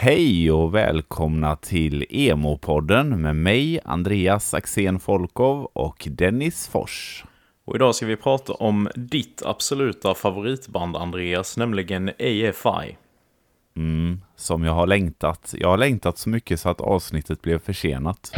hej 0.00 0.52
och 0.52 0.74
välkomna 0.74 1.56
till 1.56 2.06
Emo-podden 2.10 3.16
med 3.16 3.36
mig, 3.36 3.80
Andreas 3.84 4.54
Axén 4.54 5.00
Folkov 5.00 5.64
och 5.72 6.08
Dennis 6.10 6.68
Fors. 6.68 7.24
Och 7.64 7.76
idag 7.76 7.94
ska 7.94 8.06
vi 8.06 8.16
prata 8.16 8.52
om 8.52 8.88
ditt 8.94 9.42
absoluta 9.46 10.14
favoritband, 10.14 10.96
Andreas, 10.96 11.56
nämligen 11.56 12.08
AFI. 12.08 12.96
Mm, 13.76 14.20
som 14.36 14.64
jag 14.64 14.72
har 14.72 14.86
längtat. 14.86 15.54
Jag 15.58 15.68
har 15.68 15.78
längtat 15.78 16.18
så 16.18 16.28
mycket 16.28 16.60
så 16.60 16.68
att 16.68 16.80
avsnittet 16.80 17.42
blev 17.42 17.58
försenat. 17.58 18.32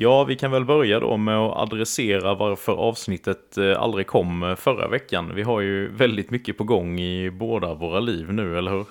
Ja, 0.00 0.24
vi 0.24 0.36
kan 0.36 0.50
väl 0.50 0.64
börja 0.64 1.00
då 1.00 1.16
med 1.16 1.38
att 1.38 1.56
adressera 1.56 2.34
varför 2.34 2.72
avsnittet 2.72 3.58
eh, 3.58 3.82
aldrig 3.82 4.06
kom 4.06 4.42
eh, 4.42 4.54
förra 4.54 4.88
veckan. 4.88 5.34
Vi 5.34 5.42
har 5.42 5.60
ju 5.60 5.88
väldigt 5.88 6.30
mycket 6.30 6.58
på 6.58 6.64
gång 6.64 7.00
i 7.00 7.30
båda 7.30 7.74
våra 7.74 8.00
liv 8.00 8.32
nu, 8.32 8.58
eller 8.58 8.70
hur? 8.70 8.84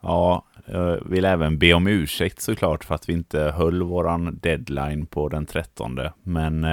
Ja, 0.00 0.44
jag 0.66 1.00
vill 1.04 1.24
även 1.24 1.58
be 1.58 1.74
om 1.74 1.86
ursäkt 1.86 2.40
såklart 2.40 2.84
för 2.84 2.94
att 2.94 3.08
vi 3.08 3.12
inte 3.12 3.40
höll 3.40 3.82
våran 3.82 4.38
deadline 4.42 5.06
på 5.06 5.28
den 5.28 5.46
13. 5.46 6.00
Men 6.22 6.66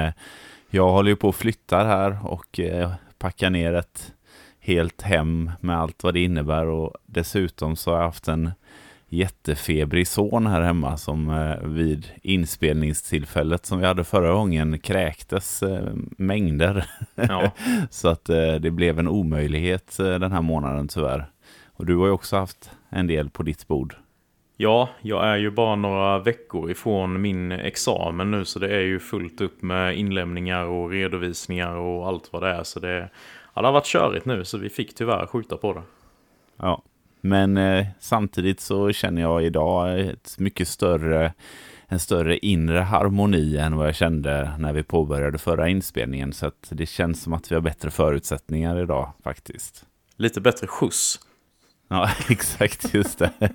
jag 0.69 0.89
håller 0.89 1.09
ju 1.09 1.15
på 1.15 1.29
att 1.29 1.35
flytta 1.35 1.77
här 1.77 2.17
och 2.23 2.59
packa 3.17 3.49
ner 3.49 3.73
ett 3.73 4.13
helt 4.59 5.01
hem 5.01 5.51
med 5.59 5.79
allt 5.79 6.03
vad 6.03 6.13
det 6.13 6.23
innebär 6.23 6.65
och 6.65 6.93
dessutom 7.05 7.75
så 7.75 7.91
har 7.91 7.97
jag 7.97 8.05
haft 8.05 8.27
en 8.27 8.51
jättefebrig 9.09 10.07
son 10.07 10.47
här 10.47 10.61
hemma 10.61 10.97
som 10.97 11.29
eh, 11.29 11.67
vid 11.67 12.07
inspelningstillfället 12.21 13.65
som 13.65 13.79
vi 13.79 13.85
hade 13.85 14.03
förra 14.03 14.33
gången 14.33 14.79
kräktes 14.79 15.63
eh, 15.63 15.93
mängder. 16.17 16.85
Ja. 17.15 17.51
så 17.89 18.07
att 18.07 18.29
eh, 18.29 18.55
det 18.55 18.71
blev 18.71 18.99
en 18.99 19.07
omöjlighet 19.07 19.97
den 19.97 20.31
här 20.31 20.41
månaden 20.41 20.87
tyvärr. 20.87 21.25
Och 21.73 21.85
du 21.85 21.95
har 21.95 22.05
ju 22.05 22.11
också 22.11 22.37
haft 22.37 22.71
en 22.89 23.07
del 23.07 23.29
på 23.29 23.43
ditt 23.43 23.67
bord. 23.67 23.95
Ja, 24.57 24.89
jag 25.01 25.25
är 25.25 25.35
ju 25.37 25.51
bara 25.51 25.75
några 25.75 26.19
veckor 26.19 26.71
ifrån 26.71 27.21
min 27.21 27.51
examen 27.51 28.31
nu 28.31 28.45
så 28.45 28.59
det 28.59 28.75
är 28.75 28.81
ju 28.81 28.99
fullt 28.99 29.41
upp 29.41 29.61
med 29.61 29.97
inlämningar 29.97 30.65
och 30.65 30.89
redovisningar 30.89 31.75
och 31.75 32.07
allt 32.07 32.33
vad 32.33 32.43
det 32.43 32.49
är. 32.49 32.63
Så 32.63 32.79
det, 32.79 33.09
ja, 33.53 33.61
det 33.61 33.67
har 33.67 33.73
varit 33.73 33.85
körigt 33.85 34.25
nu 34.25 34.45
så 34.45 34.57
vi 34.57 34.69
fick 34.69 34.95
tyvärr 34.95 35.25
skjuta 35.25 35.57
på 35.57 35.73
det. 35.73 35.81
Ja, 36.57 36.81
men 37.25 37.57
eh, 37.57 37.85
samtidigt 37.99 38.59
så 38.59 38.91
känner 38.91 39.21
jag 39.21 39.43
idag 39.43 39.99
ett 39.99 40.35
mycket 40.37 40.67
större, 40.67 41.33
en 41.87 41.99
större 41.99 42.37
inre 42.37 42.79
harmoni 42.79 43.57
än 43.57 43.75
vad 43.75 43.87
jag 43.87 43.95
kände 43.95 44.51
när 44.59 44.73
vi 44.73 44.83
påbörjade 44.83 45.37
förra 45.37 45.69
inspelningen. 45.69 46.33
Så 46.33 46.47
att 46.47 46.67
det 46.69 46.85
känns 46.85 47.21
som 47.21 47.33
att 47.33 47.51
vi 47.51 47.55
har 47.55 47.61
bättre 47.61 47.91
förutsättningar 47.91 48.81
idag 48.81 49.13
faktiskt. 49.23 49.85
Lite 50.17 50.41
bättre 50.41 50.67
skjuts. 50.67 51.19
Ja, 51.87 52.09
exakt 52.29 52.93
just 52.93 53.19
det. 53.19 53.31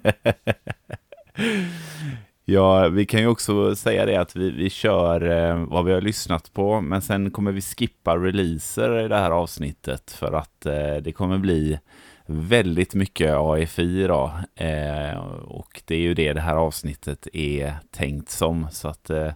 Ja, 2.45 2.89
vi 2.89 3.07
kan 3.07 3.21
ju 3.21 3.27
också 3.27 3.77
säga 3.77 4.07
det 4.07 4.17
att 4.17 4.37
vi, 4.37 4.51
vi 4.51 4.71
kör 4.71 5.31
eh, 5.31 5.65
vad 5.65 5.85
vi 5.85 5.93
har 5.93 6.01
lyssnat 6.01 6.53
på, 6.53 6.81
men 6.81 7.03
sen 7.03 7.31
kommer 7.31 7.53
vi 7.53 7.61
skippa 7.61 8.17
releaser 8.17 9.05
i 9.05 9.09
det 9.09 9.17
här 9.17 9.31
avsnittet 9.31 10.11
för 10.11 10.33
att 10.33 10.67
eh, 10.67 10.97
det 11.03 11.13
kommer 11.13 11.39
bli 11.39 11.79
väldigt 12.31 12.95
mycket 12.95 13.35
AFI 13.35 14.03
idag. 14.03 14.31
Eh, 14.55 15.19
och 15.45 15.83
det 15.85 15.95
är 15.95 16.01
ju 16.01 16.15
det 16.15 16.33
det 16.33 16.41
här 16.41 16.57
avsnittet 16.57 17.29
är 17.33 17.75
tänkt 17.91 18.31
som. 18.31 18.67
Så 18.71 18.89
att 18.89 19.11
eh, 19.11 19.33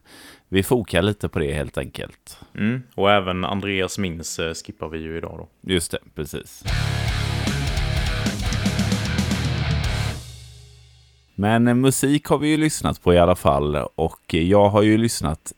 vi 0.49 0.63
fokar 0.63 1.03
lite 1.03 1.29
på 1.29 1.39
det 1.39 1.53
helt 1.53 1.79
enkelt. 1.79 2.39
Mm, 2.55 2.83
och 2.95 3.11
även 3.11 3.45
Andreas 3.45 3.99
Mins 3.99 4.39
eh, 4.39 4.55
skippar 4.55 4.89
vi 4.89 4.99
ju 4.99 5.17
idag 5.17 5.39
då. 5.39 5.73
Just 5.73 5.91
det, 5.91 5.99
precis. 6.15 6.65
Men 11.35 11.69
eh, 11.69 11.75
musik 11.75 12.27
har 12.27 12.39
vi 12.39 12.49
ju 12.49 12.57
lyssnat 12.57 13.03
på 13.03 13.15
i 13.15 13.19
alla 13.19 13.37
fall 13.37 13.77
och 13.95 14.35
jag 14.35 14.69
har 14.69 14.83
ju 14.83 14.99
lyssnat 14.99 15.53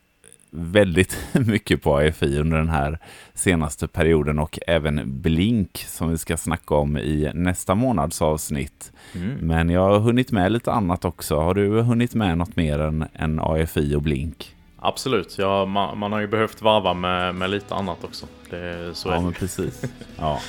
väldigt 0.56 1.18
mycket 1.32 1.82
på 1.82 1.96
AFI 1.96 2.38
under 2.38 2.56
den 2.56 2.68
här 2.68 2.98
senaste 3.34 3.88
perioden 3.88 4.38
och 4.38 4.58
även 4.66 5.20
Blink 5.20 5.84
som 5.88 6.10
vi 6.10 6.18
ska 6.18 6.36
snacka 6.36 6.74
om 6.74 6.98
i 6.98 7.30
nästa 7.34 7.74
månads 7.74 8.22
avsnitt. 8.22 8.92
Mm. 9.14 9.34
Men 9.40 9.70
jag 9.70 9.80
har 9.80 9.98
hunnit 9.98 10.32
med 10.32 10.52
lite 10.52 10.72
annat 10.72 11.04
också. 11.04 11.36
Har 11.36 11.54
du 11.54 11.80
hunnit 11.80 12.14
med 12.14 12.38
något 12.38 12.56
mer 12.56 12.78
än, 12.78 13.04
än 13.14 13.40
AFI 13.40 13.94
och 13.94 14.02
Blink? 14.02 14.56
Absolut, 14.78 15.38
ja, 15.38 15.64
man, 15.64 15.98
man 15.98 16.12
har 16.12 16.20
ju 16.20 16.26
behövt 16.26 16.62
varva 16.62 16.94
med, 16.94 17.34
med 17.34 17.50
lite 17.50 17.74
annat 17.74 18.04
också. 18.04 18.26
Det, 18.50 18.90
så 18.94 19.08
ja, 19.08 19.20
men 19.20 19.32
precis. 19.32 19.82
Ja. 20.18 20.40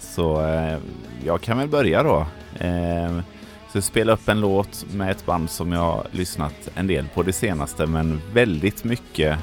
Så 0.00 0.46
eh, 0.46 0.78
jag 1.24 1.40
kan 1.40 1.58
väl 1.58 1.68
börja 1.68 2.02
då. 2.02 2.26
Eh, 2.58 3.18
så 3.76 3.82
spela 3.82 4.12
upp 4.12 4.28
en 4.28 4.40
låt 4.40 4.86
med 4.92 5.10
ett 5.10 5.26
band 5.26 5.50
som 5.50 5.72
jag 5.72 5.80
har 5.80 6.06
lyssnat 6.10 6.68
en 6.74 6.86
del 6.86 7.08
på 7.14 7.22
det 7.22 7.32
senaste, 7.32 7.86
men 7.86 8.20
väldigt 8.32 8.84
mycket 8.84 9.38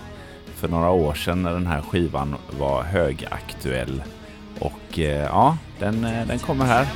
för 0.56 0.68
några 0.68 0.90
år 0.90 1.14
sedan 1.14 1.44
när 1.44 1.54
den 1.54 1.68
här 1.68 1.82
skivan 1.82 2.36
var 2.60 2.84
högaktuell. 2.84 4.04
Och 4.60 5.00
eh, 5.00 5.24
ja, 5.24 5.58
den, 5.80 6.06
eh, 6.06 6.28
den 6.28 6.40
kommer 6.40 6.66
här. 6.66 6.88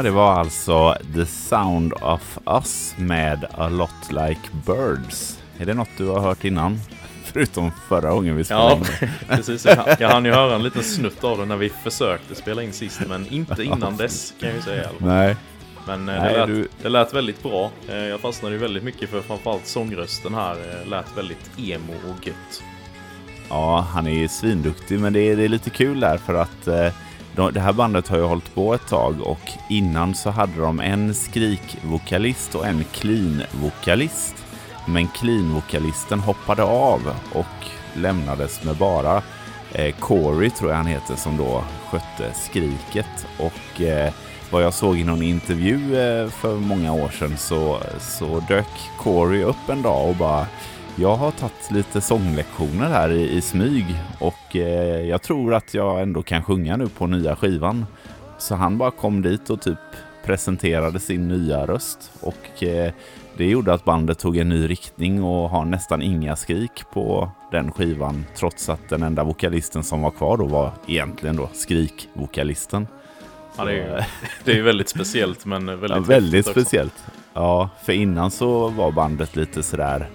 Ja, 0.00 0.04
det 0.04 0.10
var 0.10 0.32
alltså 0.32 0.96
The 1.14 1.26
Sound 1.26 1.92
of 2.00 2.38
Us 2.46 2.94
med 2.98 3.46
A 3.52 3.68
Lot 3.68 4.10
Like 4.10 4.40
Birds. 4.66 5.38
Är 5.58 5.66
det 5.66 5.74
något 5.74 5.88
du 5.96 6.06
har 6.06 6.20
hört 6.20 6.44
innan? 6.44 6.80
Förutom 7.24 7.70
förra 7.88 8.10
gången 8.10 8.36
vi 8.36 8.44
spelade 8.44 8.70
ja, 8.70 9.06
in. 9.06 9.08
precis. 9.28 9.66
Jag, 9.98 10.08
hann 10.08 10.24
ju 10.24 10.32
höra 10.32 10.54
en 10.54 10.62
liten 10.62 10.82
snutt 10.82 11.24
av 11.24 11.38
det 11.38 11.44
när 11.44 11.56
vi 11.56 11.68
försökte 11.68 12.34
spela 12.34 12.62
in 12.62 12.72
sist, 12.72 13.00
men 13.08 13.26
inte 13.26 13.62
innan 13.62 13.96
dess 13.96 14.34
kan 14.40 14.48
jag 14.48 14.56
ju 14.56 14.62
säga. 14.62 14.88
Nej. 14.98 15.36
Men 15.86 16.08
eh, 16.08 16.22
Nej, 16.22 16.32
det, 16.32 16.38
lät, 16.38 16.46
du... 16.46 16.68
det 16.82 16.88
lät 16.88 17.14
väldigt 17.14 17.42
bra. 17.42 17.70
Eh, 17.88 17.96
jag 17.96 18.20
fastnade 18.20 18.54
ju 18.54 18.60
väldigt 18.60 18.84
mycket 18.84 19.10
för 19.10 19.20
framförallt 19.20 19.66
sångrösten 19.66 20.34
här. 20.34 20.52
Eh, 20.52 20.88
lät 20.88 21.16
väldigt 21.16 21.50
emo 21.58 21.92
och 21.92 22.26
gött. 22.26 22.62
Ja, 23.48 23.86
han 23.92 24.06
är 24.06 24.14
ju 24.14 24.28
svinduktig, 24.28 25.00
men 25.00 25.12
det 25.12 25.20
är, 25.20 25.36
det 25.36 25.44
är 25.44 25.48
lite 25.48 25.70
kul 25.70 26.00
där 26.00 26.18
för 26.18 26.34
att 26.34 26.68
det 27.36 27.60
här 27.60 27.72
bandet 27.72 28.08
har 28.08 28.16
ju 28.16 28.22
hållit 28.22 28.54
på 28.54 28.74
ett 28.74 28.88
tag 28.88 29.20
och 29.20 29.50
innan 29.68 30.14
så 30.14 30.30
hade 30.30 30.60
de 30.60 30.80
en 30.80 31.14
skrikvokalist 31.14 32.54
och 32.54 32.66
en 32.66 32.84
clean-vokalist. 32.84 34.34
Men 34.86 35.08
clean-vokalisten 35.08 36.18
hoppade 36.18 36.62
av 36.62 37.14
och 37.32 37.66
lämnades 37.94 38.64
med 38.64 38.76
bara 38.76 39.22
eh, 39.72 39.94
Corey, 39.94 40.50
tror 40.50 40.70
jag 40.70 40.76
han 40.76 40.86
heter, 40.86 41.16
som 41.16 41.36
då 41.36 41.64
skötte 41.90 42.32
skriket. 42.34 43.26
Och 43.38 43.80
eh, 43.80 44.12
vad 44.50 44.62
jag 44.62 44.74
såg 44.74 44.98
i 44.98 45.04
någon 45.04 45.22
intervju 45.22 46.00
eh, 46.00 46.28
för 46.28 46.56
många 46.56 46.92
år 46.92 47.08
sedan 47.08 47.36
så, 47.36 47.78
så 48.00 48.40
dök 48.48 48.90
Corey 48.98 49.42
upp 49.42 49.68
en 49.68 49.82
dag 49.82 50.08
och 50.08 50.16
bara 50.16 50.46
jag 51.00 51.16
har 51.16 51.30
tagit 51.30 51.70
lite 51.70 52.00
sånglektioner 52.00 52.88
här 52.88 53.10
i, 53.10 53.30
i 53.30 53.40
smyg 53.40 53.84
och 54.18 54.56
eh, 54.56 55.08
jag 55.08 55.22
tror 55.22 55.54
att 55.54 55.74
jag 55.74 56.02
ändå 56.02 56.22
kan 56.22 56.42
sjunga 56.42 56.76
nu 56.76 56.88
på 56.88 57.06
nya 57.06 57.36
skivan. 57.36 57.86
Så 58.38 58.54
han 58.54 58.78
bara 58.78 58.90
kom 58.90 59.22
dit 59.22 59.50
och 59.50 59.62
typ 59.62 59.78
presenterade 60.24 61.00
sin 61.00 61.28
nya 61.28 61.66
röst 61.66 62.12
och 62.20 62.62
eh, 62.62 62.92
det 63.36 63.44
gjorde 63.44 63.74
att 63.74 63.84
bandet 63.84 64.18
tog 64.18 64.36
en 64.36 64.48
ny 64.48 64.68
riktning 64.68 65.22
och 65.22 65.50
har 65.50 65.64
nästan 65.64 66.02
inga 66.02 66.36
skrik 66.36 66.82
på 66.92 67.30
den 67.50 67.72
skivan. 67.72 68.24
Trots 68.36 68.68
att 68.68 68.88
den 68.88 69.02
enda 69.02 69.24
vokalisten 69.24 69.84
som 69.84 70.02
var 70.02 70.10
kvar 70.10 70.36
då 70.36 70.44
var 70.44 70.72
egentligen 70.86 71.36
då 71.36 71.50
skrikvokalisten. 71.52 72.86
Ja, 73.56 73.64
det, 73.64 73.80
är, 73.80 74.06
det 74.44 74.58
är 74.58 74.62
väldigt 74.62 74.88
speciellt 74.88 75.44
men 75.46 75.66
väldigt, 75.66 75.90
ja, 75.90 76.00
väldigt 76.00 76.46
speciellt. 76.46 77.04
Ja, 77.34 77.70
för 77.84 77.92
innan 77.92 78.30
så 78.30 78.68
var 78.68 78.92
bandet 78.92 79.36
lite 79.36 79.62
sådär 79.62 80.08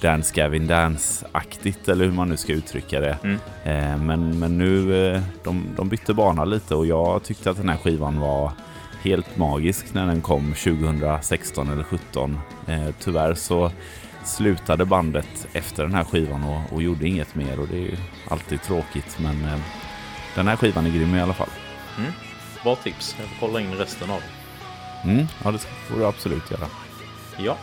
Dance 0.00 0.34
Gavin 0.34 0.66
Dance-aktigt 0.66 1.88
eller 1.88 2.04
hur 2.04 2.12
man 2.12 2.28
nu 2.28 2.36
ska 2.36 2.52
uttrycka 2.52 3.00
det. 3.00 3.18
Mm. 3.22 3.38
Eh, 3.64 3.98
men, 4.04 4.38
men 4.38 4.58
nu, 4.58 5.06
eh, 5.06 5.22
de, 5.44 5.66
de 5.76 5.88
bytte 5.88 6.14
bana 6.14 6.44
lite 6.44 6.74
och 6.74 6.86
jag 6.86 7.22
tyckte 7.22 7.50
att 7.50 7.56
den 7.56 7.68
här 7.68 7.76
skivan 7.76 8.20
var 8.20 8.52
helt 9.02 9.36
magisk 9.36 9.94
när 9.94 10.06
den 10.06 10.20
kom 10.22 10.54
2016 10.54 11.68
eller 11.68 11.82
2017. 11.82 12.38
Eh, 12.66 12.88
tyvärr 13.00 13.34
så 13.34 13.70
slutade 14.24 14.84
bandet 14.84 15.46
efter 15.52 15.82
den 15.82 15.94
här 15.94 16.04
skivan 16.04 16.44
och, 16.44 16.72
och, 16.72 16.82
gjorde 16.82 17.08
inget 17.08 17.34
mer 17.34 17.60
och 17.60 17.68
det 17.68 17.76
är 17.76 17.80
ju 17.80 17.96
alltid 18.28 18.62
tråkigt 18.62 19.18
men 19.18 19.44
eh, 19.44 19.60
den 20.34 20.48
här 20.48 20.56
skivan 20.56 20.86
är 20.86 20.90
grym 20.90 21.14
i 21.14 21.20
alla 21.20 21.34
fall. 21.34 21.50
Mm. 21.98 22.12
Bra 22.62 22.76
tips, 22.76 23.16
jag 23.18 23.28
får 23.28 23.46
kolla 23.46 23.60
in 23.60 23.74
resten 23.74 24.10
av 24.10 24.20
den. 24.20 25.10
Mm, 25.12 25.26
ja, 25.44 25.50
det 25.50 25.58
får 25.58 25.98
du 25.98 26.06
absolut 26.06 26.50
göra. 26.50 26.66
Ja. 27.38 27.56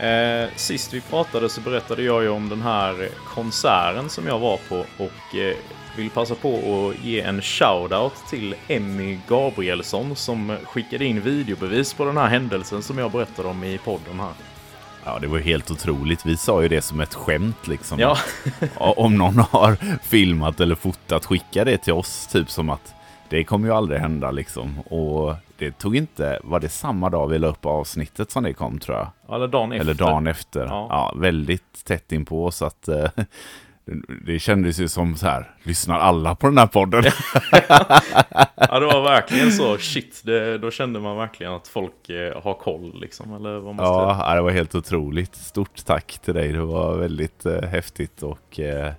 Eh, 0.00 0.48
sist 0.56 0.94
vi 0.94 1.00
pratade 1.00 1.48
så 1.48 1.60
berättade 1.60 2.02
jag 2.02 2.22
ju 2.22 2.28
om 2.28 2.48
den 2.48 2.62
här 2.62 3.08
konserten 3.34 4.08
som 4.08 4.26
jag 4.26 4.38
var 4.38 4.60
på 4.68 4.76
och 4.78 5.36
eh, 5.36 5.56
vill 5.96 6.10
passa 6.10 6.34
på 6.34 6.54
att 6.56 7.04
ge 7.04 7.20
en 7.20 7.40
shout-out 7.40 8.28
till 8.30 8.54
Emmy 8.68 9.18
Gabrielsson 9.28 10.16
som 10.16 10.56
skickade 10.64 11.04
in 11.04 11.20
videobevis 11.20 11.94
på 11.94 12.04
den 12.04 12.16
här 12.16 12.28
händelsen 12.28 12.82
som 12.82 12.98
jag 12.98 13.10
berättade 13.10 13.48
om 13.48 13.64
i 13.64 13.78
podden 13.78 14.20
här. 14.20 14.32
Ja, 15.04 15.18
det 15.18 15.26
var 15.26 15.38
helt 15.38 15.70
otroligt. 15.70 16.26
Vi 16.26 16.36
sa 16.36 16.62
ju 16.62 16.68
det 16.68 16.82
som 16.82 17.00
ett 17.00 17.14
skämt 17.14 17.66
liksom. 17.66 17.98
Ja. 17.98 18.18
om 18.76 19.16
någon 19.16 19.38
har 19.38 19.76
filmat 20.02 20.60
eller 20.60 20.74
fotat, 20.74 21.24
skicka 21.24 21.64
det 21.64 21.78
till 21.78 21.92
oss. 21.92 22.26
Typ 22.26 22.50
som 22.50 22.70
att 22.70 22.94
det 23.28 23.44
kommer 23.44 23.68
ju 23.68 23.74
aldrig 23.74 24.00
hända 24.00 24.30
liksom. 24.30 24.78
Och 24.80 25.34
det 25.58 25.78
tog 25.78 25.96
inte, 25.96 26.38
var 26.44 26.60
det 26.60 26.68
samma 26.68 27.10
dag 27.10 27.28
vi 27.28 27.38
la 27.38 27.46
upp 27.46 27.66
avsnittet 27.66 28.30
som 28.30 28.42
det 28.42 28.52
kom 28.52 28.78
tror 28.78 28.96
jag? 28.96 29.36
Eller 29.36 29.48
dagen 29.48 29.72
efter. 29.72 29.84
Eller 29.84 29.94
dagen 29.94 30.26
efter. 30.26 30.66
Ja, 30.66 30.86
ja 30.90 31.20
väldigt 31.20 31.84
tätt 31.84 32.12
inpå 32.12 32.50
så 32.50 32.64
att 32.64 32.88
eh, 32.88 33.10
det 34.26 34.38
kändes 34.38 34.78
ju 34.78 34.88
som 34.88 35.16
så 35.16 35.26
här, 35.26 35.50
lyssnar 35.62 35.98
alla 35.98 36.34
på 36.34 36.46
den 36.46 36.58
här 36.58 36.66
podden? 36.66 37.04
ja, 38.54 38.80
det 38.80 38.86
var 38.86 39.02
verkligen 39.02 39.52
så, 39.52 39.78
shit, 39.78 40.22
det, 40.24 40.58
då 40.58 40.70
kände 40.70 41.00
man 41.00 41.16
verkligen 41.16 41.52
att 41.52 41.68
folk 41.68 42.08
eh, 42.08 42.42
har 42.42 42.54
koll 42.54 43.00
liksom, 43.00 43.34
eller 43.34 43.58
vad 43.58 43.74
man 43.74 43.86
Ja, 43.86 44.34
det 44.34 44.42
var 44.42 44.50
helt 44.50 44.74
otroligt. 44.74 45.34
Stort 45.34 45.84
tack 45.84 46.18
till 46.18 46.34
dig, 46.34 46.52
det 46.52 46.64
var 46.64 46.96
väldigt 46.96 47.46
eh, 47.46 47.62
häftigt 47.62 48.22
och 48.22 48.60
eh, 48.60 48.92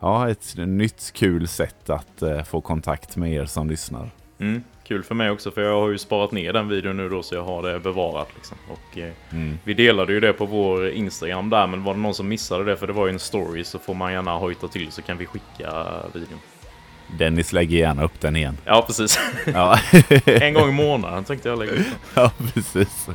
ja, 0.00 0.30
ett 0.30 0.54
nytt 0.56 1.12
kul 1.14 1.48
sätt 1.48 1.90
att 1.90 2.22
eh, 2.22 2.42
få 2.42 2.60
kontakt 2.60 3.16
med 3.16 3.32
er 3.32 3.44
som 3.44 3.70
lyssnar. 3.70 4.10
Mm 4.38 4.62
kul 4.88 5.02
för 5.02 5.14
mig 5.14 5.30
också 5.30 5.50
för 5.50 5.62
jag 5.62 5.80
har 5.80 5.88
ju 5.88 5.98
sparat 5.98 6.32
ner 6.32 6.52
den 6.52 6.68
videon 6.68 6.96
nu 6.96 7.08
då 7.08 7.22
så 7.22 7.34
jag 7.34 7.44
har 7.44 7.62
det 7.62 7.80
bevarat. 7.80 8.28
Liksom. 8.34 8.56
Och, 8.68 8.98
eh, 8.98 9.12
mm. 9.32 9.58
Vi 9.64 9.74
delade 9.74 10.12
ju 10.12 10.20
det 10.20 10.32
på 10.32 10.46
vår 10.46 10.88
Instagram 10.88 11.50
där 11.50 11.66
men 11.66 11.84
var 11.84 11.94
det 11.94 12.00
någon 12.00 12.14
som 12.14 12.28
missade 12.28 12.64
det 12.64 12.76
för 12.76 12.86
det 12.86 12.92
var 12.92 13.06
ju 13.06 13.12
en 13.12 13.18
story 13.18 13.64
så 13.64 13.78
får 13.78 13.94
man 13.94 14.12
gärna 14.12 14.36
hojta 14.36 14.68
till 14.68 14.92
så 14.92 15.02
kan 15.02 15.18
vi 15.18 15.26
skicka 15.26 15.86
videon. 16.14 16.38
Dennis 17.18 17.52
lägger 17.52 17.78
gärna 17.78 18.04
upp 18.04 18.20
den 18.20 18.36
igen. 18.36 18.58
Ja, 18.64 18.84
precis. 18.86 19.18
Ja. 19.46 19.78
en 20.24 20.54
gång 20.54 20.68
i 20.68 20.72
månaden 20.72 21.24
tänkte 21.24 21.48
jag 21.48 21.58
lägga 21.58 21.72
upp 21.72 21.78
den. 21.78 21.86
Ja, 22.14 22.30
precis. 22.54 23.08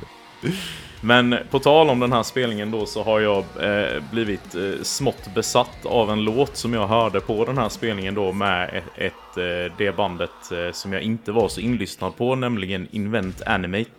Men 1.02 1.38
på 1.50 1.60
tal 1.60 1.90
om 1.90 2.00
den 2.00 2.14
här 2.14 2.24
spelningen 2.24 2.72
då 2.72 2.86
så 2.86 3.04
har 3.04 3.20
jag 3.20 3.44
eh, 3.62 4.04
blivit 4.12 4.56
eh, 4.56 4.84
smått 4.84 5.34
besatt 5.36 5.86
av 5.86 6.12
en 6.12 6.24
låt 6.24 6.58
som 6.58 6.74
jag 6.74 6.88
hörde 6.88 7.20
på 7.20 7.46
den 7.46 7.58
här 7.58 7.70
spelningen 7.70 8.14
då 8.14 8.32
med 8.32 8.70
ett, 8.74 8.84
ett 8.96 9.14
eh, 9.38 9.72
det 9.78 9.96
bandet 9.96 10.52
eh, 10.52 10.72
som 10.72 10.94
jag 10.94 11.02
inte 11.02 11.32
var 11.32 11.50
så 11.50 11.62
inlyssnad 11.62 12.16
på, 12.16 12.36
nämligen 12.36 12.88
Invent 12.92 13.42
Animate. 13.42 13.90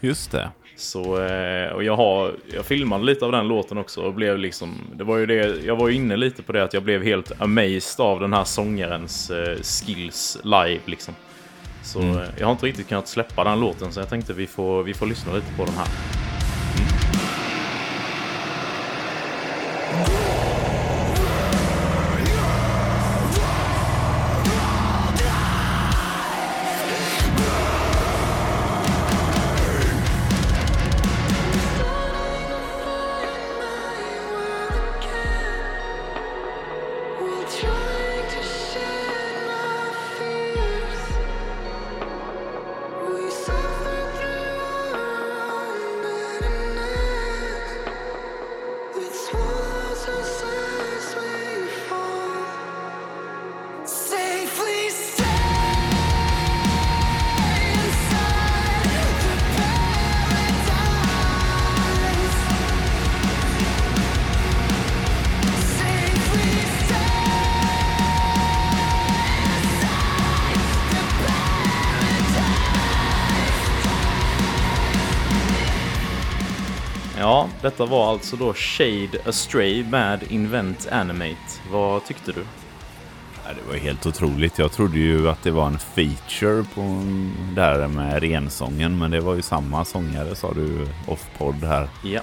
Just 0.00 0.30
det. 0.32 0.50
Så, 0.76 1.22
eh, 1.22 1.72
och 1.72 1.84
jag 1.84 1.96
har, 1.96 2.32
jag 2.54 2.66
filmade 2.66 3.04
lite 3.04 3.24
av 3.24 3.32
den 3.32 3.48
låten 3.48 3.78
också 3.78 4.00
och 4.00 4.14
blev 4.14 4.38
liksom, 4.38 4.80
det 4.94 5.04
var 5.04 5.16
ju 5.16 5.26
det, 5.26 5.64
jag 5.64 5.76
var 5.76 5.88
ju 5.88 5.94
inne 5.94 6.16
lite 6.16 6.42
på 6.42 6.52
det 6.52 6.64
att 6.64 6.74
jag 6.74 6.82
blev 6.82 7.02
helt 7.02 7.40
amazed 7.40 8.00
av 8.06 8.20
den 8.20 8.32
här 8.32 8.44
sångarens 8.44 9.30
skills 9.62 10.38
live 10.44 10.80
liksom. 10.84 11.14
Så 11.82 12.00
mm. 12.00 12.18
jag 12.38 12.46
har 12.46 12.52
inte 12.52 12.66
riktigt 12.66 12.88
kunnat 12.88 13.08
släppa 13.08 13.44
den 13.44 13.60
låten 13.60 13.92
så 13.92 14.00
jag 14.00 14.08
tänkte 14.08 14.32
vi 14.32 14.46
får, 14.46 14.82
vi 14.82 14.94
får 14.94 15.06
lyssna 15.06 15.34
lite 15.34 15.54
på 15.56 15.64
den 15.64 15.74
här. 15.74 15.88
Detta 77.68 77.86
var 77.86 78.12
alltså 78.12 78.36
då 78.36 78.54
Shade 78.54 79.18
Astray 79.26 79.84
med 79.84 80.20
Invent 80.28 80.88
Animate. 80.92 81.36
Vad 81.70 82.04
tyckte 82.04 82.32
du? 82.32 82.44
Det 83.44 83.68
var 83.68 83.76
helt 83.78 84.06
otroligt. 84.06 84.58
Jag 84.58 84.72
trodde 84.72 84.98
ju 84.98 85.28
att 85.28 85.42
det 85.42 85.50
var 85.50 85.66
en 85.66 85.78
feature 85.78 86.64
på 86.74 87.02
där 87.54 87.88
med 87.88 88.22
rensången, 88.22 88.98
men 88.98 89.10
det 89.10 89.20
var 89.20 89.34
ju 89.34 89.42
samma 89.42 89.84
sångare 89.84 90.34
sa 90.34 90.52
du 90.52 90.86
off-podd 91.06 91.64
här. 91.64 91.88
Ja. 92.04 92.20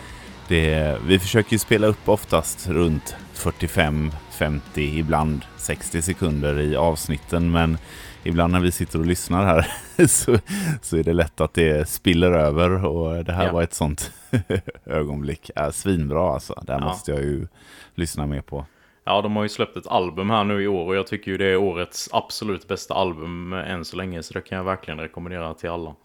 Det, 0.47 0.97
vi 1.07 1.19
försöker 1.19 1.53
ju 1.53 1.59
spela 1.59 1.87
upp 1.87 2.09
oftast 2.09 2.67
runt 2.67 3.15
45, 3.33 4.11
50, 4.31 4.81
ibland 4.99 5.45
60 5.57 6.01
sekunder 6.01 6.59
i 6.59 6.75
avsnitten, 6.75 7.51
men 7.51 7.77
ibland 8.23 8.53
när 8.53 8.59
vi 8.59 8.71
sitter 8.71 8.99
och 8.99 9.05
lyssnar 9.05 9.45
här 9.45 9.67
så, 10.07 10.37
så 10.81 10.97
är 10.97 11.03
det 11.03 11.13
lätt 11.13 11.41
att 11.41 11.53
det 11.53 11.89
spiller 11.89 12.31
över 12.31 12.85
och 12.85 13.25
det 13.25 13.33
här 13.33 13.45
ja. 13.45 13.53
var 13.53 13.63
ett 13.63 13.73
sånt 13.73 14.11
ögonblick. 14.85 15.51
Äh, 15.55 15.69
svinbra 15.69 16.33
alltså, 16.33 16.63
det 16.65 16.73
här 16.73 16.79
ja. 16.79 16.85
måste 16.85 17.11
jag 17.11 17.21
ju 17.21 17.47
lyssna 17.95 18.25
mer 18.25 18.41
på. 18.41 18.65
Ja, 19.03 19.21
de 19.21 19.35
har 19.35 19.43
ju 19.43 19.49
släppt 19.49 19.77
ett 19.77 19.87
album 19.87 20.29
här 20.29 20.43
nu 20.43 20.63
i 20.63 20.67
år 20.67 20.85
och 20.85 20.95
jag 20.95 21.07
tycker 21.07 21.31
ju 21.31 21.37
det 21.37 21.45
är 21.45 21.57
årets 21.57 22.09
absolut 22.13 22.67
bästa 22.67 22.93
album 22.93 23.53
än 23.53 23.85
så 23.85 23.97
länge 23.97 24.23
så 24.23 24.33
det 24.33 24.41
kan 24.41 24.57
jag 24.57 24.65
verkligen 24.65 24.99
rekommendera 24.99 25.53
till 25.53 25.69
alla. 25.69 25.95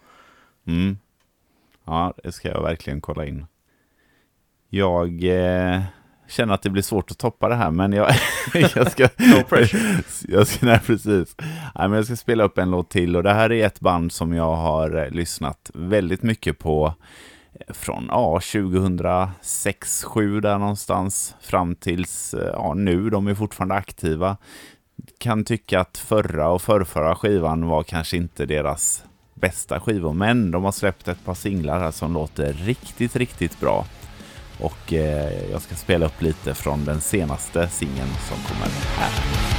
Mm. 0.67 0.99
Ja, 1.85 2.15
det 2.25 2.33
ska 2.33 2.49
jag 2.49 2.63
verkligen 2.63 3.01
kolla 3.01 3.27
in. 3.27 3.47
Jag... 4.69 5.25
Eh 5.25 5.81
känner 6.31 6.55
att 6.55 6.63
det 6.63 6.71
blir 6.71 6.83
svårt 6.83 7.11
att 7.11 7.19
toppa 7.19 7.49
det 7.49 7.55
här, 7.55 7.71
men 7.71 7.93
jag, 7.93 8.15
jag 8.55 8.93
ska... 8.93 9.09
no 9.17 9.43
pressure. 9.49 10.03
Jag 10.29 10.47
ska, 10.47 10.67
nej, 10.67 10.81
precis. 10.87 11.37
Nej, 11.75 11.89
men 11.89 11.93
jag 11.93 12.05
ska 12.05 12.17
spela 12.17 12.45
upp 12.45 12.59
en 12.59 12.71
låt 12.71 12.91
till 12.91 13.17
och 13.17 13.23
det 13.23 13.33
här 13.33 13.53
är 13.53 13.67
ett 13.67 13.81
band 13.81 14.13
som 14.13 14.33
jag 14.33 14.57
har 14.57 15.05
eh, 15.05 15.11
lyssnat 15.11 15.71
väldigt 15.75 16.23
mycket 16.23 16.59
på 16.59 16.95
eh, 17.53 17.75
från 17.75 18.07
ja, 18.09 18.41
2006 18.53 20.01
2007 20.01 20.41
där 20.41 20.59
någonstans 20.59 21.35
fram 21.41 21.75
tills 21.75 22.35
eh, 22.35 22.51
ja, 22.53 22.75
nu. 22.75 23.11
De 23.11 23.27
är 23.27 23.35
fortfarande 23.35 23.75
aktiva. 23.75 24.37
Kan 25.19 25.45
tycka 25.45 25.81
att 25.81 25.99
förra 25.99 26.49
och 26.49 26.63
förrförra 26.63 27.15
skivan 27.15 27.69
var 27.69 27.83
kanske 27.83 28.17
inte 28.17 28.47
deras 28.47 29.05
bästa 29.35 29.81
skivor, 29.81 30.13
men 30.13 30.51
de 30.51 30.65
har 30.65 30.73
släppt 30.73 31.09
ett 31.09 31.25
par 31.25 31.35
singlar 31.35 31.81
här 31.81 31.91
som 31.91 32.13
låter 32.13 32.53
riktigt, 32.53 33.17
riktigt 33.17 33.61
bra. 33.61 33.85
Och 34.63 34.93
eh, 34.93 35.51
jag 35.51 35.63
ska 35.63 35.75
spela 35.75 36.07
upp 36.07 36.23
lite 36.23 36.55
från 36.55 36.85
den 36.85 37.01
senaste 37.01 37.69
singeln 37.69 38.11
som 38.29 38.37
kommer 38.37 38.69
här. 38.99 39.51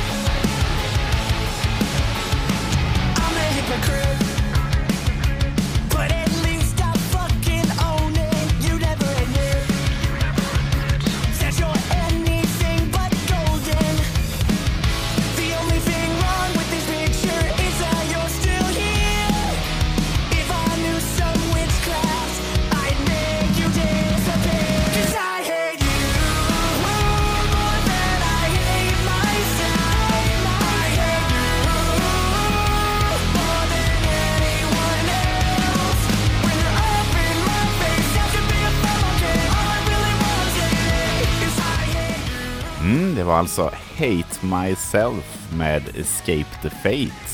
Alltså 43.41 43.71
Hate 43.97 44.45
Myself 44.45 45.51
med 45.57 45.83
Escape 45.95 46.45
the 46.61 46.69
Fate. 46.69 47.27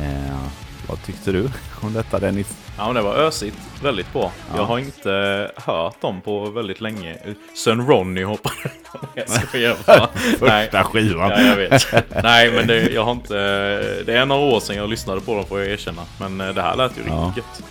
Eh, 0.00 0.38
vad 0.88 1.02
tyckte 1.02 1.32
du 1.32 1.50
om 1.80 1.92
detta 1.92 2.18
Dennis? 2.18 2.56
Ja, 2.78 2.86
men 2.86 2.94
det 2.94 3.02
var 3.02 3.14
ösigt. 3.14 3.56
Väldigt 3.82 4.12
bra. 4.12 4.32
Ja. 4.50 4.56
Jag 4.56 4.64
har 4.64 4.78
inte 4.78 5.50
hört 5.56 6.00
dem 6.00 6.20
på 6.20 6.50
väldigt 6.50 6.80
länge. 6.80 7.16
Sen 7.54 7.86
Ronny 7.86 8.24
hoppade 8.24 8.54
jag 9.14 9.28
skojar 9.28 9.74
Första 10.38 10.84
skivan. 10.84 11.30
Ja, 11.30 11.40
jag 11.40 11.56
vet. 11.56 11.86
Nej, 12.22 12.52
men 12.52 12.66
det, 12.66 12.90
jag 12.90 13.04
har 13.04 13.12
inte... 13.12 13.34
Det 14.06 14.18
är 14.18 14.26
några 14.26 14.42
år 14.42 14.60
sedan 14.60 14.76
jag 14.76 14.90
lyssnade 14.90 15.20
på 15.20 15.34
dem 15.34 15.44
får 15.46 15.60
jag 15.60 15.68
erkänna. 15.68 16.02
Men 16.20 16.40
eh, 16.40 16.54
det 16.54 16.62
här 16.62 16.76
lät 16.76 16.92
ju 16.92 17.00
riktigt 17.00 17.12
ja. 17.14 17.32
gött. 17.36 17.62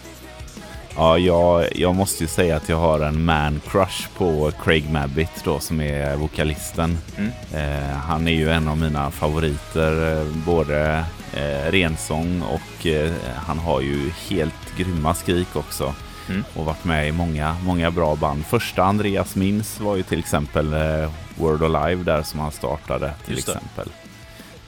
Ja, 0.99 1.17
jag, 1.17 1.67
jag 1.75 1.95
måste 1.95 2.23
ju 2.23 2.27
säga 2.27 2.55
att 2.55 2.69
jag 2.69 2.77
har 2.77 2.99
en 2.99 3.25
man 3.25 3.61
crush 3.67 4.09
på 4.17 4.51
Craig 4.63 4.89
Mabbitt 4.89 5.43
då 5.43 5.59
som 5.59 5.81
är 5.81 6.15
vokalisten. 6.15 6.97
Mm. 7.17 7.31
Eh, 7.53 7.97
han 7.97 8.27
är 8.27 8.31
ju 8.31 8.49
en 8.49 8.67
av 8.67 8.77
mina 8.77 9.11
favoriter, 9.11 10.17
eh, 10.17 10.27
både 10.45 11.05
eh, 11.33 11.71
rensång 11.71 12.41
och 12.41 12.87
eh, 12.87 13.13
han 13.35 13.59
har 13.59 13.81
ju 13.81 14.09
helt 14.29 14.77
grymma 14.77 15.13
skrik 15.13 15.55
också. 15.55 15.93
Mm. 16.29 16.43
Och 16.55 16.65
varit 16.65 16.85
med 16.85 17.07
i 17.07 17.11
många, 17.11 17.55
många 17.65 17.91
bra 17.91 18.15
band. 18.15 18.45
Första 18.45 18.83
Andreas 18.83 19.35
Mins 19.35 19.79
var 19.79 19.95
ju 19.95 20.03
till 20.03 20.19
exempel 20.19 20.73
eh, 20.73 21.11
Word 21.35 21.63
Alive 21.63 22.03
där 22.03 22.23
som 22.23 22.39
han 22.39 22.51
startade 22.51 23.13
till 23.25 23.37
exempel. 23.37 23.89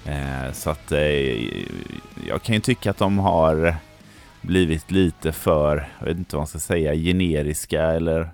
Eh, 0.06 0.54
så 0.54 0.70
att 0.70 0.92
jag 2.28 2.42
kan 2.42 2.56
ju 2.56 2.62
tycka 2.62 2.92
att 2.92 2.98
de 2.98 3.20
har 3.20 3.76
blivit 4.42 4.92
lite 4.92 5.32
för, 5.32 5.88
jag 6.00 6.06
vet 6.06 6.18
inte 6.18 6.36
vad 6.36 6.42
man 6.42 6.48
ska 6.48 6.60
säga, 6.60 6.96
generiska 6.96 7.84
eller 7.84 8.30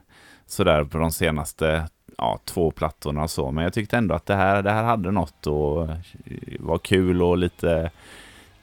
sådär 0.46 0.84
på 0.84 0.98
de 0.98 1.12
senaste 1.12 1.88
ja, 2.18 2.40
två 2.46 2.72
plattorna 2.72 3.24
och 3.24 3.30
så. 3.32 3.52
Men 3.52 3.64
jag 3.64 3.74
tyckte 3.74 3.98
ändå 3.98 4.16
att 4.16 4.26
det 4.26 4.36
här, 4.36 4.62
det 4.62 4.72
här 4.72 4.84
hade 4.84 5.12
något 5.12 5.48
och 5.48 5.84
eh, 5.84 5.98
var 6.60 6.78
kul 6.78 7.22
och 7.22 7.38
lite 7.38 7.92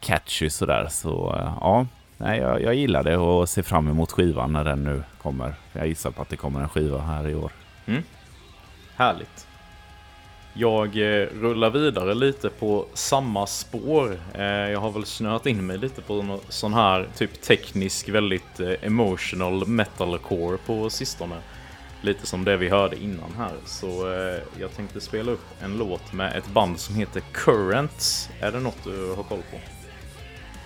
catchy 0.00 0.50
sådär. 0.50 0.86
Så 0.90 1.36
eh, 1.36 1.56
ja, 1.60 1.86
nej, 2.16 2.38
jag, 2.40 2.62
jag 2.62 2.74
gillar 2.74 3.04
det 3.04 3.16
och 3.16 3.48
ser 3.48 3.62
fram 3.62 3.88
emot 3.88 4.12
skivan 4.12 4.52
när 4.52 4.64
den 4.64 4.84
nu 4.84 5.02
kommer. 5.22 5.54
Jag 5.72 5.86
gissar 5.86 6.10
på 6.10 6.22
att 6.22 6.28
det 6.28 6.36
kommer 6.36 6.60
en 6.60 6.68
skiva 6.68 6.98
här 6.98 7.28
i 7.28 7.34
år. 7.34 7.52
Mm. 7.86 8.02
Härligt. 8.96 9.46
Jag 10.54 10.96
eh, 10.96 11.26
rullar 11.40 11.70
vidare 11.70 12.14
lite 12.14 12.50
på 12.50 12.86
samma 12.94 13.46
spår. 13.46 14.20
Eh, 14.34 14.44
jag 14.44 14.80
har 14.80 14.90
väl 14.90 15.04
snöat 15.04 15.46
in 15.46 15.66
mig 15.66 15.78
lite 15.78 16.02
på 16.02 16.22
någon 16.22 16.40
sån 16.48 16.74
här 16.74 17.08
typ 17.16 17.42
teknisk, 17.42 18.08
väldigt 18.08 18.60
eh, 18.60 18.72
emotional 18.82 19.66
metalcore 19.66 20.58
på 20.66 20.90
sistone. 20.90 21.36
Lite 22.02 22.26
som 22.26 22.44
det 22.44 22.56
vi 22.56 22.68
hörde 22.68 22.96
innan 22.96 23.32
här. 23.38 23.52
Så 23.64 23.86
jag 24.60 24.76
tänkte 24.76 25.00
spela 25.00 25.32
upp 25.32 25.44
en 25.60 25.78
låt 25.78 26.12
med 26.12 26.36
ett 26.36 26.46
band 26.46 26.80
som 26.80 26.94
heter 26.94 27.22
Currents. 27.32 28.28
Är 28.40 28.52
det 28.52 28.60
något 28.60 28.84
du 28.84 29.14
har 29.16 29.22
koll 29.22 29.42
på? 29.50 29.81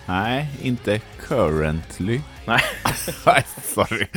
Nej, 0.07 0.47
inte 0.61 0.99
currently. 1.27 2.21
Nej. 2.45 2.61
Nej, 3.25 3.45
sorry. 3.63 4.07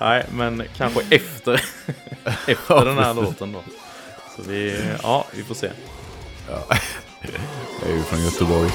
Nej, 0.00 0.26
men 0.32 0.62
kanske 0.76 1.00
efter, 1.10 1.54
efter 2.46 2.84
den 2.84 2.98
här 2.98 3.14
låten 3.14 3.52
då. 3.52 3.62
Så 4.36 4.42
vi, 4.42 4.84
ja, 5.02 5.26
vi 5.32 5.42
får 5.44 5.54
se. 5.54 5.70
Ja. 6.50 6.76
Jag 7.82 7.90
är 7.90 7.94
ju 7.96 8.02
från 8.02 8.24
Göteborg. 8.24 8.70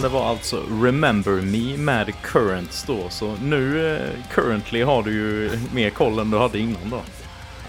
Det 0.00 0.08
var 0.08 0.24
alltså 0.24 0.62
Remember 0.82 1.32
Me 1.32 1.76
med 1.76 2.14
Currents 2.22 2.84
då. 2.84 3.08
Så 3.08 3.34
nu, 3.42 3.94
eh, 3.96 4.34
currently, 4.34 4.82
har 4.82 5.02
du 5.02 5.12
ju 5.12 5.50
mer 5.74 5.90
koll 5.90 6.18
än 6.18 6.30
du 6.30 6.38
hade 6.38 6.58
innan 6.58 6.90
då. 6.90 7.00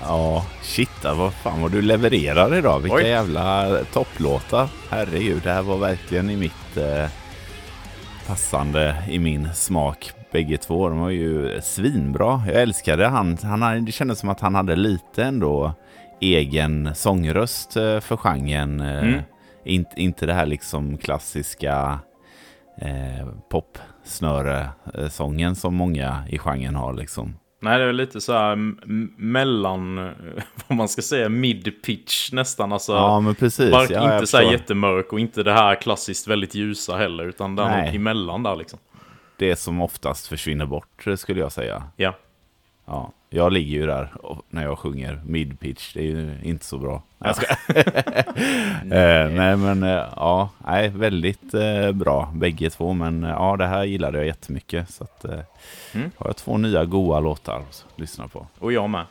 Ja, 0.02 0.46
shit, 0.62 1.04
vad 1.04 1.34
fan 1.34 1.62
vad 1.62 1.72
du 1.72 1.82
levererar 1.82 2.56
idag. 2.56 2.80
Vilka 2.80 2.96
Oj. 2.96 3.08
jävla 3.08 3.78
topplåtar. 3.94 4.70
Herregud, 4.90 5.42
det 5.44 5.52
här 5.52 5.62
var 5.62 5.78
verkligen 5.78 6.30
i 6.30 6.36
mitt 6.36 6.78
eh, 6.78 7.10
passande, 8.28 8.96
i 9.10 9.20
min 9.20 9.54
smak. 9.54 10.12
Bägge 10.32 10.58
två, 10.58 10.90
de 10.90 11.00
var 11.00 11.10
ju 11.10 11.62
svinbra. 11.62 12.44
Jag 12.48 12.62
älskade 12.62 13.08
han. 13.08 13.38
han 13.44 13.86
det 13.86 13.92
kändes 13.92 14.20
som 14.20 14.30
att 14.30 14.40
han 14.40 14.56
hade 14.56 14.76
lite 14.76 15.24
ändå 15.24 15.74
egen 16.22 16.96
sångröst 16.96 17.76
eh, 17.76 18.00
för 18.00 18.18
genren. 18.18 18.82
Eh, 18.82 19.04
mm. 19.04 19.22
Inte, 19.66 20.02
inte 20.02 20.26
det 20.26 20.34
här 20.34 20.46
liksom 20.46 20.98
klassiska 20.98 22.00
eh, 22.82 23.28
popsnöre-sången 23.50 25.56
som 25.56 25.76
många 25.76 26.24
i 26.30 26.38
genren 26.38 26.76
har 26.76 26.94
liksom. 26.94 27.36
Nej, 27.62 27.80
det 27.80 27.84
är 27.84 27.94
lite 27.94 28.22
så 28.22 28.34
här 28.34 28.56
mellan, 29.22 29.96
vad 30.68 30.78
man 30.78 30.90
ska 30.90 31.02
säga, 31.02 31.30
mid-pitch 31.30 32.34
nästan. 32.34 32.72
Alltså, 32.72 32.92
ja, 32.92 33.20
men 33.20 33.36
precis. 33.36 33.72
Bara, 33.72 33.86
ja, 33.86 34.14
inte 34.14 34.28
så 34.28 34.38
här 34.38 34.52
jättemörk 34.52 35.14
och 35.14 35.20
inte 35.20 35.44
det 35.44 35.54
här 35.54 35.76
klassiskt 35.76 36.28
väldigt 36.28 36.56
ljusa 36.56 36.98
heller, 36.98 37.24
utan 37.24 37.56
där 37.56 37.70
Nej. 37.70 37.96
emellan 37.96 38.44
där 38.44 38.56
liksom. 38.56 38.80
Det 39.38 39.56
som 39.56 39.82
oftast 39.82 40.28
försvinner 40.28 40.66
bort 40.66 41.06
skulle 41.18 41.40
jag 41.40 41.52
säga. 41.52 41.84
Ja. 41.96 42.14
Ja, 42.86 43.12
jag 43.30 43.54
ligger 43.54 43.78
ju 43.78 43.86
där 43.86 44.12
när 44.50 44.64
jag 44.64 44.80
sjunger 44.80 45.22
mid-pitch. 45.26 45.94
Det 45.94 46.00
är 46.00 46.04
ju 46.04 46.36
inte 46.44 46.66
så 46.66 46.78
bra. 46.78 47.02
Jag 47.18 47.36
ska. 47.36 47.46
eh, 48.96 49.30
nej, 49.30 49.58
men 49.58 49.84
eh, 49.84 50.06
ja, 50.16 50.50
nej, 50.66 50.90
väldigt 50.90 51.54
eh, 51.54 51.92
bra 51.92 52.32
bägge 52.36 52.70
två. 52.70 52.94
Men 52.94 53.24
ja, 53.24 53.56
det 53.58 53.66
här 53.66 53.84
gillade 53.84 54.18
jag 54.18 54.28
jättemycket. 54.28 54.90
Så 54.90 55.04
att, 55.04 55.26
mm. 55.94 56.12
har 56.18 56.28
jag 56.28 56.36
två 56.36 56.58
nya 56.58 56.86
goa 56.86 57.20
låtar 57.20 57.60
att 57.60 57.86
lyssna 57.96 58.28
på. 58.28 58.48
Och 58.60 58.74
jag 58.74 58.90
med. 58.90 59.06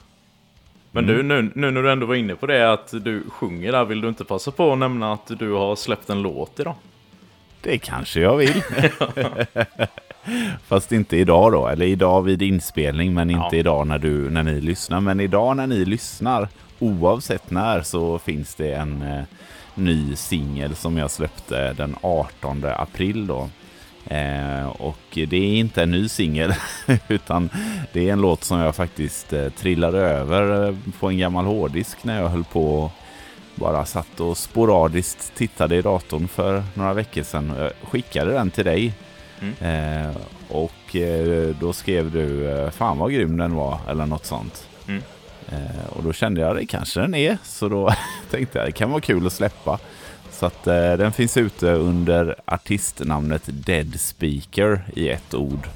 Men 0.90 1.04
mm. 1.04 1.16
du, 1.16 1.22
nu, 1.22 1.50
nu 1.54 1.70
när 1.70 1.82
du 1.82 1.92
ändå 1.92 2.06
var 2.06 2.14
inne 2.14 2.34
på 2.34 2.46
det 2.46 2.72
att 2.72 2.90
du 2.90 3.30
sjunger 3.30 3.72
där, 3.72 3.84
vill 3.84 4.00
du 4.00 4.08
inte 4.08 4.24
passa 4.24 4.50
på 4.50 4.72
att 4.72 4.78
nämna 4.78 5.12
att 5.12 5.26
du 5.38 5.52
har 5.52 5.76
släppt 5.76 6.10
en 6.10 6.22
låt 6.22 6.60
idag? 6.60 6.74
Det 7.60 7.78
kanske 7.78 8.20
jag 8.20 8.36
vill. 8.36 8.62
Fast 10.66 10.92
inte 10.92 11.16
idag 11.16 11.52
då, 11.52 11.68
eller 11.68 11.86
idag 11.86 12.22
vid 12.22 12.42
inspelning, 12.42 13.14
men 13.14 13.30
inte 13.30 13.48
ja. 13.56 13.60
idag 13.60 13.86
när, 13.86 13.98
du, 13.98 14.30
när 14.30 14.42
ni 14.42 14.60
lyssnar. 14.60 15.00
Men 15.00 15.20
idag 15.20 15.56
när 15.56 15.66
ni 15.66 15.84
lyssnar, 15.84 16.48
oavsett 16.78 17.50
när, 17.50 17.82
så 17.82 18.18
finns 18.18 18.54
det 18.54 18.72
en 18.72 19.02
eh, 19.02 19.22
ny 19.74 20.16
singel 20.16 20.74
som 20.74 20.96
jag 20.96 21.10
släppte 21.10 21.72
den 21.72 21.96
18 22.00 22.64
april 22.64 23.26
då. 23.26 23.48
Eh, 24.10 24.66
och 24.68 24.98
det 25.12 25.36
är 25.36 25.58
inte 25.58 25.82
en 25.82 25.90
ny 25.90 26.08
singel, 26.08 26.54
utan 27.08 27.50
det 27.92 28.08
är 28.08 28.12
en 28.12 28.20
låt 28.20 28.44
som 28.44 28.58
jag 28.58 28.76
faktiskt 28.76 29.32
eh, 29.32 29.48
trillade 29.48 29.98
över 29.98 30.68
eh, 30.68 30.74
på 31.00 31.08
en 31.08 31.18
gammal 31.18 31.44
hårddisk 31.44 32.04
när 32.04 32.20
jag 32.20 32.28
höll 32.28 32.44
på 32.44 32.90
bara 33.54 33.84
satt 33.84 34.20
och 34.20 34.38
sporadiskt 34.38 35.34
tittade 35.34 35.76
i 35.76 35.82
datorn 35.82 36.28
för 36.28 36.62
några 36.74 36.92
veckor 36.92 37.22
sedan. 37.22 37.52
Jag 37.58 37.72
skickade 37.90 38.32
den 38.32 38.50
till 38.50 38.64
dig 38.64 38.92
Mm. 39.40 39.54
Eh, 39.60 40.16
och 40.48 40.96
eh, 40.96 41.56
då 41.60 41.72
skrev 41.72 42.10
du 42.10 42.50
eh, 42.50 42.70
fan 42.70 42.98
vad 42.98 43.12
grym 43.12 43.36
den 43.36 43.54
var 43.54 43.78
eller 43.88 44.06
något 44.06 44.26
sånt. 44.26 44.66
Mm. 44.88 45.02
Eh, 45.48 45.86
och 45.88 46.02
då 46.02 46.12
kände 46.12 46.40
jag 46.40 46.56
det 46.56 46.66
kanske 46.66 47.00
den 47.00 47.14
är. 47.14 47.38
Så 47.44 47.68
då 47.68 47.94
tänkte 48.30 48.58
jag 48.58 48.68
det 48.68 48.72
kan 48.72 48.90
vara 48.90 49.00
kul 49.00 49.26
att 49.26 49.32
släppa. 49.32 49.78
Så 50.30 50.46
att 50.46 50.66
eh, 50.66 50.92
den 50.92 51.12
finns 51.12 51.36
ute 51.36 51.72
under 51.72 52.34
artistnamnet 52.44 53.42
Dead 53.46 54.00
Speaker 54.00 54.82
i 54.96 55.08
ett 55.08 55.34
ord. 55.34 55.68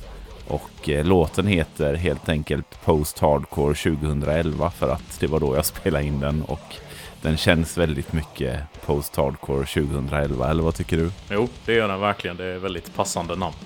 Och 0.49 0.89
eh, 0.89 1.05
låten 1.05 1.47
heter 1.47 1.95
helt 1.95 2.29
enkelt 2.29 2.85
Post 2.85 3.19
Hardcore 3.19 3.75
2011 3.75 4.71
för 4.71 4.91
att 4.91 5.21
det 5.21 5.27
var 5.27 5.41
då 5.41 5.57
jag 5.57 5.67
spelade 5.67 6.05
in 6.05 6.21
den. 6.21 6.43
Och 6.43 6.77
den 7.23 7.37
känns 7.37 7.79
väldigt 7.79 8.13
mycket 8.13 8.61
post-hardcore 8.87 9.67
2011, 9.67 10.51
eller 10.51 10.63
vad 10.63 10.75
tycker 10.75 10.97
du? 10.97 11.11
Jo, 11.31 11.49
det 11.65 11.73
gör 11.75 11.89
den 11.89 12.01
verkligen. 12.01 12.37
Det 12.37 12.45
är 12.45 12.59
väldigt 12.59 12.95
passande 12.95 13.37
namn. 13.37 13.57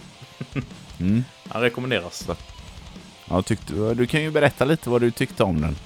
mm. 1.01 1.25
Den 1.45 1.61
rekommenderas. 1.63 2.29
Ja, 3.29 3.43
tyckte, 3.43 3.95
du 3.95 4.07
kan 4.07 4.23
ju 4.23 4.31
berätta 4.31 4.65
lite 4.65 4.91
vad 4.91 5.01
du 5.01 5.11
tyckte 5.11 5.45
om 5.45 5.61
den. 5.61 5.77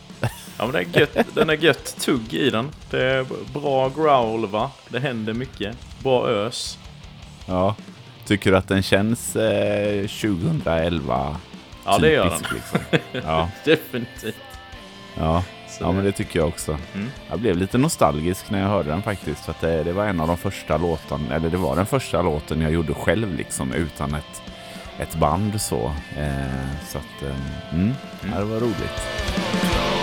Ja 0.58 0.66
men 0.66 0.72
det 0.72 0.78
är 0.78 1.00
gött, 1.00 1.26
den 1.34 1.50
är 1.50 1.54
gött 1.56 1.96
tugg 2.00 2.34
i 2.34 2.50
den. 2.50 2.70
Det 2.90 3.02
är 3.04 3.26
bra 3.60 3.88
growl 3.88 4.46
va? 4.46 4.70
Det 4.88 4.98
händer 5.00 5.32
mycket. 5.32 5.76
Bra 6.02 6.28
ös. 6.28 6.78
Ja. 7.46 7.74
Tycker 8.26 8.50
du 8.50 8.56
att 8.56 8.68
den 8.68 8.82
känns 8.82 9.36
eh, 9.36 10.06
2011 10.06 11.36
Ja 11.84 11.98
det 11.98 12.12
gör 12.12 12.30
den. 12.30 12.38
typisk, 12.38 12.74
Liksom? 12.92 13.00
Ja. 13.26 13.50
Definitivt. 13.64 14.36
Ja. 15.18 15.44
Så 15.80 15.87
ja, 15.87 15.92
men 15.92 16.04
det 16.04 16.12
tycker 16.12 16.38
jag 16.38 16.49
också. 16.49 16.78
Mm. 16.94 17.10
Jag 17.30 17.40
blev 17.40 17.56
lite 17.56 17.78
nostalgisk 17.78 18.50
när 18.50 18.60
jag 18.60 18.68
hörde 18.68 18.90
den 18.90 19.02
faktiskt. 19.02 19.44
För 19.44 19.50
att 19.50 19.60
det, 19.60 19.82
det 19.82 19.92
var 19.92 20.06
en 20.06 20.20
av 20.20 20.26
de 20.26 20.37
första 20.37 20.76
låtarna, 20.76 21.34
eller 21.34 21.50
det 21.50 21.56
var 21.56 21.76
den 21.76 21.87
första 21.87 22.22
låten 22.22 22.60
jag 22.60 22.72
gjorde 22.72 22.94
själv 22.94 23.34
liksom 23.37 23.72
utan 23.72 24.14
ett, 24.14 24.42
ett 24.99 25.14
band 25.14 25.60
så. 25.60 25.92
Eh, 26.16 26.87
så 26.88 26.99
att, 26.99 27.22
eh, 27.22 27.75
mm, 27.75 27.92
ja, 28.32 28.38
det 28.38 28.44
var 28.44 28.60
roligt. 28.60 30.00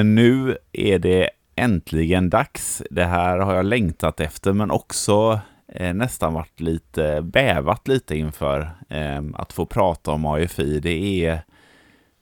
Men 0.00 0.14
nu 0.14 0.56
är 0.72 0.98
det 0.98 1.30
äntligen 1.54 2.30
dags. 2.30 2.82
Det 2.90 3.04
här 3.04 3.38
har 3.38 3.54
jag 3.54 3.64
längtat 3.64 4.20
efter 4.20 4.52
men 4.52 4.70
också 4.70 5.40
eh, 5.68 5.94
nästan 5.94 6.34
varit 6.34 6.60
lite 6.60 7.22
bävat 7.22 7.88
lite 7.88 8.16
inför 8.16 8.70
eh, 8.88 9.22
att 9.34 9.52
få 9.52 9.66
prata 9.66 10.10
om 10.10 10.26
AFI. 10.26 10.80
Det 10.80 11.26
är, 11.26 11.44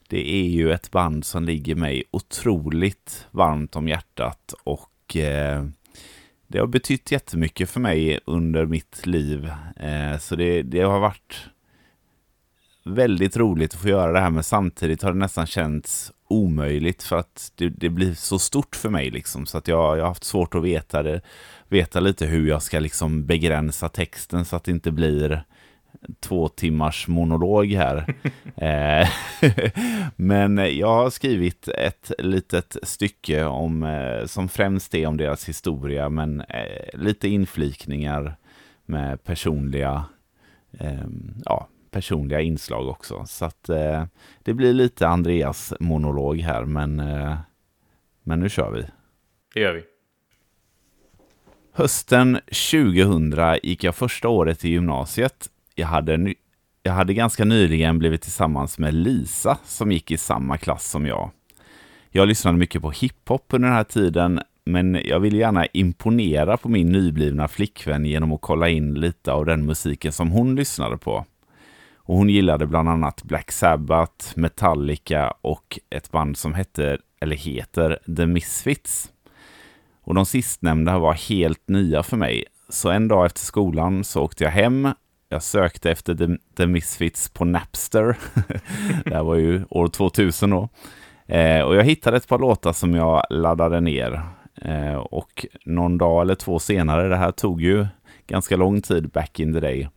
det 0.07 0.29
är 0.29 0.47
ju 0.47 0.71
ett 0.71 0.91
band 0.91 1.25
som 1.25 1.43
ligger 1.43 1.75
mig 1.75 2.03
otroligt 2.11 3.27
varmt 3.31 3.75
om 3.75 3.87
hjärtat 3.87 4.53
och 4.63 5.15
eh, 5.15 5.65
det 6.47 6.59
har 6.59 6.67
betytt 6.67 7.11
jättemycket 7.11 7.69
för 7.69 7.79
mig 7.79 8.19
under 8.25 8.65
mitt 8.65 9.05
liv. 9.05 9.51
Eh, 9.75 10.17
så 10.17 10.35
det, 10.35 10.61
det 10.61 10.81
har 10.81 10.99
varit 10.99 11.49
väldigt 12.85 13.37
roligt 13.37 13.73
att 13.73 13.81
få 13.81 13.89
göra 13.89 14.11
det 14.11 14.19
här 14.19 14.29
men 14.29 14.43
samtidigt 14.43 15.01
har 15.01 15.11
det 15.11 15.19
nästan 15.19 15.47
känts 15.47 16.11
omöjligt 16.29 17.03
för 17.03 17.15
att 17.15 17.51
det, 17.55 17.69
det 17.69 17.89
blir 17.89 18.13
så 18.13 18.39
stort 18.39 18.75
för 18.75 18.89
mig 18.89 19.09
liksom 19.09 19.45
så 19.45 19.57
att 19.57 19.67
jag, 19.67 19.97
jag 19.97 20.03
har 20.03 20.07
haft 20.07 20.23
svårt 20.23 20.55
att 20.55 20.63
veta 20.63 21.03
det, 21.03 21.21
veta 21.67 21.99
lite 21.99 22.25
hur 22.25 22.47
jag 22.47 22.61
ska 22.61 22.79
liksom 22.79 23.25
begränsa 23.25 23.89
texten 23.89 24.45
så 24.45 24.55
att 24.55 24.63
det 24.63 24.71
inte 24.71 24.91
blir 24.91 25.43
två 26.19 26.47
timmars 26.47 27.07
monolog 27.07 27.67
här. 27.67 28.15
Eh, 28.61 29.09
men 30.15 30.77
jag 30.77 30.93
har 30.93 31.09
skrivit 31.09 31.67
ett 31.67 32.11
litet 32.19 32.77
stycke 32.83 33.45
om, 33.45 33.83
eh, 33.83 34.25
som 34.25 34.49
främst 34.49 34.95
är 34.95 35.07
om 35.07 35.17
deras 35.17 35.49
historia, 35.49 36.09
men 36.09 36.41
eh, 36.41 36.99
lite 36.99 37.27
inflikningar 37.27 38.35
med 38.85 39.23
personliga, 39.23 40.05
ja, 41.45 41.67
personliga 41.91 42.41
inslag 42.41 42.87
också. 42.87 43.25
Så 43.27 43.45
att 43.45 43.69
eh, 43.69 44.05
det 44.43 44.53
blir 44.53 44.73
lite 44.73 45.07
Andreas 45.07 45.73
monolog 45.79 46.39
här, 46.39 46.65
men, 46.65 46.99
eh, 46.99 47.37
men 48.23 48.39
nu 48.39 48.49
kör 48.49 48.71
vi. 48.71 48.85
Det 49.53 49.59
gör 49.59 49.73
vi. 49.73 49.83
Hösten 51.73 52.39
2000 52.71 53.59
gick 53.63 53.83
jag 53.83 53.95
första 53.95 54.29
året 54.29 54.65
i 54.65 54.69
gymnasiet. 54.69 55.49
Jag 55.75 55.87
hade, 55.87 56.33
jag 56.83 56.93
hade 56.93 57.13
ganska 57.13 57.45
nyligen 57.45 57.99
blivit 57.99 58.21
tillsammans 58.21 58.79
med 58.79 58.93
Lisa 58.93 59.57
som 59.65 59.91
gick 59.91 60.11
i 60.11 60.17
samma 60.17 60.57
klass 60.57 60.89
som 60.89 61.05
jag. 61.05 61.31
Jag 62.09 62.27
lyssnade 62.27 62.57
mycket 62.57 62.81
på 62.81 62.91
hiphop 62.91 63.45
under 63.49 63.67
den 63.67 63.77
här 63.77 63.83
tiden, 63.83 64.41
men 64.65 65.01
jag 65.05 65.19
ville 65.19 65.37
gärna 65.37 65.65
imponera 65.65 66.57
på 66.57 66.69
min 66.69 66.91
nyblivna 66.91 67.47
flickvän 67.47 68.05
genom 68.05 68.33
att 68.33 68.41
kolla 68.41 68.69
in 68.69 68.93
lite 68.93 69.31
av 69.31 69.45
den 69.45 69.65
musiken 69.65 70.11
som 70.11 70.31
hon 70.31 70.55
lyssnade 70.55 70.97
på. 70.97 71.25
Och 72.09 72.17
hon 72.17 72.29
gillade 72.29 72.67
bland 72.67 72.89
annat 72.89 73.23
Black 73.23 73.51
Sabbath, 73.51 74.25
Metallica 74.35 75.33
och 75.41 75.79
ett 75.89 76.11
band 76.11 76.37
som 76.37 76.53
hette, 76.53 76.97
eller 77.21 77.35
heter, 77.35 77.99
The 78.15 78.25
Misfits. 78.25 79.11
Och 80.01 80.15
de 80.15 80.25
sistnämnda 80.25 80.99
var 80.99 81.13
helt 81.13 81.67
nya 81.67 82.03
för 82.03 82.17
mig. 82.17 82.43
Så 82.69 82.89
en 82.89 83.07
dag 83.07 83.25
efter 83.25 83.39
skolan 83.39 84.03
så 84.03 84.21
åkte 84.21 84.43
jag 84.43 84.51
hem. 84.51 84.87
Jag 85.29 85.43
sökte 85.43 85.91
efter 85.91 86.15
The, 86.15 86.27
The 86.57 86.67
Misfits 86.67 87.29
på 87.29 87.45
Napster. 87.45 88.17
det 89.05 89.15
här 89.15 89.23
var 89.23 89.35
ju 89.35 89.65
år 89.69 89.87
2000 89.87 90.49
då. 90.49 90.69
Eh, 91.27 91.61
och 91.61 91.75
jag 91.75 91.83
hittade 91.83 92.17
ett 92.17 92.27
par 92.27 92.39
låtar 92.39 92.73
som 92.73 92.93
jag 92.95 93.23
laddade 93.29 93.79
ner. 93.81 94.21
Eh, 94.61 94.95
och 94.95 95.45
någon 95.65 95.97
dag 95.97 96.21
eller 96.21 96.35
två 96.35 96.59
senare, 96.59 97.07
det 97.07 97.17
här 97.17 97.31
tog 97.31 97.61
ju 97.61 97.87
ganska 98.27 98.55
lång 98.55 98.81
tid 98.81 99.09
back 99.09 99.39
in 99.39 99.53
the 99.53 99.59
day, 99.59 99.89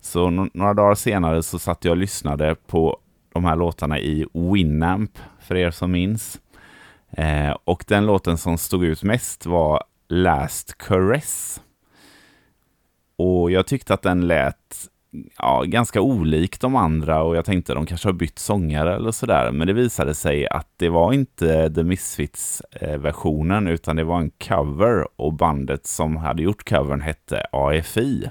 så 0.00 0.30
några 0.30 0.74
dagar 0.74 0.94
senare 0.94 1.42
så 1.42 1.58
satt 1.58 1.84
jag 1.84 1.90
och 1.92 1.96
lyssnade 1.96 2.54
på 2.66 2.98
de 3.32 3.44
här 3.44 3.56
låtarna 3.56 3.98
i 3.98 4.26
Winamp, 4.34 5.18
för 5.40 5.56
er 5.56 5.70
som 5.70 5.90
minns. 5.90 6.40
Eh, 7.10 7.56
och 7.64 7.84
den 7.88 8.06
låten 8.06 8.38
som 8.38 8.58
stod 8.58 8.84
ut 8.84 9.02
mest 9.02 9.46
var 9.46 9.84
Last 10.08 10.78
Caress. 10.78 11.60
Och 13.16 13.50
jag 13.50 13.66
tyckte 13.66 13.94
att 13.94 14.02
den 14.02 14.26
lät 14.26 14.88
ja, 15.38 15.62
ganska 15.66 16.00
olik 16.00 16.60
de 16.60 16.76
andra 16.76 17.22
och 17.22 17.36
jag 17.36 17.44
tänkte 17.44 17.72
att 17.72 17.76
de 17.76 17.86
kanske 17.86 18.08
har 18.08 18.12
bytt 18.12 18.38
sångare 18.38 18.94
eller 18.94 19.10
sådär. 19.10 19.50
Men 19.52 19.66
det 19.66 19.72
visade 19.72 20.14
sig 20.14 20.48
att 20.48 20.68
det 20.76 20.88
var 20.88 21.12
inte 21.12 21.74
The 21.74 21.82
Misfits-versionen 21.82 23.66
utan 23.66 23.96
det 23.96 24.04
var 24.04 24.18
en 24.18 24.30
cover 24.30 25.20
och 25.20 25.32
bandet 25.32 25.86
som 25.86 26.16
hade 26.16 26.42
gjort 26.42 26.68
covern 26.68 27.00
hette 27.00 27.46
AFI. 27.52 28.30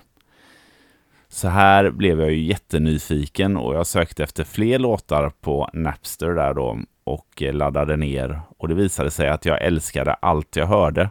Så 1.32 1.48
här 1.48 1.92
blev 1.92 2.20
jag 2.22 2.32
ju 2.32 2.44
jättenyfiken 2.44 3.58
och 3.58 3.76
jag 3.76 3.88
sökte 3.88 4.24
efter 4.24 4.44
fler 4.44 4.80
låtar 4.80 5.30
på 5.30 5.70
Napster 5.74 6.30
där 6.30 6.54
då 6.54 6.80
och 7.04 7.44
eh, 7.44 7.54
laddade 7.54 7.98
ner 7.98 8.42
och 8.58 8.68
det 8.68 8.76
visade 8.76 9.12
sig 9.12 9.30
att 9.30 9.46
jag 9.46 9.62
älskade 9.62 10.14
allt 10.14 10.56
jag 10.56 10.66
hörde. 10.66 11.10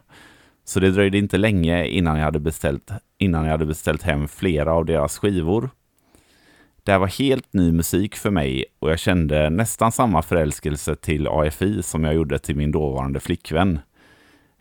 Så 0.64 0.80
det 0.80 0.90
dröjde 0.90 1.18
inte 1.18 1.38
länge 1.38 1.86
innan 1.86 2.16
jag 2.16 2.24
hade 2.24 2.40
beställt, 2.40 2.90
innan 3.18 3.44
jag 3.44 3.50
hade 3.50 3.66
beställt 3.66 4.02
hem 4.02 4.28
flera 4.28 4.72
av 4.72 4.84
deras 4.84 5.18
skivor. 5.18 5.70
Det 6.82 6.92
här 6.92 6.98
var 6.98 7.18
helt 7.18 7.52
ny 7.52 7.72
musik 7.72 8.16
för 8.16 8.30
mig 8.30 8.64
och 8.78 8.90
jag 8.90 8.98
kände 8.98 9.50
nästan 9.50 9.92
samma 9.92 10.22
förälskelse 10.22 10.96
till 10.96 11.28
AFI 11.28 11.82
som 11.82 12.04
jag 12.04 12.14
gjorde 12.14 12.38
till 12.38 12.56
min 12.56 12.72
dåvarande 12.72 13.20
flickvän. 13.20 13.78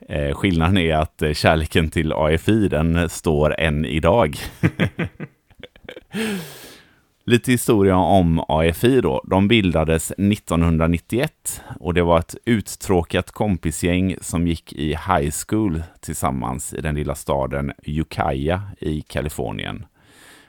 Eh, 0.09 0.35
skillnaden 0.35 0.77
är 0.77 0.95
att 0.95 1.21
eh, 1.21 1.33
kärleken 1.33 1.89
till 1.89 2.13
AFI 2.13 2.67
den 2.67 3.09
står 3.09 3.59
än 3.59 3.85
idag. 3.85 4.37
Lite 7.23 7.51
historia 7.51 7.95
om 7.95 8.39
AFI 8.47 9.01
då. 9.01 9.21
De 9.25 9.47
bildades 9.47 10.11
1991 10.11 11.61
och 11.79 11.93
det 11.93 12.03
var 12.03 12.19
ett 12.19 12.35
uttråkat 12.45 13.31
kompisgäng 13.31 14.15
som 14.21 14.47
gick 14.47 14.73
i 14.73 14.87
high 14.87 15.31
school 15.47 15.83
tillsammans 16.01 16.73
i 16.73 16.81
den 16.81 16.95
lilla 16.95 17.15
staden 17.15 17.71
Ukiah 17.83 18.61
i 18.79 19.01
Kalifornien. 19.01 19.85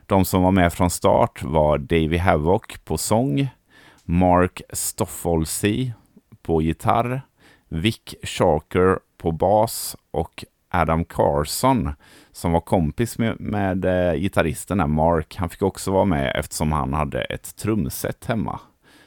De 0.06 0.24
som 0.24 0.42
var 0.42 0.50
med 0.50 0.72
från 0.72 0.90
start 0.90 1.42
var 1.42 1.78
Davey 1.78 2.18
Havok 2.18 2.84
på 2.84 2.98
sång, 2.98 3.48
Mark 4.04 4.62
Stoffolsey 4.72 5.92
på 6.42 6.62
gitarr, 6.62 7.22
Vic 7.68 8.14
Sharker 8.22 8.98
på 9.16 9.32
bas 9.32 9.96
och 10.10 10.44
Adam 10.70 11.04
Carson 11.04 11.92
som 12.38 12.52
var 12.52 12.60
kompis 12.60 13.18
med, 13.18 13.40
med 13.40 13.84
eh, 13.84 14.14
gitarristen 14.14 14.80
här, 14.80 14.86
Mark. 14.86 15.36
Han 15.36 15.48
fick 15.48 15.62
också 15.62 15.90
vara 15.90 16.04
med 16.04 16.32
eftersom 16.36 16.72
han 16.72 16.92
hade 16.92 17.20
ett 17.22 17.56
trumset 17.56 18.24
hemma. 18.24 18.60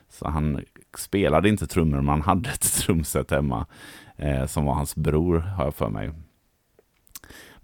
Så 0.10 0.30
han 0.30 0.66
spelade 0.98 1.50
inte 1.50 1.68
trummor, 1.68 1.98
men 1.98 2.08
han 2.10 2.22
hade 2.22 2.50
ett 2.50 2.74
trumset 2.82 3.32
hemma 3.32 3.66
eh, 4.18 4.46
som 4.46 4.66
var 4.66 4.74
hans 4.74 4.96
bror, 4.96 5.38
har 5.38 5.64
jag 5.64 5.76
för 5.76 5.90
mig. 5.90 6.12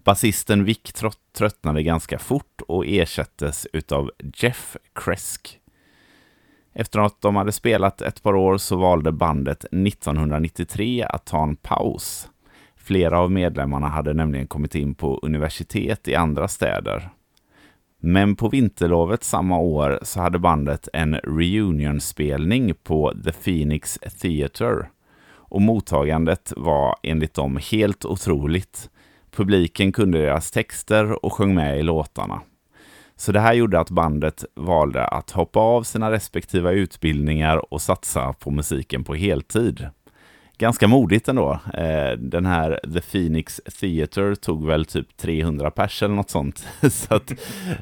Basisten 0.04 0.64
Vic 0.64 0.94
tröttnade 1.32 1.82
ganska 1.82 2.18
fort 2.18 2.60
och 2.68 2.86
ersattes 2.86 3.66
utav 3.72 4.10
Jeff 4.36 4.76
Kresk. 4.94 5.60
Efter 6.72 7.00
att 7.00 7.20
de 7.20 7.36
hade 7.36 7.52
spelat 7.52 8.02
ett 8.02 8.22
par 8.22 8.34
år 8.34 8.58
så 8.58 8.76
valde 8.76 9.12
bandet 9.12 9.64
1993 9.64 11.02
att 11.02 11.24
ta 11.24 11.42
en 11.42 11.56
paus. 11.56 12.28
Flera 12.88 13.18
av 13.18 13.30
medlemmarna 13.30 13.88
hade 13.88 14.14
nämligen 14.14 14.46
kommit 14.46 14.74
in 14.74 14.94
på 14.94 15.18
universitet 15.22 16.08
i 16.08 16.14
andra 16.14 16.48
städer. 16.48 17.10
Men 18.00 18.36
på 18.36 18.48
vinterlovet 18.48 19.24
samma 19.24 19.58
år 19.58 19.98
så 20.02 20.20
hade 20.20 20.38
bandet 20.38 20.88
en 20.92 21.14
reunionspelning 21.14 22.74
på 22.74 23.12
The 23.24 23.32
Phoenix 23.32 23.98
Theatre. 24.20 24.86
Och 25.28 25.62
mottagandet 25.62 26.52
var 26.56 26.96
enligt 27.02 27.34
dem 27.34 27.58
helt 27.70 28.04
otroligt. 28.04 28.90
Publiken 29.30 29.92
kunde 29.92 30.18
deras 30.18 30.50
texter 30.50 31.24
och 31.24 31.32
sjöng 31.32 31.54
med 31.54 31.78
i 31.78 31.82
låtarna. 31.82 32.40
Så 33.16 33.32
det 33.32 33.40
här 33.40 33.54
gjorde 33.54 33.80
att 33.80 33.90
bandet 33.90 34.44
valde 34.54 35.06
att 35.06 35.30
hoppa 35.30 35.60
av 35.60 35.82
sina 35.82 36.10
respektiva 36.10 36.72
utbildningar 36.72 37.72
och 37.74 37.82
satsa 37.82 38.32
på 38.32 38.50
musiken 38.50 39.04
på 39.04 39.14
heltid. 39.14 39.88
Ganska 40.58 40.88
modigt 40.88 41.28
ändå. 41.28 41.60
Eh, 41.74 42.12
den 42.18 42.46
här 42.46 42.80
The 42.94 43.00
Phoenix 43.00 43.60
Theatre 43.80 44.36
tog 44.36 44.66
väl 44.66 44.84
typ 44.84 45.16
300 45.16 45.70
pers 45.70 46.02
eller 46.02 46.14
något 46.14 46.30
sånt. 46.30 46.66
Så 46.90 47.14
att 47.14 47.32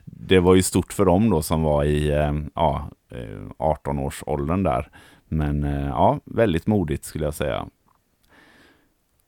det 0.04 0.40
var 0.40 0.54
ju 0.54 0.62
stort 0.62 0.92
för 0.92 1.04
dem 1.04 1.30
då 1.30 1.42
som 1.42 1.62
var 1.62 1.84
i 1.84 2.10
eh, 2.10 2.34
ja, 2.54 2.90
eh, 3.10 3.50
18-årsåldern 3.58 4.62
där. 4.62 4.88
Men 5.28 5.64
eh, 5.64 5.86
ja, 5.86 6.20
väldigt 6.24 6.66
modigt 6.66 7.04
skulle 7.04 7.24
jag 7.24 7.34
säga. 7.34 7.66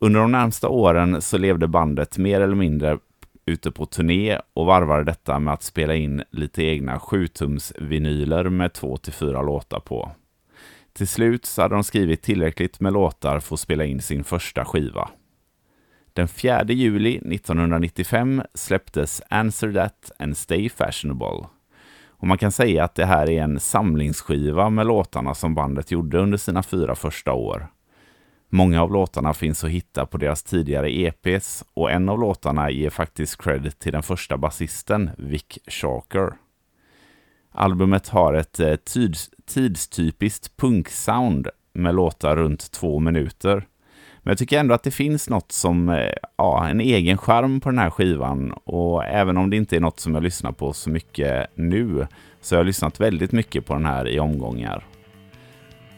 Under 0.00 0.20
de 0.20 0.32
närmsta 0.32 0.68
åren 0.68 1.22
så 1.22 1.38
levde 1.38 1.68
bandet 1.68 2.18
mer 2.18 2.40
eller 2.40 2.56
mindre 2.56 2.98
ute 3.46 3.70
på 3.70 3.86
turné 3.86 4.38
och 4.54 4.66
varvade 4.66 5.04
detta 5.04 5.38
med 5.38 5.54
att 5.54 5.62
spela 5.62 5.94
in 5.94 6.22
lite 6.30 6.62
egna 6.62 6.98
7-tums-vinyler 6.98 8.48
med 8.48 8.70
2-4 8.70 9.46
låtar 9.46 9.80
på. 9.80 10.10
Till 10.98 11.08
slut 11.08 11.46
så 11.46 11.62
hade 11.62 11.74
de 11.74 11.84
skrivit 11.84 12.22
tillräckligt 12.22 12.80
med 12.80 12.92
låtar 12.92 13.40
för 13.40 13.54
att 13.54 13.60
spela 13.60 13.84
in 13.84 14.02
sin 14.02 14.24
första 14.24 14.64
skiva. 14.64 15.10
Den 16.12 16.28
4 16.28 16.64
juli 16.64 17.16
1995 17.16 18.42
släpptes 18.54 19.22
Answer 19.30 19.72
That 19.72 20.10
and 20.18 20.36
Stay 20.36 20.68
Fashionable. 20.68 21.46
Och 22.06 22.26
man 22.26 22.38
kan 22.38 22.52
säga 22.52 22.84
att 22.84 22.94
det 22.94 23.04
här 23.04 23.30
är 23.30 23.42
en 23.42 23.60
samlingsskiva 23.60 24.70
med 24.70 24.86
låtarna 24.86 25.34
som 25.34 25.54
bandet 25.54 25.90
gjorde 25.90 26.18
under 26.18 26.38
sina 26.38 26.62
fyra 26.62 26.94
första 26.94 27.32
år. 27.32 27.68
Många 28.48 28.82
av 28.82 28.92
låtarna 28.92 29.34
finns 29.34 29.64
att 29.64 29.70
hitta 29.70 30.06
på 30.06 30.18
deras 30.18 30.42
tidigare 30.42 30.90
EPs 30.90 31.64
och 31.74 31.90
en 31.90 32.08
av 32.08 32.20
låtarna 32.20 32.70
ger 32.70 32.90
faktiskt 32.90 33.42
cred 33.42 33.78
till 33.78 33.92
den 33.92 34.02
första 34.02 34.36
basisten, 34.36 35.10
Vic 35.18 35.58
Shaker. 35.66 36.32
Albumet 37.52 38.08
har 38.08 38.34
ett 38.34 38.60
eh, 38.60 38.76
tidstypiskt 39.48 40.56
punksound 40.56 41.48
med 41.72 41.94
låtar 41.94 42.36
runt 42.36 42.70
två 42.70 42.98
minuter. 42.98 43.66
Men 44.22 44.30
jag 44.30 44.38
tycker 44.38 44.60
ändå 44.60 44.74
att 44.74 44.82
det 44.82 44.90
finns 44.90 45.28
något 45.28 45.52
som, 45.52 45.88
eh, 45.88 46.12
ja, 46.36 46.68
en 46.68 46.80
egen 46.80 47.18
charm 47.18 47.60
på 47.60 47.70
den 47.70 47.78
här 47.78 47.90
skivan 47.90 48.52
och 48.52 49.04
även 49.04 49.36
om 49.36 49.50
det 49.50 49.56
inte 49.56 49.76
är 49.76 49.80
något 49.80 50.00
som 50.00 50.14
jag 50.14 50.22
lyssnar 50.22 50.52
på 50.52 50.72
så 50.72 50.90
mycket 50.90 51.46
nu 51.54 52.06
så 52.40 52.54
har 52.54 52.60
jag 52.60 52.66
lyssnat 52.66 53.00
väldigt 53.00 53.32
mycket 53.32 53.66
på 53.66 53.74
den 53.74 53.86
här 53.86 54.08
i 54.08 54.20
omgångar. 54.20 54.84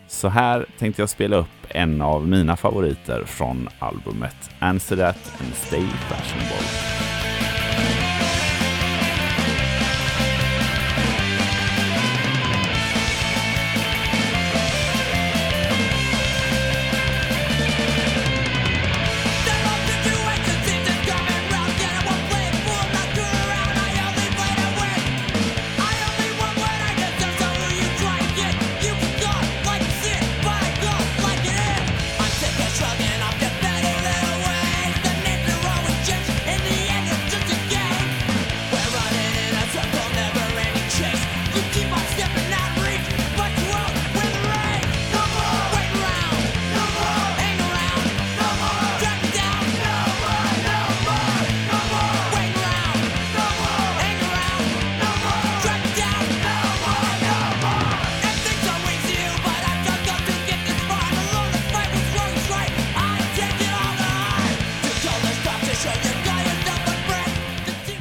Så 0.09 0.29
här 0.29 0.67
tänkte 0.79 1.03
jag 1.03 1.09
spela 1.09 1.37
upp 1.37 1.67
en 1.69 2.03
av 2.03 2.29
mina 2.29 2.57
favoriter 2.57 3.25
från 3.25 3.69
albumet 3.79 4.51
Answer 4.59 4.97
That 4.97 5.33
and 5.41 5.55
Stay 5.55 5.87
Fashionable. 5.87 7.10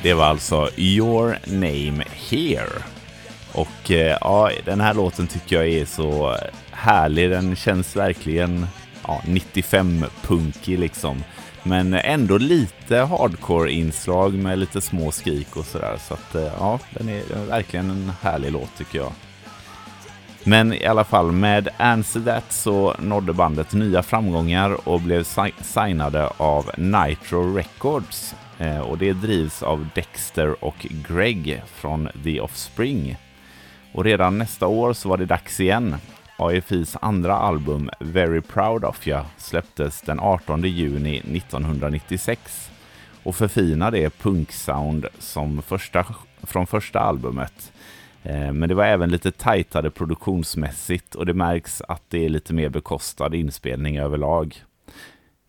Det 0.09 0.15
var 0.15 0.25
alltså 0.25 0.69
Your 0.77 1.37
Name 1.45 2.03
Here. 2.29 2.83
Och 3.53 3.91
eh, 3.91 4.17
ja, 4.21 4.51
den 4.65 4.81
här 4.81 4.93
låten 4.93 5.27
tycker 5.27 5.55
jag 5.55 5.67
är 5.67 5.85
så 5.85 6.37
härlig. 6.71 7.29
Den 7.29 7.55
känns 7.55 7.95
verkligen 7.95 8.67
ja, 9.07 9.21
95-punkig 9.25 10.77
liksom. 10.77 11.23
Men 11.63 11.93
ändå 11.93 12.37
lite 12.37 12.95
hardcore-inslag 12.97 14.33
med 14.33 14.59
lite 14.59 14.81
små 14.81 15.11
skrik 15.11 15.57
och 15.57 15.65
sådär. 15.65 15.97
Så 16.07 16.13
att 16.13 16.35
eh, 16.35 16.51
ja, 16.59 16.79
den 16.93 17.09
är 17.09 17.45
verkligen 17.47 17.89
en 17.89 18.11
härlig 18.21 18.51
låt 18.51 18.77
tycker 18.77 18.97
jag. 18.97 19.11
Men 20.43 20.73
i 20.73 20.86
alla 20.86 21.04
fall 21.04 21.32
med 21.32 21.69
Answer 21.78 22.21
That 22.21 22.52
så 22.54 22.95
nådde 22.99 23.34
bandet 23.34 23.73
nya 23.73 24.04
framgångar 24.04 24.88
och 24.89 25.02
blev 25.02 25.23
signade 25.62 26.28
av 26.38 26.71
Nitro 26.78 27.56
Records 27.56 28.36
eh, 28.58 28.80
och 28.80 28.97
det 28.97 29.13
drivs 29.13 29.63
av 29.63 29.88
Dexter 29.95 30.63
och 30.63 30.88
Greg 31.08 31.63
från 31.65 32.10
The 32.23 32.39
Offspring. 32.39 33.17
Och 33.91 34.04
redan 34.04 34.38
nästa 34.38 34.67
år 34.67 34.93
så 34.93 35.10
var 35.10 35.17
det 35.17 35.25
dags 35.25 35.60
igen. 35.60 35.95
AFIs 36.38 36.97
andra 37.02 37.36
album 37.36 37.89
Very 37.99 38.41
Proud 38.41 38.86
of 38.86 39.08
Ya 39.08 39.25
släpptes 39.38 40.02
den 40.02 40.19
18 40.19 40.63
juni 40.63 41.17
1996 41.17 42.71
och 43.23 43.36
förfinar 43.36 43.91
det 43.91 44.10
punksound 44.10 45.06
som 45.19 45.62
första, 45.62 46.06
från 46.43 46.67
första 46.67 46.99
albumet. 46.99 47.71
Eh, 48.23 48.53
men 48.53 48.69
det 48.69 48.75
var 48.75 48.86
även 48.86 49.10
lite 49.10 49.32
tajtare 49.32 49.89
produktionsmässigt 49.89 51.15
och 51.15 51.25
det 51.25 51.34
märks 51.34 51.82
att 51.88 52.03
det 52.08 52.25
är 52.25 52.29
lite 52.29 52.53
mer 52.53 52.69
bekostad 52.69 53.36
inspelning 53.36 53.97
överlag. 53.97 54.63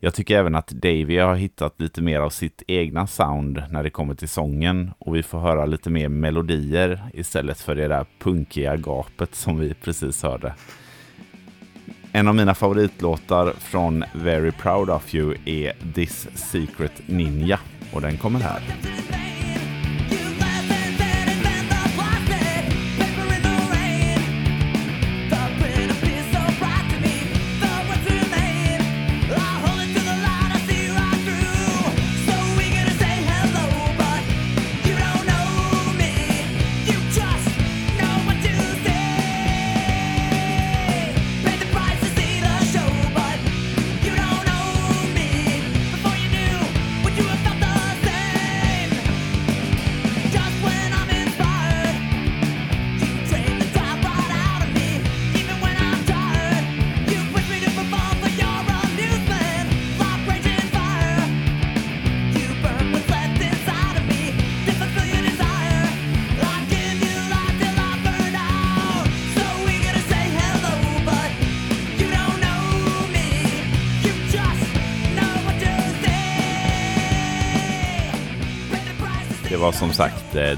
Jag 0.03 0.13
tycker 0.13 0.37
även 0.37 0.55
att 0.55 0.67
Davy 0.67 1.17
har 1.17 1.35
hittat 1.35 1.81
lite 1.81 2.01
mer 2.01 2.19
av 2.19 2.29
sitt 2.29 2.63
egna 2.67 3.07
sound 3.07 3.63
när 3.69 3.83
det 3.83 3.89
kommer 3.89 4.15
till 4.15 4.29
sången 4.29 4.91
och 4.99 5.15
vi 5.15 5.23
får 5.23 5.39
höra 5.39 5.65
lite 5.65 5.89
mer 5.89 6.09
melodier 6.09 7.01
istället 7.13 7.61
för 7.61 7.75
det 7.75 7.87
där 7.87 8.05
punkiga 8.19 8.75
gapet 8.75 9.35
som 9.35 9.59
vi 9.59 9.73
precis 9.73 10.23
hörde. 10.23 10.53
En 12.11 12.27
av 12.27 12.35
mina 12.35 12.53
favoritlåtar 12.53 13.53
från 13.59 14.03
Very 14.13 14.51
Proud 14.51 14.89
of 14.89 15.15
You 15.15 15.35
är 15.45 15.93
This 15.93 16.27
Secret 16.33 17.01
Ninja 17.07 17.59
och 17.93 18.01
den 18.01 18.17
kommer 18.17 18.39
här. 18.39 18.61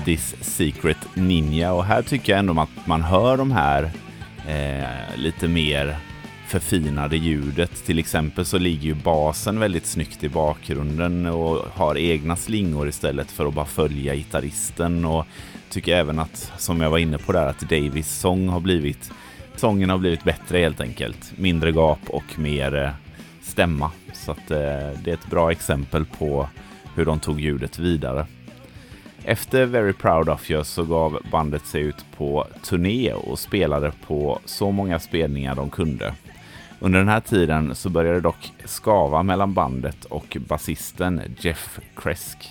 This 0.06 0.36
Secret 0.42 0.98
Ninja 1.14 1.74
och 1.74 1.86
här 1.86 2.02
tycker 2.02 2.34
jag 2.34 2.40
ändå 2.40 2.62
att 2.62 2.88
man 2.88 3.02
hör 3.02 3.38
de 3.38 3.52
här 3.52 3.92
eh, 4.48 5.18
lite 5.18 5.48
mer 5.48 5.98
förfinade 6.48 7.18
ljudet. 7.18 7.86
Till 7.86 8.00
exempel 8.00 8.46
så 8.46 8.58
ligger 8.58 8.84
ju 8.84 8.94
basen 8.94 9.60
väldigt 9.60 9.86
snyggt 9.86 10.24
i 10.24 10.30
bakgrunden 10.30 11.26
och 11.26 11.66
har 11.74 11.98
egna 11.98 12.36
slingor 12.36 12.88
istället 12.88 13.32
för 13.32 13.46
att 13.46 13.54
bara 13.54 13.66
följa 13.66 14.16
gitarristen 14.16 15.06
och 15.06 15.26
tycker 15.70 15.96
även 15.96 16.20
att, 16.20 16.52
som 16.58 16.82
jag 16.82 16.90
var 16.90 16.98
inne 16.98 17.18
på 17.18 17.32
där, 17.32 17.48
att 17.48 17.60
Davis 17.60 18.20
sång 18.20 18.50
har 18.50 18.60
blivit 18.60 19.12
sången 19.56 19.90
har 19.90 19.98
blivit 19.98 20.24
bättre 20.24 20.58
helt 20.58 20.82
enkelt. 20.82 21.34
Mindre 21.36 21.72
gap 21.72 22.10
och 22.10 22.40
mer 22.40 22.76
eh, 22.76 22.90
stämma. 23.42 23.92
Så 24.14 24.32
att 24.32 24.52
eh, 24.52 24.58
det 25.04 25.08
är 25.08 25.14
ett 25.14 25.30
bra 25.30 25.52
exempel 25.52 26.06
på 26.06 26.50
hur 26.96 27.06
de 27.06 27.20
tog 27.20 27.40
ljudet 27.40 27.80
vidare. 27.80 28.26
Efter 29.26 29.66
Very 29.66 29.94
Proud 29.94 30.30
of 30.30 30.52
You 30.52 30.64
så 30.64 30.84
gav 30.84 31.20
bandet 31.32 31.66
sig 31.66 31.82
ut 31.82 32.06
på 32.18 32.48
turné 32.64 33.14
och 33.14 33.40
spelade 33.40 33.92
på 34.08 34.40
så 34.46 34.72
många 34.72 35.00
spelningar 35.00 35.56
de 35.56 35.70
kunde. 35.70 36.14
Under 36.80 37.00
den 37.00 37.10
här 37.10 37.20
tiden 37.20 37.76
så 37.76 37.90
började 37.90 38.18
det 38.18 38.22
dock 38.22 38.52
skava 38.66 39.24
mellan 39.24 39.54
bandet 39.54 40.06
och 40.06 40.38
basisten 40.48 41.22
Jeff 41.40 41.80
Kresk, 41.96 42.50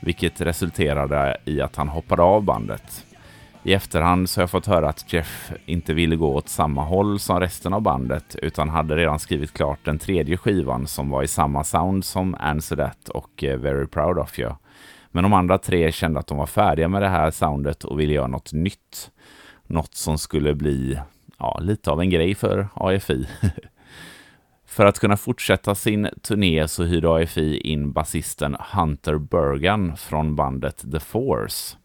vilket 0.00 0.40
resulterade 0.40 1.36
i 1.44 1.60
att 1.60 1.76
han 1.76 1.88
hoppade 1.88 2.22
av 2.22 2.42
bandet. 2.42 3.06
I 3.62 3.72
efterhand 3.72 4.30
så 4.30 4.40
har 4.40 4.42
jag 4.42 4.50
fått 4.50 4.66
höra 4.66 4.88
att 4.88 5.12
Jeff 5.12 5.52
inte 5.66 5.94
ville 5.94 6.16
gå 6.16 6.34
åt 6.34 6.48
samma 6.48 6.84
håll 6.84 7.18
som 7.18 7.40
resten 7.40 7.74
av 7.74 7.80
bandet 7.80 8.36
utan 8.42 8.68
hade 8.68 8.96
redan 8.96 9.18
skrivit 9.18 9.52
klart 9.52 9.84
den 9.84 9.98
tredje 9.98 10.36
skivan 10.36 10.86
som 10.86 11.10
var 11.10 11.22
i 11.22 11.28
samma 11.28 11.64
sound 11.64 12.04
som 12.04 12.36
Answer 12.40 12.76
That 12.76 13.08
och 13.08 13.44
eh, 13.44 13.58
Very 13.58 13.86
Proud 13.86 14.18
of 14.18 14.38
You. 14.38 14.52
Men 15.14 15.22
de 15.22 15.32
andra 15.32 15.58
tre 15.58 15.92
kände 15.92 16.20
att 16.20 16.26
de 16.26 16.38
var 16.38 16.46
färdiga 16.46 16.88
med 16.88 17.02
det 17.02 17.08
här 17.08 17.30
soundet 17.30 17.84
och 17.84 18.00
ville 18.00 18.12
göra 18.12 18.26
något 18.26 18.52
nytt. 18.52 19.10
Något 19.66 19.94
som 19.94 20.18
skulle 20.18 20.54
bli 20.54 20.98
ja, 21.38 21.58
lite 21.62 21.90
av 21.90 22.00
en 22.00 22.10
grej 22.10 22.34
för 22.34 22.68
AFI. 22.74 23.26
för 24.66 24.86
att 24.86 24.98
kunna 24.98 25.16
fortsätta 25.16 25.74
sin 25.74 26.08
turné 26.22 26.68
så 26.68 26.84
hyrde 26.84 27.14
AFI 27.14 27.56
in 27.58 27.92
basisten 27.92 28.56
Hunter 28.72 29.18
Bergan 29.18 29.96
från 29.96 30.36
bandet 30.36 30.92
The 30.92 31.00
Force. 31.00 31.76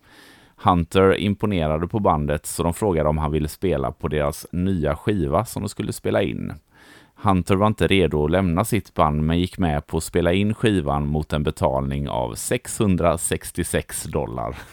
Hunter 0.56 1.18
imponerade 1.18 1.88
på 1.88 2.00
bandet 2.00 2.46
så 2.46 2.64
de 2.64 2.74
frågade 2.74 3.10
om 3.10 3.18
han 3.18 3.32
ville 3.32 3.48
spela 3.48 3.92
på 3.92 4.08
deras 4.08 4.48
nya 4.52 4.96
skiva 4.96 5.46
som 5.46 5.62
de 5.62 5.70
skulle 5.70 5.94
spela 5.94 6.22
in. 6.22 6.54
Hunter 7.22 7.56
var 7.56 7.68
inte 7.68 7.88
redo 7.88 8.26
att 8.26 8.32
lämna 8.32 8.66
sitt 8.66 8.94
band 8.94 9.24
men 9.24 9.40
gick 9.40 9.58
med 9.58 9.88
på 9.88 9.98
att 9.98 10.04
spela 10.04 10.34
in 10.34 10.54
skivan 10.54 11.08
mot 11.08 11.34
en 11.34 11.44
betalning 11.44 12.10
av 12.10 12.36
666 12.36 14.04
dollar. 14.04 14.56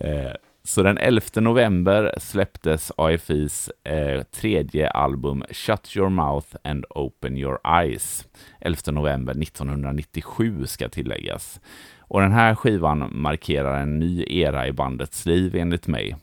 Eh, 0.00 0.32
så 0.64 0.82
den 0.82 0.98
11 0.98 1.22
november 1.34 2.14
släpptes 2.18 2.92
AFIs 2.96 3.70
eh, 3.84 4.22
tredje 4.22 4.90
album 4.90 5.44
Shut 5.50 5.96
Your 5.96 6.08
Mouth 6.08 6.56
and 6.64 6.84
Open 6.90 7.36
Your 7.36 7.58
Eyes. 7.82 8.26
11 8.60 8.92
november 8.92 9.42
1997 9.42 10.66
ska 10.66 10.88
tilläggas. 10.88 11.60
Och 11.98 12.20
den 12.20 12.32
här 12.32 12.54
skivan 12.54 13.08
markerar 13.12 13.82
en 13.82 13.98
ny 13.98 14.24
era 14.28 14.66
i 14.66 14.72
bandets 14.72 15.26
liv 15.26 15.56
enligt 15.56 15.86
mig. 15.86 16.16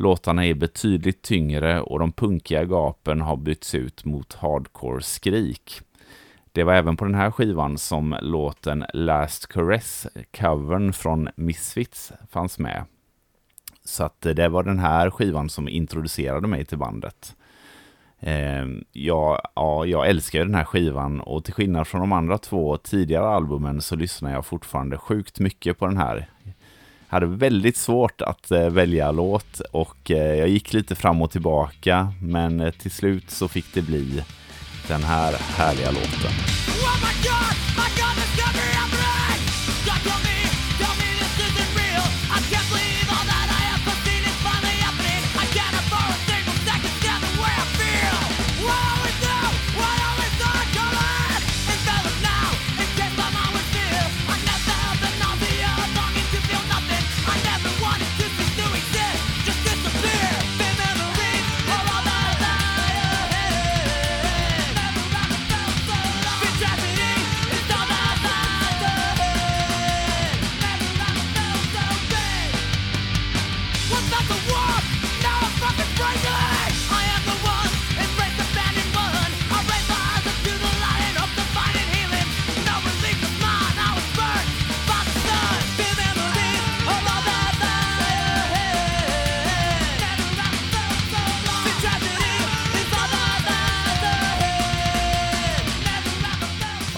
Låtarna 0.00 0.46
är 0.46 0.54
betydligt 0.54 1.22
tyngre 1.22 1.80
och 1.80 1.98
de 1.98 2.12
punkiga 2.12 2.64
gapen 2.64 3.20
har 3.20 3.36
bytts 3.36 3.74
ut 3.74 4.04
mot 4.04 4.34
hardcore-skrik. 4.34 5.80
Det 6.52 6.64
var 6.64 6.74
även 6.74 6.96
på 6.96 7.04
den 7.04 7.14
här 7.14 7.30
skivan 7.30 7.78
som 7.78 8.16
låten 8.22 8.84
Last 8.94 9.46
Caress, 9.46 10.06
covern 10.40 10.92
från 10.92 11.28
Misfits, 11.36 12.12
fanns 12.30 12.58
med. 12.58 12.84
Så 13.84 14.04
att 14.04 14.20
det 14.20 14.48
var 14.48 14.62
den 14.62 14.78
här 14.78 15.10
skivan 15.10 15.48
som 15.48 15.68
introducerade 15.68 16.48
mig 16.48 16.64
till 16.64 16.78
bandet. 16.78 17.36
Eh, 18.20 18.66
ja, 18.92 19.40
ja, 19.54 19.86
jag 19.86 20.08
älskar 20.08 20.38
den 20.38 20.54
här 20.54 20.64
skivan 20.64 21.20
och 21.20 21.44
till 21.44 21.54
skillnad 21.54 21.86
från 21.86 22.00
de 22.00 22.12
andra 22.12 22.38
två 22.38 22.76
tidigare 22.76 23.28
albumen 23.28 23.80
så 23.80 23.96
lyssnar 23.96 24.32
jag 24.32 24.46
fortfarande 24.46 24.98
sjukt 24.98 25.40
mycket 25.40 25.78
på 25.78 25.86
den 25.86 25.96
här. 25.96 26.28
Jag 27.10 27.16
hade 27.20 27.26
väldigt 27.26 27.76
svårt 27.76 28.22
att 28.22 28.50
eh, 28.50 28.70
välja 28.70 29.12
låt 29.12 29.60
och 29.60 30.10
eh, 30.10 30.34
jag 30.34 30.48
gick 30.48 30.72
lite 30.72 30.94
fram 30.94 31.22
och 31.22 31.30
tillbaka 31.30 32.12
men 32.22 32.60
eh, 32.60 32.70
till 32.70 32.90
slut 32.90 33.30
så 33.30 33.48
fick 33.48 33.74
det 33.74 33.82
bli 33.82 34.24
den 34.88 35.02
här 35.02 35.32
härliga 35.38 35.90
låten. 35.90 36.32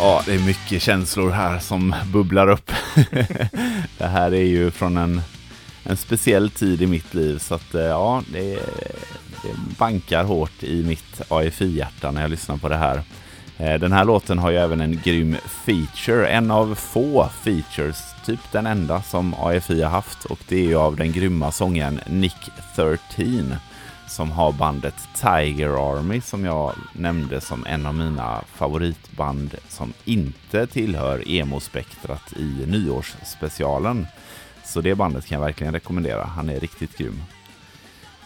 Ja, 0.02 0.22
det 0.26 0.34
är 0.34 0.38
mycket 0.38 0.82
känslor 0.82 1.30
här 1.30 1.58
som 1.58 1.94
bubblar 2.12 2.48
upp. 2.48 2.70
det 3.98 4.06
här 4.06 4.34
är 4.34 4.44
ju 4.44 4.70
från 4.70 4.96
en, 4.96 5.22
en 5.84 5.96
speciell 5.96 6.50
tid 6.50 6.82
i 6.82 6.86
mitt 6.86 7.14
liv 7.14 7.38
så 7.38 7.54
att 7.54 7.74
eh, 7.74 7.82
ja, 7.82 8.22
det, 8.32 8.54
det 9.42 9.54
bankar 9.78 10.24
hårt 10.24 10.62
i 10.62 10.82
mitt 10.84 11.22
AFI-hjärta 11.28 12.10
när 12.10 12.22
jag 12.22 12.30
lyssnar 12.30 12.56
på 12.56 12.68
det 12.68 12.76
här. 12.76 13.02
Eh, 13.58 13.74
den 13.74 13.92
här 13.92 14.04
låten 14.04 14.38
har 14.38 14.50
ju 14.50 14.56
även 14.56 14.80
en 14.80 15.00
grym 15.04 15.36
feature, 15.64 16.28
en 16.28 16.50
av 16.50 16.74
få 16.74 17.28
features, 17.44 17.98
typ 18.26 18.40
den 18.52 18.66
enda 18.66 19.02
som 19.02 19.34
AFI 19.34 19.82
har 19.82 19.90
haft 19.90 20.24
och 20.24 20.38
det 20.48 20.56
är 20.56 20.66
ju 20.66 20.76
av 20.76 20.96
den 20.96 21.12
grymma 21.12 21.52
sången 21.52 22.00
Nick 22.06 22.50
13 22.76 23.56
som 24.11 24.31
har 24.31 24.53
bandet 24.53 24.94
Tiger 25.14 25.92
Army 25.92 26.20
som 26.20 26.44
jag 26.44 26.73
nämnde 26.92 27.40
som 27.40 27.66
en 27.66 27.87
av 27.87 27.94
mina 27.94 28.40
favoritband 28.55 29.55
som 29.68 29.92
inte 30.05 30.66
tillhör 30.66 31.29
emo-spektrat 31.29 32.33
i 32.37 32.66
nyårsspecialen. 32.66 34.07
Så 34.64 34.81
det 34.81 34.94
bandet 34.94 35.27
kan 35.27 35.38
jag 35.38 35.46
verkligen 35.46 35.73
rekommendera. 35.73 36.25
Han 36.25 36.49
är 36.49 36.61
riktigt 36.61 36.96
grym. 36.96 37.23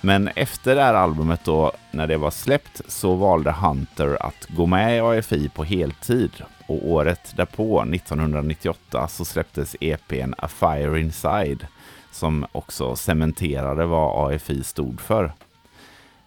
Men 0.00 0.28
efter 0.28 0.74
det 0.74 0.82
här 0.82 0.94
albumet 0.94 1.44
då, 1.44 1.72
när 1.90 2.06
det 2.06 2.16
var 2.16 2.30
släppt, 2.30 2.80
så 2.88 3.14
valde 3.14 3.52
Hunter 3.52 4.16
att 4.20 4.46
gå 4.48 4.66
med 4.66 4.96
i 4.96 5.00
AFI 5.00 5.48
på 5.48 5.64
heltid. 5.64 6.30
Och 6.66 6.88
året 6.88 7.32
därpå, 7.36 7.82
1998, 7.82 9.08
så 9.08 9.24
släpptes 9.24 9.76
EPn 9.80 10.34
A 10.38 10.48
Fire 10.48 11.00
Inside, 11.00 11.66
som 12.10 12.46
också 12.52 12.96
cementerade 12.96 13.86
vad 13.86 14.34
AFI 14.34 14.64
stod 14.64 15.00
för. 15.00 15.32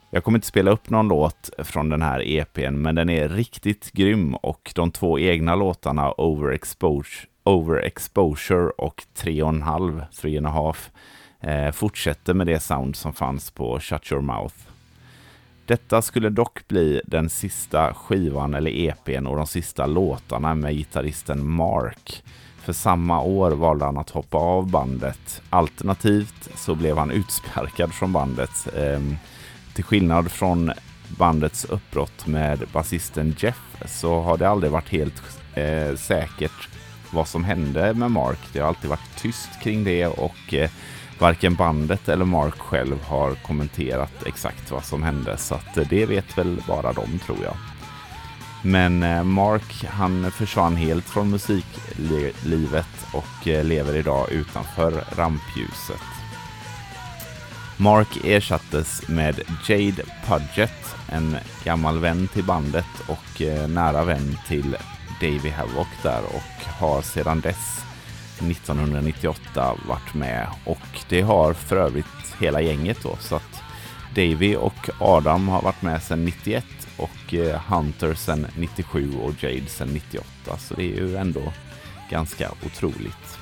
Jag 0.10 0.24
kommer 0.24 0.38
inte 0.38 0.48
spela 0.48 0.72
upp 0.72 0.90
någon 0.90 1.08
låt 1.08 1.50
från 1.58 1.90
den 1.90 2.02
här 2.02 2.28
EPn, 2.28 2.82
men 2.82 2.96
den 2.96 3.10
är 3.10 3.30
riktigt 3.30 3.92
grym 3.92 4.36
och 4.36 4.72
de 4.76 4.92
två 4.92 5.20
egna 5.20 5.56
låtarna 5.56 6.12
Overexposure, 6.12 7.28
Overexposure 7.44 8.70
och 8.70 9.04
3,5, 9.16 10.06
3,5 10.12 11.68
eh, 11.68 11.72
fortsätter 11.72 12.34
med 12.34 12.48
det 12.48 12.60
sound 12.60 12.96
som 12.96 13.14
fanns 13.14 13.52
på 13.52 13.80
Shut 13.80 14.12
Your 14.12 14.22
Mouth. 14.22 14.56
Detta 15.66 16.02
skulle 16.02 16.30
dock 16.30 16.68
bli 16.68 17.02
den 17.06 17.30
sista 17.30 17.94
skivan 17.94 18.54
eller 18.54 18.72
EPn 18.72 19.28
och 19.28 19.38
de 19.38 19.48
sista 19.48 19.86
låtarna 19.86 20.56
med 20.56 20.76
gitarristen 20.76 21.50
Mark. 21.50 22.24
För 22.58 22.74
samma 22.74 23.22
år 23.22 23.52
valde 23.52 23.86
han 23.86 23.98
att 23.98 24.10
hoppa 24.10 24.38
av 24.38 24.72
bandet. 24.72 25.42
Alternativt 25.50 26.50
så 26.56 26.76
blev 26.76 26.98
han 26.98 27.12
utsparkad 27.12 27.94
från 27.94 28.14
bandet. 28.14 28.68
Eh, 28.76 29.00
till 29.78 29.84
skillnad 29.84 30.32
från 30.32 30.72
bandets 31.08 31.66
uppbrott 31.66 32.28
med 32.28 32.64
basisten 32.74 33.36
Jeff 33.38 33.78
så 33.86 34.22
har 34.22 34.38
det 34.38 34.50
aldrig 34.50 34.72
varit 34.72 34.90
helt 34.90 35.24
eh, 35.54 35.96
säkert 35.96 36.70
vad 37.12 37.28
som 37.28 37.44
hände 37.44 37.94
med 37.94 38.12
Mark. 38.12 38.40
Det 38.54 38.60
har 38.60 38.68
alltid 38.68 38.90
varit 38.90 39.16
tyst 39.18 39.50
kring 39.64 39.84
det 39.84 40.08
och 40.08 40.54
eh, 40.54 40.70
varken 41.20 41.56
bandet 41.56 42.10
eller 42.10 42.26
Mark 42.26 42.60
själv 42.60 43.04
har 43.04 43.34
kommenterat 43.36 44.24
exakt 44.26 44.72
vad 44.72 44.86
som 44.86 45.04
hände 45.04 45.38
så 45.38 45.56
att 45.56 45.78
eh, 45.78 45.88
det 45.90 46.06
vet 46.06 46.38
väl 46.38 46.62
bara 46.68 46.94
de 46.94 47.20
tror 47.20 47.44
jag. 47.44 47.56
Men 48.64 49.04
eh, 49.04 49.24
Mark 49.24 49.86
han 49.86 50.32
försvann 50.32 50.76
helt 50.76 51.06
från 51.06 51.30
musiklivet 51.30 53.08
och 53.14 53.48
eh, 53.48 53.64
lever 53.64 53.96
idag 53.96 54.32
utanför 54.32 55.04
rampljuset. 55.16 56.17
Mark 57.80 58.26
ersattes 58.26 59.08
med 59.08 59.42
Jade 59.68 60.04
Pudgett, 60.26 60.96
en 61.10 61.38
gammal 61.64 62.00
vän 62.00 62.28
till 62.28 62.44
bandet 62.44 62.86
och 63.08 63.42
eh, 63.42 63.68
nära 63.68 64.04
vän 64.04 64.38
till 64.48 64.78
Davey 65.22 65.52
Havok 65.52 65.88
där 66.04 66.22
och 66.24 66.66
har 66.80 67.02
sedan 67.02 67.42
dess 67.42 67.84
1998 68.40 69.76
varit 69.88 70.14
med 70.14 70.48
och 70.66 71.00
det 71.10 71.22
har 71.22 71.54
för 71.54 71.76
övrigt 71.76 72.36
hela 72.40 72.62
gänget 72.62 72.98
då 73.04 73.16
så 73.20 73.36
att 73.36 73.62
Davy 74.16 74.56
och 74.56 74.90
Adam 75.00 75.48
har 75.48 75.62
varit 75.62 75.82
med 75.82 76.04
sedan 76.04 76.26
91 76.26 76.66
och 76.98 77.34
eh, 77.34 77.62
Hunter 77.62 78.14
sedan 78.14 78.48
97 78.58 79.14
och 79.22 79.44
Jade 79.44 79.68
sedan 79.68 79.90
98 79.94 80.58
så 80.58 80.74
det 80.74 80.84
är 80.84 81.02
ju 81.02 81.18
ändå 81.18 81.54
ganska 82.10 82.52
otroligt. 82.66 83.38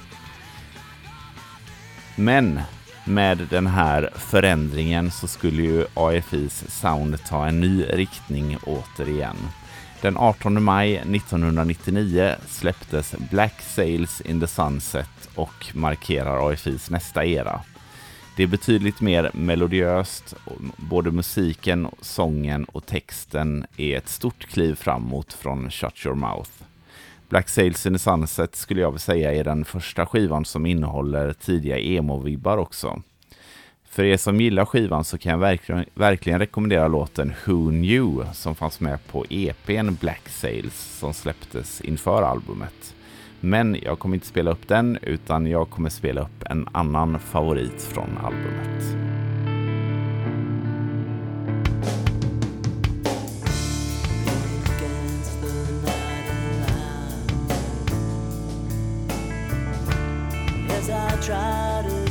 Men 2.15 2.61
med 3.05 3.47
den 3.49 3.67
här 3.67 4.09
förändringen 4.15 5.11
så 5.11 5.27
skulle 5.27 5.61
ju 5.61 5.85
AFIs 5.93 6.63
sound 6.67 7.23
ta 7.23 7.45
en 7.45 7.59
ny 7.59 7.83
riktning 7.83 8.57
återigen. 8.63 9.35
Den 10.01 10.17
18 10.17 10.63
maj 10.63 10.95
1999 10.95 12.35
släpptes 12.47 13.15
Black 13.31 13.61
Sails 13.61 14.21
in 14.21 14.39
the 14.39 14.47
Sunset 14.47 15.29
och 15.35 15.65
markerar 15.73 16.51
AFIs 16.51 16.89
nästa 16.89 17.25
era. 17.25 17.61
Det 18.37 18.43
är 18.43 18.47
betydligt 18.47 19.01
mer 19.01 19.31
melodiöst, 19.33 20.35
både 20.77 21.11
musiken, 21.11 21.87
sången 22.01 22.63
och 22.63 22.85
texten 22.85 23.65
är 23.77 23.97
ett 23.97 24.09
stort 24.09 24.45
kliv 24.45 24.75
framåt 24.75 25.33
från 25.33 25.71
Shut 25.71 26.05
Your 26.05 26.15
Mouth. 26.15 26.51
Black 27.29 27.49
Sails 27.49 27.85
in 27.85 27.93
the 27.93 27.99
Sunset 27.99 28.55
skulle 28.55 28.81
jag 28.81 28.91
vilja 28.91 28.99
säga 28.99 29.33
är 29.33 29.43
den 29.43 29.65
första 29.65 30.05
skivan 30.05 30.45
som 30.45 30.65
innehåller 30.65 31.33
tidiga 31.33 31.77
emo-vibbar 31.77 32.57
också. 32.57 33.01
För 33.89 34.03
er 34.03 34.17
som 34.17 34.41
gillar 34.41 34.65
skivan 34.65 35.03
så 35.03 35.17
kan 35.17 35.31
jag 35.31 35.39
verkligen, 35.39 35.85
verkligen 35.93 36.39
rekommendera 36.39 36.87
låten 36.87 37.33
Who 37.45 37.69
Knew 37.69 38.33
som 38.33 38.55
fanns 38.55 38.79
med 38.79 39.07
på 39.07 39.25
EPn 39.29 39.95
Black 39.99 40.29
Sails 40.29 40.97
som 40.99 41.13
släpptes 41.13 41.81
inför 41.81 42.23
albumet. 42.23 42.95
Men 43.39 43.77
jag 43.81 43.99
kommer 43.99 44.15
inte 44.15 44.27
spela 44.27 44.51
upp 44.51 44.67
den 44.67 44.97
utan 45.01 45.47
jag 45.47 45.69
kommer 45.69 45.89
spela 45.89 46.21
upp 46.21 46.43
en 46.45 46.67
annan 46.71 47.19
favorit 47.19 47.81
från 47.81 48.17
albumet. 48.17 48.83
I 61.15 61.17
try 61.21 61.81
to 61.87 62.04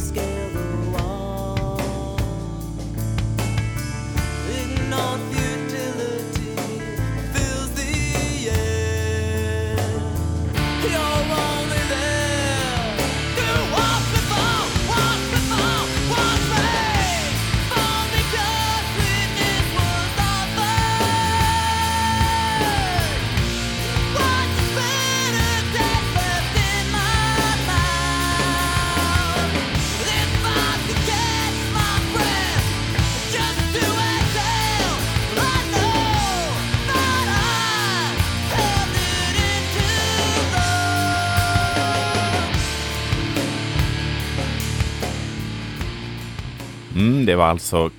Mm, 47.04 47.26
det 47.26 47.36
var 47.36 47.46
alltså 47.46 47.90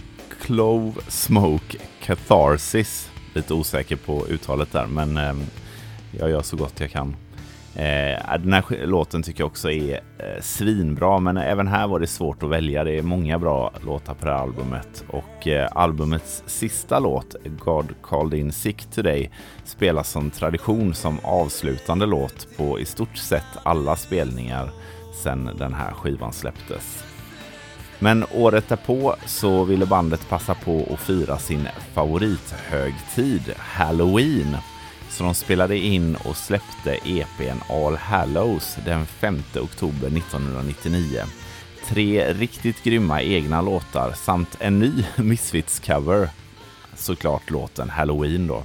Clove 0.41 0.94
Smoke 1.08 1.78
Catharsis. 2.02 3.12
Lite 3.34 3.54
osäker 3.54 3.96
på 3.96 4.28
uttalet 4.28 4.72
där, 4.72 4.86
men 4.86 5.18
eh, 5.18 5.34
jag 6.20 6.30
gör 6.30 6.41
så 6.41 6.58
gott 6.58 6.80
jag 6.80 6.91
kan. 6.91 7.15
Eh, 7.76 8.38
den 8.39 8.54
här 8.54 8.86
låten 8.86 9.24
tycker 9.24 9.41
jag 9.41 9.48
också 9.48 9.72
är 9.72 9.94
eh, 9.94 10.41
svinbra, 10.41 11.20
men 11.20 11.38
även 11.38 11.68
här 11.68 11.88
var 11.88 12.00
det 12.00 12.08
svårt 12.08 12.44
att 12.44 12.50
välja. 12.50 12.84
Det 12.84 12.98
är 12.98 13.02
många 13.02 13.39
bra 13.39 13.74
låtar 13.86 14.13
på 14.13 14.26
det 14.26 14.32
här 14.32 14.39
albumet 14.39 15.04
och 15.08 15.48
eh, 15.48 15.70
albumets 15.72 16.44
sista 16.46 17.00
låt, 17.00 17.36
God 17.60 17.96
Called 18.02 18.39
In 18.39 18.52
Sick 18.52 18.86
Today, 18.86 19.32
spelas 19.63 20.12
som 20.12 20.30
tradition 20.30 20.94
som 20.94 21.20
avslutande 21.24 22.06
låt 22.06 22.48
på 22.58 22.80
i 22.80 22.86
stort 22.86 23.18
sett 23.18 23.58
alla 23.63 23.96
spelningar 23.96 24.70
sedan 25.24 25.50
den 25.58 25.74
här 25.74 25.91
skivan 25.91 26.34
släpptes. 26.34 27.14
Men 27.99 28.25
året 28.34 28.69
därpå 28.69 29.15
så 29.25 29.63
ville 29.63 29.86
bandet 29.86 30.29
passa 30.29 30.53
på 30.55 30.88
att 30.93 30.99
fira 30.99 31.38
sin 31.38 31.67
favorithögtid, 31.93 33.53
Halloween. 33.58 34.58
Så 35.10 35.23
de 35.23 35.34
spelade 35.36 35.77
in 35.77 36.15
och 36.15 36.38
släppte 36.38 36.97
EPn 37.05 37.58
All 37.69 37.95
Hallows 37.95 38.77
den 38.86 39.05
5 39.05 39.39
oktober 39.62 40.08
1999. 40.08 41.21
Tre 41.88 42.34
riktigt 42.34 42.84
grymma 42.84 43.21
egna 43.21 43.62
låtar 43.62 44.12
samt 44.12 44.58
en 44.60 44.79
ny 44.79 44.91
Misfits-cover. 45.15 46.29
Såklart 46.95 47.49
låten 47.49 47.89
Halloween 47.89 48.47
då. 48.47 48.63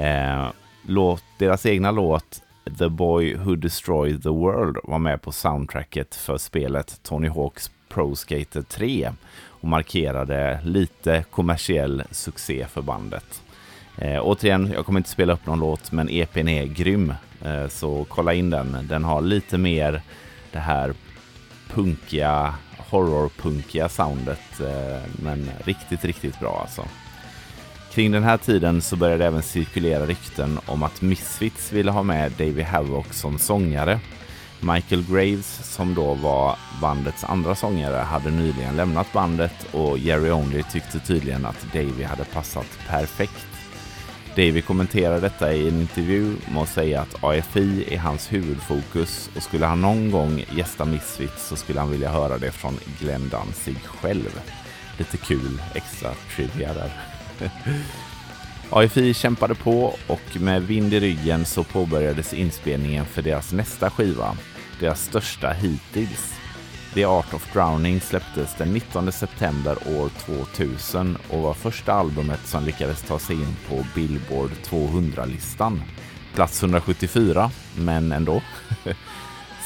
Eh, 0.00 0.48
låt, 0.86 1.24
deras 1.38 1.66
egna 1.66 1.90
låt 1.90 2.42
The 2.78 2.88
Boy 2.88 3.34
Who 3.34 3.56
Destroyed 3.56 4.22
the 4.22 4.28
World 4.28 4.76
var 4.84 4.98
med 4.98 5.22
på 5.22 5.32
soundtracket 5.32 6.14
för 6.14 6.38
spelet 6.38 7.00
Tony 7.02 7.28
Hawks 7.28 7.70
Pro 7.94 8.16
Skater 8.16 8.62
3 8.62 9.12
och 9.48 9.68
markerade 9.68 10.60
lite 10.64 11.24
kommersiell 11.30 12.02
succé 12.10 12.66
för 12.70 12.82
bandet. 12.82 13.42
Eh, 13.98 14.20
återigen, 14.22 14.72
jag 14.74 14.86
kommer 14.86 15.00
inte 15.00 15.10
spela 15.10 15.32
upp 15.32 15.46
någon 15.46 15.58
låt, 15.60 15.92
men 15.92 16.08
EPn 16.10 16.48
är 16.48 16.64
grym. 16.64 17.14
Eh, 17.44 17.68
så 17.68 18.06
kolla 18.08 18.34
in 18.34 18.50
den. 18.50 18.76
Den 18.88 19.04
har 19.04 19.20
lite 19.20 19.58
mer 19.58 20.02
det 20.52 20.58
här 20.58 20.94
punkiga, 21.68 22.54
horrorpunkiga 22.76 23.88
soundet, 23.88 24.60
eh, 24.60 25.02
men 25.22 25.50
riktigt, 25.64 26.04
riktigt 26.04 26.40
bra 26.40 26.58
alltså. 26.60 26.84
Kring 27.92 28.12
den 28.12 28.24
här 28.24 28.36
tiden 28.36 28.82
så 28.82 28.96
började 28.96 29.18
det 29.18 29.26
även 29.26 29.42
cirkulera 29.42 30.06
rykten 30.06 30.58
om 30.66 30.82
att 30.82 31.02
Misfits 31.02 31.72
ville 31.72 31.90
ha 31.90 32.02
med 32.02 32.32
David 32.32 32.64
Havok 32.64 33.12
som 33.12 33.38
sångare 33.38 34.00
Michael 34.72 35.04
Graves, 35.10 35.74
som 35.74 35.94
då 35.94 36.14
var 36.14 36.56
bandets 36.80 37.24
andra 37.24 37.54
sångare, 37.54 37.96
hade 37.96 38.30
nyligen 38.30 38.76
lämnat 38.76 39.12
bandet 39.12 39.66
och 39.72 39.98
Jerry 39.98 40.30
Only 40.30 40.62
tyckte 40.62 41.00
tydligen 41.00 41.46
att 41.46 41.66
Davy 41.72 42.04
hade 42.04 42.24
passat 42.24 42.66
perfekt. 42.88 43.46
Davy 44.36 44.62
kommenterar 44.62 45.20
detta 45.20 45.52
i 45.52 45.68
en 45.68 45.80
intervju 45.80 46.36
med 46.52 46.62
att 46.62 46.68
säga 46.68 47.00
att 47.00 47.24
AFI 47.24 47.94
är 47.94 47.98
hans 47.98 48.32
huvudfokus 48.32 49.30
och 49.36 49.42
skulle 49.42 49.66
han 49.66 49.80
någon 49.80 50.10
gång 50.10 50.44
gästa 50.56 50.84
Misfits 50.84 51.48
så 51.48 51.56
skulle 51.56 51.80
han 51.80 51.90
vilja 51.90 52.10
höra 52.10 52.38
det 52.38 52.50
från 52.50 52.78
Glenn 53.00 53.28
Danzig 53.28 53.78
själv. 53.84 54.40
Lite 54.98 55.16
kul 55.16 55.62
extra 55.74 56.10
trivia 56.36 56.74
där. 56.74 56.90
AFI 58.70 59.14
kämpade 59.14 59.54
på 59.54 59.94
och 60.06 60.40
med 60.40 60.62
vind 60.62 60.94
i 60.94 61.00
ryggen 61.00 61.44
så 61.44 61.64
påbörjades 61.64 62.34
inspelningen 62.34 63.04
för 63.04 63.22
deras 63.22 63.52
nästa 63.52 63.90
skiva, 63.90 64.36
deras 64.80 65.04
största 65.04 65.52
hittills. 65.52 66.34
The 66.94 67.04
Art 67.04 67.34
of 67.34 67.52
Drowning 67.52 68.00
släpptes 68.00 68.54
den 68.54 68.72
19 68.72 69.12
september 69.12 69.76
år 69.86 70.08
2000 70.08 71.18
och 71.30 71.42
var 71.42 71.54
första 71.54 71.92
albumet 71.92 72.46
som 72.46 72.64
lyckades 72.64 73.02
ta 73.02 73.18
sig 73.18 73.36
in 73.36 73.56
på 73.68 73.86
Billboard 73.94 74.50
200-listan. 74.50 75.82
Plats 76.34 76.62
174, 76.62 77.50
men 77.76 78.12
ändå. 78.12 78.42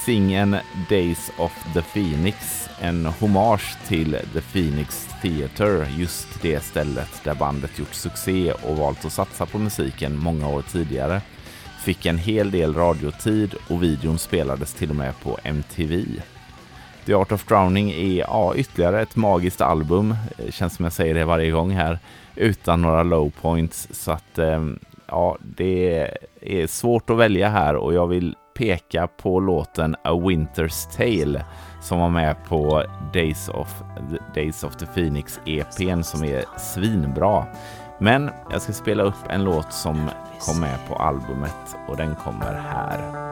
Singeln 0.04 0.56
Days 0.88 1.30
of 1.38 1.52
the 1.74 1.82
Phoenix, 1.82 2.68
en 2.80 3.06
hommage 3.06 3.76
till 3.86 4.18
The 4.32 4.40
Phoenix 4.40 5.08
Theatre, 5.22 5.88
just 5.96 6.42
det 6.42 6.64
stället 6.64 7.24
där 7.24 7.34
bandet 7.34 7.78
gjort 7.78 7.94
succé 7.94 8.52
och 8.52 8.76
valt 8.76 9.04
att 9.04 9.12
satsa 9.12 9.46
på 9.46 9.58
musiken 9.58 10.18
många 10.18 10.48
år 10.48 10.62
tidigare 10.62 11.20
fick 11.78 12.06
en 12.06 12.18
hel 12.18 12.50
del 12.50 12.74
radiotid 12.74 13.54
och 13.68 13.82
videon 13.82 14.18
spelades 14.18 14.74
till 14.74 14.90
och 14.90 14.96
med 14.96 15.20
på 15.20 15.38
MTV. 15.42 16.04
The 17.06 17.14
Art 17.14 17.32
of 17.32 17.44
Drowning 17.44 17.90
är 17.90 18.18
ja, 18.18 18.54
ytterligare 18.56 19.02
ett 19.02 19.16
magiskt 19.16 19.60
album, 19.60 20.14
det 20.36 20.52
känns 20.52 20.74
som 20.74 20.84
jag 20.84 20.92
säger 20.92 21.14
det 21.14 21.24
varje 21.24 21.50
gång 21.50 21.70
här, 21.70 21.98
utan 22.34 22.82
några 22.82 23.02
low 23.02 23.30
points. 23.40 23.88
Så 23.90 24.12
att 24.12 24.38
ehm, 24.38 24.78
ja, 25.06 25.36
det 25.40 26.08
är 26.40 26.66
svårt 26.66 27.10
att 27.10 27.16
välja 27.16 27.48
här 27.48 27.76
och 27.76 27.94
jag 27.94 28.06
vill 28.06 28.34
peka 28.58 29.06
på 29.06 29.40
låten 29.40 29.94
A 30.04 30.12
Winter's 30.12 30.96
Tale 30.96 31.44
som 31.80 32.00
var 32.00 32.08
med 32.08 32.36
på 32.48 32.84
Days 33.12 33.48
of, 33.48 33.82
Days 34.34 34.64
of 34.64 34.76
the 34.76 34.86
Phoenix 34.86 35.40
EPn 35.46 36.02
som 36.02 36.24
är 36.24 36.44
svinbra. 36.58 37.46
Men 38.00 38.30
jag 38.50 38.62
ska 38.62 38.72
spela 38.72 39.02
upp 39.02 39.28
en 39.28 39.44
låt 39.44 39.72
som 39.72 40.10
kom 40.40 40.60
med 40.60 40.78
på 40.88 40.94
albumet 40.94 41.76
och 41.88 41.96
den 41.96 42.16
kommer 42.16 42.54
här. 42.54 43.28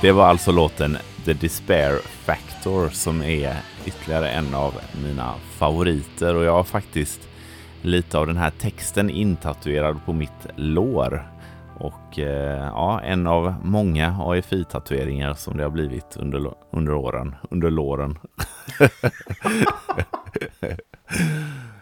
Det 0.00 0.12
var 0.12 0.26
alltså 0.26 0.52
låten 0.52 0.96
The 1.24 1.32
Despair 1.32 1.98
Factor 2.04 2.88
som 2.88 3.22
är 3.22 3.56
ytterligare 3.86 4.30
en 4.30 4.54
av 4.54 4.74
mina 5.04 5.34
favoriter 5.58 6.34
och 6.34 6.44
jag 6.44 6.52
har 6.52 6.64
faktiskt 6.64 7.28
lite 7.82 8.18
av 8.18 8.26
den 8.26 8.36
här 8.36 8.50
texten 8.50 9.10
intatuerad 9.10 10.04
på 10.04 10.12
mitt 10.12 10.46
lår. 10.56 11.30
Och 11.78 12.18
eh, 12.18 12.64
ja, 12.64 13.00
en 13.00 13.26
av 13.26 13.54
många 13.62 14.16
AFI-tatueringar 14.20 15.34
som 15.34 15.56
det 15.56 15.62
har 15.62 15.70
blivit 15.70 16.16
under, 16.16 16.54
under 16.72 16.94
åren, 16.94 17.34
under 17.50 17.70
låren. 17.70 18.18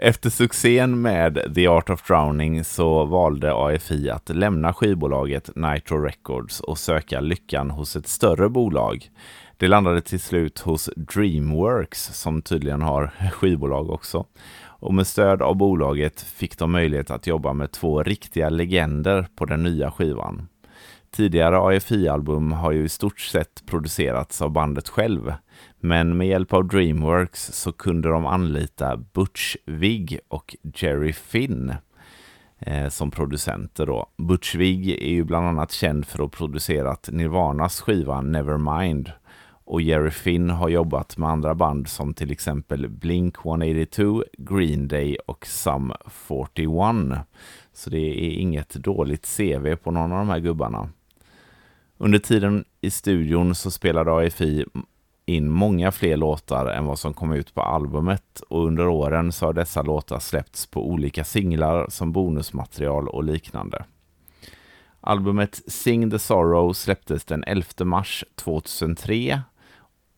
Efter 0.00 0.30
succén 0.30 1.02
med 1.02 1.54
The 1.54 1.66
Art 1.66 1.90
of 1.90 2.06
Drowning 2.06 2.64
så 2.64 3.04
valde 3.04 3.54
AFI 3.54 4.10
att 4.10 4.28
lämna 4.28 4.74
skivbolaget 4.74 5.50
Nitro 5.56 5.98
Records 5.98 6.60
och 6.60 6.78
söka 6.78 7.20
lyckan 7.20 7.70
hos 7.70 7.96
ett 7.96 8.06
större 8.06 8.48
bolag. 8.48 9.10
Det 9.56 9.68
landade 9.68 10.00
till 10.00 10.20
slut 10.20 10.58
hos 10.58 10.90
Dreamworks 10.96 12.04
som 12.04 12.42
tydligen 12.42 12.82
har 12.82 13.06
skivbolag 13.32 13.90
också. 13.90 14.26
Och 14.64 14.94
med 14.94 15.06
stöd 15.06 15.42
av 15.42 15.56
bolaget 15.56 16.20
fick 16.20 16.58
de 16.58 16.72
möjlighet 16.72 17.10
att 17.10 17.26
jobba 17.26 17.52
med 17.52 17.72
två 17.72 18.02
riktiga 18.02 18.48
legender 18.48 19.28
på 19.36 19.44
den 19.44 19.62
nya 19.62 19.90
skivan. 19.90 20.48
Tidigare 21.10 21.58
AFI-album 21.58 22.52
har 22.52 22.72
ju 22.72 22.84
i 22.84 22.88
stort 22.88 23.20
sett 23.20 23.66
producerats 23.66 24.42
av 24.42 24.50
bandet 24.50 24.88
själv 24.88 25.32
men 25.80 26.16
med 26.16 26.28
hjälp 26.28 26.52
av 26.52 26.68
Dreamworks 26.68 27.52
så 27.52 27.72
kunde 27.72 28.08
de 28.08 28.26
anlita 28.26 28.96
Butch 28.96 29.56
Vig 29.66 30.20
och 30.28 30.56
Jerry 30.74 31.12
Finn 31.12 31.72
eh, 32.58 32.88
som 32.88 33.10
producenter 33.10 33.86
då. 33.86 34.06
Butch 34.16 34.54
Vig 34.54 34.90
är 34.90 35.10
ju 35.10 35.24
bland 35.24 35.46
annat 35.46 35.72
känd 35.72 36.06
för 36.06 36.14
att 36.14 36.20
ha 36.20 36.28
producerat 36.28 37.08
Nirvanas 37.12 37.80
skiva 37.80 38.20
Nevermind 38.20 39.12
och 39.68 39.82
Jerry 39.82 40.10
Finn 40.10 40.50
har 40.50 40.68
jobbat 40.68 41.16
med 41.18 41.28
andra 41.28 41.54
band 41.54 41.88
som 41.88 42.14
till 42.14 42.30
exempel 42.30 42.88
Blink 42.88 43.36
182, 43.38 44.24
Green 44.38 44.88
Day 44.88 45.16
och 45.26 45.46
Sum 45.46 45.92
41. 46.06 47.18
Så 47.72 47.90
det 47.90 47.98
är 47.98 48.30
inget 48.30 48.74
dåligt 48.74 49.36
CV 49.36 49.74
på 49.76 49.90
någon 49.90 50.12
av 50.12 50.18
de 50.18 50.28
här 50.28 50.38
gubbarna. 50.38 50.88
Under 51.98 52.18
tiden 52.18 52.64
i 52.80 52.90
studion 52.90 53.54
så 53.54 53.70
spelade 53.70 54.26
AFI 54.26 54.64
in 55.28 55.50
många 55.50 55.92
fler 55.92 56.16
låtar 56.16 56.66
än 56.66 56.84
vad 56.84 56.98
som 56.98 57.14
kom 57.14 57.32
ut 57.32 57.54
på 57.54 57.62
albumet 57.62 58.40
och 58.48 58.66
under 58.66 58.88
åren 58.88 59.32
så 59.32 59.46
har 59.46 59.52
dessa 59.52 59.82
låtar 59.82 60.18
släppts 60.18 60.66
på 60.66 60.88
olika 60.88 61.24
singlar 61.24 61.86
som 61.88 62.12
bonusmaterial 62.12 63.08
och 63.08 63.24
liknande. 63.24 63.84
Albumet 65.00 65.60
Sing 65.66 66.10
the 66.10 66.18
Sorrow 66.18 66.72
släpptes 66.72 67.24
den 67.24 67.44
11 67.46 67.84
mars 67.84 68.24
2003 68.34 69.40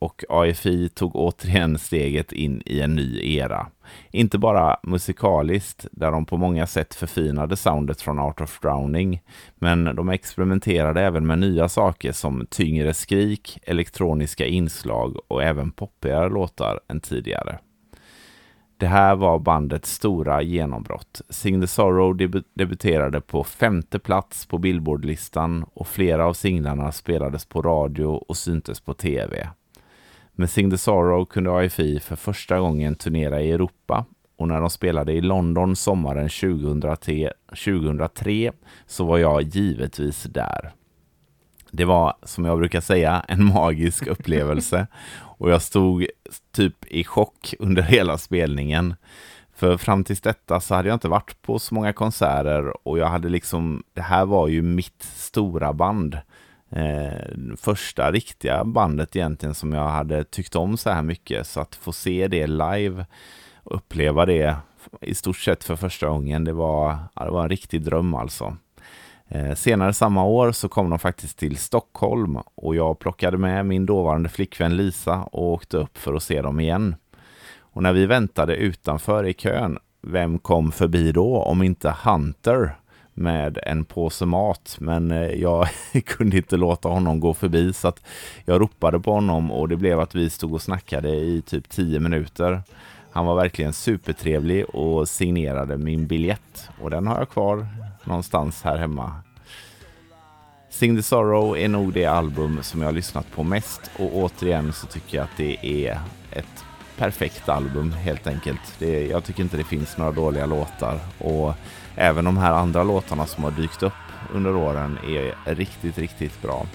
och 0.01 0.25
AFI 0.29 0.89
tog 0.89 1.17
återigen 1.17 1.79
steget 1.79 2.33
in 2.33 2.63
i 2.67 2.81
en 2.81 2.95
ny 2.95 3.37
era. 3.37 3.67
Inte 4.11 4.39
bara 4.39 4.77
musikaliskt, 4.83 5.87
där 5.93 6.11
de 6.11 6.27
på 6.27 6.37
många 6.37 6.67
sätt 6.67 6.95
förfinade 6.95 7.57
soundet 7.57 8.01
från 8.01 8.19
Art 8.19 8.41
of 8.41 8.61
Drowning, 8.61 9.23
men 9.55 9.85
de 9.85 10.09
experimenterade 10.09 11.03
även 11.03 11.27
med 11.27 11.39
nya 11.39 11.69
saker 11.69 12.13
som 12.13 12.47
tyngre 12.51 12.95
skrik, 12.95 13.59
elektroniska 13.63 14.47
inslag 14.47 15.17
och 15.29 15.43
även 15.43 15.71
poppigare 15.71 16.29
låtar 16.29 16.81
än 16.89 17.01
tidigare. 17.01 17.59
Det 18.77 18.87
här 18.87 19.17
var 19.17 19.39
bandets 19.39 19.93
stora 19.93 20.43
genombrott. 20.43 21.21
Sing 21.29 21.61
the 21.61 21.67
Sorrow 21.67 22.17
deb 22.17 22.37
debuterade 22.55 23.21
på 23.21 23.45
femte 23.45 23.99
plats 23.99 24.47
på 24.47 24.59
Billboardlistan 24.59 25.65
och 25.75 25.87
flera 25.87 26.27
av 26.27 26.33
singlarna 26.33 26.93
spelades 26.93 27.47
på 27.47 27.63
radio 27.63 28.07
och 28.07 28.37
syntes 28.37 28.81
på 28.81 28.95
tv. 28.95 29.49
Med 30.41 30.51
Sing 30.51 30.71
the 30.71 30.79
Sorrow 30.79 31.25
kunde 31.25 31.53
AFI 31.53 32.01
för 32.01 32.17
första 32.17 32.59
gången 32.59 32.95
turnera 32.95 33.41
i 33.41 33.53
Europa 33.53 34.07
och 34.39 34.49
när 34.49 34.61
de 34.61 34.71
spelade 34.71 35.13
i 35.13 35.21
London 35.21 35.77
sommaren 35.77 36.29
2003, 36.29 37.33
2003 37.49 38.53
så 38.87 39.05
var 39.05 39.19
jag 39.19 39.43
givetvis 39.43 40.23
där. 40.23 40.73
Det 41.71 41.85
var, 41.85 42.15
som 42.23 42.45
jag 42.45 42.59
brukar 42.59 42.81
säga, 42.81 43.25
en 43.29 43.45
magisk 43.45 44.07
upplevelse 44.07 44.87
och 45.39 45.51
jag 45.51 45.63
stod 45.63 46.07
typ 46.53 46.87
i 46.87 47.05
chock 47.05 47.55
under 47.59 47.83
hela 47.83 48.19
spelningen. 48.19 48.95
För 49.55 49.77
fram 49.77 50.05
tills 50.05 50.21
detta 50.21 50.61
så 50.61 50.75
hade 50.75 50.89
jag 50.89 50.97
inte 50.97 51.09
varit 51.09 51.43
på 51.43 51.59
så 51.59 51.75
många 51.75 51.93
konserter 51.93 52.89
och 52.89 52.99
jag 52.99 53.07
hade 53.07 53.29
liksom, 53.29 53.83
det 53.93 54.03
här 54.03 54.27
var 54.27 54.49
ju 54.49 54.63
mitt 54.63 55.03
stora 55.03 55.73
band 55.73 56.19
eh, 56.71 57.57
första 57.57 58.13
riktiga 58.13 58.65
bandet 58.65 59.17
egentligen 59.17 59.55
som 59.55 59.73
jag 59.73 59.89
hade 59.89 60.25
tyckt 60.25 60.57
om 60.57 60.77
så 60.77 60.91
här 60.91 61.03
mycket. 61.03 61.47
Så 61.47 61.61
att 61.61 61.75
få 61.75 61.93
se 61.93 62.29
det 62.29 62.47
live 62.47 63.07
och 63.57 63.77
uppleva 63.77 64.27
det 64.27 64.57
i 65.01 65.15
stort 65.15 65.37
sett 65.37 65.65
för 65.65 65.77
första 65.77 66.09
gången, 66.09 66.45
det 66.45 66.53
var, 66.53 66.99
ja, 67.15 67.25
det 67.25 67.31
var 67.31 67.43
en 67.43 67.49
riktig 67.49 67.83
dröm 67.83 68.15
alltså. 68.15 68.57
Eh, 69.29 69.55
senare 69.55 69.93
samma 69.93 70.25
år 70.25 70.53
så 70.53 70.69
kom 70.69 70.91
de 70.91 70.99
faktiskt 70.99 71.39
till 71.39 71.57
Stockholm 71.57 72.39
och 72.55 72.77
jag 72.77 72.99
plockade 72.99 73.39
med 73.39 73.67
min 73.67 73.87
dåvarande 73.87 74.29
flickvän 74.29 74.77
Lisa 74.77 75.23
och 75.23 75.53
åkte 75.53 75.77
upp 75.77 75.99
för 75.99 76.15
att 76.15 76.23
se 76.23 76.43
dem 76.43 76.61
igen. 76.61 76.97
Och 77.59 77.83
när 77.83 77.93
vi 77.93 78.07
väntade 78.07 78.57
utanför 78.57 79.27
i 79.27 79.33
kön, 79.33 79.79
vem 80.03 80.39
kom 80.39 80.73
förbi 80.73 81.13
då 81.13 81.37
om 81.37 81.63
inte 81.63 81.95
Hunter 82.05 82.77
med 83.21 83.59
en 83.63 83.85
påse 83.85 84.27
mat. 84.27 84.77
Men 84.81 85.11
eh, 85.11 85.31
jag 85.31 85.69
kunde 86.07 86.37
inte 86.37 86.57
låta 86.57 86.89
honom 86.89 87.21
gå 87.21 87.35
förbi 87.35 87.73
så 87.73 87.89
att 87.89 88.03
jag 88.45 88.61
ropade 88.61 89.01
på 89.01 89.13
honom 89.13 89.53
och 89.53 89.69
det 89.69 89.77
blev 89.77 90.01
att 90.01 90.15
vi 90.15 90.31
stod 90.31 90.55
och 90.55 90.63
snackade 90.63 91.09
i 91.09 91.43
typ 91.47 91.69
10 91.69 92.01
minuter. 92.01 92.63
Han 93.13 93.27
var 93.27 93.35
verkligen 93.35 93.73
supertrevlig 93.73 94.65
och 94.65 95.09
signerade 95.09 95.79
min 95.79 96.07
biljett 96.07 96.69
och 96.81 96.91
den 96.91 97.07
har 97.07 97.19
jag 97.19 97.29
kvar 97.29 97.67
någonstans 98.05 98.63
här 98.63 98.77
hemma. 98.77 99.13
Sing 100.71 100.97
the 100.97 101.03
Sorrow 101.03 101.59
är 101.59 101.69
nog 101.69 101.93
det 101.93 102.07
album 102.07 102.63
som 102.63 102.81
jag 102.81 102.89
har 102.89 102.93
lyssnat 102.93 103.33
på 103.33 103.43
mest 103.43 103.91
och 103.99 104.17
återigen 104.17 104.73
så 104.73 104.87
tycker 104.87 105.17
jag 105.17 105.25
att 105.25 105.37
det 105.37 105.67
är 105.87 106.01
ett 106.31 106.65
perfekt 107.01 107.49
album 107.49 107.93
helt 107.93 108.27
enkelt. 108.27 108.61
Det, 108.79 109.07
jag 109.07 109.25
tycker 109.25 109.43
inte 109.43 109.57
det 109.57 109.65
finns 109.65 109.97
några 109.97 110.13
dåliga 110.13 110.47
låtar 110.47 111.01
och 111.19 111.55
även 111.97 112.25
de 112.25 112.37
här 112.37 112.53
andra 112.53 112.83
låtarna 112.83 113.27
som 113.27 113.45
har 113.45 113.51
dykt 113.51 113.83
upp 113.83 113.93
under 114.35 114.57
åren 114.57 114.99
är 115.05 115.55
riktigt, 115.55 115.99
riktigt 115.99 116.43
bra. 116.43 116.67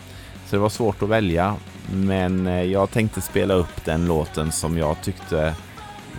Så 0.46 0.56
det 0.56 0.62
var 0.62 0.70
svårt 0.70 1.02
att 1.02 1.10
välja, 1.10 1.56
men 1.92 2.48
eh, 2.48 2.64
jag 2.64 2.92
tänkte 2.92 3.22
spela 3.22 3.54
upp 3.54 3.86
den 3.86 4.08
låten 4.08 4.52
som 4.52 4.78
jag 4.78 5.02
tyckte 5.02 5.56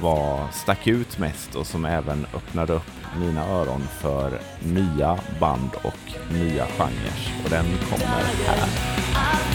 var, 0.01 0.47
stack 0.53 0.87
ut 0.87 1.19
mest 1.19 1.55
och 1.55 1.67
som 1.67 1.85
även 1.85 2.27
öppnade 2.35 2.73
upp 2.73 2.93
mina 3.21 3.47
öron 3.47 3.83
för 4.01 4.39
nya 4.61 5.19
band 5.41 5.71
och 5.83 6.33
nya 6.33 6.67
genrer. 6.67 7.43
Och 7.45 7.51
den 7.51 7.67
kommer 7.91 8.23
här. 8.47 9.46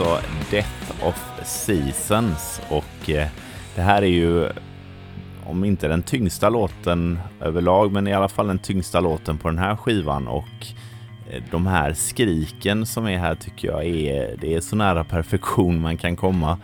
Alltså 0.00 0.28
Death 0.50 1.06
of 1.06 1.30
Seasons 1.44 2.60
och 2.68 3.10
eh, 3.10 3.28
det 3.74 3.82
här 3.82 4.02
är 4.02 4.06
ju 4.06 4.48
om 5.46 5.64
inte 5.64 5.88
den 5.88 6.02
tyngsta 6.02 6.48
låten 6.48 7.18
överlag 7.40 7.92
men 7.92 8.06
i 8.06 8.12
alla 8.12 8.28
fall 8.28 8.46
den 8.46 8.58
tyngsta 8.58 9.00
låten 9.00 9.38
på 9.38 9.48
den 9.48 9.58
här 9.58 9.76
skivan 9.76 10.28
och 10.28 10.66
eh, 11.30 11.42
de 11.50 11.66
här 11.66 11.92
skriken 11.92 12.86
som 12.86 13.06
är 13.06 13.18
här 13.18 13.34
tycker 13.34 13.68
jag 13.68 13.86
är, 13.86 14.36
det 14.40 14.54
är 14.54 14.60
så 14.60 14.76
nära 14.76 15.04
perfektion 15.04 15.80
man 15.80 15.96
kan 15.96 16.16
komma. 16.16 16.58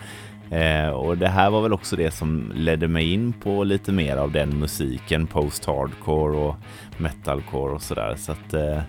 Eh, 0.51 0.89
och 0.89 1.19
det 1.19 1.29
här 1.29 1.51
var 1.51 1.63
väl 1.63 1.73
också 1.73 1.97
det 1.97 2.11
som 2.11 2.53
ledde 2.55 2.89
mig 2.89 3.13
in 3.13 3.33
på 3.33 3.65
lite 3.65 3.93
mer 3.93 4.17
av 4.17 4.33
den 4.33 4.59
musiken, 4.59 5.27
post-hardcore 5.27 6.37
och 6.37 6.57
metalcore 6.97 7.75
och 7.75 7.83
sådär. 7.83 8.15
Så 8.19 8.33
att 8.33 8.55
eh, 8.55 8.81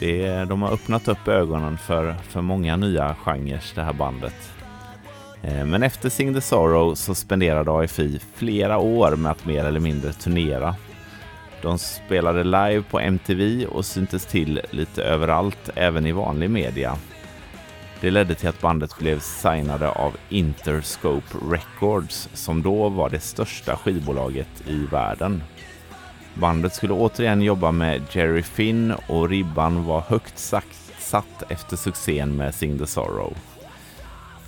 det 0.00 0.26
är, 0.26 0.46
de 0.46 0.62
har 0.62 0.72
öppnat 0.72 1.08
upp 1.08 1.28
ögonen 1.28 1.78
för, 1.78 2.14
för 2.14 2.40
många 2.40 2.76
nya 2.76 3.14
genrer, 3.14 3.64
det 3.74 3.82
här 3.82 3.92
bandet. 3.92 4.52
Eh, 5.42 5.64
men 5.64 5.82
efter 5.82 6.08
Sing 6.08 6.34
the 6.34 6.40
Sorrow 6.40 6.94
så 6.94 7.14
spenderade 7.14 7.72
AFI 7.72 8.20
flera 8.34 8.78
år 8.78 9.16
med 9.16 9.32
att 9.32 9.46
mer 9.46 9.64
eller 9.64 9.80
mindre 9.80 10.12
turnera. 10.12 10.74
De 11.62 11.78
spelade 11.78 12.44
live 12.44 12.82
på 12.82 13.00
MTV 13.00 13.66
och 13.66 13.84
syntes 13.84 14.26
till 14.26 14.60
lite 14.70 15.02
överallt, 15.02 15.70
även 15.74 16.06
i 16.06 16.12
vanlig 16.12 16.50
media. 16.50 16.96
Det 18.00 18.10
ledde 18.10 18.34
till 18.34 18.48
att 18.48 18.60
bandet 18.60 18.98
blev 18.98 19.18
signade 19.18 19.88
av 19.88 20.16
Interscope 20.28 21.36
Records 21.50 22.28
som 22.34 22.62
då 22.62 22.88
var 22.88 23.10
det 23.10 23.20
största 23.20 23.76
skivbolaget 23.76 24.68
i 24.68 24.86
världen. 24.86 25.42
Bandet 26.34 26.74
skulle 26.74 26.94
återigen 26.94 27.42
jobba 27.42 27.72
med 27.72 28.02
Jerry 28.10 28.42
Finn 28.42 28.94
och 29.08 29.28
ribban 29.28 29.84
var 29.84 30.00
högt 30.00 30.38
sagt, 30.38 30.92
satt 30.98 31.42
efter 31.48 31.76
succén 31.76 32.36
med 32.36 32.54
Sing 32.54 32.78
the 32.78 32.86
Sorrow. 32.86 33.36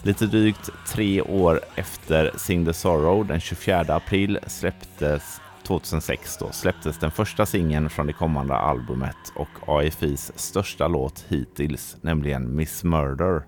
Lite 0.03 0.27
drygt 0.27 0.71
tre 0.87 1.23
år 1.23 1.61
efter 1.75 2.31
Sing 2.37 2.67
the 2.67 2.73
Sorrow, 2.73 3.27
den 3.27 3.41
24 3.41 3.81
april, 3.89 4.39
släpptes 4.47 5.41
2006 5.63 6.37
då, 6.39 6.53
släpptes 6.53 6.99
den 6.99 7.11
första 7.11 7.47
singeln 7.47 7.91
från 7.91 8.07
det 8.07 8.13
kommande 8.13 8.55
albumet 8.55 9.33
och 9.35 9.49
AFIs 9.67 10.33
största 10.37 10.89
låt 10.89 11.25
hittills, 11.29 11.97
nämligen 12.01 12.57
Miss 12.57 12.85
Murder. 12.85 13.43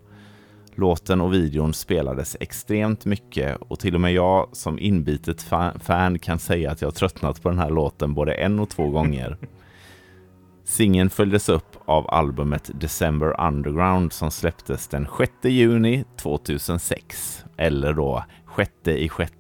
Låten 0.77 1.21
och 1.21 1.35
videon 1.35 1.75
spelades 1.75 2.37
extremt 2.41 3.05
mycket 3.05 3.57
och 3.61 3.79
till 3.81 3.95
och 3.95 4.01
med 4.01 4.13
jag 4.13 4.49
som 4.53 4.79
inbitet 4.79 5.43
fan 5.83 6.19
kan 6.19 6.39
säga 6.39 6.71
att 6.71 6.83
jag 6.83 6.95
tröttnat 6.95 7.43
på 7.43 7.49
den 7.49 7.59
här 7.59 7.71
låten 7.71 8.15
både 8.15 8.35
en 8.35 8.59
och 8.59 8.69
två 8.69 8.91
gånger. 8.91 9.37
Singeln 10.65 11.11
följdes 11.11 11.49
upp 11.49 11.77
av 11.85 12.11
albumet 12.11 12.71
December 12.75 13.41
Underground 13.41 14.13
som 14.13 14.31
släpptes 14.31 14.89
den 14.89 15.09
6 15.19 15.33
juni 15.43 16.05
2006. 16.17 17.45
Eller 17.57 17.93
då 17.93 18.25
6 18.57 18.73
i 18.85 19.11
6 19.17 19.33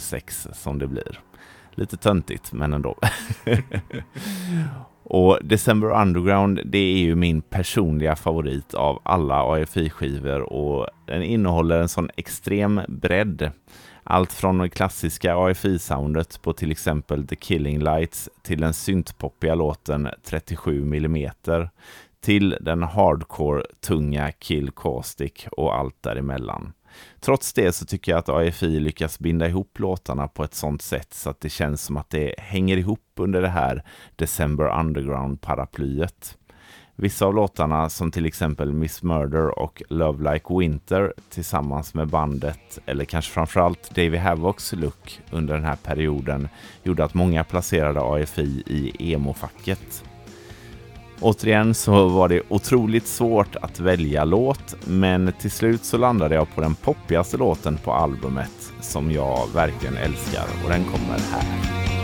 06 0.00 0.48
som 0.52 0.78
det 0.78 0.86
blir. 0.86 1.20
Lite 1.74 1.96
töntigt, 1.96 2.52
men 2.52 2.72
ändå. 2.72 2.98
och 5.10 5.38
December 5.42 6.02
Underground, 6.02 6.60
det 6.64 6.78
är 6.78 6.98
ju 6.98 7.14
min 7.14 7.42
personliga 7.42 8.16
favorit 8.16 8.74
av 8.74 9.00
alla 9.02 9.42
AFI-skivor 9.42 10.40
och 10.40 10.86
den 11.06 11.22
innehåller 11.22 11.80
en 11.80 11.88
sån 11.88 12.10
extrem 12.16 12.80
bredd. 12.88 13.50
Allt 14.04 14.32
från 14.32 14.58
det 14.58 14.68
klassiska 14.68 15.34
AFI-soundet 15.34 16.42
på 16.42 16.52
till 16.52 16.70
exempel 16.70 17.26
The 17.26 17.36
Killing 17.36 17.78
Lights 17.78 18.28
till 18.42 18.60
den 18.60 18.74
syntpoppiga 18.74 19.54
låten 19.54 20.08
37 20.24 20.82
mm 20.82 21.30
till 22.20 22.56
den 22.60 22.82
hardcore 22.82 23.62
tunga 23.80 24.32
Kill 24.32 24.70
Caustic 24.70 25.46
och 25.50 25.76
allt 25.76 26.02
däremellan. 26.02 26.72
Trots 27.20 27.52
det 27.52 27.72
så 27.72 27.86
tycker 27.86 28.12
jag 28.12 28.18
att 28.18 28.28
AFI 28.28 28.80
lyckas 28.80 29.18
binda 29.18 29.48
ihop 29.48 29.78
låtarna 29.78 30.28
på 30.28 30.44
ett 30.44 30.54
sånt 30.54 30.82
sätt 30.82 31.14
så 31.14 31.30
att 31.30 31.40
det 31.40 31.48
känns 31.48 31.82
som 31.82 31.96
att 31.96 32.10
det 32.10 32.34
hänger 32.38 32.76
ihop 32.76 33.12
under 33.16 33.42
det 33.42 33.48
här 33.48 33.82
December 34.16 34.64
Underground-paraplyet. 34.64 36.36
Vissa 37.00 37.26
av 37.26 37.34
låtarna 37.34 37.88
som 37.88 38.10
till 38.10 38.26
exempel 38.26 38.72
Miss 38.72 39.02
Murder 39.02 39.58
och 39.58 39.82
Love 39.88 40.32
Like 40.32 40.54
Winter 40.58 41.14
tillsammans 41.30 41.94
med 41.94 42.08
bandet, 42.08 42.78
eller 42.86 43.04
kanske 43.04 43.32
framförallt 43.32 43.90
Davey 43.90 44.16
Havocs 44.18 44.72
look 44.72 45.20
under 45.30 45.54
den 45.54 45.64
här 45.64 45.76
perioden 45.76 46.48
gjorde 46.82 47.04
att 47.04 47.14
många 47.14 47.44
placerade 47.44 48.00
AFI 48.00 48.62
i 48.66 49.12
emo-facket. 49.12 50.04
Återigen 51.20 51.74
så 51.74 52.08
var 52.08 52.28
det 52.28 52.42
otroligt 52.48 53.06
svårt 53.06 53.56
att 53.56 53.80
välja 53.80 54.24
låt, 54.24 54.76
men 54.84 55.32
till 55.40 55.50
slut 55.50 55.84
så 55.84 55.96
landade 55.96 56.34
jag 56.34 56.54
på 56.54 56.60
den 56.60 56.74
poppigaste 56.74 57.36
låten 57.36 57.78
på 57.84 57.92
albumet 57.92 58.72
som 58.80 59.12
jag 59.12 59.48
verkligen 59.54 59.96
älskar 59.96 60.44
och 60.64 60.70
den 60.70 60.84
kommer 60.84 61.18
här. 61.32 61.97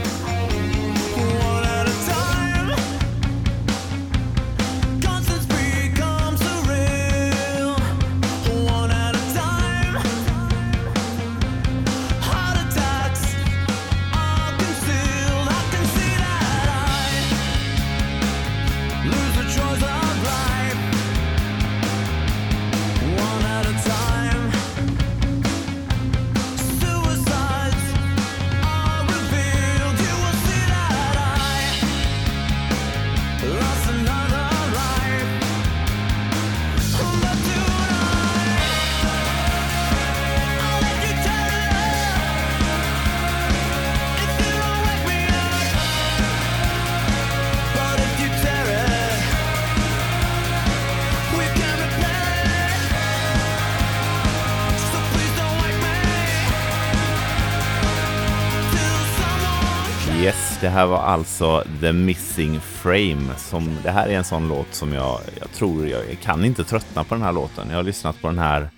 Det 60.85 60.89
här 60.89 60.97
var 60.97 61.05
alltså 61.05 61.65
The 61.81 61.93
Missing 61.93 62.61
Frame. 62.61 63.37
Som, 63.37 63.79
det 63.83 63.91
här 63.91 64.09
är 64.09 64.17
en 64.17 64.25
sån 64.25 64.49
låt 64.49 64.75
som 64.75 64.93
jag, 64.93 65.21
jag 65.41 65.51
tror, 65.53 65.89
jag, 65.89 66.01
jag 66.11 66.21
kan 66.21 66.45
inte 66.45 66.65
tröttna 66.65 67.05
på 67.05 67.15
den 67.15 67.25
här 67.25 67.33
låten. 67.33 67.67
Jag 67.71 67.77
har 67.77 67.83
lyssnat 67.83 68.21
på 68.21 68.27
den 68.27 68.39
här, 68.39 68.69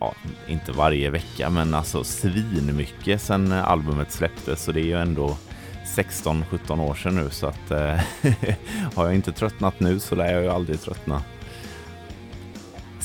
ja, 0.00 0.14
inte 0.46 0.72
varje 0.72 1.10
vecka, 1.10 1.50
men 1.50 1.74
alltså 1.74 2.04
svinmycket 2.04 3.22
sen 3.22 3.48
sedan 3.48 3.52
albumet 3.52 4.12
släpptes. 4.12 4.64
Så 4.64 4.72
det 4.72 4.80
är 4.80 4.84
ju 4.84 5.00
ändå 5.00 5.36
16-17 5.96 6.80
år 6.80 6.94
sedan 6.94 7.14
nu, 7.14 7.30
så 7.30 7.46
att 7.46 7.70
eh, 7.70 8.00
har 8.94 9.04
jag 9.04 9.14
inte 9.14 9.32
tröttnat 9.32 9.80
nu 9.80 9.98
så 10.00 10.14
lär 10.14 10.32
jag 10.32 10.42
ju 10.42 10.48
aldrig 10.48 10.80
tröttna. 10.80 11.22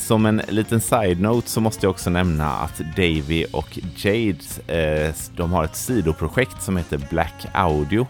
Som 0.02 0.26
en 0.26 0.42
liten 0.48 0.80
side-note 0.80 1.48
så 1.48 1.60
måste 1.60 1.86
jag 1.86 1.90
också 1.90 2.10
nämna 2.10 2.52
att 2.52 2.78
Davy 2.96 3.44
och 3.52 3.78
Jade, 3.96 4.38
eh, 4.66 5.14
de 5.36 5.52
har 5.52 5.64
ett 5.64 5.76
sidoprojekt 5.76 6.62
som 6.62 6.76
heter 6.76 7.00
Black 7.10 7.46
Audio. 7.52 8.06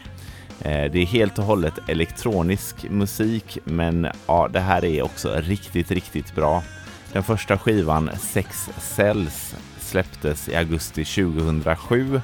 Eh, 0.60 0.92
det 0.92 0.98
är 0.98 1.06
helt 1.06 1.38
och 1.38 1.44
hållet 1.44 1.74
elektronisk 1.88 2.90
musik, 2.90 3.58
men 3.64 4.08
ja, 4.26 4.48
det 4.52 4.60
här 4.60 4.84
är 4.84 5.02
också 5.02 5.34
riktigt, 5.36 5.90
riktigt 5.90 6.34
bra. 6.34 6.62
Den 7.12 7.22
första 7.22 7.58
skivan, 7.58 8.10
Sex 8.20 8.70
Cells, 8.78 9.54
släpptes 9.80 10.48
i 10.48 10.56
augusti 10.56 11.04
2007 11.04 12.20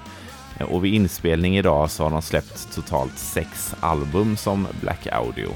eh, 0.58 0.66
och 0.66 0.84
vid 0.84 0.94
inspelning 0.94 1.58
idag 1.58 1.90
så 1.90 2.02
har 2.02 2.10
de 2.10 2.22
släppt 2.22 2.74
totalt 2.74 3.18
sex 3.18 3.74
album 3.80 4.36
som 4.36 4.66
Black 4.80 5.06
Audio. 5.06 5.50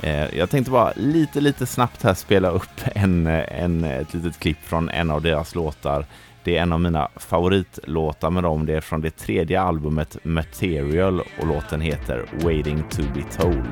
Eh, 0.00 0.38
jag 0.38 0.50
tänkte 0.50 0.70
bara 0.70 0.92
lite, 0.96 1.40
lite 1.40 1.66
snabbt 1.66 2.02
här 2.02 2.14
spela 2.14 2.50
upp 2.50 2.80
en, 2.94 3.26
en, 3.26 3.84
ett 3.84 4.14
litet 4.14 4.38
klipp 4.38 4.58
från 4.62 4.88
en 4.88 5.10
av 5.10 5.22
deras 5.22 5.54
låtar. 5.54 6.06
Det 6.44 6.56
är 6.56 6.62
en 6.62 6.72
av 6.72 6.80
mina 6.80 7.08
favoritlåtar 7.16 8.30
med 8.30 8.42
dem. 8.42 8.66
Det 8.66 8.74
är 8.74 8.80
från 8.80 9.00
det 9.00 9.10
tredje 9.10 9.60
albumet 9.60 10.16
Material 10.22 11.20
och 11.20 11.46
låten 11.46 11.80
heter 11.80 12.24
Waiting 12.42 12.82
to 12.90 13.02
be 13.14 13.22
told. 13.38 13.64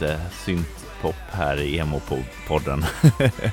Lite 0.00 0.20
syntpop 0.30 1.14
här 1.30 1.60
i 1.60 1.78
emo-podden. 1.78 2.84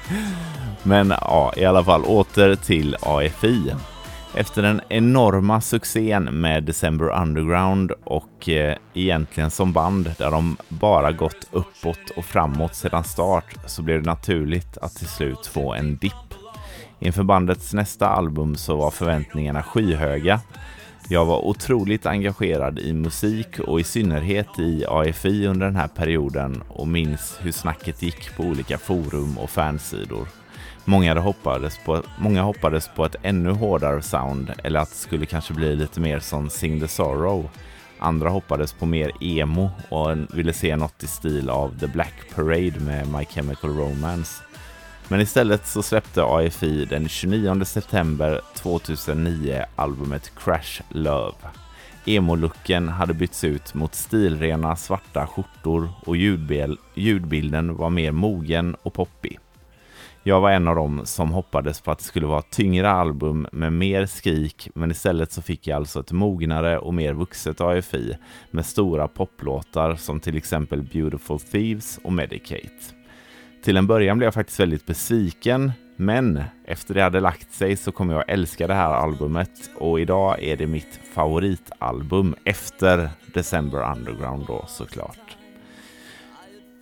Men 0.83 1.09
ja, 1.21 1.53
i 1.57 1.65
alla 1.65 1.83
fall 1.83 2.03
åter 2.03 2.55
till 2.55 2.95
AFI. 3.01 3.73
Efter 4.33 4.61
den 4.61 4.81
enorma 4.89 5.61
succén 5.61 6.23
med 6.23 6.63
December 6.63 7.21
Underground 7.21 7.91
och 8.03 8.49
eh, 8.49 8.77
egentligen 8.93 9.51
som 9.51 9.73
band 9.73 10.13
där 10.17 10.31
de 10.31 10.57
bara 10.67 11.11
gått 11.11 11.47
uppåt 11.51 12.09
och 12.15 12.25
framåt 12.25 12.75
sedan 12.75 13.03
start 13.03 13.55
så 13.65 13.81
blev 13.81 14.03
det 14.03 14.09
naturligt 14.09 14.77
att 14.77 14.95
till 14.95 15.07
slut 15.07 15.45
få 15.45 15.73
en 15.73 15.97
dipp. 15.97 16.13
Inför 16.99 17.23
bandets 17.23 17.73
nästa 17.73 18.07
album 18.07 18.55
så 18.55 18.75
var 18.75 18.91
förväntningarna 18.91 19.63
skyhöga 19.63 20.41
jag 21.09 21.25
var 21.25 21.45
otroligt 21.45 22.05
engagerad 22.05 22.79
i 22.79 22.93
musik 22.93 23.59
och 23.59 23.79
i 23.79 23.83
synnerhet 23.83 24.59
i 24.59 24.85
AFI 24.85 25.47
under 25.47 25.65
den 25.65 25.75
här 25.75 25.87
perioden 25.87 26.63
och 26.67 26.87
minns 26.87 27.37
hur 27.41 27.51
snacket 27.51 28.01
gick 28.01 28.35
på 28.35 28.43
olika 28.43 28.77
forum 28.77 29.37
och 29.37 29.49
fansidor. 29.49 30.27
Många 30.85 31.19
hoppades, 31.19 31.79
på, 31.85 32.01
många 32.19 32.41
hoppades 32.41 32.89
på 32.95 33.05
ett 33.05 33.15
ännu 33.23 33.51
hårdare 33.51 34.01
sound 34.01 34.51
eller 34.63 34.79
att 34.79 34.89
det 34.89 34.95
skulle 34.95 35.25
kanske 35.25 35.53
bli 35.53 35.75
lite 35.75 35.99
mer 35.99 36.19
som 36.19 36.49
Sing 36.49 36.79
the 36.79 36.87
Sorrow. 36.87 37.49
Andra 37.99 38.29
hoppades 38.29 38.73
på 38.73 38.85
mer 38.85 39.11
emo 39.23 39.69
och 39.89 40.17
ville 40.33 40.53
se 40.53 40.75
något 40.75 41.03
i 41.03 41.07
stil 41.07 41.49
av 41.49 41.79
The 41.79 41.87
Black 41.87 42.13
Parade 42.35 42.79
med 42.79 43.07
My 43.07 43.25
Chemical 43.25 43.69
Romance. 43.69 44.46
Men 45.09 45.21
istället 45.21 45.67
så 45.67 45.83
släppte 45.83 46.23
AFI 46.23 46.85
den 46.85 47.07
29 47.07 47.65
september 47.65 48.41
2009 48.55 49.63
albumet 49.75 50.31
Crash 50.35 50.81
Love. 50.89 51.35
Emo-looken 52.05 52.89
hade 52.89 53.13
bytts 53.13 53.43
ut 53.43 53.73
mot 53.73 53.95
stilrena 53.95 54.75
svarta 54.75 55.27
skjortor 55.27 55.89
och 56.05 56.17
ljudbilden 56.95 57.75
var 57.75 57.89
mer 57.89 58.11
mogen 58.11 58.75
och 58.83 58.93
poppig. 58.93 59.39
Jag 60.23 60.41
var 60.41 60.51
en 60.51 60.67
av 60.67 60.75
dem 60.75 61.01
som 61.05 61.31
hoppades 61.31 61.81
på 61.81 61.91
att 61.91 61.97
det 61.97 62.03
skulle 62.03 62.25
vara 62.25 62.41
tyngre 62.41 62.89
album 62.89 63.47
med 63.51 63.73
mer 63.73 64.05
skrik, 64.05 64.69
men 64.75 64.91
istället 64.91 65.31
så 65.31 65.41
fick 65.41 65.67
jag 65.67 65.75
alltså 65.75 65.99
ett 65.99 66.11
mognare 66.11 66.77
och 66.77 66.93
mer 66.93 67.13
vuxet 67.13 67.61
AFI 67.61 68.17
med 68.51 68.65
stora 68.65 69.07
poplåtar 69.07 69.95
som 69.95 70.19
till 70.19 70.37
exempel 70.37 70.83
Beautiful 70.83 71.39
Thieves 71.39 71.99
och 72.03 72.13
Medicate. 72.13 72.96
Till 73.67 73.77
en 73.77 73.87
början 73.87 74.17
blev 74.17 74.27
jag 74.27 74.33
faktiskt 74.33 74.59
väldigt 74.59 74.85
besviken, 74.85 75.71
men 75.95 76.43
efter 76.65 76.93
det 76.93 77.01
hade 77.01 77.19
lagt 77.19 77.53
sig 77.53 77.75
så 77.75 77.91
kommer 77.91 78.13
jag 78.13 78.23
älska 78.27 78.67
det 78.67 78.73
här 78.73 78.93
albumet 78.93 79.69
och 79.75 79.99
idag 79.99 80.43
är 80.43 80.57
det 80.57 80.67
mitt 80.67 80.99
favoritalbum 81.13 82.35
efter 82.43 83.09
December 83.33 83.91
Underground 83.91 84.47
då 84.47 84.65
såklart. 84.67 85.37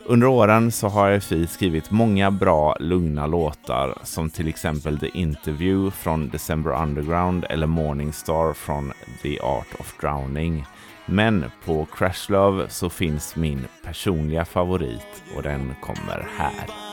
Under 0.05 0.27
åren 0.27 0.71
så 0.71 0.87
har 0.87 1.11
RFI 1.11 1.47
skrivit 1.47 1.91
många 1.91 2.31
bra, 2.31 2.77
lugna 2.79 3.27
låtar 3.27 3.97
som 4.03 4.29
till 4.29 4.47
exempel 4.47 4.99
The 4.99 5.09
Interview 5.13 5.91
från 5.91 6.29
December 6.29 6.81
Underground 6.81 7.45
eller 7.49 7.67
Morningstar 7.67 8.53
från 8.53 8.93
The 9.21 9.39
Art 9.39 9.79
of 9.79 9.97
Drowning. 10.01 10.65
Men 11.05 11.45
på 11.65 11.85
Crash 11.85 12.31
Love 12.31 12.69
så 12.69 12.89
finns 12.89 13.35
min 13.35 13.67
personliga 13.83 14.45
favorit 14.45 15.23
och 15.35 15.43
den 15.43 15.75
kommer 15.81 16.27
här. 16.37 16.84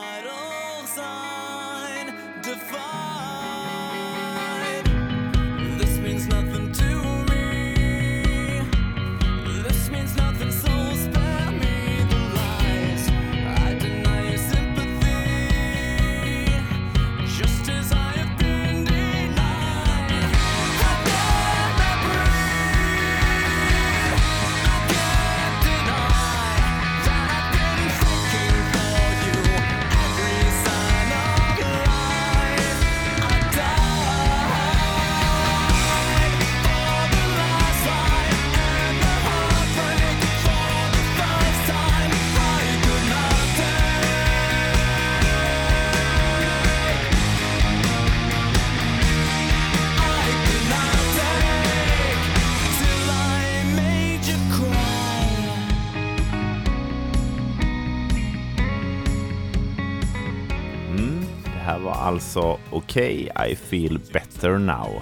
Okej, 62.83 63.29
okay, 63.31 63.51
I 63.51 63.55
feel 63.55 63.99
better 64.13 64.57
now. 64.57 65.01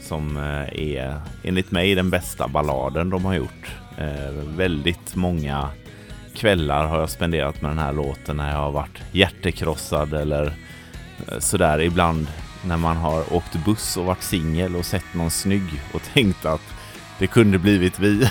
Som 0.00 0.36
eh, 0.36 0.96
är 0.96 1.20
enligt 1.42 1.70
mig 1.70 1.94
den 1.94 2.10
bästa 2.10 2.48
balladen 2.48 3.10
de 3.10 3.24
har 3.24 3.34
gjort. 3.34 3.72
Eh, 3.98 4.32
väldigt 4.56 5.16
många 5.16 5.68
kvällar 6.34 6.86
har 6.86 7.00
jag 7.00 7.10
spenderat 7.10 7.62
med 7.62 7.70
den 7.70 7.78
här 7.78 7.92
låten 7.92 8.36
när 8.36 8.50
jag 8.50 8.58
har 8.58 8.72
varit 8.72 9.02
hjärtekrossad 9.12 10.14
eller 10.14 10.46
eh, 11.28 11.38
sådär 11.38 11.80
ibland 11.80 12.26
när 12.64 12.76
man 12.76 12.96
har 12.96 13.34
åkt 13.34 13.64
buss 13.64 13.96
och 13.96 14.04
varit 14.04 14.22
singel 14.22 14.76
och 14.76 14.86
sett 14.86 15.14
någon 15.14 15.30
snygg 15.30 15.82
och 15.92 16.02
tänkt 16.14 16.44
att 16.44 16.74
det 17.18 17.26
kunde 17.26 17.58
blivit 17.58 17.98
vi. 17.98 18.28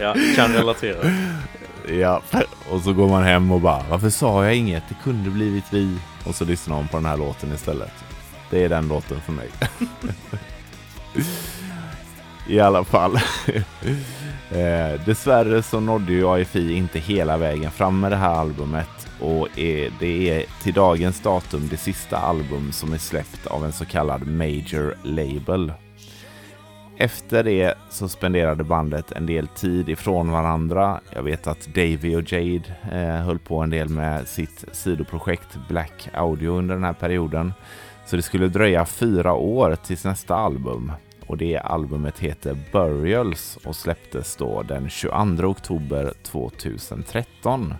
Ja, 0.00 0.14
kan 0.36 0.52
relatera. 0.52 1.12
Ja, 1.88 2.22
och 2.70 2.80
så 2.80 2.92
går 2.92 3.08
man 3.08 3.22
hem 3.22 3.52
och 3.52 3.60
bara 3.60 3.82
Varför 3.90 4.10
sa 4.10 4.44
jag 4.44 4.56
inget? 4.56 4.82
Det 4.88 4.96
kunde 5.02 5.30
blivit 5.30 5.64
vi. 5.70 5.98
Och 6.26 6.34
så 6.34 6.44
lyssnar 6.44 6.76
man 6.76 6.88
på 6.88 6.96
den 6.96 7.06
här 7.06 7.16
låten 7.16 7.52
istället. 7.54 7.92
Det 8.50 8.64
är 8.64 8.68
den 8.68 8.88
låten 8.88 9.20
för 9.20 9.32
mig. 9.32 9.48
I 12.48 12.60
alla 12.60 12.84
fall. 12.84 13.16
eh, 14.50 15.00
dessvärre 15.06 15.62
så 15.62 15.80
nådde 15.80 16.12
ju 16.12 16.28
AFI 16.28 16.72
inte 16.72 16.98
hela 16.98 17.36
vägen 17.36 17.70
fram 17.70 18.00
med 18.00 18.12
det 18.12 18.16
här 18.16 18.34
albumet 18.34 19.08
och 19.20 19.58
är, 19.58 19.92
det 20.00 20.30
är 20.30 20.44
till 20.62 20.74
dagens 20.74 21.20
datum 21.20 21.68
det 21.70 21.76
sista 21.76 22.16
album 22.16 22.72
som 22.72 22.92
är 22.92 22.98
släppt 22.98 23.46
av 23.46 23.64
en 23.64 23.72
så 23.72 23.84
kallad 23.84 24.26
major 24.26 24.96
label. 25.02 25.72
Efter 27.00 27.44
det 27.44 27.74
så 27.90 28.08
spenderade 28.08 28.64
bandet 28.64 29.12
en 29.12 29.26
del 29.26 29.48
tid 29.48 29.88
ifrån 29.88 30.30
varandra. 30.30 31.00
Jag 31.14 31.22
vet 31.22 31.46
att 31.46 31.66
Davy 31.66 32.16
och 32.16 32.32
Jade 32.32 32.62
eh, 32.92 33.24
höll 33.24 33.38
på 33.38 33.58
en 33.58 33.70
del 33.70 33.88
med 33.88 34.28
sitt 34.28 34.64
sidoprojekt 34.72 35.58
Black 35.68 36.08
Audio 36.12 36.50
under 36.50 36.74
den 36.74 36.84
här 36.84 36.92
perioden. 36.92 37.52
Så 38.06 38.16
det 38.16 38.22
skulle 38.22 38.48
dröja 38.48 38.86
fyra 38.86 39.32
år 39.32 39.76
tills 39.84 40.04
nästa 40.04 40.34
album. 40.34 40.92
Och 41.26 41.36
det 41.36 41.58
albumet 41.58 42.18
heter 42.18 42.56
Burials 42.72 43.58
och 43.64 43.76
släpptes 43.76 44.36
då 44.36 44.62
den 44.62 44.88
22 44.90 45.46
oktober 45.48 46.12
2013. 46.22 47.74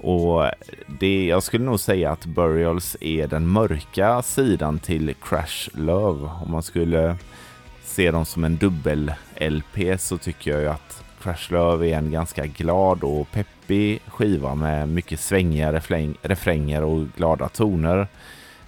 Och 0.00 0.44
det, 0.86 1.26
jag 1.26 1.42
skulle 1.42 1.64
nog 1.64 1.80
säga 1.80 2.12
att 2.12 2.26
Burials 2.26 2.96
är 3.00 3.26
den 3.26 3.48
mörka 3.48 4.22
sidan 4.22 4.78
till 4.78 5.14
Crash 5.14 5.68
Love. 5.74 6.30
Om 6.44 6.50
man 6.50 6.62
skulle 6.62 7.16
se 7.86 8.10
dem 8.10 8.24
som 8.24 8.44
en 8.44 8.56
dubbel-LP 8.56 9.98
så 9.98 10.18
tycker 10.18 10.50
jag 10.50 10.60
ju 10.60 10.68
att 10.68 11.04
Crash 11.22 11.52
Love 11.52 11.88
är 11.88 11.98
en 11.98 12.10
ganska 12.10 12.46
glad 12.46 13.04
och 13.04 13.30
peppig 13.30 14.00
skiva 14.06 14.54
med 14.54 14.88
mycket 14.88 15.20
svängiga 15.20 15.72
refränger 16.22 16.82
och 16.82 17.06
glada 17.16 17.48
toner. 17.48 18.08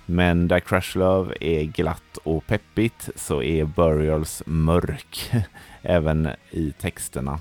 Men 0.07 0.49
där 0.49 0.61
Crash 0.61 0.99
Love 0.99 1.35
är 1.41 1.63
glatt 1.63 2.19
och 2.25 2.47
peppigt 2.47 3.09
så 3.17 3.43
är 3.43 3.65
Burials 3.65 4.43
mörk 4.47 5.33
även 5.83 6.29
i 6.51 6.73
texterna. 6.81 7.41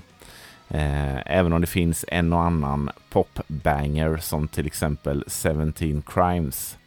Eh, 0.68 1.36
även 1.36 1.52
om 1.52 1.60
det 1.60 1.66
finns 1.66 2.04
en 2.08 2.32
och 2.32 2.42
annan 2.42 2.90
popbanger 3.10 4.16
som 4.16 4.48
till 4.48 4.66
exempel 4.66 5.24
17 5.28 6.02
Crimes 6.06 6.77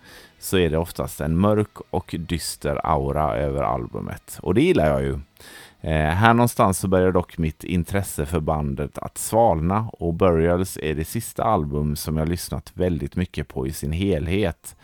så 0.42 0.58
är 0.58 0.70
det 0.70 0.78
oftast 0.78 1.22
en 1.22 1.38
mörk 1.38 1.78
och 1.90 2.16
dyster 2.20 2.80
aura 2.84 3.36
över 3.36 3.64
albumet. 3.64 4.40
Och 4.42 4.54
det 4.54 4.62
gillar 4.62 4.88
jag 4.88 5.02
ju. 5.02 5.20
Eh, 5.82 6.10
här 6.10 6.34
någonstans 6.34 6.80
så 6.80 6.88
börjar 6.88 7.12
dock 7.12 7.38
mitt 7.38 7.64
intresse 7.64 8.26
för 8.26 8.40
bandet 8.40 8.98
att 8.98 9.18
svalna 9.18 9.90
och 9.94 10.14
Burials 10.14 10.78
är 10.82 10.96
det 10.96 11.06
sista 11.06 11.44
album 11.44 11.96
som 11.96 12.18
jag 12.18 12.30
lyssnat 12.30 12.72
väldigt 12.74 13.16
mycket 13.16 13.48
på 13.48 13.68
i 13.68 13.72
sin 13.72 13.92
helhet. 13.92 14.76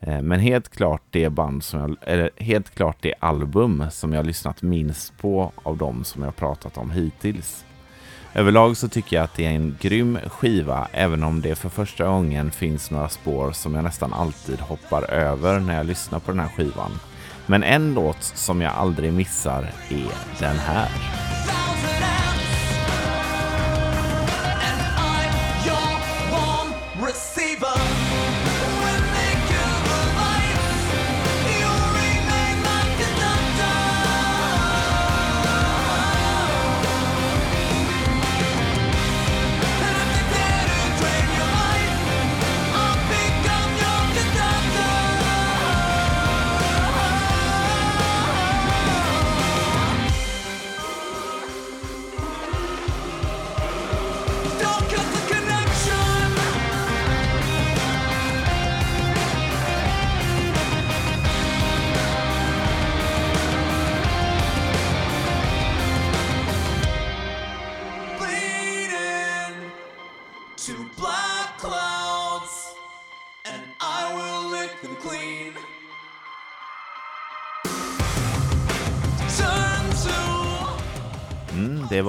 Eh, 0.00 0.22
men 0.22 0.40
helt 0.40 0.68
klart 0.68 1.02
det 1.10 1.28
band 1.28 1.64
som 1.64 1.80
jag, 1.80 1.96
eller 2.02 2.30
helt 2.36 2.74
klart 2.74 2.96
det 3.00 3.14
album 3.20 3.84
som 3.90 4.12
jag 4.12 4.26
lyssnat 4.26 4.62
minst 4.62 5.18
på 5.18 5.52
av 5.62 5.76
de 5.76 6.04
som 6.04 6.22
jag 6.22 6.36
pratat 6.36 6.78
om 6.78 6.90
hittills. 6.90 7.64
Överlag 8.34 8.76
så 8.76 8.88
tycker 8.88 9.16
jag 9.16 9.24
att 9.24 9.34
det 9.34 9.44
är 9.46 9.50
en 9.50 9.76
grym 9.80 10.18
skiva, 10.26 10.88
även 10.92 11.22
om 11.22 11.40
det 11.40 11.54
för 11.54 11.68
första 11.68 12.06
gången 12.06 12.50
finns 12.50 12.90
några 12.90 13.08
spår 13.08 13.52
som 13.52 13.74
jag 13.74 13.84
nästan 13.84 14.12
alltid 14.12 14.60
hoppar 14.60 15.10
över 15.10 15.60
när 15.60 15.76
jag 15.76 15.86
lyssnar 15.86 16.18
på 16.18 16.30
den 16.30 16.40
här 16.40 16.48
skivan. 16.48 16.90
Men 17.46 17.62
en 17.62 17.94
låt 17.94 18.22
som 18.22 18.60
jag 18.60 18.72
aldrig 18.72 19.12
missar 19.12 19.70
är 19.88 20.40
den 20.40 20.56
här. 20.58 20.88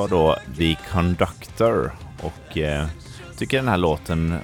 Då 0.10 0.38
The 0.57 0.76
Conductor 0.91 1.91
och 2.22 2.57
eh, 2.57 2.86
tycker 3.38 3.57
den 3.57 3.68
här 3.68 3.78
låten 3.78 4.39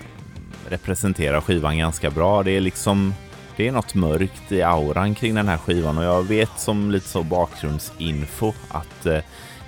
representerar 0.69 1.41
skivan 1.41 1.77
ganska 1.77 2.09
bra. 2.09 2.43
Det 2.43 2.51
är 2.51 2.61
liksom 2.61 3.13
det 3.57 3.67
är 3.67 3.71
något 3.71 3.95
mörkt 3.95 4.51
i 4.51 4.61
auran 4.61 5.15
kring 5.15 5.35
den 5.35 5.47
här 5.47 5.57
skivan 5.57 5.97
och 5.97 6.03
jag 6.03 6.23
vet 6.23 6.59
som 6.59 6.91
lite 6.91 7.07
så 7.07 7.23
bakgrundsinfo 7.23 8.53
att 8.69 9.05
eh, 9.05 9.19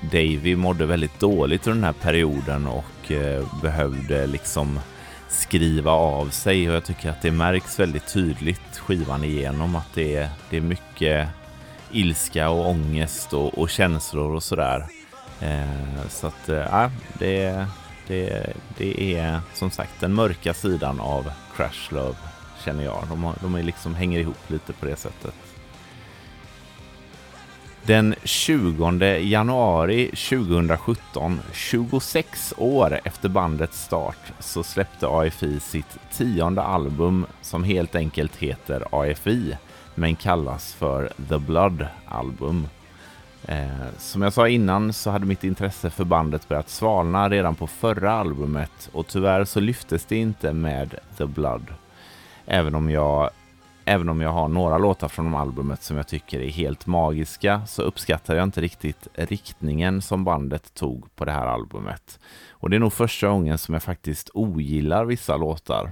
Davy 0.02 0.56
mådde 0.56 0.86
väldigt 0.86 1.20
dåligt 1.20 1.68
under 1.68 1.76
den 1.76 1.95
här 1.95 2.02
perioden 2.02 2.68
och 2.68 3.12
eh, 3.12 3.62
behövde 3.62 4.28
liksom 4.28 4.80
skriva 5.30 5.91
av 5.91 6.30
sig 6.30 6.70
och 6.70 6.76
jag 6.76 6.86
tycker 6.86 7.10
att 7.10 7.22
det 7.22 7.32
märks 7.32 7.80
väldigt 7.80 8.14
tydligt 8.14 8.78
skivan 8.78 9.24
igenom 9.24 9.76
att 9.76 9.93
det 9.93 10.16
är, 10.16 10.30
det 10.50 10.58
är 10.58 10.62
mycket 10.62 11.28
ilska 11.91 12.50
och 12.50 12.70
ångest 12.70 13.34
och, 13.34 13.58
och 13.58 13.70
känslor 13.70 14.36
och 14.36 14.43
sådär. 14.43 14.97
Eh, 15.41 16.07
så 16.09 16.27
att, 16.27 16.49
eh, 16.49 16.55
ja, 16.55 16.83
eh, 16.83 16.91
det, 17.19 17.67
det, 18.07 18.53
det 18.77 19.13
är 19.15 19.39
som 19.53 19.71
sagt 19.71 19.99
den 19.99 20.13
mörka 20.13 20.53
sidan 20.53 20.99
av 20.99 21.31
Crash 21.55 21.93
Love 21.93 22.15
känner 22.65 22.83
jag. 22.83 23.03
De, 23.09 23.33
de 23.41 23.55
är 23.55 23.63
liksom, 23.63 23.95
hänger 23.95 24.19
ihop 24.19 24.49
lite 24.49 24.73
på 24.73 24.85
det 24.85 24.95
sättet. 24.95 25.33
Den 27.83 28.15
20 28.23 29.19
januari 29.19 30.05
2017, 30.05 31.39
26 31.53 32.53
år 32.57 32.99
efter 33.03 33.29
bandets 33.29 33.83
start, 33.83 34.33
så 34.39 34.63
släppte 34.63 35.07
AFI 35.07 35.59
sitt 35.59 35.97
tionde 36.11 36.61
album 36.61 37.25
som 37.41 37.63
helt 37.63 37.95
enkelt 37.95 38.35
heter 38.35 38.83
AFI, 38.91 39.57
men 39.95 40.15
kallas 40.15 40.73
för 40.73 41.11
The 41.29 41.38
Blood 41.38 41.88
Album. 42.07 42.67
Eh, 43.48 43.98
som 43.98 44.22
jag 44.22 44.34
sa 44.34 44.48
innan 44.48 44.93
så 44.93 45.12
hade 45.12 45.26
mitt 45.26 45.43
intresse 45.43 45.89
för 45.89 46.04
bandet 46.04 46.48
börjat 46.48 46.70
svalna 46.70 47.30
redan 47.30 47.56
på 47.56 47.68
förra 47.68 48.12
albumet 48.12 48.89
och 48.91 49.08
tyvärr 49.08 49.45
så 49.45 49.60
lyftes 49.60 50.06
det 50.06 50.18
inte 50.18 50.54
med 50.54 50.95
The 51.18 51.26
Blood. 51.26 51.74
Även 52.45 52.76
om 52.76 52.89
jag, 52.89 53.30
även 53.86 54.10
om 54.10 54.22
jag 54.22 54.30
har 54.30 54.48
några 54.48 54.78
låtar 54.78 55.08
från 55.08 55.36
albumet 55.36 55.84
som 55.84 55.98
jag 55.98 56.08
tycker 56.08 56.39
är 56.39 56.50
helt 56.50 56.86
magiska 56.86 57.62
så 57.68 57.82
uppskattar 57.82 58.36
jag 58.36 58.43
inte 58.43 58.62
riktigt 58.62 59.08
riktningen 59.14 60.02
som 60.02 60.24
bandet 60.24 60.74
tog 60.74 61.16
på 61.16 61.26
det 61.26 61.32
här 61.32 61.45
albumet. 61.45 62.20
Och 62.52 62.70
det 62.70 62.76
är 62.76 62.80
nog 62.80 62.93
första 62.93 63.28
gången 63.28 63.58
som 63.58 63.74
jag 63.74 63.84
faktiskt 63.84 64.30
ogillar 64.34 65.06
vissa 65.06 65.38
låtar. 65.38 65.91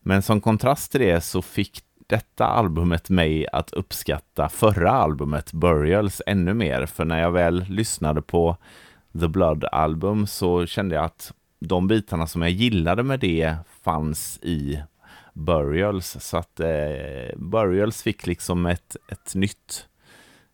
Men 0.00 0.22
som 0.22 0.40
kontrast 0.40 0.92
till 0.92 1.00
det 1.00 1.20
så 1.20 1.42
fick 1.42 1.82
detta 2.08 2.46
albumet 2.46 3.10
mig 3.10 3.46
att 3.52 3.72
uppskatta 3.72 4.48
förra 4.48 4.90
albumet 4.90 5.52
Burials 5.52 6.22
ännu 6.26 6.54
mer. 6.54 6.86
För 6.86 7.04
när 7.04 7.20
jag 7.20 7.30
väl 7.30 7.64
lyssnade 7.68 8.22
på 8.22 8.56
The 9.20 9.28
Blood-album 9.28 10.26
så 10.26 10.66
kände 10.66 10.94
jag 10.94 11.04
att 11.04 11.32
de 11.60 11.88
bitarna 11.88 12.26
som 12.26 12.42
jag 12.42 12.50
gillade 12.50 13.02
med 13.02 13.20
det 13.20 13.56
fanns 13.82 14.38
i 14.42 14.82
Burials. 15.32 16.16
Så 16.20 16.36
att 16.36 16.60
eh, 16.60 17.36
Burials 17.36 18.02
fick 18.02 18.26
liksom 18.26 18.66
ett, 18.66 18.96
ett 19.08 19.34
nytt 19.34 19.87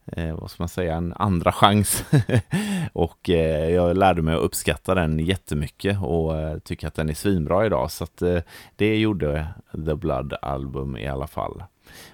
eh, 0.07 0.35
vad 0.35 0.51
ska 0.51 0.63
man 0.63 0.69
säga, 0.69 0.95
en 0.95 1.13
andra 1.17 1.53
chans. 1.53 2.05
och 2.93 3.31
eh, 3.31 3.71
jag 3.71 3.97
lärde 3.97 4.23
mig 4.23 4.35
att 4.35 4.41
uppskatta 4.41 4.95
den 4.95 5.19
jättemycket 5.19 5.99
och 6.03 6.37
eh, 6.37 6.59
tycker 6.59 6.87
att 6.87 6.95
den 6.95 7.09
är 7.09 7.15
svinbra 7.15 7.67
idag. 7.67 7.91
Så 7.91 8.05
att, 8.05 8.23
eh, 8.23 8.39
det 8.77 8.97
gjorde 8.97 9.47
The 9.87 9.95
Blood 9.95 10.35
Album 10.43 10.97
i 10.97 11.09
alla 11.09 11.27
fall. 11.27 11.63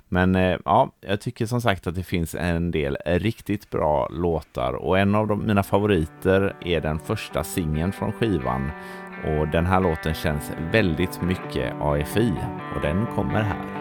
Men 0.09 0.36
eh, 0.36 0.59
ja, 0.64 0.93
jag 1.01 1.20
tycker 1.20 1.47
som 1.47 1.61
sagt 1.61 1.86
att 1.86 1.95
det 1.95 2.03
finns 2.03 2.34
en 2.34 2.70
del 2.70 2.99
riktigt 3.07 3.70
bra 3.70 4.09
låtar 4.09 4.72
och 4.72 4.99
en 4.99 5.14
av 5.14 5.26
de, 5.26 5.47
mina 5.47 5.62
favoriter 5.62 6.57
är 6.64 6.80
den 6.80 6.99
första 6.99 7.45
singeln 7.45 7.93
från 7.93 8.12
skivan 8.12 8.70
och 9.24 9.49
den 9.49 9.66
här 9.66 9.80
låten 9.80 10.14
känns 10.14 10.53
väldigt 10.72 11.22
mycket 11.22 11.74
AFI 11.80 12.32
och 12.74 12.80
den 12.82 13.07
kommer 13.07 13.43
här. 13.43 13.80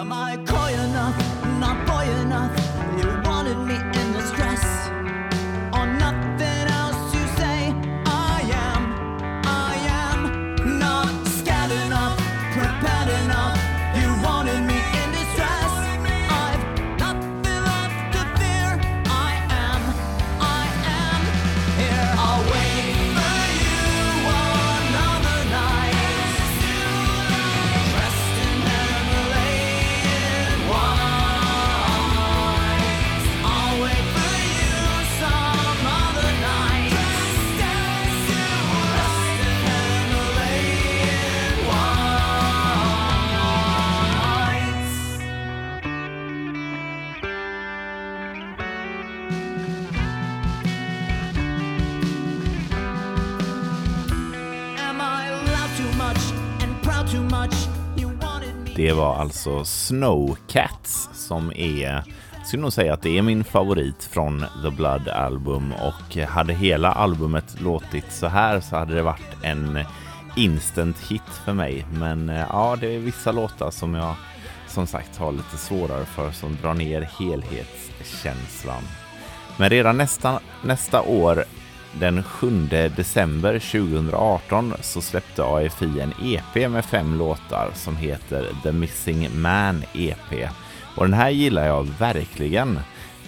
Am 0.00 0.12
I 0.12 0.46
coy 0.46 0.72
enough, 0.72 1.18
not 1.60 1.86
boy 1.86 2.06
enough? 2.22 2.63
Det 58.76 58.92
var 58.92 59.16
alltså 59.16 59.64
Snowcats 59.64 61.08
som 61.12 61.52
är, 61.56 62.02
jag 62.32 62.46
skulle 62.46 62.62
nog 62.62 62.72
säga 62.72 62.94
att 62.94 63.02
det 63.02 63.18
är 63.18 63.22
min 63.22 63.44
favorit 63.44 64.04
från 64.04 64.44
The 64.62 64.70
Blood 64.70 65.08
Album 65.08 65.72
och 65.72 66.16
hade 66.16 66.52
hela 66.52 66.92
albumet 66.92 67.60
låtit 67.60 68.12
så 68.12 68.26
här 68.26 68.60
så 68.60 68.76
hade 68.76 68.94
det 68.94 69.02
varit 69.02 69.42
en 69.42 69.78
instant 70.36 70.98
hit 70.98 71.22
för 71.44 71.52
mig. 71.52 71.86
Men 71.92 72.28
eh, 72.28 72.46
ja, 72.50 72.76
det 72.80 72.94
är 72.94 72.98
vissa 72.98 73.32
låtar 73.32 73.70
som 73.70 73.94
jag 73.94 74.14
som 74.68 74.86
sagt 74.86 75.16
har 75.16 75.32
lite 75.32 75.56
svårare 75.56 76.04
för 76.04 76.30
som 76.30 76.58
drar 76.62 76.74
ner 76.74 77.00
helhetskänslan. 77.00 78.82
Men 79.56 79.70
redan 79.70 79.96
nästa, 79.96 80.40
nästa 80.64 81.02
år, 81.02 81.44
den 82.00 82.22
7 82.22 82.68
december 82.96 83.58
2018, 83.58 84.74
så 84.80 85.00
släppte 85.00 85.44
AFI 85.44 86.00
en 86.00 86.12
EP 86.22 86.70
med 86.70 86.84
fem 86.84 87.18
låtar 87.18 87.70
som 87.74 87.96
heter 87.96 88.46
The 88.62 88.72
Missing 88.72 89.40
Man 89.40 89.84
EP. 89.94 90.48
Och 90.96 91.04
den 91.04 91.14
här 91.14 91.30
gillar 91.30 91.66
jag 91.66 91.88
verkligen. 91.98 92.78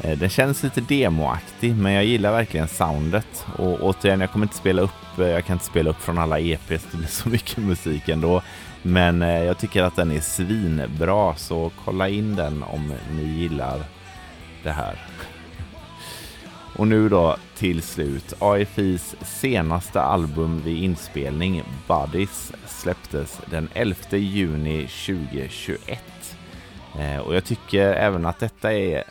Eh, 0.03 0.19
den 0.19 0.29
känns 0.29 0.63
lite 0.63 0.81
demoaktig, 0.81 1.77
men 1.77 1.93
jag 1.93 2.05
gillar 2.05 2.33
verkligen 2.33 2.69
soundet. 2.69 3.47
Och 3.57 3.81
återigen, 3.81 4.21
jag 4.21 4.31
kommer 4.31 4.47
inte 4.47 4.57
spela 4.57 4.83
upp, 4.83 5.19
eh, 5.19 5.27
jag 5.27 5.45
kan 5.45 5.55
inte 5.55 5.67
spela 5.67 5.91
upp 5.91 6.01
från 6.01 6.19
alla 6.19 6.39
EPs, 6.39 6.87
det 6.91 6.97
blir 6.97 7.09
så 7.09 7.29
mycket 7.29 7.59
musik 7.59 8.09
ändå. 8.09 8.43
Men 8.83 9.23
eh, 9.23 9.45
jag 9.45 9.59
tycker 9.59 9.83
att 9.83 9.97
den 9.97 10.11
är 10.11 10.21
svinbra, 10.21 11.35
så 11.37 11.71
kolla 11.85 12.09
in 12.09 12.37
den 12.37 12.63
om 12.63 12.93
ni 13.11 13.23
gillar 13.23 13.83
det 14.63 14.73
här. 14.73 14.99
Och 16.79 16.89
nu 16.89 17.09
då 17.09 17.37
till 17.57 17.83
slut. 17.83 18.35
AFIs 18.39 19.17
senaste 19.21 20.01
album 20.01 20.63
vid 20.65 20.85
inspelning, 20.85 21.63
Buddies, 21.89 22.53
släpptes 22.67 23.41
den 23.51 23.69
11 23.75 23.97
juni 24.11 24.89
2021. 25.07 26.01
Eh, 26.99 27.19
och 27.19 27.35
jag 27.35 27.45
tycker 27.45 27.93
även 27.93 28.27
att 28.27 28.39
detta 28.39 28.73
är 28.73 29.05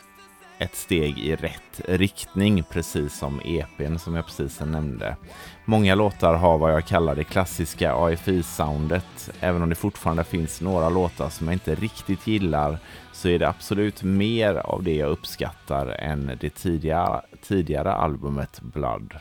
ett 0.58 0.74
steg 0.74 1.18
i 1.18 1.36
rätt 1.36 1.80
riktning, 1.84 2.62
precis 2.62 3.18
som 3.18 3.40
EPn 3.44 3.96
som 3.96 4.14
jag 4.14 4.26
precis 4.26 4.60
nämnde. 4.60 5.16
Många 5.64 5.94
låtar 5.94 6.34
har 6.34 6.58
vad 6.58 6.72
jag 6.72 6.86
kallar 6.86 7.14
det 7.14 7.24
klassiska 7.24 7.92
AFI-soundet. 7.94 9.30
Även 9.40 9.62
om 9.62 9.68
det 9.68 9.74
fortfarande 9.74 10.24
finns 10.24 10.60
några 10.60 10.88
låtar 10.88 11.28
som 11.28 11.46
jag 11.46 11.54
inte 11.54 11.74
riktigt 11.74 12.26
gillar 12.26 12.78
så 13.12 13.28
är 13.28 13.38
det 13.38 13.48
absolut 13.48 14.02
mer 14.02 14.54
av 14.54 14.82
det 14.82 14.94
jag 14.94 15.10
uppskattar 15.10 15.86
än 15.86 16.38
det 16.40 16.50
tidigare, 16.50 17.20
tidigare 17.42 17.92
albumet 17.92 18.60
Blood. 18.60 19.14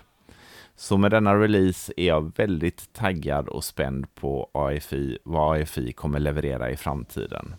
Så 0.76 0.98
med 0.98 1.12
denna 1.12 1.36
release 1.36 1.94
är 1.98 2.08
jag 2.08 2.32
väldigt 2.38 2.94
taggad 2.94 3.48
och 3.48 3.64
spänd 3.64 4.16
på 4.16 4.50
AFI, 4.54 5.18
vad 5.24 5.62
AFI 5.62 5.92
kommer 5.92 6.20
leverera 6.20 6.72
i 6.72 6.78
framtiden. 6.78 7.56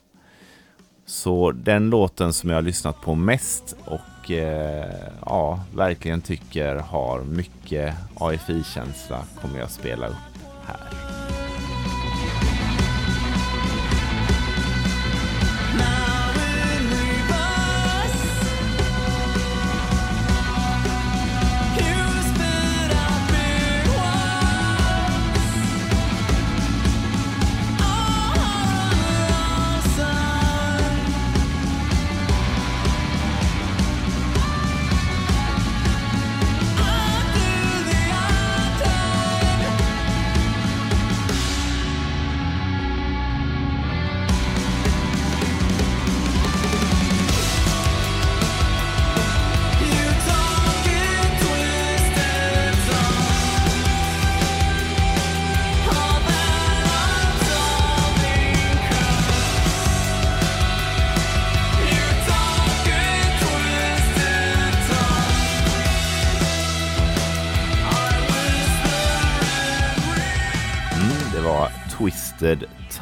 Så 1.07 1.53
den 1.53 1.91
låten 1.91 2.33
som 2.33 2.51
jag 2.51 2.57
har 2.57 2.63
lyssnat 2.63 3.01
på 3.01 3.15
mest 3.15 3.77
och 3.85 4.31
eh, 4.31 5.11
ja, 5.27 5.61
verkligen 5.75 6.21
tycker 6.21 6.77
har 6.77 7.21
mycket 7.21 7.95
AFI-känsla 8.15 9.23
kommer 9.41 9.59
jag 9.59 9.71
spela 9.71 10.07
upp 10.07 10.15
här. 10.67 11.26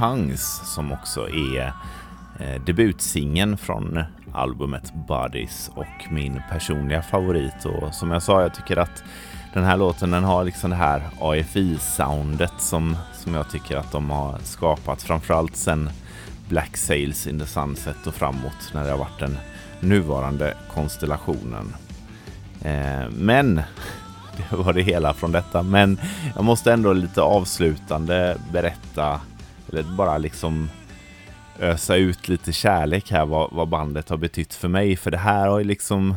Tongues 0.04 0.74
som 0.74 0.92
också 0.92 1.28
är 1.28 1.72
eh, 2.40 2.62
debutsingen 2.66 3.56
från 3.56 4.04
albumet 4.34 4.92
Bodies 5.08 5.70
och 5.74 6.12
min 6.12 6.42
personliga 6.50 7.02
favorit. 7.02 7.64
Och 7.64 7.94
som 7.94 8.10
jag 8.10 8.22
sa, 8.22 8.42
jag 8.42 8.54
tycker 8.54 8.76
att 8.76 9.04
den 9.54 9.64
här 9.64 9.76
låten 9.76 10.10
den 10.10 10.24
har 10.24 10.44
liksom 10.44 10.70
det 10.70 10.76
här 10.76 11.02
AFI-soundet 11.20 12.52
som, 12.58 12.96
som 13.12 13.34
jag 13.34 13.50
tycker 13.50 13.76
att 13.76 13.92
de 13.92 14.10
har 14.10 14.38
skapat. 14.38 15.02
Framförallt 15.02 15.56
sen 15.56 15.90
Black 16.48 16.76
Sails 16.76 17.26
in 17.26 17.38
the 17.38 17.46
Sunset 17.46 18.06
och 18.06 18.14
framåt 18.14 18.70
när 18.72 18.84
det 18.84 18.90
har 18.90 18.98
varit 18.98 19.20
den 19.20 19.38
nuvarande 19.80 20.54
konstellationen. 20.68 21.74
Eh, 22.62 23.10
men 23.10 23.54
det 24.50 24.56
var 24.56 24.72
det 24.72 24.82
hela 24.82 25.14
från 25.14 25.32
detta. 25.32 25.62
Men 25.62 26.00
jag 26.34 26.44
måste 26.44 26.72
ändå 26.72 26.92
lite 26.92 27.22
avslutande 27.22 28.36
berätta, 28.52 29.20
eller 29.78 29.96
bara 29.96 30.18
liksom 30.18 30.68
ösa 31.58 31.96
ut 31.96 32.28
lite 32.28 32.52
kärlek 32.52 33.10
här 33.10 33.26
vad, 33.26 33.52
vad 33.52 33.68
bandet 33.68 34.08
har 34.08 34.16
betytt 34.16 34.54
för 34.54 34.68
mig. 34.68 34.96
För 34.96 35.10
det 35.10 35.18
här 35.18 35.48
har 35.48 35.58
ju 35.58 35.64
liksom, 35.64 36.14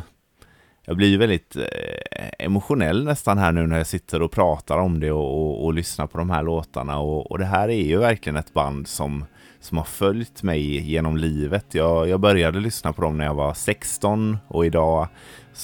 jag 0.84 0.96
blir 0.96 1.08
ju 1.08 1.16
väldigt 1.16 1.56
eh, 1.56 2.28
emotionell 2.38 3.04
nästan 3.04 3.38
här 3.38 3.52
nu 3.52 3.66
när 3.66 3.78
jag 3.78 3.86
sitter 3.86 4.22
och 4.22 4.32
pratar 4.32 4.78
om 4.78 5.00
det 5.00 5.12
och, 5.12 5.42
och, 5.42 5.64
och 5.64 5.74
lyssnar 5.74 6.06
på 6.06 6.18
de 6.18 6.30
här 6.30 6.42
låtarna. 6.42 6.98
Och, 6.98 7.30
och 7.30 7.38
det 7.38 7.44
här 7.44 7.68
är 7.68 7.82
ju 7.82 7.98
verkligen 7.98 8.36
ett 8.36 8.52
band 8.52 8.88
som, 8.88 9.24
som 9.60 9.78
har 9.78 9.84
följt 9.84 10.42
mig 10.42 10.90
genom 10.90 11.16
livet. 11.16 11.64
Jag, 11.70 12.08
jag 12.08 12.20
började 12.20 12.60
lyssna 12.60 12.92
på 12.92 13.02
dem 13.02 13.18
när 13.18 13.24
jag 13.24 13.34
var 13.34 13.54
16 13.54 14.38
och 14.48 14.66
idag 14.66 15.08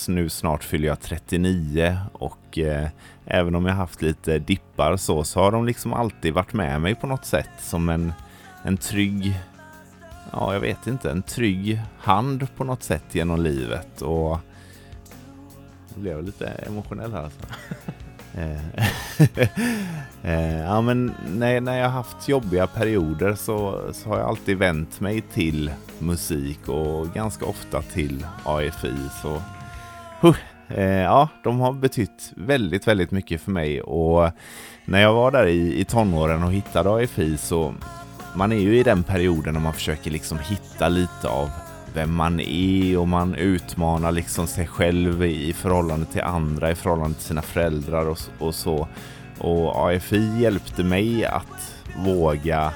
nu 0.08 0.28
snart 0.28 0.64
fyller 0.64 0.88
jag 0.88 1.00
39 1.00 1.96
och 2.12 2.58
eh, 2.58 2.88
även 3.24 3.54
om 3.54 3.66
jag 3.66 3.74
haft 3.74 4.02
lite 4.02 4.38
dippar 4.38 4.96
så, 4.96 5.24
så 5.24 5.40
har 5.40 5.52
de 5.52 5.64
liksom 5.66 5.92
alltid 5.92 6.34
varit 6.34 6.52
med 6.52 6.80
mig 6.80 6.94
på 6.94 7.06
något 7.06 7.24
sätt 7.24 7.50
som 7.58 7.88
en, 7.88 8.12
en 8.62 8.76
trygg 8.76 9.34
ja, 10.32 10.52
jag 10.52 10.60
vet 10.60 10.86
inte, 10.86 11.10
en 11.10 11.22
trygg 11.22 11.80
hand 11.98 12.46
på 12.56 12.64
något 12.64 12.82
sätt 12.82 13.04
genom 13.12 13.40
livet. 13.40 14.02
Och 14.02 14.38
jag 15.88 16.02
blev 16.02 16.22
lite 16.22 16.46
emotionell 16.46 17.12
här 17.12 17.22
alltså. 17.24 17.40
Eh, 20.26 20.60
ja, 20.60 20.80
men 20.80 21.14
när, 21.28 21.60
när 21.60 21.78
jag 21.78 21.88
haft 21.88 22.28
jobbiga 22.28 22.66
perioder 22.66 23.34
så, 23.34 23.80
så 23.92 24.08
har 24.08 24.18
jag 24.18 24.28
alltid 24.28 24.58
vänt 24.58 25.00
mig 25.00 25.20
till 25.20 25.70
musik 25.98 26.68
och 26.68 27.08
ganska 27.14 27.44
ofta 27.44 27.82
till 27.82 28.26
AFI. 28.44 28.94
Så 29.22 29.42
huh, 30.20 30.36
eh, 30.68 31.02
ja, 31.02 31.28
de 31.42 31.60
har 31.60 31.72
betytt 31.72 32.32
väldigt, 32.36 32.88
väldigt 32.88 33.10
mycket 33.10 33.40
för 33.40 33.50
mig 33.50 33.82
och 33.82 34.30
när 34.84 35.00
jag 35.00 35.14
var 35.14 35.30
där 35.30 35.46
i, 35.46 35.80
i 35.80 35.84
tonåren 35.84 36.42
och 36.42 36.52
hittade 36.52 37.04
AFI 37.04 37.36
så 37.36 37.74
man 38.34 38.52
är 38.52 38.60
ju 38.60 38.78
i 38.78 38.82
den 38.82 39.02
perioden 39.02 39.54
när 39.54 39.60
man 39.60 39.72
försöker 39.74 40.10
liksom 40.10 40.38
hitta 40.38 40.88
lite 40.88 41.28
av 41.28 41.50
vem 41.94 42.14
man 42.14 42.40
är 42.40 42.98
och 42.98 43.08
man 43.08 43.34
utmanar 43.34 44.12
liksom 44.12 44.46
sig 44.46 44.66
själv 44.66 45.24
i 45.24 45.52
förhållande 45.52 46.06
till 46.06 46.22
andra, 46.22 46.70
i 46.70 46.74
förhållande 46.74 47.14
till 47.14 47.26
sina 47.26 47.42
föräldrar 47.42 48.08
och, 48.08 48.18
och 48.38 48.54
så. 48.54 48.88
Och 49.38 49.88
AFI 49.88 50.40
hjälpte 50.40 50.84
mig 50.84 51.24
att 51.24 51.74
våga 51.96 52.72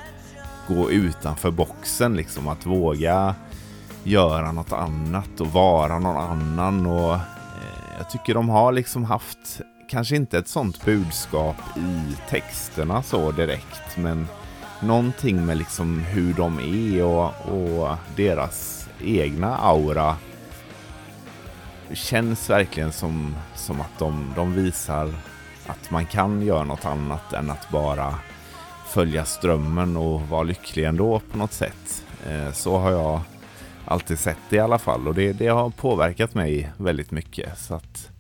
gå 0.69 0.91
utanför 0.91 1.51
boxen, 1.51 2.17
liksom 2.17 2.49
att 2.49 2.67
våga 2.67 3.35
göra 4.05 4.53
något 4.53 4.73
annat 4.73 5.41
och 5.41 5.53
vara 5.53 5.99
någon 5.99 6.17
annan. 6.17 6.87
Och 6.87 7.15
eh, 7.15 7.21
jag 7.99 8.11
tycker 8.11 8.35
de 8.35 8.49
har 8.49 8.73
liksom 8.73 9.05
haft, 9.05 9.61
kanske 9.89 10.17
inte 10.17 10.39
ett 10.39 10.49
sånt 10.49 10.85
budskap 10.85 11.57
i 11.77 12.17
texterna 12.31 13.03
så 13.03 13.33
direkt, 13.33 13.97
men 13.97 14.27
någonting 14.81 15.47
med 15.47 15.59
liksom 15.59 16.01
hur 16.01 16.35
de 16.35 16.59
är 16.59 17.05
och, 17.05 17.33
och 17.49 17.97
deras 18.17 18.78
egna 19.03 19.57
aura 19.57 20.17
känns 21.93 22.51
verkligen 22.51 22.93
som, 22.93 23.37
som 23.55 23.81
att 23.81 23.99
de, 23.99 24.33
de 24.37 24.55
visar 24.55 25.15
att 25.67 25.91
man 25.91 26.07
kan 26.07 26.43
göra 26.43 26.65
något 26.65 26.85
annat 26.85 27.33
än 27.33 27.51
att 27.51 27.71
bara 27.71 28.15
följa 28.87 29.25
strömmen 29.25 29.97
och 29.97 30.21
vara 30.21 30.43
lycklig 30.43 30.85
ändå 30.85 31.21
på 31.33 31.39
något 31.39 31.53
sätt. 31.53 32.05
Eh, 32.29 32.53
så 32.53 32.79
har 32.79 32.91
jag 32.91 33.21
alltid 33.85 34.19
sett 34.19 34.39
det 34.51 34.57
i 34.57 34.61
alla 34.61 34.79
fall 34.79 35.09
och 35.09 35.15
det, 35.15 35.33
det 35.33 35.47
har 35.47 35.71
påverkat 35.71 36.35
mig 36.35 36.73
väldigt 36.77 37.11
mycket. 37.11 37.59
Så 37.59 37.75
att, 37.75 38.11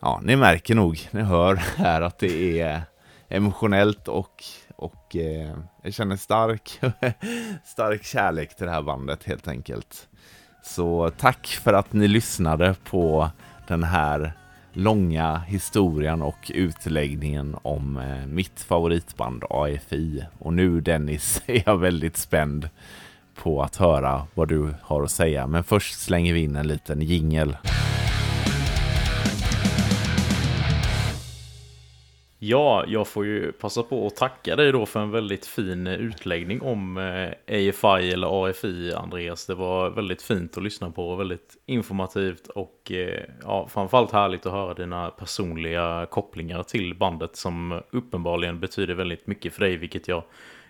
ja, 0.00 0.20
ni 0.22 0.36
märker 0.36 0.74
nog, 0.74 1.08
ni 1.10 1.22
hör 1.22 1.54
här 1.76 2.02
att 2.02 2.18
det 2.18 2.60
är 2.60 2.82
emotionellt 3.28 4.08
och 4.08 4.44
och 4.84 5.16
eh, 5.16 5.56
jag 5.82 5.94
känner 5.94 6.16
stark, 6.16 6.80
stark 7.64 8.04
kärlek 8.04 8.56
till 8.56 8.66
det 8.66 8.72
här 8.72 8.82
bandet 8.82 9.24
helt 9.24 9.48
enkelt. 9.48 10.08
Så 10.62 11.10
tack 11.18 11.46
för 11.46 11.72
att 11.72 11.92
ni 11.92 12.08
lyssnade 12.08 12.74
på 12.84 13.30
den 13.68 13.82
här 13.82 14.32
långa 14.72 15.38
historien 15.38 16.22
och 16.22 16.50
utläggningen 16.54 17.56
om 17.62 17.96
eh, 17.96 18.26
mitt 18.26 18.60
favoritband 18.60 19.44
AFI. 19.50 20.24
Och 20.38 20.52
nu 20.52 20.80
Dennis 20.80 21.42
är 21.46 21.62
jag 21.66 21.78
väldigt 21.78 22.16
spänd 22.16 22.68
på 23.34 23.62
att 23.62 23.76
höra 23.76 24.26
vad 24.34 24.48
du 24.48 24.74
har 24.82 25.02
att 25.02 25.10
säga. 25.10 25.46
Men 25.46 25.64
först 25.64 26.00
slänger 26.00 26.34
vi 26.34 26.40
in 26.40 26.56
en 26.56 26.68
liten 26.68 27.02
jingel. 27.02 27.56
Ja, 32.46 32.84
jag 32.88 33.08
får 33.08 33.26
ju 33.26 33.52
passa 33.52 33.82
på 33.82 34.06
att 34.06 34.16
tacka 34.16 34.56
dig 34.56 34.72
då 34.72 34.86
för 34.86 35.00
en 35.00 35.10
väldigt 35.10 35.46
fin 35.46 35.86
utläggning 35.86 36.62
om 36.62 36.96
eh, 36.96 37.30
AFI 37.48 38.10
eller 38.12 38.48
AFI, 38.48 38.92
Andreas. 38.92 39.46
Det 39.46 39.54
var 39.54 39.90
väldigt 39.90 40.22
fint 40.22 40.56
att 40.56 40.62
lyssna 40.62 40.90
på 40.90 41.10
och 41.10 41.20
väldigt 41.20 41.56
informativt 41.66 42.46
och 42.48 42.92
eh, 42.92 43.24
ja, 43.42 43.68
framförallt 43.68 44.12
härligt 44.12 44.46
att 44.46 44.52
höra 44.52 44.74
dina 44.74 45.10
personliga 45.10 46.06
kopplingar 46.10 46.62
till 46.62 46.94
bandet 46.94 47.36
som 47.36 47.82
uppenbarligen 47.90 48.60
betyder 48.60 48.94
väldigt 48.94 49.26
mycket 49.26 49.54
för 49.54 49.60
dig, 49.60 49.76
vilket 49.76 50.08
jag 50.08 50.24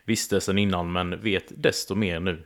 visste 0.04 0.40
sedan 0.40 0.58
innan 0.58 0.92
men 0.92 1.20
vet 1.20 1.52
desto 1.56 1.94
mer 1.94 2.20
nu. 2.20 2.42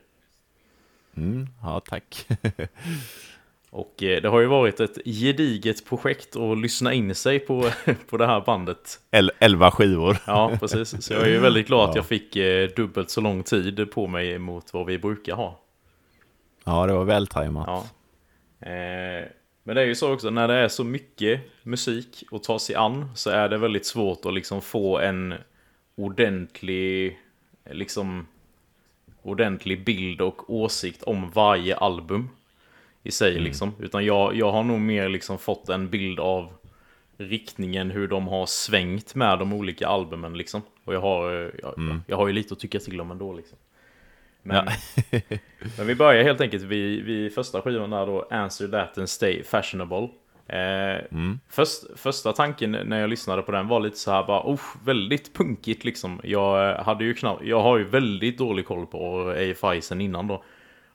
Mm, 1.17 1.47
ja, 1.63 1.79
tack. 1.79 2.27
Och 3.69 4.03
eh, 4.03 4.21
det 4.21 4.29
har 4.29 4.39
ju 4.39 4.45
varit 4.45 4.79
ett 4.79 4.97
gediget 5.05 5.85
projekt 5.85 6.35
att 6.35 6.57
lyssna 6.57 6.93
in 6.93 7.15
sig 7.15 7.39
på, 7.39 7.69
på 8.09 8.17
det 8.17 8.27
här 8.27 8.41
bandet. 8.45 8.99
El 9.11 9.31
elva 9.39 9.71
skivor. 9.71 10.17
Ja, 10.27 10.51
precis. 10.59 11.05
Så 11.05 11.13
jag 11.13 11.21
är 11.21 11.29
ju 11.29 11.39
väldigt 11.49 11.67
glad 11.67 11.85
ja. 11.85 11.89
att 11.89 11.95
jag 11.95 12.05
fick 12.05 12.35
eh, 12.35 12.69
dubbelt 12.75 13.09
så 13.09 13.21
lång 13.21 13.43
tid 13.43 13.91
på 13.91 14.07
mig 14.07 14.39
mot 14.39 14.73
vad 14.73 14.85
vi 14.85 14.97
brukar 14.97 15.35
ha. 15.35 15.59
Ja, 16.63 16.85
det 16.85 16.93
var 16.93 17.03
vältajmat. 17.03 17.67
Ja. 17.67 17.85
Eh, 18.69 19.25
men 19.63 19.75
det 19.75 19.81
är 19.81 19.85
ju 19.85 19.95
så 19.95 20.13
också, 20.13 20.29
när 20.29 20.47
det 20.47 20.53
är 20.53 20.67
så 20.67 20.83
mycket 20.83 21.41
musik 21.63 22.23
att 22.31 22.43
ta 22.43 22.59
sig 22.59 22.75
an 22.75 23.11
så 23.15 23.29
är 23.29 23.49
det 23.49 23.57
väldigt 23.57 23.85
svårt 23.85 24.25
att 24.25 24.33
liksom 24.33 24.61
få 24.61 24.99
en 24.99 25.33
ordentlig, 25.95 27.19
liksom, 27.71 28.27
ordentlig 29.21 29.85
bild 29.85 30.21
och 30.21 30.53
åsikt 30.53 31.03
om 31.03 31.29
varje 31.29 31.75
album 31.75 32.29
i 33.03 33.11
sig 33.11 33.31
mm. 33.31 33.43
liksom. 33.43 33.73
Utan 33.79 34.05
jag, 34.05 34.35
jag 34.35 34.51
har 34.51 34.63
nog 34.63 34.79
mer 34.79 35.09
liksom 35.09 35.37
fått 35.37 35.69
en 35.69 35.89
bild 35.89 36.19
av 36.19 36.53
riktningen, 37.17 37.91
hur 37.91 38.07
de 38.07 38.27
har 38.27 38.45
svängt 38.45 39.15
med 39.15 39.39
de 39.39 39.53
olika 39.53 39.87
albumen 39.87 40.37
liksom. 40.37 40.61
Och 40.85 40.93
jag 40.93 41.01
har, 41.01 41.51
jag, 41.61 41.77
mm. 41.77 42.01
jag 42.07 42.17
har 42.17 42.27
ju 42.27 42.33
lite 42.33 42.53
att 42.53 42.59
tycka 42.59 42.79
till 42.79 43.01
om 43.01 43.11
ändå 43.11 43.33
liksom. 43.33 43.57
Men, 44.43 44.55
ja. 44.55 45.19
men 45.77 45.87
vi 45.87 45.95
börjar 45.95 46.23
helt 46.23 46.41
enkelt 46.41 46.63
vid, 46.63 47.03
vid 47.03 47.33
första 47.33 47.61
skivan 47.61 47.89
där 47.89 48.05
då, 48.05 48.27
Answer 48.31 48.67
That 48.67 48.97
and 48.97 49.09
Stay 49.09 49.43
Fashionable. 49.43 50.09
Eh, 50.47 51.05
mm. 51.11 51.39
först, 51.49 51.83
första 51.95 52.33
tanken 52.33 52.71
när 52.71 52.99
jag 52.99 53.09
lyssnade 53.09 53.41
på 53.41 53.51
den 53.51 53.67
var 53.67 53.79
lite 53.79 53.97
så 53.97 54.11
här 54.11 54.23
bara, 54.23 54.41
oh, 54.41 54.61
väldigt 54.85 55.33
punkigt 55.33 55.83
liksom. 55.83 56.21
Jag 56.23 56.75
hade 56.75 57.03
ju 57.03 57.13
knappt, 57.13 57.43
jag 57.43 57.61
har 57.61 57.77
ju 57.77 57.83
väldigt 57.83 58.37
dålig 58.37 58.65
koll 58.65 58.85
på 58.85 59.29
AFI 59.29 59.81
sen 59.81 60.01
innan 60.01 60.27
då. 60.27 60.43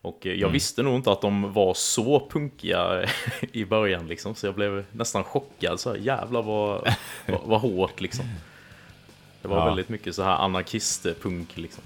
Och 0.04 0.18
jag 0.22 0.38
mm. 0.38 0.52
visste 0.52 0.82
nog 0.82 0.94
inte 0.94 1.12
att 1.12 1.20
de 1.20 1.52
var 1.52 1.74
så 1.74 2.28
punkiga 2.30 3.08
i 3.52 3.64
början 3.64 4.06
liksom. 4.06 4.34
Så 4.34 4.46
jag 4.46 4.54
blev 4.54 4.84
nästan 4.92 5.24
chockad. 5.24 5.80
Så 5.80 5.90
här, 5.90 5.96
jävlar 5.96 6.42
vad, 6.42 6.94
vad, 7.26 7.40
vad 7.44 7.60
hårt 7.60 8.00
liksom. 8.00 8.24
Det 9.42 9.48
var 9.48 9.58
ja. 9.58 9.64
väldigt 9.64 9.88
mycket 9.88 10.14
så 10.14 10.22
här 10.22 10.36
anarkist-punk 10.36 11.46
liksom. 11.54 11.82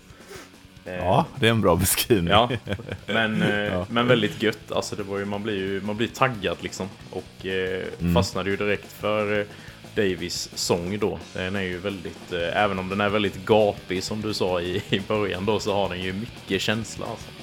Ja, 0.84 1.26
det 1.40 1.46
är 1.46 1.50
en 1.50 1.60
bra 1.60 1.76
beskrivning. 1.76 2.32
Ja, 2.32 2.50
men, 3.06 3.42
eh, 3.42 3.58
ja. 3.58 3.86
men 3.90 4.06
väldigt 4.06 4.42
gött. 4.42 4.72
Alltså 4.72 4.96
det 4.96 5.02
var 5.02 5.18
ju, 5.18 5.24
man 5.24 5.42
blir 5.42 5.56
ju 5.56 5.80
man 5.80 5.96
blir 5.96 6.08
taggad 6.08 6.56
liksom. 6.60 6.88
Och 7.10 7.46
eh, 7.46 7.84
mm. 8.00 8.14
fastnade 8.14 8.50
ju 8.50 8.56
direkt 8.56 8.92
för 8.92 9.40
eh, 9.40 9.46
Davis 9.94 10.50
sång 10.54 10.98
då. 10.98 11.18
Den 11.32 11.56
är 11.56 11.62
ju 11.62 11.78
väldigt, 11.78 12.32
eh, 12.32 12.62
även 12.64 12.78
om 12.78 12.88
den 12.88 13.00
är 13.00 13.08
väldigt 13.08 13.44
gapig 13.44 14.02
som 14.02 14.20
du 14.20 14.34
sa 14.34 14.60
i, 14.60 14.82
i 14.88 15.00
början 15.00 15.44
då, 15.44 15.60
så 15.60 15.74
har 15.74 15.88
den 15.88 16.02
ju 16.02 16.12
mycket 16.12 16.62
känsla 16.62 17.06
alltså. 17.06 17.37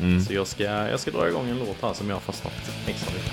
Mm. 0.00 0.24
Så 0.24 0.32
jag 0.32 0.46
ska, 0.46 0.62
jag 0.64 1.00
ska 1.00 1.10
dra 1.10 1.28
igång 1.28 1.48
en 1.48 1.58
låt 1.58 1.82
här 1.82 1.92
som 1.92 2.08
jag 2.08 2.16
har 2.16 2.20
fastnat 2.20 2.52
extra 2.86 3.12
mycket 3.12 3.32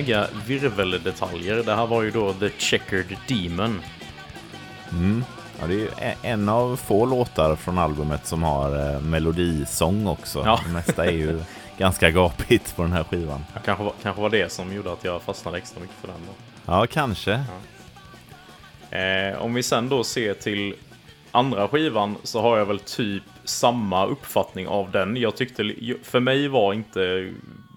snygga 0.00 0.26
virveldetaljer. 0.46 1.62
Det 1.62 1.74
här 1.74 1.86
var 1.86 2.02
ju 2.02 2.10
då 2.10 2.32
The 2.32 2.50
Checkered 2.58 3.16
Demon. 3.28 3.80
Mm. 4.92 5.24
Ja, 5.60 5.66
det 5.66 5.74
är 5.74 5.78
ju 5.78 5.88
en 6.22 6.48
av 6.48 6.76
få 6.76 7.06
låtar 7.06 7.56
från 7.56 7.78
albumet 7.78 8.26
som 8.26 8.42
har 8.42 8.94
eh, 8.94 9.00
melodisång 9.00 10.06
också. 10.06 10.42
Ja. 10.44 10.60
Det 10.66 10.72
mesta 10.72 11.06
är 11.06 11.10
ju 11.10 11.42
ganska 11.78 12.10
gapigt 12.10 12.76
på 12.76 12.82
den 12.82 12.92
här 12.92 13.04
skivan. 13.04 13.44
Ja, 13.54 13.60
kanske, 13.64 13.84
var, 13.84 13.92
kanske 14.02 14.22
var 14.22 14.30
det 14.30 14.52
som 14.52 14.72
gjorde 14.72 14.92
att 14.92 15.04
jag 15.04 15.22
fastnade 15.22 15.58
extra 15.58 15.80
mycket 15.80 15.96
för 16.00 16.08
den. 16.08 16.16
Då. 16.26 16.32
Ja, 16.72 16.86
kanske. 16.86 17.32
Eh, 18.90 19.42
om 19.42 19.54
vi 19.54 19.62
sen 19.62 19.88
då 19.88 20.04
ser 20.04 20.34
till 20.34 20.74
andra 21.30 21.68
skivan 21.68 22.16
så 22.22 22.40
har 22.40 22.58
jag 22.58 22.66
väl 22.66 22.78
typ 22.78 23.22
samma 23.44 24.06
uppfattning 24.06 24.68
av 24.68 24.90
den. 24.90 25.16
Jag 25.16 25.36
tyckte, 25.36 25.74
för 26.02 26.20
mig 26.20 26.48
var 26.48 26.72
inte 26.72 27.32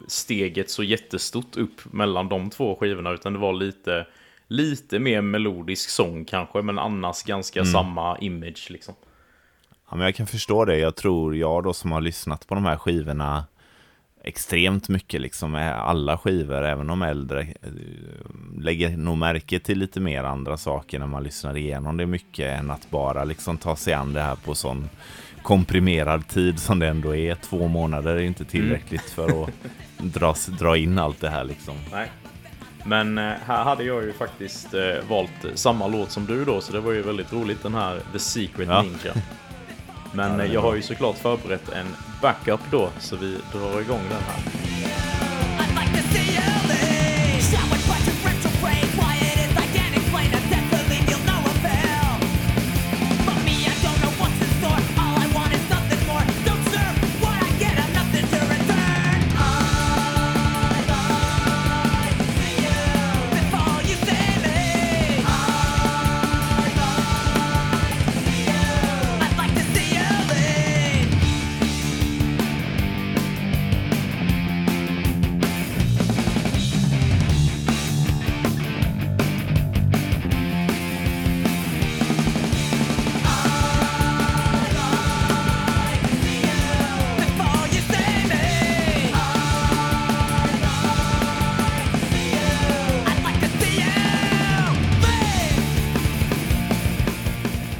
steget 0.07 0.69
så 0.69 0.83
jättestort 0.83 1.57
upp 1.57 1.93
mellan 1.93 2.29
de 2.29 2.49
två 2.49 2.75
skivorna 2.75 3.11
utan 3.11 3.33
det 3.33 3.39
var 3.39 3.53
lite, 3.53 4.07
lite 4.47 4.99
mer 4.99 5.21
melodisk 5.21 5.89
sång 5.89 6.25
kanske 6.25 6.61
men 6.61 6.79
annars 6.79 7.23
ganska 7.23 7.65
samma 7.65 8.17
image 8.17 8.67
liksom. 8.69 8.95
Ja, 9.89 9.97
men 9.97 10.05
jag 10.05 10.15
kan 10.15 10.27
förstå 10.27 10.65
det. 10.65 10.77
Jag 10.77 10.95
tror 10.95 11.35
jag 11.35 11.63
då 11.63 11.73
som 11.73 11.91
har 11.91 12.01
lyssnat 12.01 12.47
på 12.47 12.55
de 12.55 12.65
här 12.65 12.77
skivorna 12.77 13.45
extremt 14.23 14.89
mycket, 14.89 15.21
liksom 15.21 15.55
alla 15.75 16.17
skivor, 16.17 16.63
även 16.63 16.87
de 16.87 17.01
äldre, 17.01 17.41
eh, 17.41 17.71
lägger 18.59 18.97
nog 18.97 19.17
märke 19.17 19.59
till 19.59 19.79
lite 19.79 19.99
mer 19.99 20.23
andra 20.23 20.57
saker 20.57 20.99
när 20.99 21.07
man 21.07 21.23
lyssnar 21.23 21.57
igenom 21.57 21.97
det 21.97 22.05
mycket 22.05 22.59
än 22.59 22.71
att 22.71 22.89
bara 22.89 23.23
liksom 23.23 23.57
ta 23.57 23.75
sig 23.75 23.93
an 23.93 24.13
det 24.13 24.21
här 24.21 24.35
på 24.35 24.55
sån 24.55 24.89
komprimerad 25.43 26.27
tid 26.27 26.59
som 26.59 26.79
det 26.79 26.87
ändå 26.87 27.15
är. 27.15 27.35
Två 27.35 27.67
månader 27.67 28.15
är 28.15 28.21
inte 28.21 28.45
tillräckligt 28.45 29.09
för 29.09 29.43
att 29.43 29.49
dra, 29.97 30.35
dra 30.59 30.77
in 30.77 30.99
allt 30.99 31.21
det 31.21 31.29
här 31.29 31.43
liksom. 31.43 31.75
Nej. 31.91 32.11
Men 32.85 33.17
eh, 33.17 33.33
här 33.45 33.63
hade 33.63 33.83
jag 33.83 34.03
ju 34.03 34.13
faktiskt 34.13 34.73
eh, 34.73 34.81
valt 35.09 35.45
samma 35.53 35.87
låt 35.87 36.11
som 36.11 36.25
du 36.25 36.45
då, 36.45 36.61
så 36.61 36.73
det 36.73 36.79
var 36.79 36.91
ju 36.91 37.01
väldigt 37.01 37.33
roligt 37.33 37.63
den 37.63 37.73
här 37.73 37.99
The 38.13 38.19
Secret 38.19 38.67
Ja. 38.67 38.81
Ninja. 38.81 39.13
Men 40.13 40.39
eh, 40.39 40.53
jag 40.53 40.61
har 40.61 40.75
ju 40.75 40.81
såklart 40.81 41.17
förberett 41.17 41.69
en 41.69 41.87
backup 42.21 42.61
då, 42.71 42.89
så 42.99 43.15
vi 43.15 43.37
drar 43.53 43.81
igång 43.81 44.01
den 44.09 44.21
här. 44.27 45.32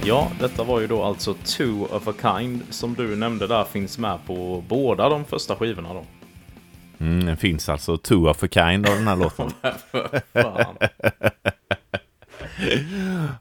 Ja, 0.05 0.31
detta 0.39 0.63
var 0.63 0.79
ju 0.79 0.87
då 0.87 1.03
alltså 1.03 1.33
Two 1.33 1.87
of 1.89 2.07
a 2.07 2.13
Kind 2.21 2.61
som 2.69 2.93
du 2.93 3.15
nämnde 3.15 3.47
där 3.47 3.63
finns 3.63 3.97
med 3.97 4.19
på 4.25 4.63
båda 4.67 5.09
de 5.09 5.25
första 5.25 5.55
skivorna 5.55 5.93
då. 5.93 6.05
Mm, 6.99 7.25
det 7.25 7.35
finns 7.35 7.69
alltså 7.69 7.97
two 7.97 8.27
of 8.29 8.43
a 8.43 8.47
kind 8.51 8.89
av 8.89 8.95
den 8.95 9.07
här 9.07 9.15
låten. 9.15 9.51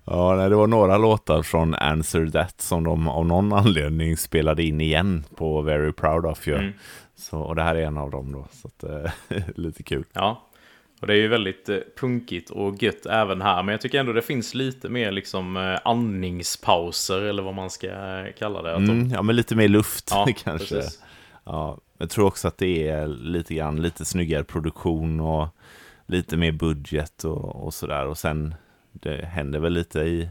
Ja, 0.04 0.36
nej, 0.36 0.48
det 0.48 0.56
var 0.56 0.66
några 0.66 0.98
låtar 0.98 1.42
från 1.42 1.74
Answer 1.74 2.26
That 2.26 2.60
som 2.60 2.84
de 2.84 3.08
av 3.08 3.26
någon 3.26 3.52
anledning 3.52 4.16
spelade 4.16 4.62
in 4.62 4.80
igen 4.80 5.24
på 5.36 5.62
Very 5.62 5.92
Proud 5.92 6.26
of 6.26 6.48
You. 6.48 6.58
Mm. 6.58 6.72
Så, 7.16 7.38
och 7.38 7.54
det 7.54 7.62
här 7.62 7.74
är 7.74 7.82
en 7.86 7.98
av 7.98 8.10
dem 8.10 8.32
då, 8.32 8.46
så 8.52 8.68
att, 8.68 8.84
eh, 8.84 9.38
lite 9.56 9.82
kul. 9.82 10.04
Ja, 10.12 10.42
och 11.02 11.08
det 11.08 11.12
är 11.14 11.16
ju 11.18 11.28
väldigt 11.28 11.68
eh, 11.68 11.78
punkigt 12.00 12.50
och 12.50 12.82
gött 12.82 13.06
även 13.06 13.42
här. 13.42 13.62
Men 13.62 13.72
jag 13.72 13.80
tycker 13.80 14.00
ändå 14.00 14.12
det 14.12 14.22
finns 14.22 14.54
lite 14.54 14.88
mer 14.88 15.12
liksom 15.12 15.56
eh, 15.56 15.78
andningspauser 15.84 17.22
eller 17.22 17.42
vad 17.42 17.54
man 17.54 17.70
ska 17.70 17.86
eh, 17.88 18.32
kalla 18.38 18.62
det. 18.62 18.72
Mm, 18.74 19.10
ja, 19.10 19.22
men 19.22 19.36
lite 19.36 19.56
mer 19.56 19.68
luft 19.68 20.08
ja, 20.10 20.26
kanske. 20.44 20.74
precis. 20.74 21.02
Ja, 21.44 21.78
jag 21.98 22.10
tror 22.10 22.26
också 22.26 22.48
att 22.48 22.58
det 22.58 22.88
är 22.88 23.06
lite 23.06 23.54
grann, 23.54 23.82
lite 23.82 24.04
snyggare 24.04 24.44
produktion 24.44 25.20
och 25.20 25.48
lite 26.06 26.36
mer 26.36 26.52
budget 26.52 27.24
och, 27.24 27.64
och 27.64 27.74
sådär. 27.74 28.06
Och 28.06 28.18
sen, 28.18 28.54
det 28.92 29.24
händer 29.24 29.58
väl 29.60 29.72
lite 29.72 30.00
i, 30.00 30.28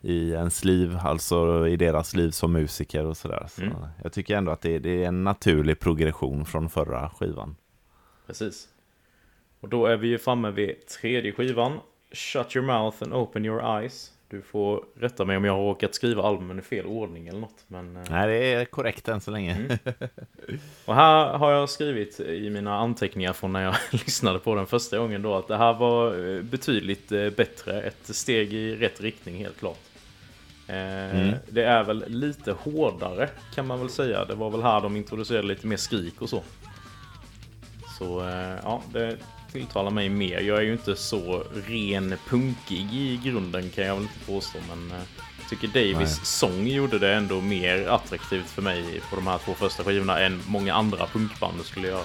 i 0.00 0.30
ens 0.30 0.64
liv, 0.64 0.98
alltså 1.02 1.68
i 1.68 1.76
deras 1.76 2.14
liv 2.14 2.30
som 2.30 2.52
musiker 2.52 3.04
och 3.06 3.16
sådär. 3.16 3.46
Så 3.50 3.62
Mm. 3.62 3.74
jag 4.02 4.12
tycker 4.12 4.36
ändå 4.36 4.52
att 4.52 4.60
det, 4.60 4.78
det 4.78 5.04
är 5.04 5.08
en 5.08 5.24
naturlig 5.24 5.80
progression 5.80 6.44
från 6.46 6.70
förra 6.70 7.10
skivan. 7.10 7.56
Precis. 8.26 8.68
Och 9.62 9.68
då 9.68 9.86
är 9.86 9.96
vi 9.96 10.08
ju 10.08 10.18
framme 10.18 10.50
vid 10.50 10.86
tredje 10.86 11.32
skivan. 11.32 11.80
Shut 12.12 12.56
your 12.56 12.66
mouth 12.66 12.96
and 13.02 13.14
open 13.14 13.44
your 13.44 13.78
eyes. 13.78 14.12
Du 14.28 14.42
får 14.42 14.84
rätta 14.94 15.24
mig 15.24 15.36
om 15.36 15.44
jag 15.44 15.52
har 15.52 15.62
råkat 15.62 15.94
skriva 15.94 16.22
albumen 16.22 16.58
i 16.58 16.62
fel 16.62 16.86
ordning 16.86 17.28
eller 17.28 17.40
något. 17.40 17.64
Men, 17.66 17.96
eh, 17.96 18.02
Nej, 18.10 18.28
det 18.28 18.52
är 18.52 18.64
korrekt 18.64 19.08
än 19.08 19.20
så 19.20 19.30
länge. 19.30 19.54
Mm. 19.54 19.78
Och 20.84 20.94
här 20.94 21.38
har 21.38 21.50
jag 21.52 21.68
skrivit 21.68 22.20
i 22.20 22.50
mina 22.50 22.78
anteckningar 22.78 23.32
från 23.32 23.52
när 23.52 23.62
jag 23.62 23.74
lyssnade 23.90 24.38
på 24.38 24.54
den 24.54 24.66
första 24.66 24.98
gången 24.98 25.22
då 25.22 25.34
att 25.34 25.48
det 25.48 25.56
här 25.56 25.74
var 25.74 26.28
eh, 26.36 26.42
betydligt 26.42 27.12
eh, 27.12 27.30
bättre. 27.30 27.82
Ett 27.82 28.16
steg 28.16 28.52
i 28.52 28.76
rätt 28.76 29.00
riktning 29.00 29.36
helt 29.36 29.58
klart. 29.58 29.80
Mm. 30.66 31.34
Det 31.48 31.64
är 31.64 31.84
väl 31.84 32.04
lite 32.06 32.52
hårdare 32.52 33.28
kan 33.54 33.66
man 33.66 33.78
väl 33.78 33.90
säga. 33.90 34.24
Det 34.24 34.34
var 34.34 34.50
väl 34.50 34.62
här 34.62 34.80
de 34.80 34.96
introducerade 34.96 35.46
lite 35.46 35.66
mer 35.66 35.76
skrik 35.76 36.22
och 36.22 36.28
så. 36.28 36.42
Så 37.98 38.30
ja, 38.62 38.82
det 38.92 39.16
tilltalar 39.52 39.90
mig 39.90 40.08
mer. 40.08 40.40
Jag 40.40 40.58
är 40.58 40.62
ju 40.62 40.72
inte 40.72 40.96
så 40.96 41.44
ren 41.66 42.14
punkig 42.28 42.92
i 42.92 43.20
grunden 43.24 43.70
kan 43.70 43.84
jag 43.84 43.94
väl 43.94 44.02
inte 44.02 44.26
påstå. 44.26 44.58
Men 44.68 44.90
eh, 44.90 45.04
jag 45.40 45.48
tycker 45.50 45.68
Davis 45.68 46.16
Nej. 46.16 46.26
sång 46.26 46.66
gjorde 46.66 46.98
det 46.98 47.14
ändå 47.14 47.40
mer 47.40 47.88
attraktivt 47.88 48.46
för 48.46 48.62
mig 48.62 49.00
på 49.10 49.16
de 49.16 49.26
här 49.26 49.38
två 49.38 49.54
första 49.54 49.84
skivorna 49.84 50.20
än 50.20 50.42
många 50.46 50.74
andra 50.74 51.06
punkband 51.06 51.64
skulle 51.64 51.88
göra. 51.88 52.04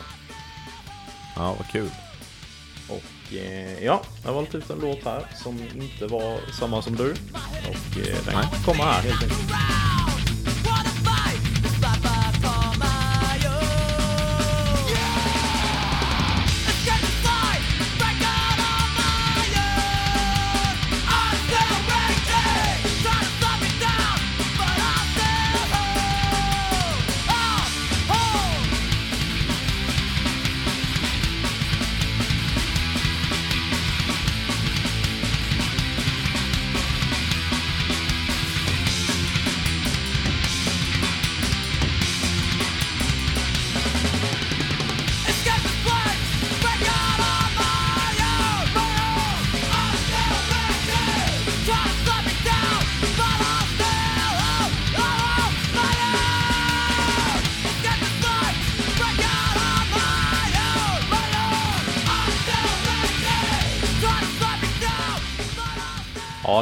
Ja, 1.36 1.56
vad 1.58 1.68
kul. 1.72 1.90
Och 2.90 3.34
eh, 3.36 3.84
ja, 3.84 4.02
jag 4.24 4.30
har 4.30 4.36
valt 4.36 4.56
ut 4.56 4.70
en 4.70 4.80
låt 4.80 5.04
här 5.04 5.26
som 5.36 5.60
inte 5.76 6.08
var 6.08 6.40
samma 6.60 6.82
som 6.82 6.96
du. 6.96 7.12
Och 7.12 7.98
eh, 7.98 8.26
den 8.26 8.36
Nej. 8.36 8.46
kommer 8.66 8.84
här 8.84 9.02
helt 9.02 9.24
enkelt. 9.24 9.52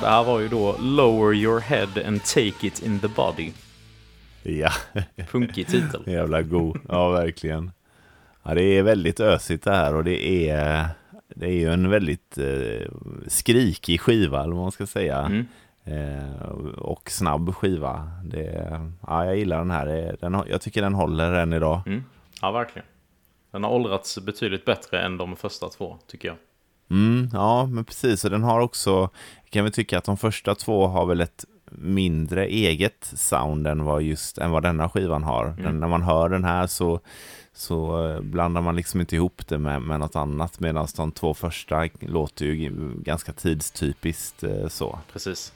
Det 0.05 0.11
här 0.11 0.23
var 0.23 0.39
ju 0.39 0.47
då 0.47 0.75
Lower 0.79 1.33
your 1.33 1.59
head 1.59 1.87
and 2.07 2.23
take 2.23 2.67
it 2.67 2.83
in 2.83 2.99
the 2.99 3.07
body. 3.07 3.51
Ja, 4.43 4.71
Punkig 5.31 5.67
titel. 5.67 6.03
jävla 6.05 6.41
god. 6.41 6.77
Ja, 6.89 7.09
verkligen. 7.09 7.71
Ja, 8.43 8.53
det 8.53 8.63
är 8.63 8.83
väldigt 8.83 9.19
ösigt 9.19 9.63
det 9.63 9.71
här 9.71 9.95
och 9.95 10.03
det 10.03 10.49
är, 10.49 10.85
det 11.27 11.45
är 11.45 11.51
ju 11.51 11.73
en 11.73 11.89
väldigt 11.89 12.37
eh, 12.37 12.91
skrikig 13.27 14.01
skiva, 14.01 14.43
eller 14.43 14.53
vad 14.53 14.61
man 14.61 14.71
ska 14.71 14.85
säga. 14.85 15.19
Mm. 15.19 15.45
Eh, 15.83 16.49
och 16.77 17.11
snabb 17.11 17.55
skiva. 17.55 18.11
Det, 18.25 18.81
ja, 19.07 19.25
jag 19.25 19.37
gillar 19.37 19.57
den 19.57 19.71
här. 19.71 20.17
Den, 20.21 20.43
jag 20.49 20.61
tycker 20.61 20.81
den 20.81 20.93
håller 20.93 21.31
än 21.33 21.53
idag. 21.53 21.81
Mm. 21.85 22.03
Ja, 22.41 22.51
verkligen. 22.51 22.87
Den 23.51 23.63
har 23.63 23.71
åldrats 23.71 24.19
betydligt 24.19 24.65
bättre 24.65 25.01
än 25.01 25.17
de 25.17 25.35
första 25.35 25.69
två, 25.69 25.97
tycker 26.07 26.27
jag. 26.27 26.37
Mm, 26.89 27.29
ja, 27.33 27.65
men 27.65 27.85
precis. 27.85 28.25
Och 28.25 28.31
den 28.31 28.43
har 28.43 28.59
också, 28.59 29.09
kan 29.49 29.63
väl 29.63 29.73
tycka 29.73 29.97
att 29.97 30.03
de 30.03 30.17
första 30.17 30.55
två 30.55 30.87
har 30.87 31.05
väl 31.05 31.21
ett 31.21 31.45
mindre 31.71 32.47
eget 32.47 33.11
sound 33.15 33.67
än 33.67 33.83
vad, 33.83 34.01
just, 34.01 34.37
än 34.37 34.51
vad 34.51 34.63
denna 34.63 34.89
skivan 34.89 35.23
har. 35.23 35.55
Den, 35.63 35.79
när 35.79 35.87
man 35.87 36.01
hör 36.01 36.29
den 36.29 36.43
här 36.43 36.67
så, 36.67 36.99
så 37.53 38.07
eh, 38.07 38.21
blandar 38.21 38.61
man 38.61 38.75
liksom 38.75 38.99
inte 38.99 39.15
ihop 39.15 39.47
det 39.47 39.57
med, 39.57 39.81
med 39.81 39.99
något 39.99 40.15
annat. 40.15 40.59
Medan 40.59 40.87
de 40.95 41.11
två 41.11 41.33
första 41.33 41.87
låter 41.99 42.45
ju 42.45 42.71
ganska 42.95 43.33
tidstypiskt 43.33 44.43
eh, 44.43 44.67
så. 44.67 44.99
Precis. 45.13 45.53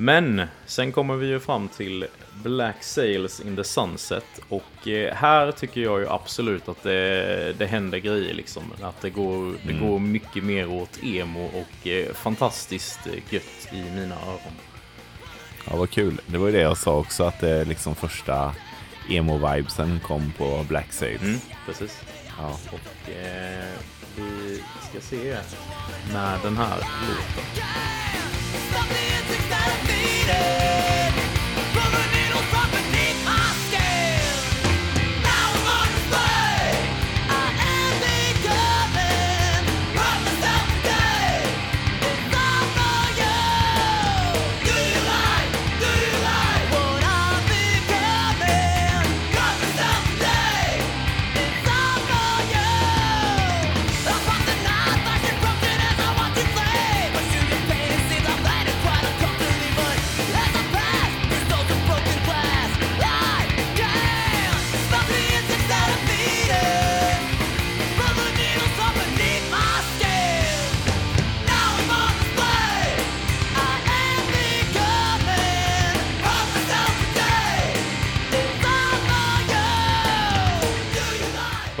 Men 0.00 0.42
sen 0.66 0.92
kommer 0.92 1.14
vi 1.14 1.26
ju 1.26 1.40
fram 1.40 1.68
till 1.68 2.06
Black 2.42 2.82
Sails 2.82 3.40
in 3.40 3.56
the 3.56 3.64
Sunset 3.64 4.40
och 4.48 4.88
eh, 4.88 5.14
här 5.14 5.52
tycker 5.52 5.80
jag 5.80 6.00
ju 6.00 6.08
absolut 6.08 6.68
att 6.68 6.82
det, 6.82 7.52
det 7.58 7.66
händer 7.66 7.98
grejer 7.98 8.34
liksom. 8.34 8.62
Att 8.82 9.00
det 9.00 9.10
går, 9.10 9.54
det 9.66 9.72
går 9.72 9.98
mycket 9.98 10.44
mer 10.44 10.70
åt 10.70 11.02
emo 11.02 11.44
och 11.44 11.86
eh, 11.86 12.12
fantastiskt 12.12 13.06
eh, 13.06 13.34
gött 13.34 13.68
i 13.72 13.82
mina 13.94 14.14
öron. 14.14 14.56
Ja, 15.70 15.76
vad 15.76 15.90
kul. 15.90 16.20
Det 16.26 16.38
var 16.38 16.46
ju 16.46 16.52
det 16.52 16.60
jag 16.60 16.76
sa 16.76 16.98
också, 16.98 17.24
att 17.24 17.40
det 17.40 17.64
liksom 17.64 17.94
första 17.94 18.54
emo-vibesen 19.08 20.00
kom 20.00 20.32
på 20.38 20.64
Black 20.68 20.92
Sails. 20.92 21.22
Mm, 21.22 21.38
precis. 21.66 22.02
Ja. 22.38 22.58
Och 22.72 23.10
eh, 23.10 23.74
vi 24.16 24.62
ska 24.90 25.00
se 25.00 25.38
med 26.12 26.38
den 26.42 26.56
här 26.56 26.76
låten. 27.08 27.44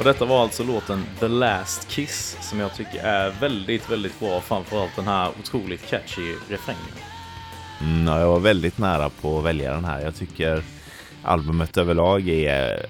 Och 0.00 0.06
detta 0.06 0.24
var 0.24 0.42
alltså 0.42 0.64
låten 0.64 1.04
The 1.18 1.28
Last 1.28 1.88
Kiss 1.88 2.36
som 2.40 2.60
jag 2.60 2.74
tycker 2.74 2.98
är 3.04 3.30
väldigt, 3.30 3.90
väldigt 3.90 4.20
bra. 4.20 4.40
Framförallt 4.40 4.96
den 4.96 5.04
här 5.04 5.28
otroligt 5.40 5.86
catchy 5.86 6.34
refrängen. 6.48 6.82
Mm, 7.80 8.06
ja, 8.06 8.20
jag 8.20 8.28
var 8.28 8.40
väldigt 8.40 8.78
nära 8.78 9.10
på 9.10 9.38
att 9.38 9.44
välja 9.44 9.74
den 9.74 9.84
här. 9.84 10.00
Jag 10.00 10.14
tycker 10.14 10.62
albumet 11.22 11.76
överlag 11.76 12.28
är 12.28 12.86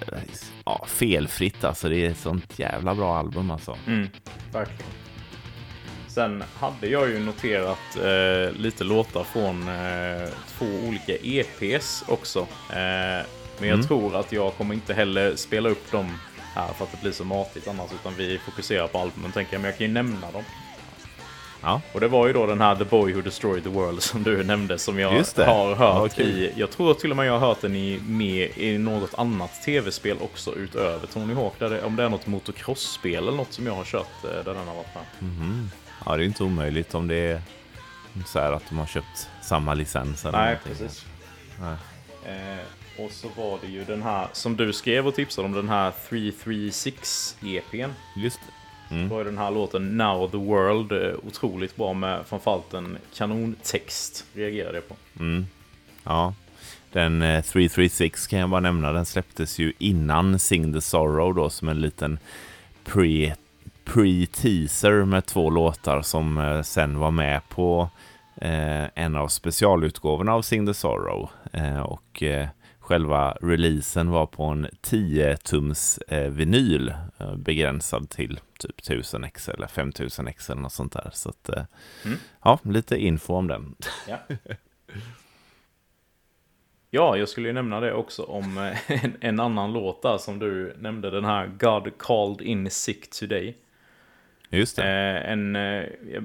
ja, 0.65 0.85
felfritt. 0.87 1.63
Alltså, 1.63 1.89
det 1.89 2.05
är 2.05 2.09
ett 2.09 2.17
sånt 2.17 2.59
jävla 2.59 2.95
bra 2.95 3.17
album 3.17 3.51
alltså. 3.51 3.77
Mm, 3.87 4.09
verkligen. 4.53 4.91
Sen 6.07 6.43
hade 6.59 6.87
jag 6.87 7.09
ju 7.09 7.19
noterat 7.19 7.97
eh, 8.03 8.59
lite 8.61 8.83
låtar 8.83 9.23
från 9.23 9.67
eh, 9.67 10.29
två 10.57 10.87
olika 10.87 11.13
EPs 11.23 12.03
också. 12.07 12.39
Eh, 12.69 13.25
men 13.59 13.69
jag 13.69 13.87
tror 13.87 14.15
att 14.15 14.31
jag 14.31 14.53
kommer 14.53 14.75
inte 14.75 14.93
heller 14.93 15.35
spela 15.35 15.69
upp 15.69 15.91
dem 15.91 16.17
här 16.53 16.73
för 16.73 16.83
att 16.85 16.91
det 16.91 17.01
blir 17.01 17.11
så 17.11 17.23
matigt 17.23 17.67
annars. 17.67 17.91
Utan 17.93 18.13
vi 18.17 18.37
fokuserar 18.37 18.87
på 18.87 18.97
albumen 18.99 19.31
tänker 19.31 19.53
jag. 19.53 19.61
Men 19.61 19.69
jag 19.69 19.77
kan 19.77 19.87
ju 19.87 19.93
nämna 19.93 20.31
dem. 20.31 20.43
Ja, 21.63 21.81
Och 21.93 21.99
det 21.99 22.07
var 22.07 22.27
ju 22.27 22.33
då 22.33 22.45
den 22.45 22.61
här 22.61 22.75
The 22.75 22.83
Boy 22.83 23.13
Who 23.13 23.21
Destroyed 23.21 23.63
the 23.63 23.69
World 23.69 24.03
som 24.03 24.23
du 24.23 24.43
nämnde 24.43 24.77
som 24.77 24.99
jag 24.99 25.09
har 25.09 25.75
hört 25.75 26.15
kul. 26.15 26.25
i. 26.27 26.53
Jag 26.55 26.71
tror 26.71 26.93
till 26.93 27.11
och 27.11 27.17
med 27.17 27.25
jag 27.27 27.39
har 27.39 27.47
hört 27.47 27.61
den 27.61 27.75
i, 27.75 27.99
med 28.07 28.49
i 28.57 28.77
något 28.77 29.13
annat 29.13 29.61
tv-spel 29.65 30.17
också 30.21 30.55
utöver 30.55 31.07
Tony 31.07 31.33
Hawk. 31.33 31.53
Där 31.59 31.69
det, 31.69 31.83
om 31.83 31.95
det 31.95 32.03
är 32.03 32.09
något 32.09 32.27
motocross-spel 32.27 33.23
eller 33.27 33.37
något 33.37 33.53
som 33.53 33.65
jag 33.67 33.73
har 33.75 33.83
kört 33.83 34.23
eh, 34.23 34.29
där 34.29 34.43
den 34.53 34.67
har 34.67 34.75
varit 34.75 34.95
med. 34.95 35.03
ja 36.05 36.17
det 36.17 36.23
är 36.23 36.25
inte 36.25 36.43
omöjligt 36.43 36.95
om 36.95 37.07
det 37.07 37.15
är 37.15 37.41
så 38.25 38.39
här 38.39 38.51
att 38.51 38.63
de 38.69 38.77
har 38.77 38.85
köpt 38.85 39.29
samma 39.41 39.73
licens. 39.73 40.25
Eller 40.25 40.37
Nej, 40.37 40.47
någonting. 40.65 40.87
precis. 40.87 41.05
Nej. 41.61 41.75
Eh, 42.25 42.59
och 43.05 43.11
så 43.11 43.27
var 43.37 43.59
det 43.61 43.67
ju 43.67 43.83
den 43.83 44.01
här 44.01 44.27
som 44.33 44.57
du 44.57 44.73
skrev 44.73 45.07
och 45.07 45.15
tipsade 45.15 45.45
om, 45.45 45.53
den 45.53 45.69
här 45.69 45.91
336 46.09 47.37
EPn. 47.41 47.91
Just 48.15 48.39
det. 48.39 48.95
Mm. 48.95 49.09
Då 49.09 49.19
är 49.19 49.25
den 49.25 49.37
här 49.37 49.51
låten 49.51 49.97
Now 49.97 50.29
the 50.29 50.37
World 50.37 50.91
eh, 50.91 51.13
otroligt 51.27 51.75
bra 51.75 51.93
med 51.93 52.25
framförallt 52.25 52.73
en 52.73 52.97
kanontext. 53.13 54.25
Reagerade 54.33 54.77
jag 54.77 54.87
på. 54.87 54.95
Ja. 56.03 56.33
Den 56.91 57.21
eh, 57.21 57.43
336 57.43 58.27
kan 58.27 58.39
jag 58.39 58.49
bara 58.49 58.61
nämna, 58.61 58.91
den 58.91 59.05
släpptes 59.05 59.59
ju 59.59 59.73
innan 59.77 60.39
Sing 60.39 60.73
the 60.73 60.81
Sorrow 60.81 61.35
då 61.35 61.49
som 61.49 61.69
en 61.69 61.81
liten 61.81 62.19
pre- 62.85 63.33
pre-teaser 63.85 65.05
med 65.05 65.25
två 65.25 65.49
låtar 65.49 66.01
som 66.01 66.37
eh, 66.37 66.61
sen 66.61 66.99
var 66.99 67.11
med 67.11 67.41
på 67.49 67.89
eh, 68.35 68.83
en 68.95 69.15
av 69.15 69.27
specialutgåvorna 69.27 70.33
av 70.33 70.41
Sing 70.41 70.65
the 70.67 70.73
Sorrow. 70.73 71.29
Eh, 71.53 71.79
och 71.79 72.23
eh, 72.23 72.47
själva 72.95 73.37
releasen 73.41 74.09
var 74.09 74.25
på 74.25 74.43
en 74.43 74.65
10-tums 74.67 75.99
eh, 76.07 76.31
vinyl 76.31 76.93
eh, 77.19 77.35
begränsad 77.35 78.09
till 78.09 78.39
typ 78.59 78.79
1000 78.79 79.23
x 79.23 79.49
eller 79.49 79.67
5000 79.67 80.27
x 80.27 80.49
eller 80.49 80.61
något 80.61 80.71
sånt 80.73 80.93
där. 80.93 81.09
Så 81.13 81.29
att, 81.29 81.49
eh, 81.49 81.63
Mm. 82.05 82.17
ja, 82.43 82.59
lite 82.63 82.97
info 82.97 83.33
om 83.35 83.47
den. 83.47 83.75
Ja. 84.07 84.17
Ja, 86.89 87.17
jag 87.17 87.29
skulle 87.29 87.47
ju 87.47 87.53
nämna 87.53 87.79
det 87.79 87.93
också 87.93 88.23
om 88.23 88.71
en, 88.87 89.13
en 89.21 89.39
annan 89.39 89.73
låt 89.73 90.01
där 90.01 90.17
som 90.17 90.39
du 90.39 90.73
nämnde, 90.79 91.09
den 91.09 91.25
här 91.25 91.47
God 91.47 91.97
called 91.97 92.41
in 92.41 92.69
sick 92.69 93.09
today. 93.19 93.57
Just 94.49 94.75
det. 94.75 94.83
En, 95.19 95.55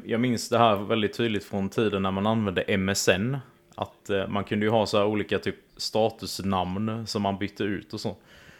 jag- 0.05 0.20
minns 0.20 0.48
det 0.48 0.59
här 0.59 0.76
väldigt 0.76 1.16
tydligt 1.16 1.44
från 1.44 1.68
tiden 1.68 2.02
när 2.02 2.10
man 2.10 2.26
använde 2.26 2.76
MSN. 2.78 3.36
Att 3.74 4.10
man 4.28 4.44
kunde 4.44 4.66
ju 4.66 4.70
ha 4.70 4.86
så 4.86 4.98
här 4.98 5.06
olika 5.06 5.38
typ 5.38 5.56
statusnamn 5.76 7.06
som 7.06 7.22
man 7.22 7.38
bytte 7.38 7.64
ut 7.64 7.92
och 7.92 8.00
så. 8.00 8.16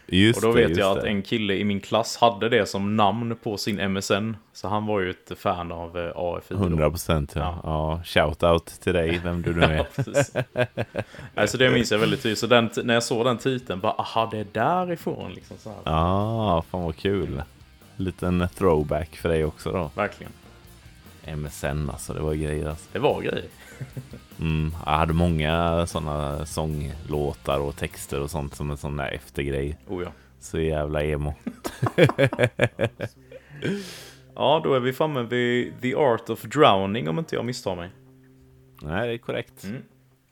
Just 0.09 0.37
Och 0.43 0.49
då 0.49 0.51
vet 0.51 0.77
jag 0.77 0.97
att 0.97 1.03
det. 1.03 1.09
en 1.09 1.21
kille 1.21 1.53
i 1.53 1.63
min 1.63 1.79
klass 1.79 2.17
hade 2.17 2.49
det 2.49 2.65
som 2.65 2.95
namn 2.95 3.35
på 3.43 3.57
sin 3.57 3.91
MSN. 3.93 4.33
Så 4.53 4.67
han 4.67 4.85
var 4.85 4.99
ju 4.99 5.09
ett 5.09 5.31
fan 5.39 5.71
av 5.71 5.97
eh, 5.97 6.11
AFI. 6.15 6.53
då. 6.53 6.59
100 6.59 6.89
procent 6.89 7.31
ja. 7.35 7.41
Ja. 7.41 7.61
ja. 7.63 8.01
Shout-out 8.03 8.81
till 8.83 8.93
dig, 8.93 9.21
vem 9.23 9.41
du 9.41 9.53
nu 9.53 9.61
Ja, 9.61 9.67
är. 9.69 9.83
precis. 9.95 10.33
alltså 11.35 11.57
det 11.57 11.69
minns 11.69 11.91
jag 11.91 11.99
väldigt 11.99 12.23
tydligt. 12.23 12.39
Så 12.39 12.47
den, 12.47 12.69
när 12.83 12.93
jag 12.93 13.03
såg 13.03 13.25
den 13.25 13.37
titeln, 13.37 13.79
bara 13.79 13.91
aha, 13.91 14.27
det 14.31 14.37
är 14.39 14.47
därifrån. 14.51 15.31
Liksom 15.33 15.57
så 15.57 15.69
här. 15.69 15.77
Ja, 15.83 15.91
ah, 15.91 16.61
fan 16.61 16.81
vad 16.81 16.95
kul. 16.95 17.43
Liten 17.95 18.47
throwback 18.55 19.15
för 19.15 19.29
dig 19.29 19.45
också 19.45 19.71
då. 19.71 19.91
Verkligen. 19.95 20.31
MSN 21.35 21.89
alltså, 21.89 22.13
det 22.13 22.21
var 22.21 22.33
grejer 22.33 22.69
alltså. 22.69 22.89
Det 22.93 22.99
var 22.99 23.21
grejer. 23.21 23.45
Mm, 24.39 24.71
jag 24.85 24.91
hade 24.91 25.13
många 25.13 25.85
sådana 25.87 26.45
sånglåtar 26.45 27.59
och 27.59 27.75
texter 27.75 28.21
och 28.21 28.31
sånt 28.31 28.55
som 28.55 28.71
en 28.71 28.77
sån 28.77 28.97
där 28.97 29.11
eftergrej. 29.11 29.77
Oh 29.87 30.03
ja. 30.03 30.11
Så 30.39 30.59
jävla 30.59 31.03
emo. 31.03 31.33
Ja, 34.35 34.61
då 34.63 34.73
är 34.73 34.79
vi 34.79 34.93
framme 34.93 35.23
vid 35.23 35.81
The 35.81 35.95
Art 35.95 36.29
of 36.29 36.41
Drowning 36.41 37.09
om 37.09 37.19
inte 37.19 37.35
jag 37.35 37.45
misstar 37.45 37.75
mig. 37.75 37.89
Nej, 38.81 39.07
det 39.07 39.13
är 39.13 39.17
korrekt. 39.17 39.63
Mm. 39.63 39.81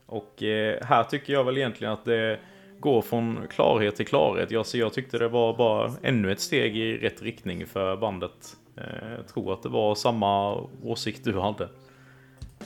Och 0.06 0.44
eh, 0.44 0.86
här 0.86 1.04
tycker 1.04 1.34
jag 1.34 1.44
väl 1.44 1.58
egentligen 1.58 1.94
att 1.94 2.06
det 2.06 2.40
går 2.80 3.02
från 3.02 3.40
klarhet 3.50 3.96
till 3.96 4.08
klarhet. 4.08 4.52
Jag, 4.52 4.66
så 4.66 4.78
jag 4.78 4.94
tyckte 4.94 5.18
det 5.18 5.28
var 5.28 5.58
bara 5.58 5.92
ännu 6.04 6.32
ett 6.32 6.40
steg 6.40 6.78
i 6.78 6.98
rätt 6.98 7.22
riktning 7.22 7.66
för 7.66 7.98
bandet. 7.98 8.58
Eh, 8.78 9.12
jag 9.18 9.28
tror 9.28 9.54
att 9.54 9.64
det 9.64 9.70
var 9.70 9.96
samma 9.96 10.54
åsikt 10.84 11.24
du 11.24 11.40
hade. 11.40 11.70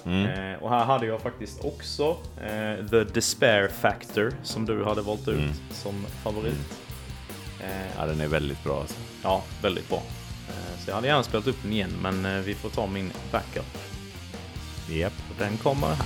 Mm. 0.06 0.26
Eh, 0.54 0.64
och 0.64 0.70
här 0.70 0.86
hade 0.86 1.06
jag 1.06 1.22
faktiskt 1.22 1.66
också 1.66 2.18
eh, 2.42 2.88
The 2.90 3.04
Despair 3.04 3.68
Factor 3.68 4.34
som 4.44 4.66
du 4.66 4.84
hade 4.86 5.02
valt 5.02 5.28
ut 5.28 5.38
Mm. 5.40 5.52
som 5.72 6.06
favorit. 6.24 6.84
Eh, 7.64 7.98
Ja, 7.98 8.06
den 8.06 8.22
är 8.22 8.28
väldigt 8.28 8.64
bra 8.64 8.80
alltså. 8.82 8.96
ja, 9.24 9.44
väldigt 9.62 9.90
bra. 9.90 10.02
Så 10.80 10.90
jag 10.90 10.96
hade 10.96 11.08
gärna 11.08 11.24
spelat 11.24 11.48
upp 11.48 11.58
den 11.64 11.72
igen 11.74 11.92
men 12.02 12.44
vi 12.44 12.54
får 12.56 12.70
ta 12.70 12.88
min 12.88 13.12
backup. 13.32 13.78
Japp. 14.90 15.14
Och 15.30 15.36
den 15.40 15.58
kommer 15.58 15.88
här. 15.88 16.06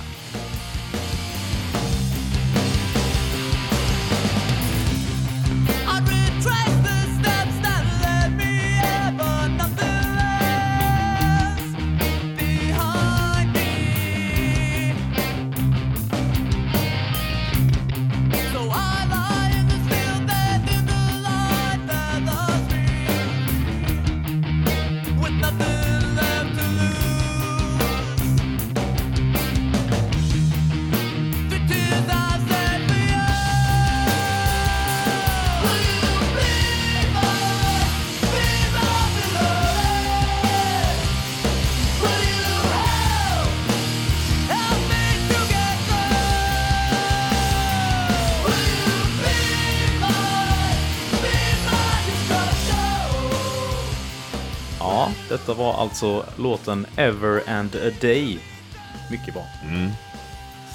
Var 55.74 55.82
alltså 55.82 56.24
låten 56.36 56.86
Ever 56.96 57.42
and 57.50 57.76
a 57.76 57.90
Day. 58.00 58.38
Mycket 59.10 59.34
bra. 59.34 59.42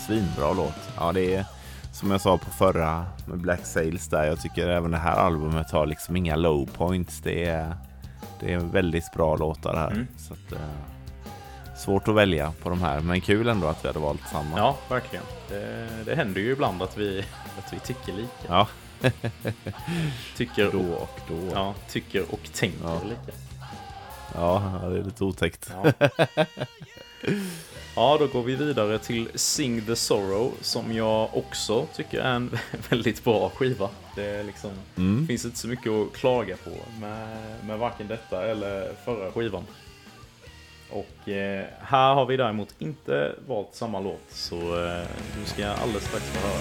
Svinbra 0.07 0.53
låt. 0.53 0.89
Ja, 0.97 1.11
det 1.11 1.35
är 1.35 1.45
som 1.93 2.11
jag 2.11 2.21
sa 2.21 2.38
på 2.38 2.49
förra 2.51 3.05
med 3.26 3.38
Black 3.38 3.65
Sails 3.65 4.07
där. 4.07 4.23
Jag 4.23 4.41
tycker 4.41 4.67
även 4.67 4.91
det 4.91 4.97
här 4.97 5.15
albumet 5.15 5.71
har 5.71 5.85
liksom 5.85 6.15
inga 6.15 6.35
low 6.35 6.65
points. 6.77 7.21
Det 7.23 7.45
är, 7.45 7.76
det 8.39 8.53
är 8.53 8.57
väldigt 8.59 9.11
bra 9.13 9.35
låtar 9.35 9.76
här. 9.76 9.91
Mm. 9.91 10.07
Så 10.17 10.34
att, 10.34 10.51
eh, 10.51 11.76
svårt 11.77 12.07
att 12.07 12.15
välja 12.15 12.53
på 12.63 12.69
de 12.69 12.81
här, 12.81 12.99
men 12.99 13.21
kul 13.21 13.47
ändå 13.49 13.67
att 13.67 13.84
vi 13.84 13.88
hade 13.88 13.99
valt 13.99 14.27
samma. 14.31 14.57
Ja, 14.57 14.77
verkligen. 14.89 15.26
Det, 15.49 15.88
det 16.05 16.15
händer 16.15 16.41
ju 16.41 16.51
ibland 16.51 16.81
att 16.81 16.97
vi, 16.97 17.26
att 17.57 17.73
vi 17.73 17.80
tycker 17.80 18.13
lika. 18.13 18.47
Ja, 18.47 18.67
Tycker 20.38 20.71
då 20.71 20.93
och, 20.93 21.19
då. 21.27 21.35
Ja, 21.35 21.51
ja, 21.53 21.73
tycker 21.89 22.23
och 22.34 22.49
tänker 22.53 22.84
Ja. 22.84 23.01
lika. 23.03 23.38
Ja 24.35 24.80
det 24.84 24.99
är 24.99 25.03
lite 25.03 25.23
otäckt. 25.23 25.72
Ja. 25.84 25.93
ja, 27.95 28.18
då 28.19 28.27
går 28.27 28.43
vi 28.43 28.56
vidare 28.56 28.99
till 28.99 29.30
Sing 29.35 29.81
the 29.85 29.95
Sorrow 29.95 30.51
som 30.61 30.93
jag 30.93 31.38
också 31.38 31.85
tycker 31.95 32.19
är 32.22 32.34
en 32.35 32.60
väldigt 32.89 33.23
bra 33.23 33.49
skiva. 33.49 33.89
Det 34.15 34.43
liksom, 34.43 34.72
Mm. 34.97 35.27
finns 35.27 35.45
inte 35.45 35.57
så 35.57 35.68
mycket 35.68 35.91
att 35.91 36.14
klaga 36.14 36.57
på 36.57 36.69
med, 37.01 37.38
med 37.65 37.80
varken 37.80 38.07
detta 38.07 38.45
eller 38.45 38.93
förra 39.06 39.31
skivan. 39.31 39.64
Och 40.91 41.30
eh, 41.30 41.65
här 41.81 42.14
har 42.14 42.26
vi 42.26 42.38
däremot 42.38 42.76
inte 42.80 43.35
valt 43.47 43.76
samma 43.76 43.99
låt, 43.99 44.22
så 44.30 44.56
eh, 44.56 45.07
du 45.39 45.45
ska 45.45 45.68
alldeles 45.68 46.03
strax 46.07 46.26
få 46.26 46.47
höra. 46.47 46.60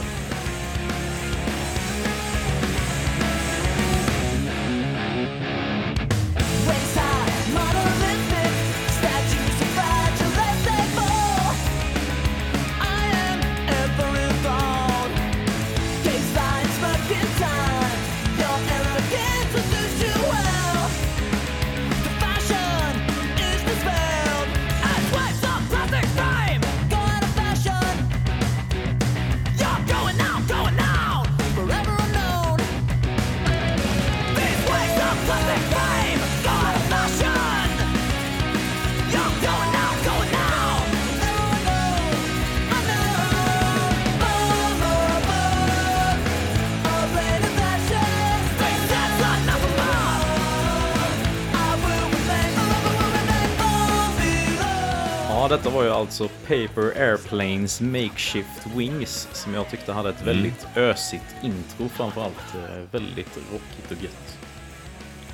Paper 56.48 57.02
Airplanes 57.02 57.80
Makeshift 57.80 58.66
Wings 58.76 59.28
som 59.32 59.54
jag 59.54 59.70
tyckte 59.70 59.92
hade 59.92 60.08
ett 60.08 60.22
väldigt 60.22 60.66
ösigt 60.76 61.24
intro 61.42 61.88
framförallt. 61.88 62.54
Eh, 62.54 62.84
Väldigt 62.90 63.38
rockigt 63.52 63.90
och 63.90 64.02
gött. 64.02 64.38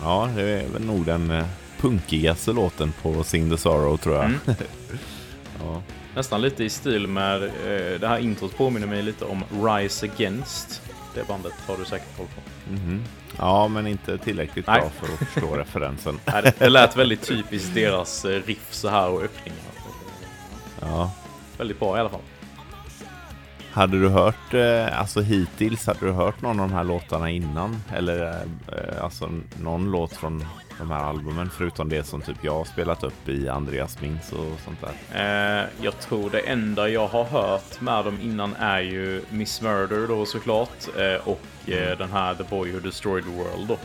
Ja, 0.01 0.31
det 0.37 0.43
är 0.43 0.69
väl 0.69 0.85
nog 0.85 1.07
den 1.07 1.31
eh, 1.31 1.47
punkigaste 1.81 2.53
låten 2.53 2.93
på 3.03 3.25
Sing 3.25 3.51
the 3.51 3.57
Sorrow 3.57 3.97
tror 3.97 4.15
jag. 4.15 4.25
Mm. 4.25 4.39
ja. 5.61 5.83
Nästan 6.15 6.43
lite 6.43 6.65
i 6.65 6.71
stil 6.71 7.07
med 7.07 7.43
eh, 7.45 8.01
det 8.01 8.09
här 8.09 8.19
introt 8.19 8.57
påminner 8.57 8.87
mig 8.87 9.03
lite 9.03 9.25
om 9.25 9.45
Rise 9.67 10.07
Against. 10.07 10.83
Det 11.15 11.29
bandet 11.29 11.53
har 11.67 11.77
du 11.77 11.85
säkert 11.85 12.17
koll 12.17 12.27
på. 12.27 12.71
Mhm. 12.71 13.05
ja, 13.39 13.69
men 13.69 13.87
inte 13.87 14.19
tillräckligt 14.19 14.67
Nej. 14.67 14.81
bra 14.81 14.91
för 14.91 15.15
att 15.15 15.29
förstå 15.29 15.57
referensen. 15.57 16.21
Nej, 16.25 16.53
det, 16.59 16.69
lät 16.69 16.97
väldigt 16.97 17.23
typiskt 17.29 17.75
deras 17.75 18.25
riff 18.25 18.69
så 18.71 18.89
här 18.89 19.09
och 19.09 19.23
öppningar. 19.23 19.59
Ja. 20.85 21.11
Väldigt 21.59 21.81
bra 21.81 21.97
i 21.97 22.01
alla 22.01 22.09
fall. 22.09 22.21
Hade 23.73 24.01
du 24.01 24.09
hört, 24.09 24.55
eh, 24.55 25.01
alltså 25.01 25.21
hittills, 25.21 25.87
hade 25.87 26.07
du 26.07 26.13
hört 26.13 26.43
någon 26.43 26.61
av 26.61 26.69
de 26.69 26.75
här 26.75 26.85
låtarna 26.85 27.31
innan? 27.31 27.83
Eller 27.95 28.33
eh, 28.73 29.05
alltså 29.05 29.31
någon 29.63 29.91
låt 29.91 30.13
från 30.13 30.45
de 30.79 30.91
här 30.91 31.05
albumen 31.05 31.51
förutom 31.51 31.89
det 31.89 32.05
som 32.05 32.21
typ 32.23 32.37
jag 32.43 32.55
har 32.55 32.65
spelat 32.65 33.05
upp 33.05 33.29
i 33.29 33.49
Andreas 33.49 34.01
Minns 34.01 34.33
och 34.33 34.61
sånt 34.65 34.79
där? 34.81 35.63
Eh, 35.63 35.69
jag 35.85 36.01
tror 36.01 36.31
det 36.31 36.41
enda 36.41 36.89
jag 36.89 37.07
har 37.09 37.25
hört 37.25 37.81
med 37.81 38.05
dem 38.05 38.19
innan 38.23 38.55
är 38.55 38.81
ju 38.81 39.23
Miss 39.31 39.63
Murder 39.63 40.09
då 40.09 40.27
såklart. 40.27 40.89
Eh, 40.99 41.29
och 41.29 41.71
eh, 41.71 41.99
den 41.99 42.13
här 42.13 42.35
The 42.35 42.45
Boy 42.51 42.73
Who 42.73 42.81
Destroyed 42.81 43.25
the 43.25 43.31
World 43.31 43.69
då. 43.69 43.79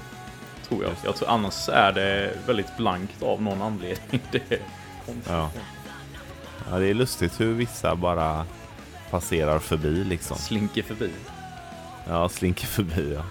Tror 0.68 0.84
jag. 0.84 0.92
Jag 1.06 1.16
tror, 1.16 1.30
annars 1.30 1.70
är 1.70 1.92
det 1.92 2.34
väldigt 2.48 2.78
blankt 2.78 3.24
av 3.24 3.42
någon 3.42 3.62
anledning. 3.62 4.22
Det 4.32 4.52
är 4.52 4.60
konstigt. 5.06 5.28
Ja. 5.28 5.50
Ja, 6.72 6.80
det 6.80 6.88
är 6.88 6.94
lustigt 6.94 7.42
hur 7.42 7.54
vissa 7.54 7.96
bara 7.96 8.46
passerar 9.12 9.60
förbi 9.60 10.04
liksom. 10.04 10.38
Slinker 10.38 10.84
förbi. 10.84 11.12
Ja, 12.08 12.30
slinker 12.30 12.68
förbi 12.68 13.14
ja. 13.14 13.24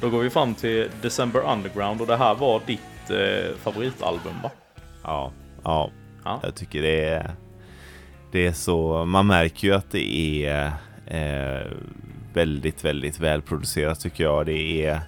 Då 0.00 0.10
går 0.10 0.20
vi 0.20 0.30
fram 0.30 0.54
till 0.54 0.90
December 1.02 1.40
Underground 1.52 2.00
och 2.00 2.06
det 2.06 2.16
här 2.16 2.34
var 2.34 2.62
ditt 2.66 3.10
eh, 3.10 3.56
favoritalbum 3.62 4.42
va? 4.42 4.50
Ja, 5.02 5.32
ja. 5.64 5.90
Ja. 6.24 6.40
Jag 6.42 6.54
tycker 6.54 6.82
det 6.82 7.04
är, 7.04 7.30
det 8.32 8.46
är 8.46 8.52
så, 8.52 9.04
man 9.04 9.26
märker 9.26 9.68
ju 9.68 9.74
att 9.74 9.90
det 9.90 10.44
är 10.46 10.72
eh, 11.06 11.66
väldigt, 12.32 12.84
väldigt 12.84 13.20
välproducerat 13.20 14.00
tycker 14.00 14.24
jag. 14.24 14.46
Det 14.46 14.86
är, 14.86 15.00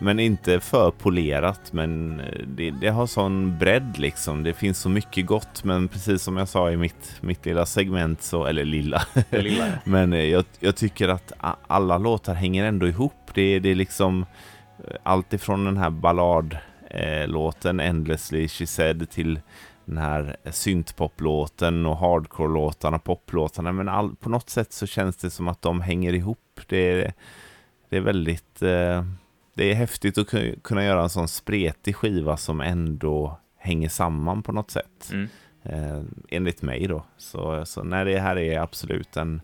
men 0.00 0.20
inte 0.20 0.60
för 0.60 0.90
polerat, 0.90 1.72
men 1.72 2.22
det, 2.46 2.70
det 2.70 2.88
har 2.88 3.06
sån 3.06 3.58
bredd 3.58 3.98
liksom. 3.98 4.42
Det 4.42 4.52
finns 4.54 4.78
så 4.78 4.88
mycket 4.88 5.26
gott, 5.26 5.64
men 5.64 5.88
precis 5.88 6.22
som 6.22 6.36
jag 6.36 6.48
sa 6.48 6.70
i 6.70 6.76
mitt, 6.76 7.16
mitt 7.20 7.46
lilla 7.46 7.66
segment, 7.66 8.22
så, 8.22 8.44
eller 8.44 8.64
lilla, 8.64 9.02
lilla. 9.30 9.66
men 9.84 10.12
eh, 10.12 10.24
jag, 10.24 10.44
jag 10.60 10.76
tycker 10.76 11.08
att 11.08 11.32
alla 11.66 11.98
låtar 11.98 12.34
hänger 12.34 12.64
ändå 12.64 12.88
ihop. 12.88 13.30
Det, 13.34 13.42
är- 13.42 13.60
det 13.60 13.68
är 13.68 13.74
liksom 13.74 14.26
eh, 14.88 14.94
allt 15.02 15.32
ifrån 15.32 15.64
den 15.64 15.76
här 15.76 15.90
balladlåten 15.90 16.60
eh, 16.90 17.28
låten 17.28 17.80
Endlessly 17.80 18.48
She 18.48 18.66
Said 18.66 19.10
till 19.10 19.40
den 19.84 19.98
här 19.98 20.36
syntpoplåten 20.50 21.86
och 21.86 21.96
hardcore-låtarna, 21.96 22.98
poplåtarna. 22.98 23.72
Men 23.72 23.88
all, 23.88 24.16
på 24.16 24.28
något 24.28 24.50
sätt 24.50 24.72
så 24.72 24.86
känns 24.86 25.16
det 25.16 25.30
som 25.30 25.48
att 25.48 25.62
de 25.62 25.80
hänger 25.80 26.12
ihop. 26.12 26.60
Det 26.68 26.76
är, 26.92 27.12
det 27.88 27.96
är 27.96 28.00
väldigt... 28.00 28.62
Eh, 28.62 29.04
det 29.60 29.70
är 29.70 29.74
häftigt 29.74 30.18
att 30.18 30.26
ku- 30.28 30.60
kunna 30.62 30.84
göra 30.84 31.02
en 31.02 31.10
sån 31.10 31.28
spretig 31.28 31.96
skiva 31.96 32.36
som 32.36 32.60
ändå 32.60 33.38
hänger 33.58 33.88
samman 33.88 34.42
på 34.42 34.52
något 34.52 34.70
sätt. 34.70 35.10
Mm. 35.12 35.28
Eh, 35.62 36.02
enligt 36.28 36.62
mig 36.62 36.86
då. 36.86 37.04
Så, 37.18 37.66
så 37.66 37.82
nej, 37.82 38.04
det 38.04 38.18
här 38.18 38.38
är 38.38 38.58
absolut 38.60 39.16
en 39.16 39.40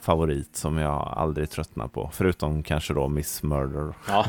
favorit 0.00 0.56
som 0.56 0.78
jag 0.78 1.12
aldrig 1.16 1.50
tröttnar 1.50 1.88
på. 1.88 2.10
Förutom 2.12 2.62
kanske 2.62 2.94
då 2.94 3.08
Miss 3.08 3.42
Murder. 3.42 3.94
Ja, 4.08 4.26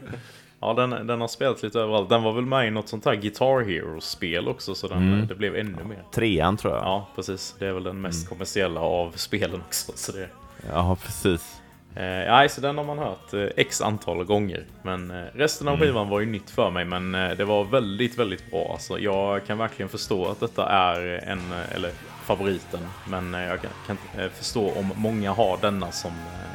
ja 0.60 0.74
den, 0.74 1.06
den 1.06 1.20
har 1.20 1.28
spelat 1.28 1.62
lite 1.62 1.80
överallt. 1.80 2.08
Den 2.08 2.22
var 2.22 2.32
väl 2.32 2.46
med 2.46 2.68
i 2.68 2.70
något 2.70 2.88
sånt 2.88 3.04
här 3.04 3.14
Guitar 3.14 3.60
Hero-spel 3.64 4.48
också, 4.48 4.74
så 4.74 4.88
den, 4.88 4.98
Mm. 5.12 5.26
det 5.26 5.34
blev 5.34 5.56
ännu 5.56 5.84
mer. 5.84 6.02
Trean 6.14 6.56
tror 6.56 6.74
jag. 6.74 6.84
Ja, 6.84 7.08
precis. 7.16 7.56
Det 7.58 7.66
är 7.66 7.72
väl 7.72 7.82
den 7.82 8.00
mest 8.00 8.28
kommersiella 8.28 8.80
av 8.80 9.10
spelen 9.14 9.60
också. 9.66 9.92
Så 9.94 10.12
det, 10.12 10.28
Ja, 10.72 10.96
precis. 11.02 11.57
Eh, 11.98 12.32
nej, 12.32 12.48
så 12.48 12.60
den 12.60 12.78
har 12.78 12.84
man 12.84 12.98
hört 12.98 13.34
eh, 13.34 13.46
x 13.56 13.80
antal 13.80 14.24
gånger. 14.24 14.64
Men 14.82 15.10
eh, 15.10 15.24
resten 15.34 15.68
av 15.68 15.78
skivan 15.78 16.08
var 16.08 16.20
ju 16.20 16.26
nytt 16.26 16.50
för 16.50 16.70
mig, 16.70 16.84
men 16.84 17.12
det 17.12 17.44
var 17.44 17.64
väldigt, 17.64 18.18
väldigt 18.18 18.50
bra. 18.50 18.72
Alltså, 18.72 18.98
jag 18.98 19.46
kan 19.46 19.58
verkligen 19.58 19.88
förstå 19.88 20.26
att 20.26 20.40
detta 20.40 20.68
är 20.68 21.00
en, 21.26 21.52
eller 21.74 21.90
favoriten, 22.24 22.80
men 23.08 23.32
jag 23.32 23.60
kan, 23.60 23.70
kan 23.86 23.96
förstå 24.30 24.72
om 24.72 24.92
många 24.94 25.32
har 25.32 25.58
denna 25.60 25.92
som 25.92 26.12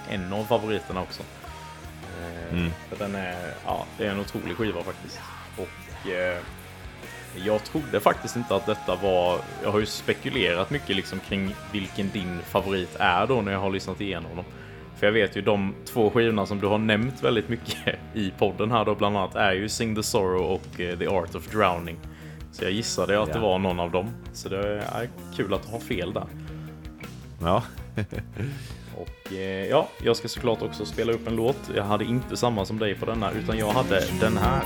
en 0.09 0.33
av 0.33 0.43
favoriterna 0.43 1.01
också. 1.01 1.23
Mm. 2.51 2.71
För 2.89 3.05
den 3.05 3.15
är, 3.15 3.53
ja, 3.65 3.85
det 3.97 4.05
är 4.05 4.11
en 4.11 4.19
otrolig 4.19 4.57
skiva 4.57 4.83
faktiskt. 4.83 5.19
Och 5.57 6.09
eh, 6.09 6.37
jag 7.35 7.63
trodde 7.63 7.99
faktiskt 7.99 8.35
inte 8.35 8.55
att 8.55 8.65
detta 8.65 8.95
var, 8.95 9.39
jag 9.63 9.71
har 9.71 9.79
ju 9.79 9.85
spekulerat 9.85 10.69
mycket 10.69 10.95
liksom 10.95 11.19
kring 11.19 11.55
vilken 11.71 12.09
din 12.09 12.39
favorit 12.41 12.95
är 12.99 13.27
då 13.27 13.41
när 13.41 13.51
jag 13.51 13.59
har 13.59 13.69
lyssnat 13.69 14.01
igenom 14.01 14.35
dem. 14.35 14.45
För 14.95 15.07
jag 15.07 15.13
vet 15.13 15.37
ju 15.37 15.41
de 15.41 15.75
två 15.85 16.09
skivorna 16.09 16.45
som 16.45 16.59
du 16.59 16.67
har 16.67 16.77
nämnt 16.77 17.23
väldigt 17.23 17.49
mycket 17.49 17.99
i 18.13 18.33
podden 18.37 18.71
här 18.71 18.85
då 18.85 18.95
bland 18.95 19.17
annat 19.17 19.35
är 19.35 19.53
ju 19.53 19.69
Sing 19.69 19.95
the 19.95 20.03
Sorrow 20.03 20.41
och 20.41 20.79
eh, 20.79 20.97
The 20.97 21.07
Art 21.07 21.35
of 21.35 21.51
Drowning. 21.51 21.97
Så 22.51 22.63
jag 22.63 22.71
gissade 22.71 23.21
att 23.21 23.33
det 23.33 23.39
var 23.39 23.59
någon 23.59 23.79
av 23.79 23.91
dem. 23.91 24.09
Så 24.33 24.49
det 24.49 24.77
är 24.77 25.09
kul 25.35 25.53
att 25.53 25.65
har 25.65 25.79
fel 25.79 26.13
där. 26.13 26.25
Ja, 27.41 27.63
Och 28.95 29.33
eh, 29.33 29.65
ja, 29.65 29.87
jag 30.03 30.17
ska 30.17 30.27
såklart 30.27 30.61
också 30.61 30.85
spela 30.85 31.11
upp 31.11 31.27
en 31.27 31.35
låt. 31.35 31.71
Jag 31.75 31.83
hade 31.83 32.05
inte 32.05 32.37
samma 32.37 32.65
som 32.65 32.79
dig 32.79 32.95
på 32.95 33.05
denna, 33.05 33.31
utan 33.31 33.57
jag 33.57 33.69
hade 33.71 34.03
den 34.19 34.37
här. 34.37 34.63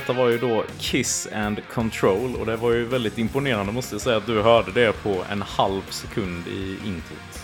Detta 0.00 0.12
var 0.12 0.28
ju 0.28 0.38
då 0.38 0.64
Kiss 0.78 1.28
and 1.34 1.60
Control 1.74 2.36
och 2.36 2.46
det 2.46 2.56
var 2.56 2.72
ju 2.72 2.84
väldigt 2.84 3.18
imponerande 3.18 3.72
måste 3.72 3.94
jag 3.94 4.02
säga 4.02 4.16
att 4.16 4.26
du 4.26 4.42
hörde 4.42 4.72
det 4.72 5.02
på 5.02 5.24
en 5.30 5.42
halv 5.42 5.82
sekund 5.90 6.46
i 6.46 6.76
introt. 6.86 7.42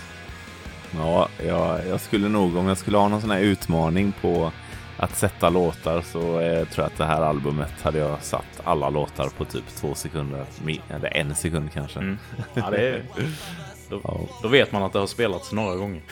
Ja, 0.96 1.28
jag, 1.46 1.86
jag 1.88 2.00
skulle 2.00 2.28
nog, 2.28 2.56
om 2.56 2.66
jag 2.68 2.78
skulle 2.78 2.96
ha 2.98 3.08
någon 3.08 3.20
sån 3.20 3.30
här 3.30 3.40
utmaning 3.40 4.12
på 4.20 4.52
att 4.96 5.16
sätta 5.16 5.50
låtar 5.50 6.00
så 6.00 6.40
eh, 6.40 6.68
tror 6.68 6.84
jag 6.84 6.86
att 6.86 6.98
det 6.98 7.04
här 7.04 7.22
albumet 7.22 7.82
hade 7.82 7.98
jag 7.98 8.22
satt 8.22 8.60
alla 8.64 8.90
låtar 8.90 9.28
på 9.28 9.44
typ 9.44 9.68
två 9.76 9.94
sekunder, 9.94 10.44
eller 10.88 11.16
en 11.16 11.34
sekund 11.34 11.72
kanske. 11.72 11.98
Mm. 11.98 12.18
Ja, 12.54 12.70
det 12.70 12.88
är... 12.88 13.02
Då, 13.88 14.00
Ja. 14.04 14.20
då 14.42 14.48
vet 14.48 14.72
man 14.72 14.82
att 14.82 14.92
det 14.92 14.98
har 14.98 15.06
spelats 15.06 15.52
några 15.52 15.76
gånger. 15.76 16.02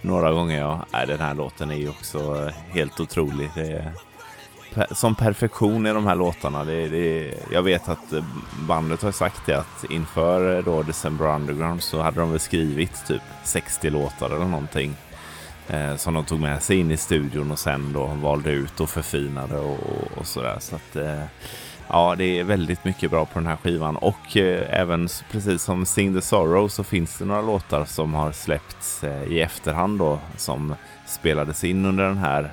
Några 0.00 0.32
gånger 0.32 0.60
ja. 0.60 0.86
Nej, 0.92 1.06
den 1.06 1.20
här 1.20 1.34
låten 1.34 1.70
är 1.70 1.74
ju 1.76 1.88
också 1.88 2.46
eh, 2.46 2.54
helt 2.74 3.00
otrolig. 3.00 3.50
Det 3.54 3.60
är 3.72 3.92
som 4.90 5.14
perfektion 5.14 5.86
i 5.86 5.92
de 5.92 6.06
här 6.06 6.14
låtarna. 6.14 6.64
Det, 6.64 6.88
det, 6.88 7.34
jag 7.52 7.62
vet 7.62 7.88
att 7.88 8.12
eh, 8.12 8.24
bandet 8.68 9.02
har 9.02 9.12
sagt 9.12 9.46
det 9.46 9.58
att 9.58 9.84
inför 9.90 10.56
eh, 10.56 10.64
då 10.64 10.82
December 10.82 11.34
Underground 11.34 11.82
så 11.82 12.00
hade 12.00 12.20
de 12.20 12.30
väl 12.30 12.40
skrivit 12.40 13.06
typ 13.06 13.22
60 13.44 13.90
låtar 13.90 14.26
eller 14.26 14.44
någonting. 14.44 14.94
Eh, 15.68 15.96
som 15.96 16.14
de 16.14 16.24
tog 16.24 16.40
med 16.40 16.62
sig 16.62 16.76
in 16.76 16.90
i 16.90 16.96
studion 16.96 17.50
och 17.50 17.58
sen 17.58 17.92
då 17.92 18.06
valde 18.06 18.50
ut 18.50 18.80
och 18.80 18.90
förfinade 18.90 19.58
och, 19.58 19.78
och 20.16 20.26
sådär. 20.26 20.56
Så 20.60 20.76
att 20.76 20.96
eh, 20.96 21.24
ja, 21.88 22.14
det 22.18 22.40
är 22.40 22.44
väldigt 22.44 22.84
mycket 22.84 23.10
bra 23.10 23.24
på 23.24 23.38
den 23.38 23.46
här 23.48 23.56
skivan. 23.56 23.96
Och 23.96 24.36
eh, 24.36 24.80
även 24.80 25.08
precis 25.30 25.62
som 25.62 25.86
Sing 25.86 26.14
the 26.14 26.20
Sorrow 26.20 26.68
så 26.68 26.84
finns 26.84 27.18
det 27.18 27.24
några 27.24 27.42
låtar 27.42 27.84
som 27.84 28.14
har 28.14 28.32
släppts 28.32 29.04
eh, 29.04 29.24
i 29.24 29.40
efterhand 29.40 29.98
då 29.98 30.18
som 30.36 30.74
spelades 31.06 31.64
in 31.64 31.86
under 31.86 32.04
den 32.04 32.18
här 32.18 32.52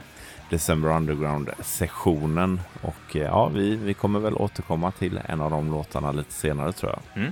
December 0.50 0.90
Underground-sessionen. 0.90 2.62
Och 2.82 3.16
eh, 3.16 3.22
ja, 3.22 3.48
vi, 3.54 3.76
vi 3.76 3.94
kommer 3.94 4.20
väl 4.20 4.34
återkomma 4.36 4.92
till 4.92 5.20
en 5.26 5.42
av 5.42 5.52
de 5.52 5.72
låtarna 5.72 6.12
lite 6.12 6.34
senare 6.34 6.72
tror 6.72 6.92
jag. 7.16 7.32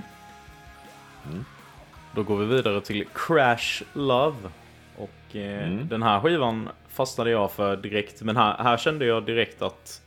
Då 2.14 2.22
går 2.22 2.36
vi 2.36 2.46
vidare 2.46 2.80
till 2.80 3.04
Crash 3.14 3.82
Love. 3.92 4.36
Och 4.96 5.36
eh, 5.36 5.68
Mm. 5.68 5.88
den 5.88 6.02
här 6.02 6.20
skivan 6.20 6.68
fastnade 6.88 7.30
jag 7.30 7.50
för 7.52 7.76
direkt. 7.76 8.22
Men 8.22 8.36
här, 8.36 8.56
här 8.58 8.76
kände 8.76 9.04
jag 9.06 9.24
direkt 9.26 9.62
att 9.62 10.02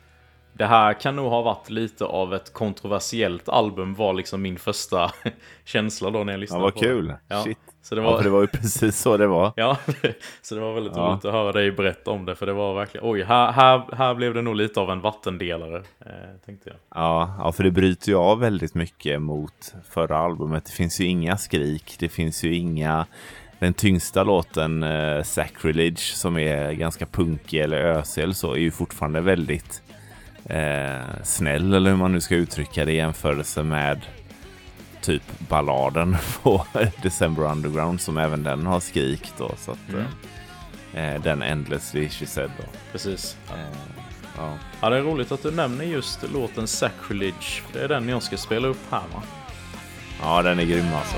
det 0.53 0.65
här 0.65 0.93
kan 0.93 1.15
nog 1.15 1.29
ha 1.29 1.41
varit 1.41 1.69
lite 1.69 2.05
av 2.05 2.33
ett 2.33 2.53
kontroversiellt 2.53 3.49
album 3.49 3.93
var 3.95 4.13
liksom 4.13 4.41
min 4.41 4.57
första 4.59 5.11
känsla 5.65 6.09
då 6.09 6.23
när 6.23 6.33
jag 6.33 6.37
Ja, 6.37 6.41
lyssnade 6.41 6.63
vad 6.63 6.73
på 6.73 6.79
kul! 6.79 7.07
det. 7.07 7.19
Ja, 7.27 7.43
Shit! 7.43 7.57
Så 7.83 7.95
det 7.95 8.01
Ja, 8.01 8.09
var, 8.11 8.17
för 8.17 8.23
det 8.23 8.29
var 8.29 8.41
ju 8.41 8.47
precis 8.47 8.97
så 8.99 9.17
det 9.17 9.27
var. 9.27 9.53
Ja, 9.55 9.77
så 10.41 10.55
det 10.55 10.61
var 10.61 10.73
väldigt 10.73 10.93
Ja. 10.95 11.01
roligt 11.01 11.25
att 11.25 11.31
höra 11.33 11.51
dig 11.51 11.71
berätta 11.71 12.11
om 12.11 12.25
det. 12.25 12.35
För 12.35 12.45
det 12.45 12.53
var 12.53 12.73
verkligen, 12.75 13.07
oj, 13.07 13.23
här, 13.23 13.51
här, 13.51 13.95
här 13.95 14.13
blev 14.15 14.33
det 14.33 14.41
nog 14.41 14.55
lite 14.55 14.79
av 14.79 14.89
en 14.91 15.01
vattendelare, 15.01 15.77
eh, 15.99 16.11
tänkte 16.45 16.69
jag. 16.69 16.77
Ja, 17.01 17.35
ja, 17.39 17.51
för 17.51 17.63
det 17.63 17.71
bryter 17.71 18.09
ju 18.09 18.15
av 18.15 18.39
väldigt 18.39 18.75
mycket 18.75 19.21
mot 19.21 19.73
förra 19.89 20.17
albumet. 20.17 20.65
Det 20.65 20.71
finns 20.71 20.99
ju 21.01 21.05
inga 21.05 21.37
skrik, 21.37 21.95
det 21.99 22.09
finns 22.09 22.43
ju 22.43 22.55
inga... 22.55 23.05
Den 23.59 23.73
tyngsta 23.73 24.23
låten, 24.23 24.83
eh, 24.83 25.23
Sacrilege, 25.23 25.97
som 26.15 26.37
är 26.37 26.71
ganska 26.71 27.05
punkig 27.05 27.59
eller 27.61 27.77
ösig 27.77 28.23
eller 28.23 28.33
så, 28.33 28.53
är 28.53 28.57
ju 28.59 28.71
fortfarande 28.71 29.21
väldigt 29.21 29.81
eh, 30.45 31.23
snäll, 31.23 31.73
eller 31.73 31.89
hur 31.89 31.97
man 31.97 32.11
nu 32.11 32.21
ska 32.21 32.35
uttrycka 32.35 32.85
det 32.85 32.91
i 32.91 32.95
jämförelse 32.95 33.63
med 33.63 34.01
typ 35.01 35.23
balladen 35.49 36.17
på 36.43 36.65
December 37.03 37.43
Underground, 37.43 38.01
som 38.01 38.17
även 38.17 38.43
den 38.43 38.65
har 38.65 38.79
skrik 38.79 39.33
då. 39.37 39.51
Så 39.57 39.71
att, 39.71 39.77
Mm. 39.89 40.05
eh, 40.93 41.15
eh, 41.15 41.21
den 41.21 41.41
Endlessly 41.41 42.09
She 42.09 42.25
Said 42.25 42.51
då. 42.57 42.63
Precis. 42.91 43.37
Eh, 43.49 43.77
ja. 44.37 44.53
Ja, 44.81 44.89
det 44.89 44.97
är 44.97 45.01
roligt 45.01 45.31
att 45.31 45.43
du 45.43 45.51
nämner 45.51 45.85
just 45.85 46.19
låten 46.33 46.67
Sacrilege. 46.67 47.61
Det 47.73 47.79
är 47.83 47.87
den 47.87 48.09
jag 48.09 48.23
ska 48.23 48.37
spela 48.37 48.67
upp 48.67 48.91
här 48.91 49.03
va? 49.13 49.23
ja, 50.21 50.41
den 50.41 50.59
är 50.59 50.63
grym 50.63 50.93
alltså. 50.93 51.15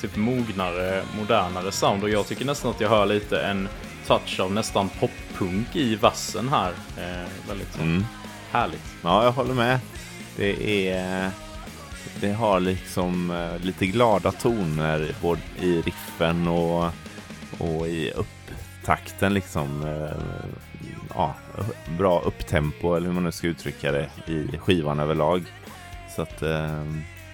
Typ 0.00 0.16
mognare, 0.16 1.02
modernare 1.18 1.72
sound. 1.72 2.02
Och 2.02 2.10
jag 2.10 2.26
tycker 2.26 2.44
nästan 2.44 2.70
att 2.70 2.80
jag 2.80 2.88
hör 2.88 3.06
lite 3.06 3.40
en 3.40 3.68
touch 4.06 4.40
av 4.40 4.52
nästan 4.52 4.88
poppunk 4.88 5.76
i 5.76 5.96
vassen 5.96 6.48
här. 6.48 6.72
Eh, 6.96 7.28
väldigt 7.48 7.72
så. 7.72 7.80
Mm. 7.80 8.04
härligt. 8.50 8.94
Ja, 9.02 9.24
jag 9.24 9.32
håller 9.32 9.54
med. 9.54 9.78
Det 10.36 10.88
är... 10.88 11.30
Det 12.20 12.32
har 12.32 12.60
liksom 12.60 13.30
eh, 13.30 13.64
lite 13.64 13.86
glada 13.86 14.32
toner 14.32 15.14
både 15.22 15.40
i 15.60 15.82
riffen 15.82 16.48
och, 16.48 16.84
och 17.58 17.88
i 17.88 18.10
upptakten 18.10 19.34
liksom. 19.34 19.82
eh, 19.84 20.46
Ja, 21.14 21.34
bra 21.98 22.20
upptempo 22.20 22.94
eller 22.94 23.06
hur 23.06 23.14
man 23.14 23.24
nu 23.24 23.32
ska 23.32 23.46
uttrycka 23.46 23.92
det 23.92 24.10
i 24.26 24.58
skivan 24.58 25.00
överlag. 25.00 25.42
Så 26.16 26.22
att 26.22 26.42
eh, 26.42 26.84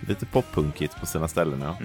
lite 0.09 0.27
poppunkigt 0.27 1.01
på 1.01 1.07
sina 1.07 1.28
ställen 1.28 1.61
ja. 1.61 1.77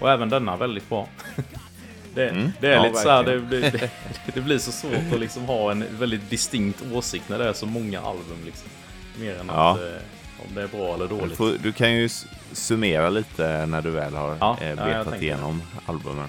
Och 0.00 0.10
även 0.10 0.28
denna 0.28 0.56
väldigt 0.56 0.88
bra. 0.88 1.08
Det, 2.14 2.28
Mm. 2.28 2.52
det 2.60 2.66
är 2.68 2.72
Ja, 2.76 2.82
lite 2.82 2.98
så 2.98 3.08
här, 3.10 3.22
det, 3.24 3.40
det, 3.70 3.90
det 4.34 4.40
blir 4.40 4.58
så 4.58 4.72
svårt 4.72 5.12
att 5.12 5.20
liksom 5.20 5.42
ha 5.44 5.70
en 5.70 5.84
väldigt 5.98 6.30
distinkt 6.30 6.82
åsikt 6.92 7.28
när 7.28 7.38
det 7.38 7.48
är 7.48 7.52
så 7.52 7.66
många 7.66 8.00
album. 8.00 8.38
Liksom. 8.44 8.68
Mer 9.20 9.40
än 9.40 9.46
Ja. 9.46 9.70
att, 9.72 9.78
eh, 9.80 10.46
om 10.48 10.54
det 10.54 10.62
är 10.62 10.66
bra 10.68 10.94
eller 10.94 11.08
Du, 11.08 11.18
dåligt. 11.18 11.36
får, 11.36 11.52
du 11.62 11.72
kan 11.72 11.92
ju 11.94 12.08
summera 12.52 13.10
lite 13.10 13.66
när 13.66 13.82
du 13.82 13.90
väl 13.90 14.14
har 14.14 14.36
Ja, 14.40 14.56
eh, 14.60 14.74
betat 14.84 15.22
igenom 15.22 15.62
albumen. 15.86 16.28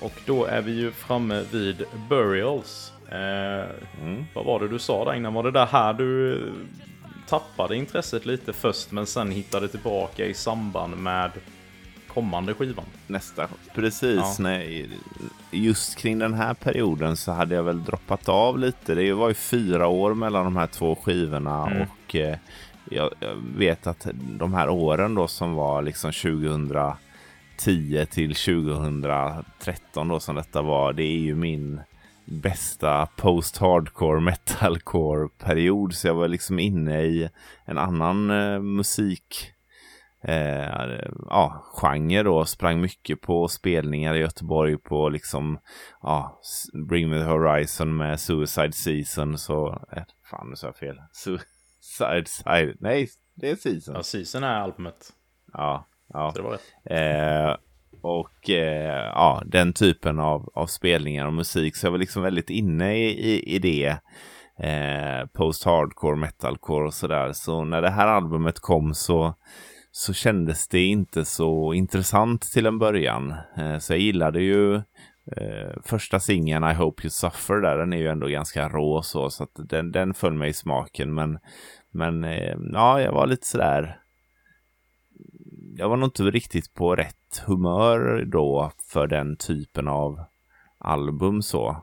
Och 0.00 0.12
då 0.26 0.44
är 0.44 0.60
vi 0.62 0.72
ju 0.72 0.92
framme 0.92 1.44
vid 1.50 1.84
Burials. 2.08 2.92
Eh, 3.08 3.70
Mm. 4.02 4.24
vad 4.34 4.44
var 4.44 4.60
det 4.60 4.68
du 4.68 4.78
sa 4.78 5.04
där 5.04 5.14
innan? 5.14 5.34
Var 5.34 5.42
det 5.42 5.50
där 5.50 5.66
här 5.66 5.92
du 5.92 6.32
eh, 6.32 6.52
tappade 7.28 7.76
intresset 7.76 8.26
lite 8.26 8.52
först 8.52 8.90
men 8.90 9.06
sen 9.06 9.30
hittade 9.30 9.68
tillbaka 9.68 10.26
i 10.26 10.34
samband 10.34 10.96
med 10.96 11.30
kommande 12.14 12.54
skivan? 12.54 12.84
nästa. 13.06 13.48
Precis, 13.74 14.16
Ja. 14.16 14.34
nej, 14.38 14.90
just 15.50 15.96
kring 15.96 16.18
den 16.18 16.34
här 16.34 16.54
perioden 16.54 17.16
så 17.16 17.32
hade 17.32 17.54
jag 17.54 17.62
väl 17.62 17.84
droppat 17.84 18.28
av 18.28 18.58
lite. 18.58 18.94
Det 18.94 19.12
var 19.12 19.28
ju 19.28 19.34
fyra 19.34 19.86
år 19.86 20.14
mellan 20.14 20.44
de 20.44 20.56
här 20.56 20.66
två 20.66 20.94
skivorna 20.94 21.66
Mm. 21.66 21.82
och 21.82 22.14
eh, 22.16 22.36
jag, 22.90 23.10
jag 23.20 23.34
vet 23.56 23.86
att 23.86 24.06
de 24.14 24.54
här 24.54 24.68
åren 24.68 25.14
då 25.14 25.28
som 25.28 25.54
var 25.54 25.82
liksom 25.82 26.12
2010 26.12 28.06
till 28.10 28.34
2013 28.34 30.08
då 30.08 30.20
som 30.20 30.34
detta 30.36 30.62
var, 30.62 30.92
det 30.92 31.02
är 31.04 31.18
ju 31.20 31.34
min 31.34 31.80
bästa 32.24 33.06
post-hardcore 33.16 34.20
metalcore 34.20 35.28
period 35.38 35.94
så 35.94 36.06
jag 36.06 36.14
var 36.14 36.28
liksom 36.28 36.58
inne 36.58 37.02
i 37.02 37.28
en 37.64 37.78
annan 37.78 38.30
eh, 38.30 38.60
musik 38.60 39.52
eh, 40.24 41.00
ja, 41.28 41.64
genre 41.74 42.22
då. 42.22 42.44
Sprang 42.44 42.80
mycket 42.80 43.20
på 43.20 43.48
spelningar 43.48 44.14
i 44.14 44.18
Göteborg 44.18 44.78
på 44.78 45.08
liksom 45.08 45.58
ja, 46.02 46.40
Bring 46.88 47.10
Me 47.10 47.18
The 47.18 47.24
Horizon 47.24 47.96
med 47.96 48.20
Suicide 48.20 48.72
Season. 48.72 49.38
Så, 49.38 49.68
eh, 49.92 50.02
fan 50.30 50.50
nu 50.50 50.56
sa 50.56 50.66
jag 50.66 50.76
fel. 50.76 50.96
Suicide 51.12 52.26
Side. 52.26 52.76
Nej, 52.80 53.08
det 53.34 53.50
är 53.50 53.56
Season. 53.56 53.94
Ja, 53.94 54.02
Season 54.02 54.44
är 54.44 54.60
albumet. 54.60 55.12
Ja, 55.52 55.86
ja. 56.08 56.32
Så 56.34 56.42
det 56.42 56.44
var 56.44 56.52
rätt. 56.52 56.72
Eh, 56.84 57.56
och 58.02 58.50
eh, 58.50 59.10
ja, 59.14 59.42
den 59.46 59.72
typen 59.72 60.20
av, 60.20 60.50
av 60.54 60.66
spelningar 60.66 61.26
och 61.26 61.32
musik. 61.32 61.76
Så 61.76 61.86
jag 61.86 61.90
var 61.90 61.98
liksom 61.98 62.22
väldigt 62.22 62.50
inne 62.50 62.96
i, 62.96 63.32
i, 63.32 63.54
i 63.54 63.58
det. 63.58 63.98
Eh, 64.58 65.26
Post-hardcore, 65.32 66.16
metalcore 66.16 66.86
och 66.86 66.94
sådär. 66.94 67.32
Så 67.32 67.64
när 67.64 67.82
det 67.82 67.90
här 67.90 68.06
albumet 68.06 68.60
kom 68.60 68.94
så, 68.94 69.34
så 69.94 70.12
kändes 70.12 70.68
det 70.68 70.84
inte 70.84 71.24
så 71.24 71.74
intressant 71.74 72.42
till 72.42 72.66
en 72.66 72.78
början. 72.78 73.34
Eh, 73.56 73.78
så 73.78 73.92
jag 73.92 74.00
gillade 74.00 74.42
ju 74.42 74.74
eh, 75.36 75.72
första 75.84 76.20
singeln 76.20 76.64
I 76.64 76.74
Hope 76.74 77.02
You 77.02 77.10
Suffer 77.10 77.54
där. 77.54 77.78
Den 77.78 77.92
är 77.92 77.96
ju 77.96 78.08
ändå 78.08 78.26
ganska 78.26 78.68
rå 78.68 79.02
så, 79.02 79.30
så 79.30 79.42
att 79.42 79.50
den, 79.54 79.92
den 79.92 80.14
föll 80.14 80.32
mig 80.32 80.50
i 80.50 80.52
smaken. 80.52 81.14
Men, 81.14 81.38
men 81.90 82.24
eh, 82.24 82.56
ja, 82.72 83.00
jag 83.00 83.12
var 83.12 83.26
lite 83.26 83.46
sådär 83.46 83.98
jag 85.76 85.88
var 85.88 85.96
nog 85.96 86.06
inte 86.06 86.22
riktigt 86.22 86.74
på 86.74 86.96
rätt 86.96 87.42
humör 87.46 88.24
då 88.24 88.72
för 88.92 89.06
den 89.06 89.36
typen 89.36 89.88
av 89.88 90.24
album 90.78 91.42
så. 91.42 91.76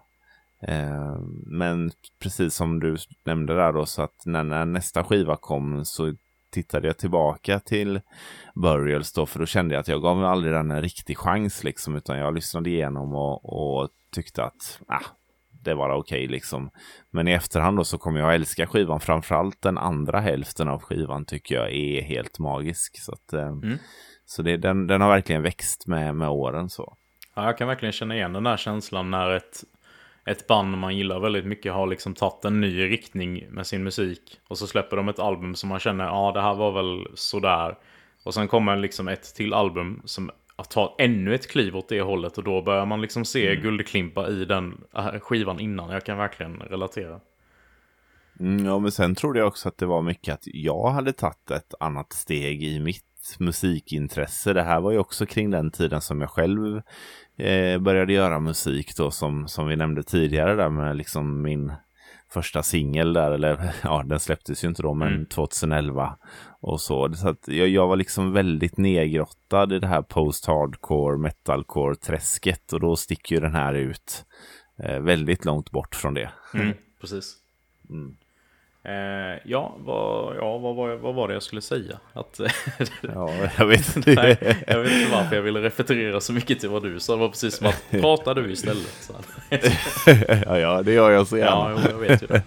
Men 1.45 1.91
precis 2.19 2.53
som 2.53 2.79
du 2.79 2.97
nämnde 3.23 3.55
där 3.55 3.73
då 3.73 3.85
så 3.85 4.01
att 4.01 4.25
när, 4.25 4.43
när, 4.43 4.65
nästa 4.65 5.03
skiva 5.03 5.35
kom 5.35 5.85
så 5.85 6.13
tittade 6.51 6.87
jag 6.87 6.97
tillbaka 6.97 7.59
till 7.59 8.01
Burials 8.55 9.13
då 9.13 9.25
för 9.25 9.39
då 9.39 9.45
kände 9.45 9.75
jag 9.75 9.79
att 9.79 9.87
jag 9.87 10.01
gav 10.01 10.17
mig 10.17 10.25
aldrig 10.25 10.53
den 10.53 10.71
en 10.71 10.81
riktig 10.81 11.17
chans 11.17 11.63
liksom 11.63 11.95
utan 11.95 12.17
jag 12.17 12.35
lyssnade 12.35 12.69
igenom 12.69 13.15
och, 13.15 13.45
och 13.45 13.89
tyckte 14.11 14.43
att 14.43 14.81
ah, 14.87 15.05
det 15.63 15.73
var 15.73 15.89
okej 15.89 15.99
okay, 15.99 16.27
liksom. 16.27 16.69
Men 17.11 17.27
i 17.27 17.31
efterhand 17.31 17.77
då 17.77 17.83
så 17.83 17.97
kommer 17.97 18.19
jag 18.19 18.35
älska 18.35 18.67
skivan. 18.67 18.99
Framförallt 18.99 19.61
den 19.61 19.77
andra 19.77 20.19
hälften 20.19 20.67
av 20.67 20.81
skivan 20.81 21.25
tycker 21.25 21.55
jag 21.55 21.71
är 21.71 22.01
helt 22.01 22.39
magisk. 22.39 22.99
Så, 22.99 23.13
att, 23.13 23.33
eh, 23.33 23.47
mm. 23.47 23.77
så 24.25 24.41
det, 24.41 24.57
den, 24.57 24.87
den 24.87 25.01
har 25.01 25.09
verkligen 25.09 25.41
växt 25.41 25.87
med, 25.87 26.15
med 26.15 26.29
åren 26.29 26.69
så. 26.69 26.97
Ja, 27.35 27.45
jag 27.45 27.57
kan 27.57 27.67
verkligen 27.67 27.93
känna 27.93 28.15
igen 28.15 28.33
den 28.33 28.43
där 28.43 28.57
känslan 28.57 29.11
när 29.11 29.31
ett, 29.31 29.63
ett 30.29 30.47
band 30.47 30.77
man 30.77 30.97
gillar 30.97 31.19
väldigt 31.19 31.45
mycket 31.45 31.73
har 31.73 31.87
liksom 31.87 32.13
tagit 32.13 32.45
en 32.45 32.61
ny 32.61 32.83
riktning 32.89 33.45
med 33.49 33.67
sin 33.67 33.83
musik. 33.83 34.39
Och 34.47 34.57
så 34.57 34.67
släpper 34.67 34.97
de 34.97 35.09
ett 35.09 35.19
album 35.19 35.55
som 35.55 35.69
man 35.69 35.79
känner, 35.79 36.05
ja 36.05 36.31
det 36.31 36.41
här 36.41 36.55
var 36.55 36.71
väl 36.71 37.07
sådär. 37.13 37.77
Och 38.23 38.33
sen 38.33 38.47
kommer 38.47 38.77
liksom 38.77 39.07
ett 39.07 39.35
till 39.35 39.53
album 39.53 40.01
som 40.05 40.31
att 40.55 40.69
ta 40.69 40.95
ännu 40.99 41.35
ett 41.35 41.47
kliv 41.47 41.77
åt 41.77 41.89
det 41.89 42.01
hållet 42.01 42.37
och 42.37 42.43
då 42.43 42.61
börjar 42.61 42.85
man 42.85 43.01
liksom 43.01 43.25
se 43.25 43.51
mm. 43.51 43.63
guldklimpar 43.63 44.31
i 44.31 44.45
den 44.45 44.81
skivan 45.21 45.59
innan. 45.59 45.89
Jag 45.89 46.05
kan 46.05 46.17
verkligen 46.17 46.59
relatera. 46.59 47.19
Mm, 48.39 48.65
ja, 48.65 48.79
men 48.79 48.91
sen 48.91 49.15
trodde 49.15 49.39
jag 49.39 49.47
också 49.47 49.69
att 49.69 49.77
det 49.77 49.85
var 49.85 50.01
mycket 50.01 50.33
att 50.33 50.43
jag 50.45 50.89
hade 50.89 51.13
tagit 51.13 51.51
ett 51.51 51.73
annat 51.79 52.13
steg 52.13 52.63
i 52.63 52.79
mitt 52.79 53.35
musikintresse. 53.39 54.53
Det 54.53 54.63
här 54.63 54.81
var 54.81 54.91
ju 54.91 54.97
också 54.97 55.25
kring 55.25 55.51
den 55.51 55.71
tiden 55.71 56.01
som 56.01 56.21
jag 56.21 56.29
själv 56.29 56.81
eh, 57.39 57.79
började 57.79 58.13
göra 58.13 58.39
musik 58.39 58.95
då 58.97 59.11
som, 59.11 59.47
som 59.47 59.67
vi 59.67 59.75
nämnde 59.75 60.03
tidigare 60.03 60.55
där 60.55 60.69
med 60.69 60.97
liksom 60.97 61.41
min 61.41 61.71
första 62.29 62.63
singel 62.63 63.13
där, 63.13 63.31
eller 63.31 63.73
ja, 63.83 64.03
den 64.05 64.19
släpptes 64.19 64.63
ju 64.63 64.67
inte 64.67 64.81
då, 64.81 64.93
men 64.93 65.07
mm. 65.07 65.25
2011 65.25 66.17
och 66.59 66.81
så. 66.81 67.13
så 67.13 67.29
att 67.29 67.47
jag, 67.47 67.67
jag 67.67 67.87
var 67.87 67.95
liksom 67.95 68.33
väldigt 68.33 68.77
nedgrottad 68.77 69.75
i 69.75 69.79
det 69.79 69.87
här 69.87 70.01
post-hardcore, 70.01 71.17
metalcore-träsket 71.17 72.73
och 72.73 72.79
då 72.79 72.95
sticker 72.95 73.35
ju 73.35 73.41
den 73.41 73.55
här 73.55 73.73
ut 73.73 74.25
eh, 74.77 74.99
väldigt 74.99 75.45
långt 75.45 75.71
bort 75.71 75.95
från 75.95 76.13
det. 76.13 76.31
Mm, 76.53 76.73
precis. 77.01 77.35
Mm. 77.89 78.15
Eh, 78.83 79.39
ja, 79.43 79.75
vad, 79.77 80.35
ja 80.35 80.57
vad, 80.57 80.75
var, 80.75 80.95
vad 80.95 81.15
var 81.15 81.27
det 81.27 81.33
jag 81.33 81.43
skulle 81.43 81.61
säga? 81.61 81.99
Att, 82.13 82.39
ja, 83.01 83.31
jag 83.57 83.65
vet 83.65 83.95
inte. 83.95 84.13
Nej, 84.15 84.57
jag 84.67 84.79
vet 84.79 84.91
inte 84.91 85.11
varför 85.11 85.35
jag 85.35 85.43
ville 85.43 85.61
referera 85.61 86.21
så 86.21 86.33
mycket 86.33 86.59
till 86.59 86.69
vad 86.69 86.83
du 86.83 86.99
sa. 86.99 87.13
Det 87.13 87.19
var 87.19 87.29
precis 87.29 87.55
som 87.55 87.67
att 87.67 87.83
prata 88.01 88.33
du 88.33 88.51
istället. 88.51 89.11
ja, 90.45 90.59
ja, 90.59 90.81
det 90.81 90.91
gör 90.93 91.11
jag 91.11 91.27
så 91.27 91.37
gärna. 91.37 91.81
Ja, 91.83 91.89
jag 91.89 91.97
vet 91.97 92.23
ju 92.23 92.27
det. 92.27 92.41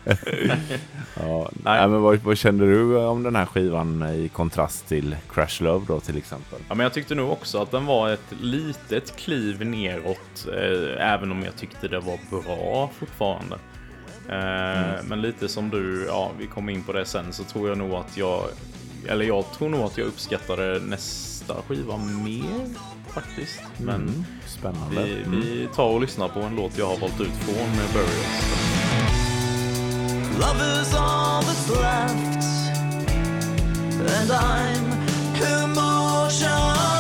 ja, 1.20 1.50
nej. 1.64 1.88
men 1.88 2.02
vad, 2.02 2.18
vad 2.18 2.38
kände 2.38 2.66
du 2.66 2.96
om 2.96 3.22
den 3.22 3.36
här 3.36 3.46
skivan 3.46 4.02
i 4.14 4.28
kontrast 4.28 4.88
till 4.88 5.16
Crash 5.30 5.62
Love 5.62 5.84
då 5.88 6.00
till 6.00 6.16
exempel? 6.16 6.58
Ja, 6.68 6.74
men 6.74 6.84
jag 6.84 6.92
tyckte 6.92 7.14
nog 7.14 7.32
också 7.32 7.62
att 7.62 7.70
den 7.70 7.86
var 7.86 8.10
ett 8.10 8.32
litet 8.40 9.16
kliv 9.16 9.66
neråt. 9.66 10.48
Eh, 10.48 11.12
även 11.12 11.32
om 11.32 11.42
jag 11.42 11.56
tyckte 11.56 11.88
det 11.88 12.00
var 12.00 12.18
bra 12.30 12.90
fortfarande. 12.98 13.56
Mm. 14.28 15.06
Men 15.06 15.20
lite 15.20 15.48
som 15.48 15.70
du, 15.70 16.04
ja 16.06 16.30
vi 16.38 16.46
kommer 16.46 16.72
in 16.72 16.82
på 16.82 16.92
det 16.92 17.04
sen, 17.04 17.32
så 17.32 17.44
tror 17.44 17.68
jag 17.68 17.78
nog 17.78 17.92
att 17.92 18.16
jag, 18.16 18.44
eller 19.08 19.24
jag 19.24 19.44
tror 19.52 19.68
nog 19.68 19.80
att 19.80 19.98
jag 19.98 20.06
uppskattade 20.06 20.80
nästa 20.80 21.54
skiva 21.68 21.96
mer 21.96 22.66
faktiskt. 23.08 23.60
Men 23.78 23.94
mm. 23.94 24.24
Spännande. 24.46 25.04
Vi, 25.04 25.14
vi 25.14 25.60
mm. 25.60 25.72
tar 25.74 25.88
och 25.88 26.00
lyssnar 26.00 26.28
på 26.28 26.40
en 26.40 26.56
låt 26.56 26.78
jag 26.78 26.86
har 26.86 26.96
valt 26.96 27.20
ut 27.20 27.28
från 27.28 27.76
Burials. 27.92 28.72
Love 30.40 30.82
is 30.82 30.94
all 30.94 31.42
that's 31.42 31.70
left 31.70 32.42
And 34.00 34.30
I'm 34.30 34.92
emotion 35.42 36.92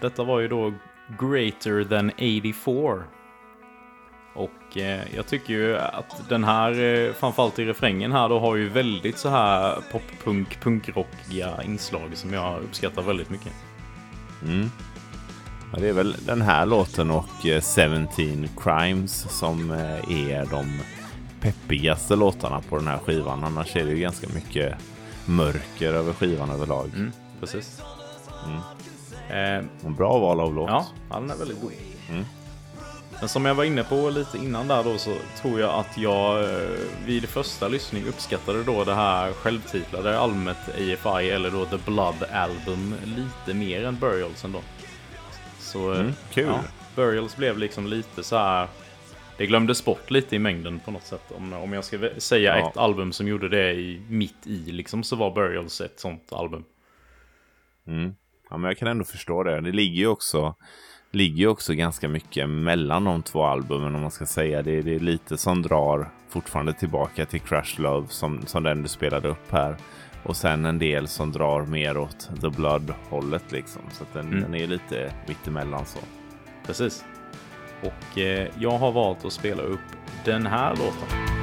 Detta 0.00 0.24
var 0.24 0.40
ju 0.40 0.48
då 0.48 0.72
Greater 1.18 1.84
than 1.84 2.10
84. 2.10 3.04
Och 4.34 4.76
eh, 4.76 5.14
jag 5.14 5.26
tycker 5.26 5.54
ju 5.54 5.78
att 5.78 6.28
den 6.28 6.44
här, 6.44 6.80
eh, 6.80 7.12
framförallt 7.12 7.58
i 7.58 7.64
refrängen 7.64 8.12
här 8.12 8.28
då, 8.28 8.38
har 8.38 8.56
ju 8.56 8.68
väldigt 8.68 9.18
så 9.18 9.28
här 9.28 9.78
poppunk, 9.92 10.60
punkrockiga 10.60 11.62
inslag 11.62 12.10
som 12.14 12.32
jag 12.32 12.62
uppskattar 12.62 13.02
väldigt 13.02 13.30
mycket. 13.30 13.52
Mm. 14.42 14.70
Ja, 15.72 15.78
det 15.80 15.88
är 15.88 15.92
väl 15.92 16.16
den 16.26 16.42
här 16.42 16.66
låten 16.66 17.10
och 17.10 17.46
eh, 17.46 17.62
17 17.62 18.48
Crimes 18.56 19.38
som 19.38 19.70
eh, 19.70 20.30
är 20.30 20.46
de 20.50 20.80
peppigaste 21.40 22.16
låtarna 22.16 22.60
på 22.68 22.76
den 22.76 22.86
här 22.86 22.98
skivan. 22.98 23.44
Annars 23.44 23.76
är 23.76 23.84
det 23.84 23.90
ju 23.90 23.98
ganska 23.98 24.26
mycket 24.34 24.74
mörker 25.26 25.92
över 25.92 26.12
skivan 26.12 26.50
överlag. 26.50 26.90
Mm, 26.94 27.12
precis. 27.40 27.82
Mm. 28.46 28.60
Eh, 29.30 29.64
en 29.86 29.94
bra 29.94 30.18
val 30.18 30.40
av 30.40 30.54
låt. 30.54 30.70
Ja, 30.70 30.86
den 31.10 31.30
är 31.30 31.36
väldigt 31.36 31.60
god. 31.60 31.72
Mm. 32.10 32.24
Men 33.20 33.28
som 33.28 33.44
jag 33.44 33.54
var 33.54 33.64
inne 33.64 33.84
på 33.84 34.10
lite 34.10 34.38
innan 34.38 34.68
där 34.68 34.84
då 34.84 34.98
så 34.98 35.16
tror 35.40 35.60
jag 35.60 35.70
att 35.70 35.98
jag 35.98 36.44
eh, 36.44 36.70
vid 37.06 37.28
första 37.28 37.68
lyssning 37.68 38.04
uppskattade 38.06 38.64
då 38.64 38.84
det 38.84 38.94
här 38.94 39.32
självtitlade 39.32 40.18
albumet 40.18 40.68
AFI 40.68 41.30
eller 41.30 41.50
då 41.50 41.64
The 41.64 41.76
Blood 41.76 42.24
Album 42.32 42.94
lite 43.04 43.58
mer 43.58 43.84
än 43.84 43.98
Burials 43.98 44.44
ändå. 44.44 44.60
Så 45.58 45.92
eh, 45.92 46.00
mm, 46.00 46.12
kul. 46.32 46.46
Ja, 46.46 46.60
Burials 46.96 47.36
blev 47.36 47.58
liksom 47.58 47.86
lite 47.86 48.22
så 48.22 48.36
här. 48.36 48.68
Det 49.36 49.46
glömdes 49.46 49.84
bort 49.84 50.10
lite 50.10 50.36
i 50.36 50.38
mängden 50.38 50.80
på 50.80 50.90
något 50.90 51.06
sätt. 51.06 51.32
Om, 51.36 51.52
om 51.52 51.72
jag 51.72 51.84
ska 51.84 52.10
säga 52.18 52.58
ja. 52.58 52.70
ett 52.70 52.76
album 52.76 53.12
som 53.12 53.28
gjorde 53.28 53.48
det 53.48 53.72
i, 53.72 54.02
mitt 54.08 54.46
i 54.46 54.58
liksom 54.58 55.02
så 55.02 55.16
var 55.16 55.34
Burials 55.34 55.80
ett 55.80 56.00
sånt 56.00 56.32
album. 56.32 56.64
Mm. 57.86 58.14
Ja, 58.50 58.56
men 58.56 58.68
jag 58.68 58.78
kan 58.78 58.88
ändå 58.88 59.04
förstå 59.04 59.42
det. 59.42 59.60
Det 59.60 59.72
ligger 59.72 59.96
ju 59.96 60.06
också, 60.06 60.54
ligger 61.10 61.46
också 61.46 61.74
ganska 61.74 62.08
mycket 62.08 62.48
mellan 62.48 63.04
de 63.04 63.22
två 63.22 63.44
albumen 63.44 63.94
om 63.94 64.00
man 64.00 64.10
ska 64.10 64.26
säga. 64.26 64.62
Det, 64.62 64.82
det 64.82 64.94
är 64.94 65.00
lite 65.00 65.36
som 65.36 65.62
drar 65.62 66.10
fortfarande 66.28 66.72
tillbaka 66.72 67.26
till 67.26 67.40
Crash 67.40 67.80
Love 67.80 68.06
som, 68.08 68.46
som 68.46 68.62
den 68.62 68.82
du 68.82 68.88
spelade 68.88 69.28
upp 69.28 69.50
här. 69.50 69.76
Och 70.22 70.36
sen 70.36 70.64
en 70.64 70.78
del 70.78 71.08
som 71.08 71.32
drar 71.32 71.66
mer 71.66 71.96
åt 71.96 72.30
The 72.40 72.48
Blood-hållet 72.48 73.52
liksom. 73.52 73.82
Så 73.92 74.04
den, 74.12 74.28
mm. 74.28 74.40
den 74.40 74.54
är 74.54 74.66
lite 74.66 75.12
mittemellan 75.28 75.86
så. 75.86 75.98
Precis. 76.66 77.04
Och 77.82 78.18
eh, 78.18 78.48
jag 78.58 78.78
har 78.78 78.92
valt 78.92 79.24
att 79.24 79.32
spela 79.32 79.62
upp 79.62 79.80
den 80.24 80.46
här 80.46 80.70
låten. 80.70 81.39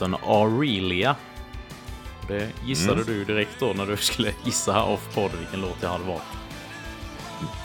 Låten 0.00 0.16
Aurelia. 0.26 1.16
Det 2.28 2.48
gissade 2.64 2.92
Mm. 3.02 3.06
du 3.06 3.24
direkt 3.24 3.60
då 3.60 3.72
när 3.72 3.86
du 3.86 3.96
skulle 3.96 4.32
gissa 4.44 4.72
här 4.72 4.84
off 4.88 5.14
podd 5.14 5.30
vilken 5.38 5.60
låt 5.60 5.76
jag 5.80 5.88
hade 5.88 6.04
valt. 6.04 6.22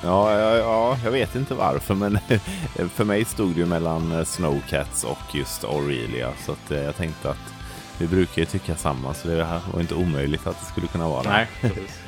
Ja, 0.04 0.40
ja, 0.40 0.56
ja, 0.58 0.98
jag 1.04 1.12
vet 1.12 1.36
inte 1.36 1.54
varför, 1.54 1.96
men 1.96 2.20
för 2.94 3.04
mig 3.04 3.26
stod 3.26 3.54
det 3.54 3.60
ju 3.60 3.66
mellan 3.66 4.26
Snowcats 4.26 5.04
och 5.04 5.36
just 5.36 5.64
Aurelia. 5.64 6.32
Så 6.46 6.52
att 6.52 6.72
eh, 6.72 6.78
jag 6.82 6.96
tänkte 6.96 7.30
att 7.30 7.54
vi 7.98 8.08
brukar 8.08 8.42
ju 8.42 8.46
tycka 8.46 8.76
samma, 8.76 9.14
så 9.14 9.28
det 9.28 9.44
här 9.46 9.60
var 9.74 9.82
inte 9.82 9.96
omöjligt 9.96 10.48
att 10.48 10.60
det 10.60 10.66
skulle 10.66 10.88
kunna 10.88 11.08
vara. 11.10 11.30
Nej, 11.32 11.48
precis. 11.62 12.00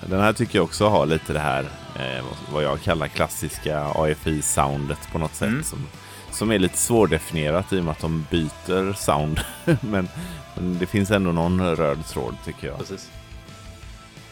Den 0.00 0.20
här 0.20 0.32
tycker 0.32 0.58
jag 0.58 0.64
också 0.64 0.88
har 0.88 1.06
lite 1.06 1.32
det 1.32 1.38
här, 1.40 1.62
eh, 1.96 2.24
vad 2.52 2.62
jag 2.64 2.82
kallar 2.82 3.08
klassiska 3.08 3.84
AFI-soundet 3.84 5.12
på 5.12 5.18
något 5.18 5.34
sätt. 5.34 5.48
Mm. 5.48 5.64
Som, 5.64 5.86
som 6.32 6.50
är 6.52 6.58
lite 6.58 6.78
svårdefinierat 6.78 7.72
i 7.72 7.80
och 7.80 7.84
med 7.84 7.92
att 7.92 8.00
de 8.00 8.26
byter 8.30 8.92
sound. 8.92 9.40
men, 9.64 10.08
men 10.54 10.78
det 10.78 10.86
finns 10.86 11.10
ändå 11.10 11.32
någon 11.32 11.76
röd 11.76 12.06
tråd 12.06 12.36
tycker 12.44 12.66
jag. 12.66 12.78
precis. 12.78 13.10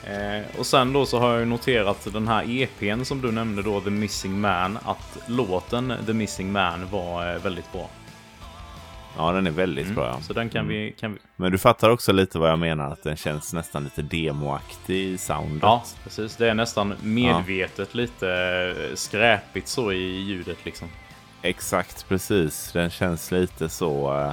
Eh, 0.05 0.59
och 0.59 0.67
sen 0.67 0.93
då 0.93 1.07
så 1.07 1.19
har 1.19 1.39
jag 1.39 1.49
noterat 1.49 2.09
den 2.13 2.29
här 2.29 2.45
EPn 2.49 3.05
som 3.05 3.21
du 3.21 3.33
nämnde 3.33 3.63
då, 3.63 3.81
The 3.81 3.91
Missing 3.91 4.41
Man, 4.41 4.79
att 4.85 5.19
låten 5.27 5.93
The 6.07 6.13
Missing 6.13 6.53
Man 6.53 6.91
var 6.91 7.35
eh, 7.35 7.43
väldigt 7.43 7.73
bra. 7.73 7.89
Ja, 9.17 9.33
den 9.33 9.47
är 9.47 9.51
väldigt 9.51 9.95
bra. 9.95 10.07
Ja. 10.07 10.21
Så 10.21 10.33
den 10.33 10.49
kan, 10.49 10.69
vi, 10.69 10.95
kan 11.01 11.13
vi... 11.13 11.19
Men 11.37 11.53
du 11.53 11.59
fattar 11.59 11.91
också 11.91 12.13
lite 12.13 12.39
vad 12.39 12.51
jag 12.51 12.59
menar, 12.59 12.93
att 12.93 13.03
den 13.03 13.17
känns 13.17 13.53
nästan 13.53 13.85
lite 13.85 14.03
demoaktig 14.03 15.05
i 15.05 15.19
soundet. 15.19 15.63
Ja, 15.63 15.85
precis. 16.05 16.37
Det 16.37 16.51
är 16.51 16.55
nästan 16.55 16.95
medvetet 17.03 17.95
lite 17.95 18.29
eh, 18.31 18.95
skräpigt 18.95 19.69
så 19.69 19.93
i 19.93 20.21
ljudet 20.21 20.59
liksom. 20.65 20.89
Exakt, 21.43 22.09
precis. 22.09 22.73
Den 22.73 22.91
känns 22.91 23.31
lite 23.31 23.69
så... 23.69 24.19
eh, 24.19 24.33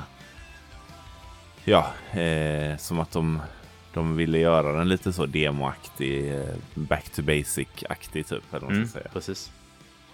ja, 1.65 1.88
eh, 2.21 2.77
som 2.77 2.99
att 2.99 3.11
de, 3.11 3.41
de 3.93 4.17
ville 4.17 4.38
göra 4.39 4.71
den 4.77 4.89
lite 4.89 5.13
så 5.13 5.25
demoaktig, 5.25 6.34
eh, 6.35 6.55
back 6.73 7.09
to 7.09 7.21
basic-aktig 7.21 8.23
typ. 8.27 8.53
Eller 8.53 8.67
Mm, 8.67 8.88
säga. 8.88 9.07
precis. 9.13 9.51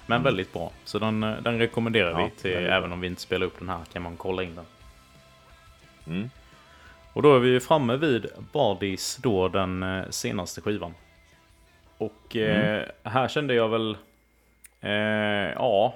Men 0.06 0.24
väldigt 0.24 0.54
bra. 0.54 0.72
Så 0.86 1.00
den, 1.00 1.24
eh, 1.24 1.42
den 1.42 1.58
rekommenderar 1.60 2.12
Ja, 2.20 2.26
vi 2.36 2.42
till, 2.42 2.52
bra. 2.64 2.76
även 2.76 2.92
om 2.92 3.02
vi 3.02 3.08
inte 3.08 3.22
spelar 3.22 3.46
upp 3.46 3.60
den 3.60 3.70
här 3.70 3.80
kan 3.94 4.02
man 4.02 4.18
kolla 4.18 4.44
in 4.44 4.56
den. 4.56 4.66
Mm. 6.08 6.30
Och 7.14 7.22
då 7.22 7.36
är 7.36 7.40
vi 7.40 7.60
framme 7.60 7.96
vid 7.98 8.26
Bardis 8.52 9.18
då 9.22 9.48
den 9.48 9.86
senaste 10.10 10.62
skivan. 10.62 10.94
Och 11.98 12.36
eh, 12.36 12.74
Mm. 12.76 12.90
här 13.04 13.28
kände 13.28 13.54
jag 13.54 13.70
väl, 13.70 13.98
eh, 14.82 14.92
ja, 15.56 15.96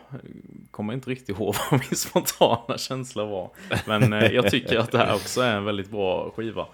kommer 0.77 0.93
inte 0.93 1.09
riktigt 1.09 1.29
ihåg 1.29 1.55
vad 1.71 1.79
min 1.89 1.97
spontana 1.97 2.77
känsla 2.77 3.25
var. 3.25 3.49
Men 3.85 4.13
eh, 4.13 4.31
jag 4.31 4.51
tycker 4.51 4.79
att 4.79 4.91
det 4.91 4.97
här 4.97 5.15
också 5.15 5.41
är 5.41 5.55
en 5.55 5.65
väldigt 5.65 5.89
bra 5.89 6.31
skiva. 6.35 6.65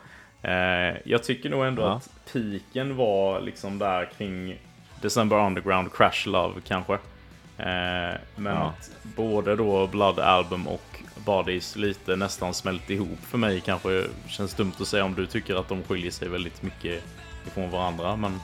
Eh, 0.42 0.98
jag 1.06 1.24
tycker 1.24 1.50
nog 1.50 1.66
ändå 1.66 1.82
Ja. 1.82 1.94
att 1.94 2.10
piken 2.34 2.96
var 2.96 3.42
liksom 3.42 3.80
där 3.80 4.10
kring 4.18 4.56
December 5.02 5.46
Underground, 5.46 5.94
Crash 5.94 6.28
Love 6.28 6.62
kanske. 6.68 6.94
Eh, 6.94 8.18
men 8.36 8.56
Ja. 8.56 8.74
att 8.80 8.92
både 9.16 9.56
då 9.56 9.88
Blood 9.88 10.20
Album 10.20 10.68
och 10.68 11.00
Bodies 11.26 11.76
lite 11.76 12.16
nästan 12.16 12.54
smält 12.54 12.90
ihop 12.90 13.20
för 13.22 13.38
mig 13.38 13.62
kanske 13.62 14.04
känns 14.28 14.54
dumt 14.54 14.72
att 14.80 14.88
säga 14.88 15.06
om 15.06 15.16
du 15.16 15.26
tycker 15.26 15.56
att 15.56 15.68
de 15.68 15.84
skiljer 15.84 16.12
sig 16.12 16.30
väldigt 16.30 16.62
mycket 16.64 17.04
ifrån 17.48 17.70
varandra. 17.72 18.16
Men 18.16 18.40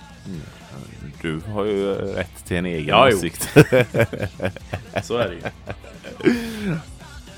Du 1.22 1.42
har 1.54 1.66
ju 1.66 1.94
rätt 1.96 2.46
till 2.46 2.58
en 2.58 2.66
egen 2.66 2.88
Ja, 2.88 3.08
åsikt. 3.08 3.50
så 5.04 5.18
är 5.18 5.30
det 5.30 5.36
ju. 5.36 5.42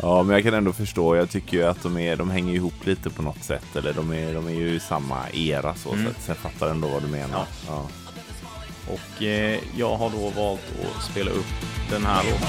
ja, 0.01 0.23
men 0.23 0.33
jag 0.33 0.43
kan 0.43 0.53
ändå 0.53 0.73
förstå. 0.73 1.15
Jag 1.15 1.29
tycker 1.29 1.57
ju 1.57 1.63
att 1.63 1.83
de, 1.83 1.97
är, 1.97 2.15
de 2.15 2.29
hänger 2.31 2.53
ihop 2.53 2.85
lite 2.85 3.09
på 3.09 3.21
något 3.21 3.43
sätt. 3.43 3.75
Eller 3.75 3.93
de 3.93 4.13
är, 4.13 4.33
de 4.33 4.47
är 4.47 4.51
ju 4.51 4.69
i 4.75 4.79
samma 4.79 5.29
era 5.33 5.75
så 5.75 5.93
Mm. 5.93 6.05
sätt. 6.05 6.17
Så 6.23 6.31
jag 6.31 6.37
fattar 6.37 6.69
ändå 6.69 6.87
vad 6.87 7.01
du 7.03 7.07
menar. 7.07 7.45
Ja. 7.67 7.87
Ja. 8.87 8.93
Och 8.93 9.23
eh, 9.23 9.59
jag 9.77 9.97
har 9.97 10.09
då 10.09 10.29
valt 10.41 10.61
att 10.97 11.03
spela 11.03 11.31
upp 11.31 11.45
den 11.89 12.05
här 12.05 12.23
låten. 12.23 12.47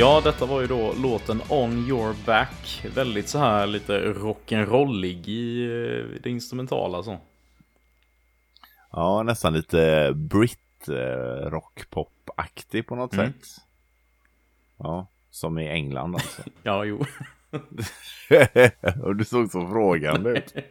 Ja, 0.00 0.20
detta 0.24 0.46
var 0.46 0.60
ju 0.60 0.66
då 0.66 0.92
låten 1.02 1.42
On 1.48 1.72
Your 1.88 2.14
Back. 2.26 2.84
Väldigt 2.94 3.28
så 3.28 3.38
här 3.38 3.66
lite 3.66 4.00
rock'n'rollig 4.12 5.28
i 5.28 5.64
eh, 5.64 6.20
det 6.22 6.30
instrumentala 6.30 7.02
så. 7.02 7.18
Ja, 8.92 9.22
nästan 9.22 9.52
lite 9.52 10.12
britt 10.14 10.88
eh, 10.88 11.50
rockpop-aktig 11.50 12.86
på 12.86 12.94
något 12.96 13.12
Mm. 13.14 13.26
sätt. 13.32 13.48
Ja, 14.78 15.06
som 15.30 15.58
i 15.58 15.68
England 15.68 16.14
alltså. 16.14 16.42
Ja, 16.62 16.84
jo. 16.84 17.04
och 19.02 19.16
du 19.16 19.24
såg 19.24 19.50
så 19.50 19.68
frågande 19.68 20.30
ut. 20.30 20.54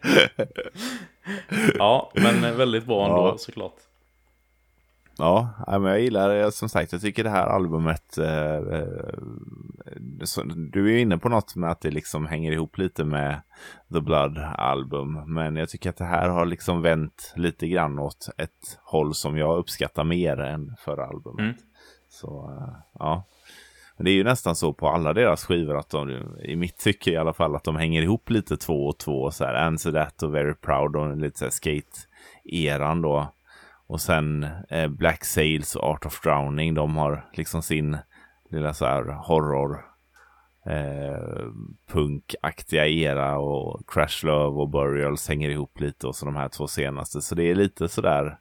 Ja, 1.77 2.11
men 2.15 2.57
väldigt 2.57 2.85
bra 2.85 3.03
ändå 3.05 3.27
Ja. 3.27 3.37
såklart. 3.37 3.75
Ja, 5.19 5.53
men 5.67 5.83
jag 5.83 6.01
gillar 6.01 6.29
det. 6.29 6.51
Som 6.51 6.69
sagt, 6.69 6.91
jag 6.91 7.01
tycker 7.01 7.23
det 7.23 7.29
här 7.29 7.47
albumet. 7.47 8.17
Eh, 8.17 8.55
eh, 8.55 9.13
du 10.71 10.85
är 10.85 10.91
ju 10.91 10.99
inne 10.99 11.17
på 11.17 11.29
något 11.29 11.55
med 11.55 11.71
att 11.71 11.81
det 11.81 11.91
liksom 11.91 12.25
hänger 12.25 12.51
ihop 12.51 12.77
lite 12.77 13.03
med 13.03 13.41
The 13.93 14.01
Blood 14.01 14.37
album. 14.57 15.33
Men 15.33 15.55
jag 15.55 15.69
tycker 15.69 15.89
att 15.89 15.97
det 15.97 16.05
här 16.05 16.29
har 16.29 16.45
liksom 16.45 16.81
vänt 16.81 17.33
lite 17.35 17.67
grann 17.67 17.99
åt 17.99 18.29
ett 18.37 18.79
håll 18.83 19.15
som 19.15 19.37
jag 19.37 19.57
uppskattar 19.57 20.03
mer 20.03 20.39
än 20.39 20.75
förra 20.79 21.05
albumet. 21.05 21.39
Mm. 21.39 21.55
Så 22.09 22.57
eh, 22.57 22.73
ja. 22.99 23.23
Men 23.97 24.05
det 24.05 24.11
är 24.11 24.15
ju 24.15 24.23
nästan 24.23 24.55
så 24.55 24.73
på 24.73 24.89
alla 24.89 25.13
deras 25.13 25.45
skivor 25.45 25.77
att 25.77 25.89
de, 25.89 26.09
i 26.43 26.55
mitt 26.55 26.77
tycke 26.77 27.11
i 27.11 27.17
alla 27.17 27.33
fall, 27.33 27.55
att 27.55 27.63
de 27.63 27.75
hänger 27.75 28.01
ihop 28.01 28.29
lite 28.29 28.57
två 28.57 28.87
och 28.87 28.97
två. 28.97 29.31
Så 29.31 29.45
här, 29.45 29.53
Answer 29.53 29.91
That 29.91 30.23
och 30.23 30.35
Very 30.35 30.53
Proud 30.53 30.95
och 30.95 31.17
lite 31.17 31.39
så 31.39 31.45
här 31.45 31.51
skate-eran 31.51 33.01
då. 33.01 33.27
Och 33.89 34.01
sen 34.01 34.47
eh, 34.69 34.87
Black 34.87 35.25
Sails 35.25 35.75
och 35.75 35.83
Art 35.83 36.05
of 36.05 36.21
Drowning, 36.21 36.73
de 36.73 36.97
har 36.97 37.25
liksom 37.33 37.61
sin 37.61 37.97
lilla 38.49 38.73
så 38.73 38.85
här 38.85 39.03
horror 39.03 39.85
eh, 40.65 41.47
punkaktiga 41.91 42.87
era 42.87 43.37
och 43.37 43.81
Crash 43.87 44.25
Love 44.25 44.61
och 44.61 44.69
Burials 44.69 45.29
hänger 45.29 45.49
ihop 45.49 45.79
lite 45.79 46.07
och 46.07 46.15
så 46.15 46.25
de 46.25 46.35
här 46.35 46.49
två 46.49 46.67
senaste. 46.67 47.21
Så 47.21 47.35
det 47.35 47.43
är 47.43 47.55
lite 47.55 47.87
sådär, 47.87 48.37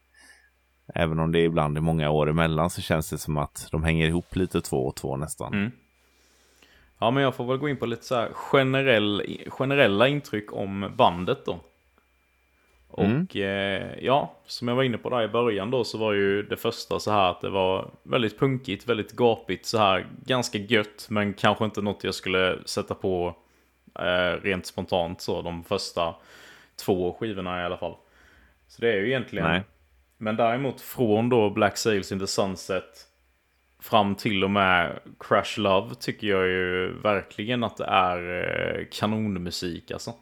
även 0.94 1.18
om 1.18 1.32
det 1.32 1.40
ibland 1.40 1.76
är 1.76 1.80
många 1.80 2.10
år 2.10 2.30
emellan 2.30 2.70
så 2.70 2.80
känns 2.80 3.10
det 3.10 3.18
som 3.18 3.36
att 3.36 3.68
de 3.72 3.84
hänger 3.84 4.06
ihop 4.06 4.36
lite 4.36 4.60
två 4.60 4.86
och 4.86 4.96
två 4.96 5.16
nästan. 5.16 5.54
Mm. 5.54 5.70
Ja, 6.98 7.10
men 7.10 7.22
jag 7.22 7.34
får 7.34 7.44
väl 7.44 7.58
gå 7.58 7.68
in 7.68 7.76
på 7.76 7.86
lite 7.86 8.04
så 8.04 8.14
här 8.14 8.28
generell, 8.34 9.22
generella 9.48 10.08
intryck 10.08 10.52
om 10.52 10.92
bandet 10.96 11.46
då. 11.46 11.60
Och 12.88 13.04
Mm. 13.04 13.26
eh, 13.34 14.04
ja, 14.04 14.34
som 14.46 14.68
jag 14.68 14.76
var 14.76 14.82
inne 14.82 14.98
på 14.98 15.10
där 15.10 15.22
i 15.22 15.28
början 15.28 15.70
då 15.70 15.84
så 15.84 15.98
var 15.98 16.12
ju 16.12 16.42
det 16.42 16.56
första 16.56 16.98
så 16.98 17.10
här 17.10 17.30
att 17.30 17.40
det 17.40 17.50
var 17.50 17.90
väldigt 18.02 18.38
punkigt, 18.38 18.88
väldigt 18.88 19.12
gapigt 19.12 19.66
så 19.66 19.78
här. 19.78 20.06
Ganska 20.26 20.58
gött, 20.58 21.06
men 21.10 21.34
kanske 21.34 21.64
inte 21.64 21.82
något 21.82 22.04
jag 22.04 22.14
skulle 22.14 22.58
sätta 22.64 22.94
på 22.94 23.36
eh, 23.98 24.42
rent 24.42 24.66
spontant 24.66 25.20
så 25.20 25.42
de 25.42 25.64
första 25.64 26.14
två 26.84 27.16
skivorna 27.20 27.62
i 27.62 27.64
alla 27.64 27.76
fall. 27.76 27.94
Så 28.68 28.80
det 28.80 28.92
är 28.92 28.96
ju 28.96 29.06
egentligen... 29.08 29.48
Nej. 29.48 29.62
Men 30.20 30.36
däremot 30.36 30.80
från 30.80 31.28
då 31.28 31.50
Black 31.50 31.76
Sails 31.76 32.12
in 32.12 32.18
the 32.18 32.26
Sunset 32.26 33.06
fram 33.80 34.14
till 34.14 34.44
och 34.44 34.50
med 34.50 34.98
Crash 35.20 35.58
Love 35.60 35.94
tycker 35.94 36.26
jag 36.26 36.46
ju 36.46 36.92
verkligen 37.02 37.64
att 37.64 37.76
det 37.76 37.84
är 37.84 38.44
eh, 38.78 38.86
kanonmusik 38.90 39.90
alltså. 39.90 40.12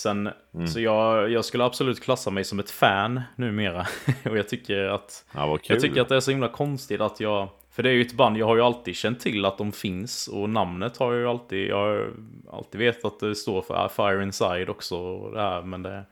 Sen, 0.00 0.28
så 0.72 0.80
jag, 0.80 1.30
jag 1.30 1.44
skulle 1.44 1.64
absolut 1.64 2.00
klassa 2.00 2.30
mig 2.30 2.44
som 2.44 2.58
ett 2.58 2.70
fan 2.70 3.20
numera. 3.36 3.86
och 4.30 4.38
jag 4.38 4.48
tycker 4.48 4.84
att 4.84 5.24
Ja, 5.34 5.58
jag 5.62 5.80
tycker 5.80 6.00
att 6.00 6.08
det 6.08 6.16
är 6.16 6.20
så 6.20 6.30
himla 6.30 6.48
konstigt 6.48 7.00
att 7.00 7.20
jag... 7.20 7.48
För 7.70 7.82
det 7.82 7.90
är 7.90 7.92
ju 7.92 8.02
ett 8.02 8.12
band, 8.12 8.36
jag 8.36 8.46
har 8.46 8.56
ju 8.56 8.62
alltid 8.62 8.96
känt 8.96 9.20
till 9.20 9.44
att 9.44 9.58
de 9.58 9.72
finns 9.72 10.28
och 10.28 10.50
namnet 10.50 10.96
har 10.96 11.12
jag 11.12 11.20
ju 11.20 11.28
alltid... 11.28 11.68
Jag 11.68 11.76
har 11.76 12.12
alltid 12.52 12.78
vetat 12.78 13.04
att 13.04 13.20
det 13.20 13.34
står 13.34 13.62
för 13.62 13.88
Fire 13.88 14.22
Inside 14.22 14.68
också 14.68 14.96
och 14.96 15.32
det 15.34 15.40
här, 15.40 15.62
men 15.62 15.82
det... 15.82 16.04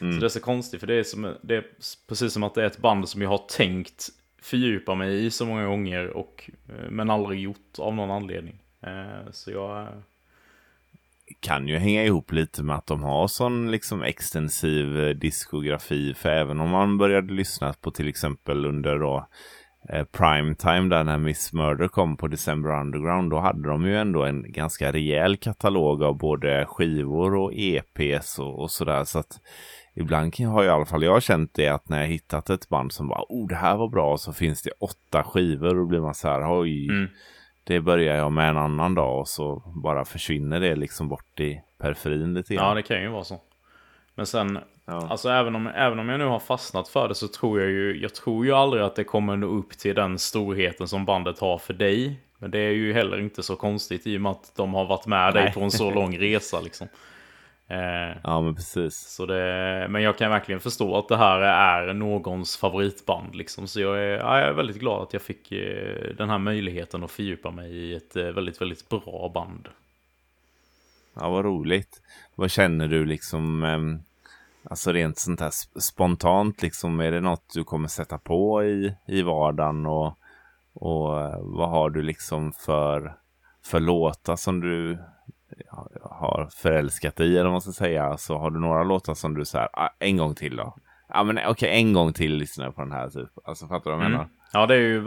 Mm. 0.00 0.12
Så 0.12 0.20
det 0.20 0.26
är 0.26 0.28
så 0.28 0.40
konstigt, 0.40 0.80
för 0.80 0.86
det 0.86 0.94
är, 0.94 1.02
som, 1.02 1.34
det 1.42 1.56
är 1.56 1.64
precis 2.08 2.32
som 2.32 2.42
att 2.42 2.54
det 2.54 2.62
är 2.62 2.66
ett 2.66 2.78
band 2.78 3.08
som 3.08 3.22
jag 3.22 3.28
har 3.28 3.44
tänkt 3.56 4.08
fördjupa 4.42 4.94
mig 4.94 5.26
i 5.26 5.30
så 5.30 5.46
många 5.46 5.66
gånger, 5.66 6.08
och, 6.08 6.50
eh, 6.68 6.90
men 6.90 7.10
aldrig 7.10 7.40
gjort 7.40 7.78
av 7.78 7.94
någon 7.94 8.10
anledning. 8.10 8.62
Eh, 8.80 9.30
Så 9.32 9.50
jag 9.50 9.88
kan 11.40 11.68
ju 11.68 11.78
hänga 11.78 12.04
ihop 12.04 12.32
lite 12.32 12.62
med 12.62 12.76
att 12.76 12.86
de 12.86 13.02
har 13.02 13.28
sån 13.28 13.70
liksom 13.70 14.02
extensiv 14.02 15.00
eh, 15.00 15.08
diskografi. 15.08 16.14
För 16.14 16.28
även 16.28 16.60
om 16.60 16.70
man 16.70 16.98
började 16.98 17.32
lyssna 17.32 17.72
på 17.72 17.90
till 17.90 18.08
exempel 18.08 18.66
under 18.66 18.98
då 18.98 19.26
eh, 19.88 20.04
prime 20.04 20.54
time 20.54 20.88
där 20.88 21.04
när 21.04 21.18
Miss 21.18 21.52
Murder 21.52 21.88
kom 21.88 22.16
på 22.16 22.28
December 22.28 22.80
Underground. 22.80 23.30
Då 23.30 23.38
hade 23.38 23.68
de 23.68 23.86
ju 23.86 23.96
ändå 23.96 24.24
en 24.24 24.52
ganska 24.52 24.92
rejäl 24.92 25.36
katalog 25.36 26.02
av 26.02 26.18
både 26.18 26.66
skivor 26.66 27.34
och 27.34 27.52
EPs 27.54 28.38
och, 28.38 28.62
och 28.62 28.70
sådär. 28.70 29.04
Så 29.04 29.18
att 29.18 29.40
ibland 29.94 30.34
har 30.38 30.46
har 30.46 30.64
i 30.64 30.68
alla 30.68 30.86
fall 30.86 31.02
jag 31.02 31.22
känt 31.22 31.54
det 31.54 31.68
att 31.68 31.88
när 31.88 32.00
jag 32.00 32.08
hittat 32.08 32.50
ett 32.50 32.68
band 32.68 32.92
som 32.92 33.08
bara 33.08 33.24
oh 33.28 33.48
det 33.48 33.54
här 33.54 33.76
var 33.76 33.88
bra 33.88 34.18
så 34.18 34.32
finns 34.32 34.62
det 34.62 34.70
åtta 34.70 35.22
skivor 35.22 35.68
och 35.68 35.74
då 35.76 35.86
blir 35.86 36.00
man 36.00 36.14
så 36.14 36.28
här 36.28 36.60
oj. 36.60 36.88
Mm. 36.88 37.08
Det 37.68 37.80
börjar 37.80 38.16
jag 38.16 38.32
med 38.32 38.50
en 38.50 38.56
annan 38.58 38.94
dag 38.94 39.20
och 39.20 39.28
så 39.28 39.62
bara 39.66 40.04
försvinner 40.04 40.60
det 40.60 40.76
liksom 40.76 41.08
bort 41.08 41.40
i 41.40 41.60
periferin 41.78 42.34
lite 42.34 42.54
grann. 42.54 42.68
Ja, 42.68 42.74
det 42.74 42.82
kan 42.82 43.02
ju 43.02 43.08
vara 43.08 43.24
så. 43.24 43.40
Men 44.14 44.26
sen, 44.26 44.58
Ja. 44.86 45.06
alltså 45.10 45.28
även 45.28 45.56
om, 45.56 45.66
även 45.66 45.98
om 45.98 46.08
jag 46.08 46.18
nu 46.18 46.24
har 46.24 46.38
fastnat 46.38 46.88
för 46.88 47.08
det 47.08 47.14
så 47.14 47.28
tror 47.28 47.60
jag 47.60 47.70
ju, 47.70 48.00
jag 48.02 48.14
tror 48.14 48.46
ju 48.46 48.52
aldrig 48.52 48.82
att 48.82 48.96
det 48.96 49.04
kommer 49.04 49.36
nå 49.36 49.46
upp 49.46 49.70
till 49.70 49.94
den 49.94 50.18
storheten 50.18 50.88
som 50.88 51.04
bandet 51.04 51.38
har 51.38 51.58
för 51.58 51.74
dig. 51.74 52.20
Men 52.38 52.50
det 52.50 52.58
är 52.58 52.70
ju 52.70 52.92
heller 52.92 53.20
inte 53.20 53.42
så 53.42 53.56
konstigt 53.56 54.06
i 54.06 54.16
och 54.16 54.20
med 54.20 54.32
att 54.32 54.52
de 54.56 54.74
har 54.74 54.84
varit 54.84 55.06
med 55.06 55.34
dig 55.34 55.44
Nej. 55.44 55.52
på 55.52 55.60
en 55.60 55.70
så 55.70 55.90
lång 55.90 56.18
resa 56.18 56.60
liksom. 56.60 56.88
Eh, 57.70 58.16
Ja, 58.24 58.40
men 58.40 58.54
precis. 58.54 58.94
så 58.98 59.26
det, 59.26 59.86
men 59.90 60.02
jag 60.02 60.18
kan 60.18 60.30
verkligen 60.30 60.60
förstå 60.60 60.98
att 60.98 61.08
det 61.08 61.16
här 61.16 61.40
är 61.40 61.94
någons 61.94 62.56
favoritband. 62.56 63.34
Liksom. 63.34 63.68
Så 63.68 63.80
jag 63.80 63.98
är, 63.98 64.18
ja, 64.18 64.38
jag 64.40 64.48
är 64.48 64.52
väldigt 64.52 64.78
glad 64.78 65.02
att 65.02 65.12
jag 65.12 65.22
fick 65.22 65.52
eh, 65.52 66.14
den 66.16 66.30
här 66.30 66.38
möjligheten 66.38 67.04
att 67.04 67.10
fördjupa 67.10 67.50
mig 67.50 67.72
i 67.76 67.94
ett 67.94 68.16
eh, 68.16 68.24
väldigt, 68.24 68.60
väldigt 68.60 68.88
bra 68.88 69.30
band. 69.34 69.68
Ja, 71.14 71.28
vad 71.30 71.44
roligt. 71.44 72.02
Vad 72.34 72.50
känner 72.50 72.88
du 72.88 73.04
liksom, 73.04 73.64
ehm, 73.64 73.98
alltså 74.64 74.92
rent 74.92 75.18
sånt 75.18 75.40
här 75.40 75.50
sp- 75.50 75.80
spontant 75.80 76.62
liksom, 76.62 77.00
är 77.00 77.10
det 77.12 77.20
något 77.20 77.54
du 77.54 77.64
kommer 77.64 77.88
sätta 77.88 78.18
på 78.18 78.64
i, 78.64 78.94
i 79.06 79.22
vardagen 79.22 79.86
och, 79.86 80.18
och 80.72 81.20
eh, 81.20 81.38
vad 81.40 81.70
har 81.70 81.90
du 81.90 82.02
liksom 82.02 82.52
för, 82.52 83.14
för 83.64 83.80
låtar 83.80 84.36
som 84.36 84.60
du 84.60 84.98
har 86.02 86.48
förälskat 86.56 87.16
dig 87.16 87.32
eller 87.34 87.44
vad 87.44 87.52
man 87.52 87.60
ska 87.60 87.72
säga? 87.72 88.16
Så 88.16 88.38
har 88.38 88.50
du 88.50 88.60
några 88.60 88.82
låtar 88.82 89.14
som 89.14 89.34
du 89.34 89.44
säger, 89.44 89.68
ah, 89.72 89.88
en 89.98 90.16
gång 90.16 90.34
till 90.34 90.56
då? 90.56 90.74
Ja 91.08 91.24
men 91.24 91.38
okej, 91.46 91.70
en 91.70 91.92
gång 91.92 92.12
till 92.12 92.34
lyssnar 92.34 92.64
jag 92.64 92.74
på 92.74 92.80
den 92.82 92.92
här 92.92 93.08
typ. 93.08 93.28
Alltså 93.44 93.66
fattar 93.66 93.90
du 93.90 93.96
vad 93.96 94.04
jag 94.04 94.10
menar? 94.10 94.24
Mm. 94.24 94.34
Ja, 94.52 94.66
det 94.66 94.74
är 94.74 94.78
ju 94.78 95.04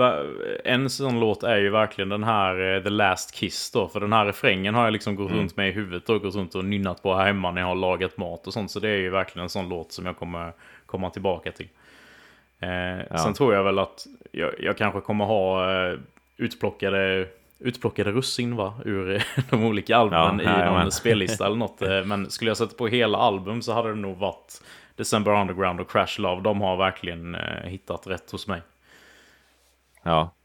en 0.66 0.90
sån 0.90 1.20
låt 1.20 1.44
är 1.44 1.58
ju 1.58 1.70
verkligen 1.70 2.10
den 2.10 2.24
här 2.24 2.76
eh, 2.76 2.84
The 2.84 2.90
Last 2.90 3.36
Kiss 3.36 3.72
då. 3.72 3.88
För 3.88 4.00
den 4.00 4.14
här 4.14 4.26
refrängen 4.26 4.76
har 4.76 4.84
jag 4.84 4.94
liksom 4.94 5.16
gått 5.16 5.32
runt 5.32 5.58
med 5.58 5.70
i 5.70 5.72
huvudet 5.72 6.10
och 6.10 6.22
gått 6.22 6.36
runt 6.36 6.56
och 6.56 6.66
nynnat 6.66 7.04
på 7.04 7.16
här 7.16 7.26
hemma 7.26 7.52
när 7.52 7.62
jag 7.62 7.68
har 7.68 7.76
lagat 7.76 8.18
mat 8.18 8.48
och 8.48 8.54
sånt. 8.54 8.72
Så 8.72 8.80
det 8.80 8.90
är 8.90 8.98
ju 8.98 9.10
verkligen 9.10 9.44
en 9.44 9.50
sån 9.50 9.70
låt 9.70 9.92
som 9.92 10.06
jag 10.06 10.18
kommer 10.18 10.54
komma 10.86 11.10
tillbaka 11.10 11.52
till. 11.52 11.70
Eh, 12.60 13.18
Sen 13.18 13.34
tror 13.34 13.54
jag 13.54 13.64
väl 13.64 13.80
att 13.80 14.08
jag, 14.32 14.52
jag 14.60 14.78
kanske 14.78 15.02
kommer 15.02 15.26
ha 15.26 15.72
eh, 15.72 16.00
utplockade, 16.38 17.28
utplockade 17.62 18.12
russin 18.12 18.56
va? 18.56 18.74
Ur 18.86 19.24
de 19.50 19.66
olika 19.66 19.98
albumen 19.98 20.24
Ja, 20.40 20.44
i 20.44 20.46
någon 20.46 20.60
jajamän. 20.60 20.92
spellista 20.92 21.46
eller 21.46 21.56
något. 21.56 21.82
Eh, 21.92 22.06
Men 22.06 22.30
skulle 22.30 22.50
jag 22.50 22.58
sätta 22.58 22.76
på 22.76 22.88
hela 22.88 23.18
album 23.18 23.62
så 23.62 23.74
hade 23.74 23.90
det 23.90 23.96
nog 23.96 24.18
varit 24.18 24.64
December 24.96 25.42
Underground 25.42 25.80
och 25.82 25.92
Crash 25.92 26.20
Love. 26.22 26.42
De 26.42 26.62
har 26.62 26.78
verkligen 26.78 27.36
eh, 27.36 27.64
hittat 27.70 28.08
rätt 28.08 28.32
hos 28.32 28.48
mig. 28.48 28.62
Ja. 30.04 30.36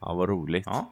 Ja, 0.00 0.14
vad 0.14 0.28
roligt. 0.28 0.66
Ja, 0.66 0.90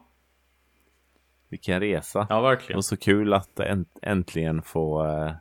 Vilken 1.49 1.81
resa. 1.81 2.27
ja 2.31 2.41
verkligen. 2.41 2.77
Och 2.77 2.85
så 2.85 2.97
kul 2.97 3.33
att 3.33 3.59
änt- 3.61 3.99
äntligen 4.03 4.63
få, 4.63 5.07
eh, 5.07 5.33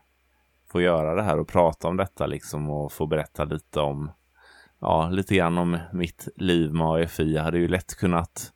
få 0.72 0.82
göra 0.82 1.16
det 1.16 1.22
här 1.24 1.40
och 1.40 1.48
prata 1.48 1.88
om 1.88 1.98
detta 1.98 2.26
liksom 2.26 2.70
och 2.70 2.92
få 2.94 3.06
berätta 3.06 3.44
lite 3.44 3.80
om, 3.80 4.12
ja, 4.80 5.10
lite 5.10 5.36
grann 5.36 5.58
om 5.58 5.78
mitt 5.94 6.28
liv 6.36 6.74
med 6.74 6.88
AFI. 6.88 7.34
Jag 7.36 7.44
hade 7.44 7.58
ju 7.58 7.68
lätt 7.68 7.96
kunnat 7.96 8.52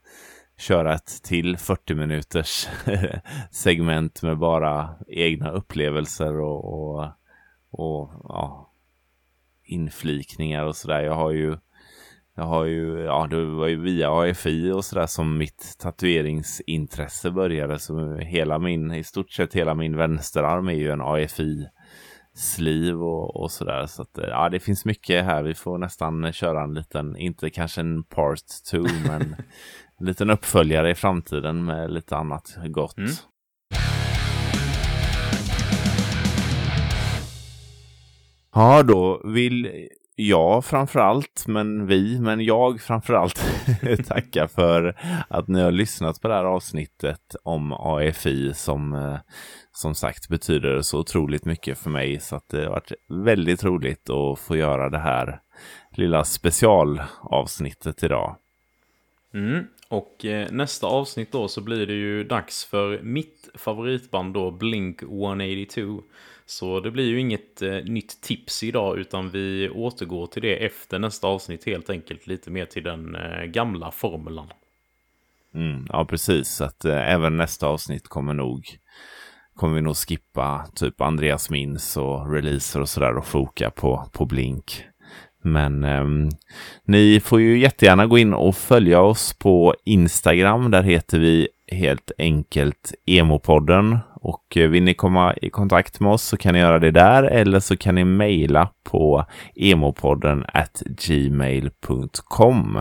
köra 0.61 0.93
ett 0.93 1.23
till 1.23 1.57
40 1.57 1.95
minuters 1.95 2.67
segment 3.51 4.21
med 4.21 4.37
bara 4.37 4.89
egna 5.07 5.51
upplevelser 5.51 6.39
och, 6.39 6.65
och, 6.65 7.05
och 7.71 8.11
ja, 8.23 8.73
inflikningar 9.63 10.65
och 10.65 10.75
sådär. 10.75 11.01
Jag 11.01 11.15
har 11.15 11.31
ju 11.31 11.57
jag 12.35 12.43
har 12.43 12.65
ju, 12.65 12.99
ja 12.99 13.27
det 13.27 13.45
var 13.45 13.67
ju 13.67 13.81
via 13.81 14.11
AFI 14.11 14.71
och 14.71 14.85
sådär 14.85 15.05
som 15.05 15.37
mitt 15.37 15.75
tatueringsintresse 15.79 17.31
började. 17.31 17.79
Så 17.79 18.15
hela 18.15 18.59
min, 18.59 18.93
i 18.93 19.03
stort 19.03 19.31
sett 19.31 19.53
hela 19.53 19.73
min 19.73 19.97
vänsterarm 19.97 20.67
är 20.67 20.73
ju 20.73 20.91
en 20.91 21.01
AFI-sliv 21.01 23.03
och, 23.03 23.35
och 23.35 23.51
sådär. 23.51 23.85
Så 23.85 24.01
att 24.01 24.19
ja, 24.21 24.49
det 24.49 24.59
finns 24.59 24.85
mycket 24.85 25.25
här. 25.25 25.43
Vi 25.43 25.53
får 25.53 25.77
nästan 25.77 26.33
köra 26.33 26.63
en 26.63 26.73
liten, 26.73 27.17
inte 27.17 27.49
kanske 27.49 27.81
en 27.81 28.03
part 28.03 28.47
two, 28.71 29.07
men 29.07 29.35
liten 30.01 30.29
uppföljare 30.29 30.91
i 30.91 30.95
framtiden 30.95 31.65
med 31.65 31.91
lite 31.91 32.15
annat 32.15 32.57
gott. 32.65 32.97
Mm. 32.97 33.11
Ja, 38.53 38.83
då 38.83 39.21
vill 39.23 39.87
jag 40.15 40.65
framförallt, 40.65 41.43
men 41.47 41.87
vi, 41.87 42.19
men 42.19 42.45
jag 42.45 42.81
framförallt 42.81 43.45
tacka 44.07 44.47
för 44.47 44.95
att 45.29 45.47
ni 45.47 45.61
har 45.61 45.71
lyssnat 45.71 46.21
på 46.21 46.27
det 46.27 46.33
här 46.33 46.45
avsnittet 46.45 47.35
om 47.43 47.73
AFI 47.73 48.53
som 48.53 48.93
eh, 48.93 49.17
som 49.71 49.95
sagt 49.95 50.29
betyder 50.29 50.81
så 50.81 50.99
otroligt 50.99 51.45
mycket 51.45 51.77
för 51.77 51.89
mig. 51.89 52.19
Så 52.19 52.35
att 52.35 52.49
det 52.49 52.63
har 52.63 52.69
varit 52.69 52.91
väldigt 53.09 53.63
roligt 53.63 54.09
att 54.09 54.39
få 54.39 54.55
göra 54.55 54.89
det 54.89 54.99
här 54.99 55.39
lilla 55.91 56.23
specialavsnittet 56.23 58.03
idag. 58.03 58.35
Mm. 59.33 59.67
Och 59.91 60.25
eh, 60.25 60.51
nästa 60.51 60.87
avsnitt 60.87 61.31
då 61.31 61.47
så 61.47 61.61
blir 61.61 61.87
det 61.87 61.93
ju 61.93 62.23
dags 62.23 62.65
för 62.65 63.01
mitt 63.01 63.49
favoritband 63.55 64.33
då, 64.33 64.51
Blink 64.51 65.03
182. 65.03 66.03
Så 66.45 66.79
det 66.79 66.91
blir 66.91 67.05
ju 67.05 67.19
inget 67.19 67.61
eh, 67.61 67.83
nytt 67.83 68.21
tips 68.21 68.63
idag 68.63 68.97
utan 68.97 69.29
vi 69.29 69.69
återgår 69.69 70.27
till 70.27 70.41
det 70.41 70.65
efter 70.65 70.99
nästa 70.99 71.27
avsnitt 71.27 71.65
helt 71.65 71.89
enkelt. 71.89 72.27
Lite 72.27 72.51
mer 72.51 72.65
till 72.65 72.83
den 72.83 73.15
eh, 73.15 73.43
gamla 73.43 73.91
formulan. 73.91 74.47
Mm, 75.53 75.87
ja, 75.89 76.05
precis. 76.05 76.47
Så 76.47 76.63
att 76.63 76.85
eh, 76.85 77.11
även 77.11 77.37
nästa 77.37 77.67
avsnitt 77.67 78.07
kommer 78.07 78.33
nog 78.33 78.77
kommer 79.55 79.75
vi 79.75 79.81
nog 79.81 79.97
skippa 79.97 80.67
typ 80.75 81.01
Andreas 81.01 81.49
Mins 81.49 81.97
och 81.97 82.33
releaser 82.33 82.81
och 82.81 82.89
sådär 82.89 83.17
och 83.17 83.25
foka 83.25 83.69
på, 83.69 84.09
på 84.11 84.25
Blink. 84.25 84.83
Men 85.41 85.83
eh, 85.83 86.05
ni 86.85 87.19
får 87.19 87.41
ju 87.41 87.59
jättegärna 87.59 88.05
gå 88.05 88.17
in 88.17 88.33
och 88.33 88.55
följa 88.55 89.01
oss 89.01 89.33
på 89.33 89.75
Instagram. 89.85 90.71
Där 90.71 90.83
heter 90.83 91.19
vi 91.19 91.47
helt 91.71 92.11
enkelt 92.17 92.93
Emopodden. 93.05 93.97
Och 94.13 94.57
eh, 94.57 94.69
vill 94.69 94.83
ni 94.83 94.93
komma 94.93 95.33
i 95.41 95.49
kontakt 95.49 95.99
med 95.99 96.11
oss 96.11 96.23
så 96.23 96.37
kan 96.37 96.53
ni 96.53 96.59
göra 96.59 96.79
det 96.79 96.91
där 96.91 97.23
eller 97.23 97.59
så 97.59 97.77
kan 97.77 97.95
ni 97.95 98.03
mejla 98.03 98.69
på 98.83 99.25
emopodden 99.55 100.45
at 100.47 100.83
gmail.com. 101.07 102.79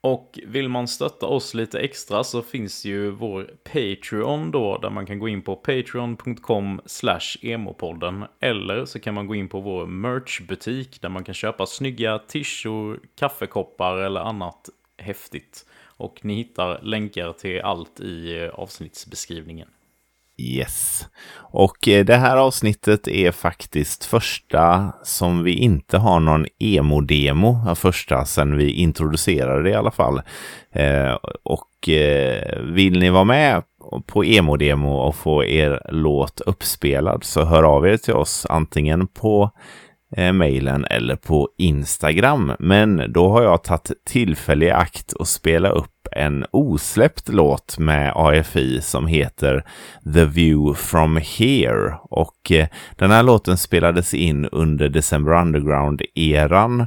Och 0.00 0.38
vill 0.46 0.68
man 0.68 0.88
stötta 0.88 1.26
oss 1.26 1.54
lite 1.54 1.80
extra 1.80 2.24
så 2.24 2.42
finns 2.42 2.84
ju 2.84 3.10
vår 3.10 3.50
Patreon 3.64 4.50
då 4.50 4.78
där 4.78 4.90
man 4.90 5.06
kan 5.06 5.18
gå 5.18 5.28
in 5.28 5.42
på 5.42 5.56
patreon.com 5.56 6.80
slash 6.86 7.36
emopodden 7.42 8.24
eller 8.40 8.84
så 8.84 9.00
kan 9.00 9.14
man 9.14 9.26
gå 9.26 9.34
in 9.34 9.48
på 9.48 9.60
vår 9.60 9.86
merchbutik 9.86 11.00
där 11.02 11.08
man 11.08 11.24
kan 11.24 11.34
köpa 11.34 11.66
snygga 11.66 12.18
tishor, 12.18 13.00
kaffekoppar 13.14 13.96
eller 13.96 14.20
annat 14.20 14.68
häftigt. 14.98 15.66
Och 15.84 16.24
ni 16.24 16.34
hittar 16.34 16.82
länkar 16.82 17.32
till 17.32 17.60
allt 17.60 18.00
i 18.00 18.42
eh, 18.42 18.48
avsnittsbeskrivningen. 18.48 19.68
Yes. 20.38 21.06
Och 21.36 21.88
eh, 21.88 22.04
det 22.04 22.16
här 22.16 22.36
avsnittet 22.36 23.08
är 23.08 23.30
faktiskt 23.30 24.04
första 24.04 24.92
som 25.02 25.42
vi 25.42 25.52
inte 25.52 25.98
har 25.98 26.20
någon 26.20 26.46
emo-demo. 26.58 27.74
Första 27.74 28.24
sen 28.24 28.56
vi 28.56 28.70
introducerade 28.70 29.62
det 29.62 29.70
i 29.70 29.74
alla 29.74 29.90
fall. 29.90 30.20
Eh, 30.72 31.16
och 31.42 31.88
eh, 31.88 32.62
vill 32.62 32.98
ni 32.98 33.10
vara 33.10 33.24
med 33.24 33.62
på 34.06 34.24
emo-demo 34.24 34.98
och 34.98 35.14
få 35.14 35.44
er 35.44 35.82
låt 35.90 36.40
uppspelad 36.40 37.24
så 37.24 37.44
hör 37.44 37.62
av 37.62 37.86
er 37.86 37.96
till 37.96 38.14
oss 38.14 38.46
antingen 38.48 39.06
på 39.06 39.50
eh, 40.16 40.32
mejlen 40.32 40.84
eller 40.84 41.16
på 41.16 41.48
Instagram. 41.58 42.52
Men 42.58 43.12
då 43.12 43.28
har 43.28 43.42
jag 43.42 43.64
tagit 43.64 43.90
tillfälle 44.06 44.66
i 44.66 44.70
akt 44.70 45.12
och 45.12 45.28
spela 45.28 45.68
upp 45.68 45.90
en 46.12 46.46
osläppt 46.50 47.28
låt 47.28 47.78
med 47.78 48.12
AFI 48.14 48.80
som 48.80 49.06
heter 49.06 49.64
The 50.14 50.24
View 50.24 50.80
from 50.80 51.16
Here. 51.16 51.94
Och 52.02 52.52
eh, 52.52 52.66
den 52.96 53.10
här 53.10 53.22
låten 53.22 53.56
spelades 53.56 54.14
in 54.14 54.46
under 54.46 54.88
December 54.88 55.32
Underground-eran 55.32 56.86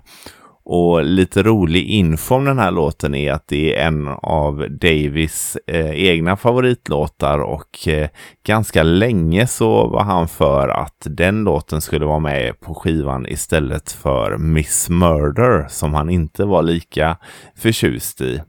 och 0.64 1.04
lite 1.04 1.44
rolig 1.44 1.84
info 1.84 2.36
om 2.36 2.46
den 2.46 2.60
här 2.60 2.72
låten 2.72 3.16
är 3.16 3.32
att 3.32 3.48
det 3.48 3.76
är 3.76 3.88
en 3.88 4.08
av 4.08 4.68
Davis 4.70 5.58
eh, 5.68 5.92
egna 5.92 6.38
favoritlåtar 6.38 7.40
och 7.40 7.88
eh, 7.88 8.10
ganska 8.46 8.84
länge 8.84 9.48
så 9.48 9.88
var 9.88 10.04
han 10.04 10.28
för 10.28 10.68
att 10.70 11.08
den 11.10 11.44
låten 11.44 11.82
skulle 11.82 12.06
vara 12.06 12.20
med 12.20 12.60
på 12.60 12.76
skivan 12.76 13.28
istället 13.28 13.92
för 13.92 14.38
Miss 14.38 14.90
Murder 14.90 15.68
som 15.70 15.94
han 15.94 16.10
inte 16.10 16.46
var 16.46 16.64
lika 16.64 17.18
förtjust 17.56 18.22
i. 18.22 18.42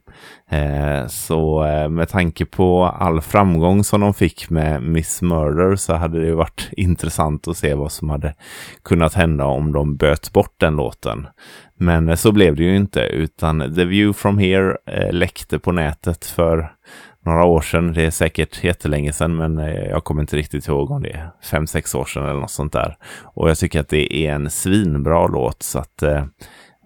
Eh, 0.49 1.07
så 1.07 1.65
eh, 1.65 1.89
med 1.89 2.09
tanke 2.09 2.45
på 2.45 2.85
all 2.85 3.21
framgång 3.21 3.83
som 3.83 4.01
de 4.01 4.13
fick 4.13 4.49
med 4.49 4.83
Miss 4.83 5.21
Murder 5.21 5.75
så 5.75 5.93
hade 5.93 6.25
det 6.25 6.35
varit 6.35 6.69
intressant 6.71 7.47
att 7.47 7.57
se 7.57 7.73
vad 7.73 7.91
som 7.91 8.09
hade 8.09 8.33
kunnat 8.83 9.13
hända 9.13 9.45
om 9.45 9.73
de 9.73 9.97
böt 9.97 10.33
bort 10.33 10.55
den 10.57 10.75
låten. 10.75 11.27
Men 11.77 12.09
eh, 12.09 12.15
så 12.15 12.31
blev 12.31 12.55
det 12.55 12.63
ju 12.63 12.75
inte 12.75 13.01
utan 13.01 13.75
The 13.75 13.85
View 13.85 14.13
from 14.13 14.37
Here 14.37 14.77
eh, 14.85 15.13
läckte 15.13 15.59
på 15.59 15.71
nätet 15.71 16.25
för 16.25 16.71
några 17.25 17.45
år 17.45 17.61
sedan. 17.61 17.93
Det 17.93 18.05
är 18.05 18.11
säkert 18.11 18.63
jättelänge 18.63 19.13
sedan 19.13 19.35
men 19.35 19.57
eh, 19.57 19.89
jag 19.89 20.03
kommer 20.03 20.21
inte 20.21 20.37
riktigt 20.37 20.67
ihåg 20.67 20.91
om 20.91 21.03
det 21.03 21.09
är 21.09 21.29
fem, 21.43 21.67
sex 21.67 21.95
år 21.95 22.05
sedan 22.05 22.23
eller 22.23 22.39
något 22.39 22.51
sånt 22.51 22.73
där. 22.73 22.97
Och 23.23 23.49
jag 23.49 23.57
tycker 23.57 23.79
att 23.79 23.89
det 23.89 24.13
är 24.13 24.33
en 24.33 24.49
svinbra 24.49 25.27
låt 25.27 25.63
så 25.63 25.79
att 25.79 26.03
eh, 26.03 26.25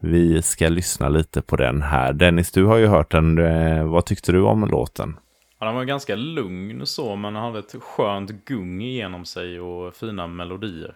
vi 0.02 0.42
ska 0.42 0.70
lyssna 0.70 1.10
lite 1.10 1.42
på 1.42 1.56
den 1.56 1.82
här. 1.82 2.14
Dennis, 2.14 2.52
du 2.52 2.66
har 2.66 2.78
ju 2.78 2.88
hört 2.88 3.12
den. 3.12 3.38
Eh, 3.38 3.86
vad 3.86 4.06
tyckte 4.06 4.32
du 4.32 4.42
om 4.42 4.66
låten? 4.66 5.18
Ja, 5.60 5.66
den 5.66 5.76
var 5.76 5.84
ganska 5.84 6.16
lugn 6.16 6.86
så, 6.86 7.16
men 7.16 7.36
hade 7.36 7.60
ett 7.60 7.76
skönt 7.82 8.32
gung 8.46 8.82
igenom 8.82 9.26
sig 9.26 9.60
och 9.60 9.96
fina 9.96 10.28
melodier. 10.28 10.94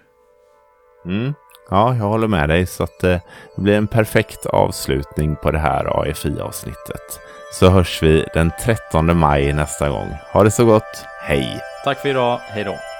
Mm. 1.05 1.33
Ja, 1.69 1.95
jag 1.95 2.03
håller 2.03 2.27
med 2.27 2.49
dig. 2.49 2.65
Så 2.65 2.83
att 2.83 3.03
eh, 3.03 3.19
det 3.55 3.61
blir 3.61 3.77
en 3.77 3.87
perfekt 3.87 4.45
avslutning 4.45 5.35
på 5.35 5.51
det 5.51 5.59
här 5.59 6.01
AFI-avsnittet. 6.01 7.19
Så 7.53 7.69
hörs 7.69 8.03
vi 8.03 8.25
den 8.33 8.51
13 8.63 9.17
maj 9.17 9.53
nästa 9.53 9.89
gång. 9.89 10.07
Ha 10.33 10.43
det 10.43 10.51
så 10.51 10.65
gott. 10.65 11.05
Hej! 11.21 11.61
Tack 11.83 11.99
för 11.99 12.09
idag. 12.09 12.37
Hej 12.37 12.63
då! 12.63 12.90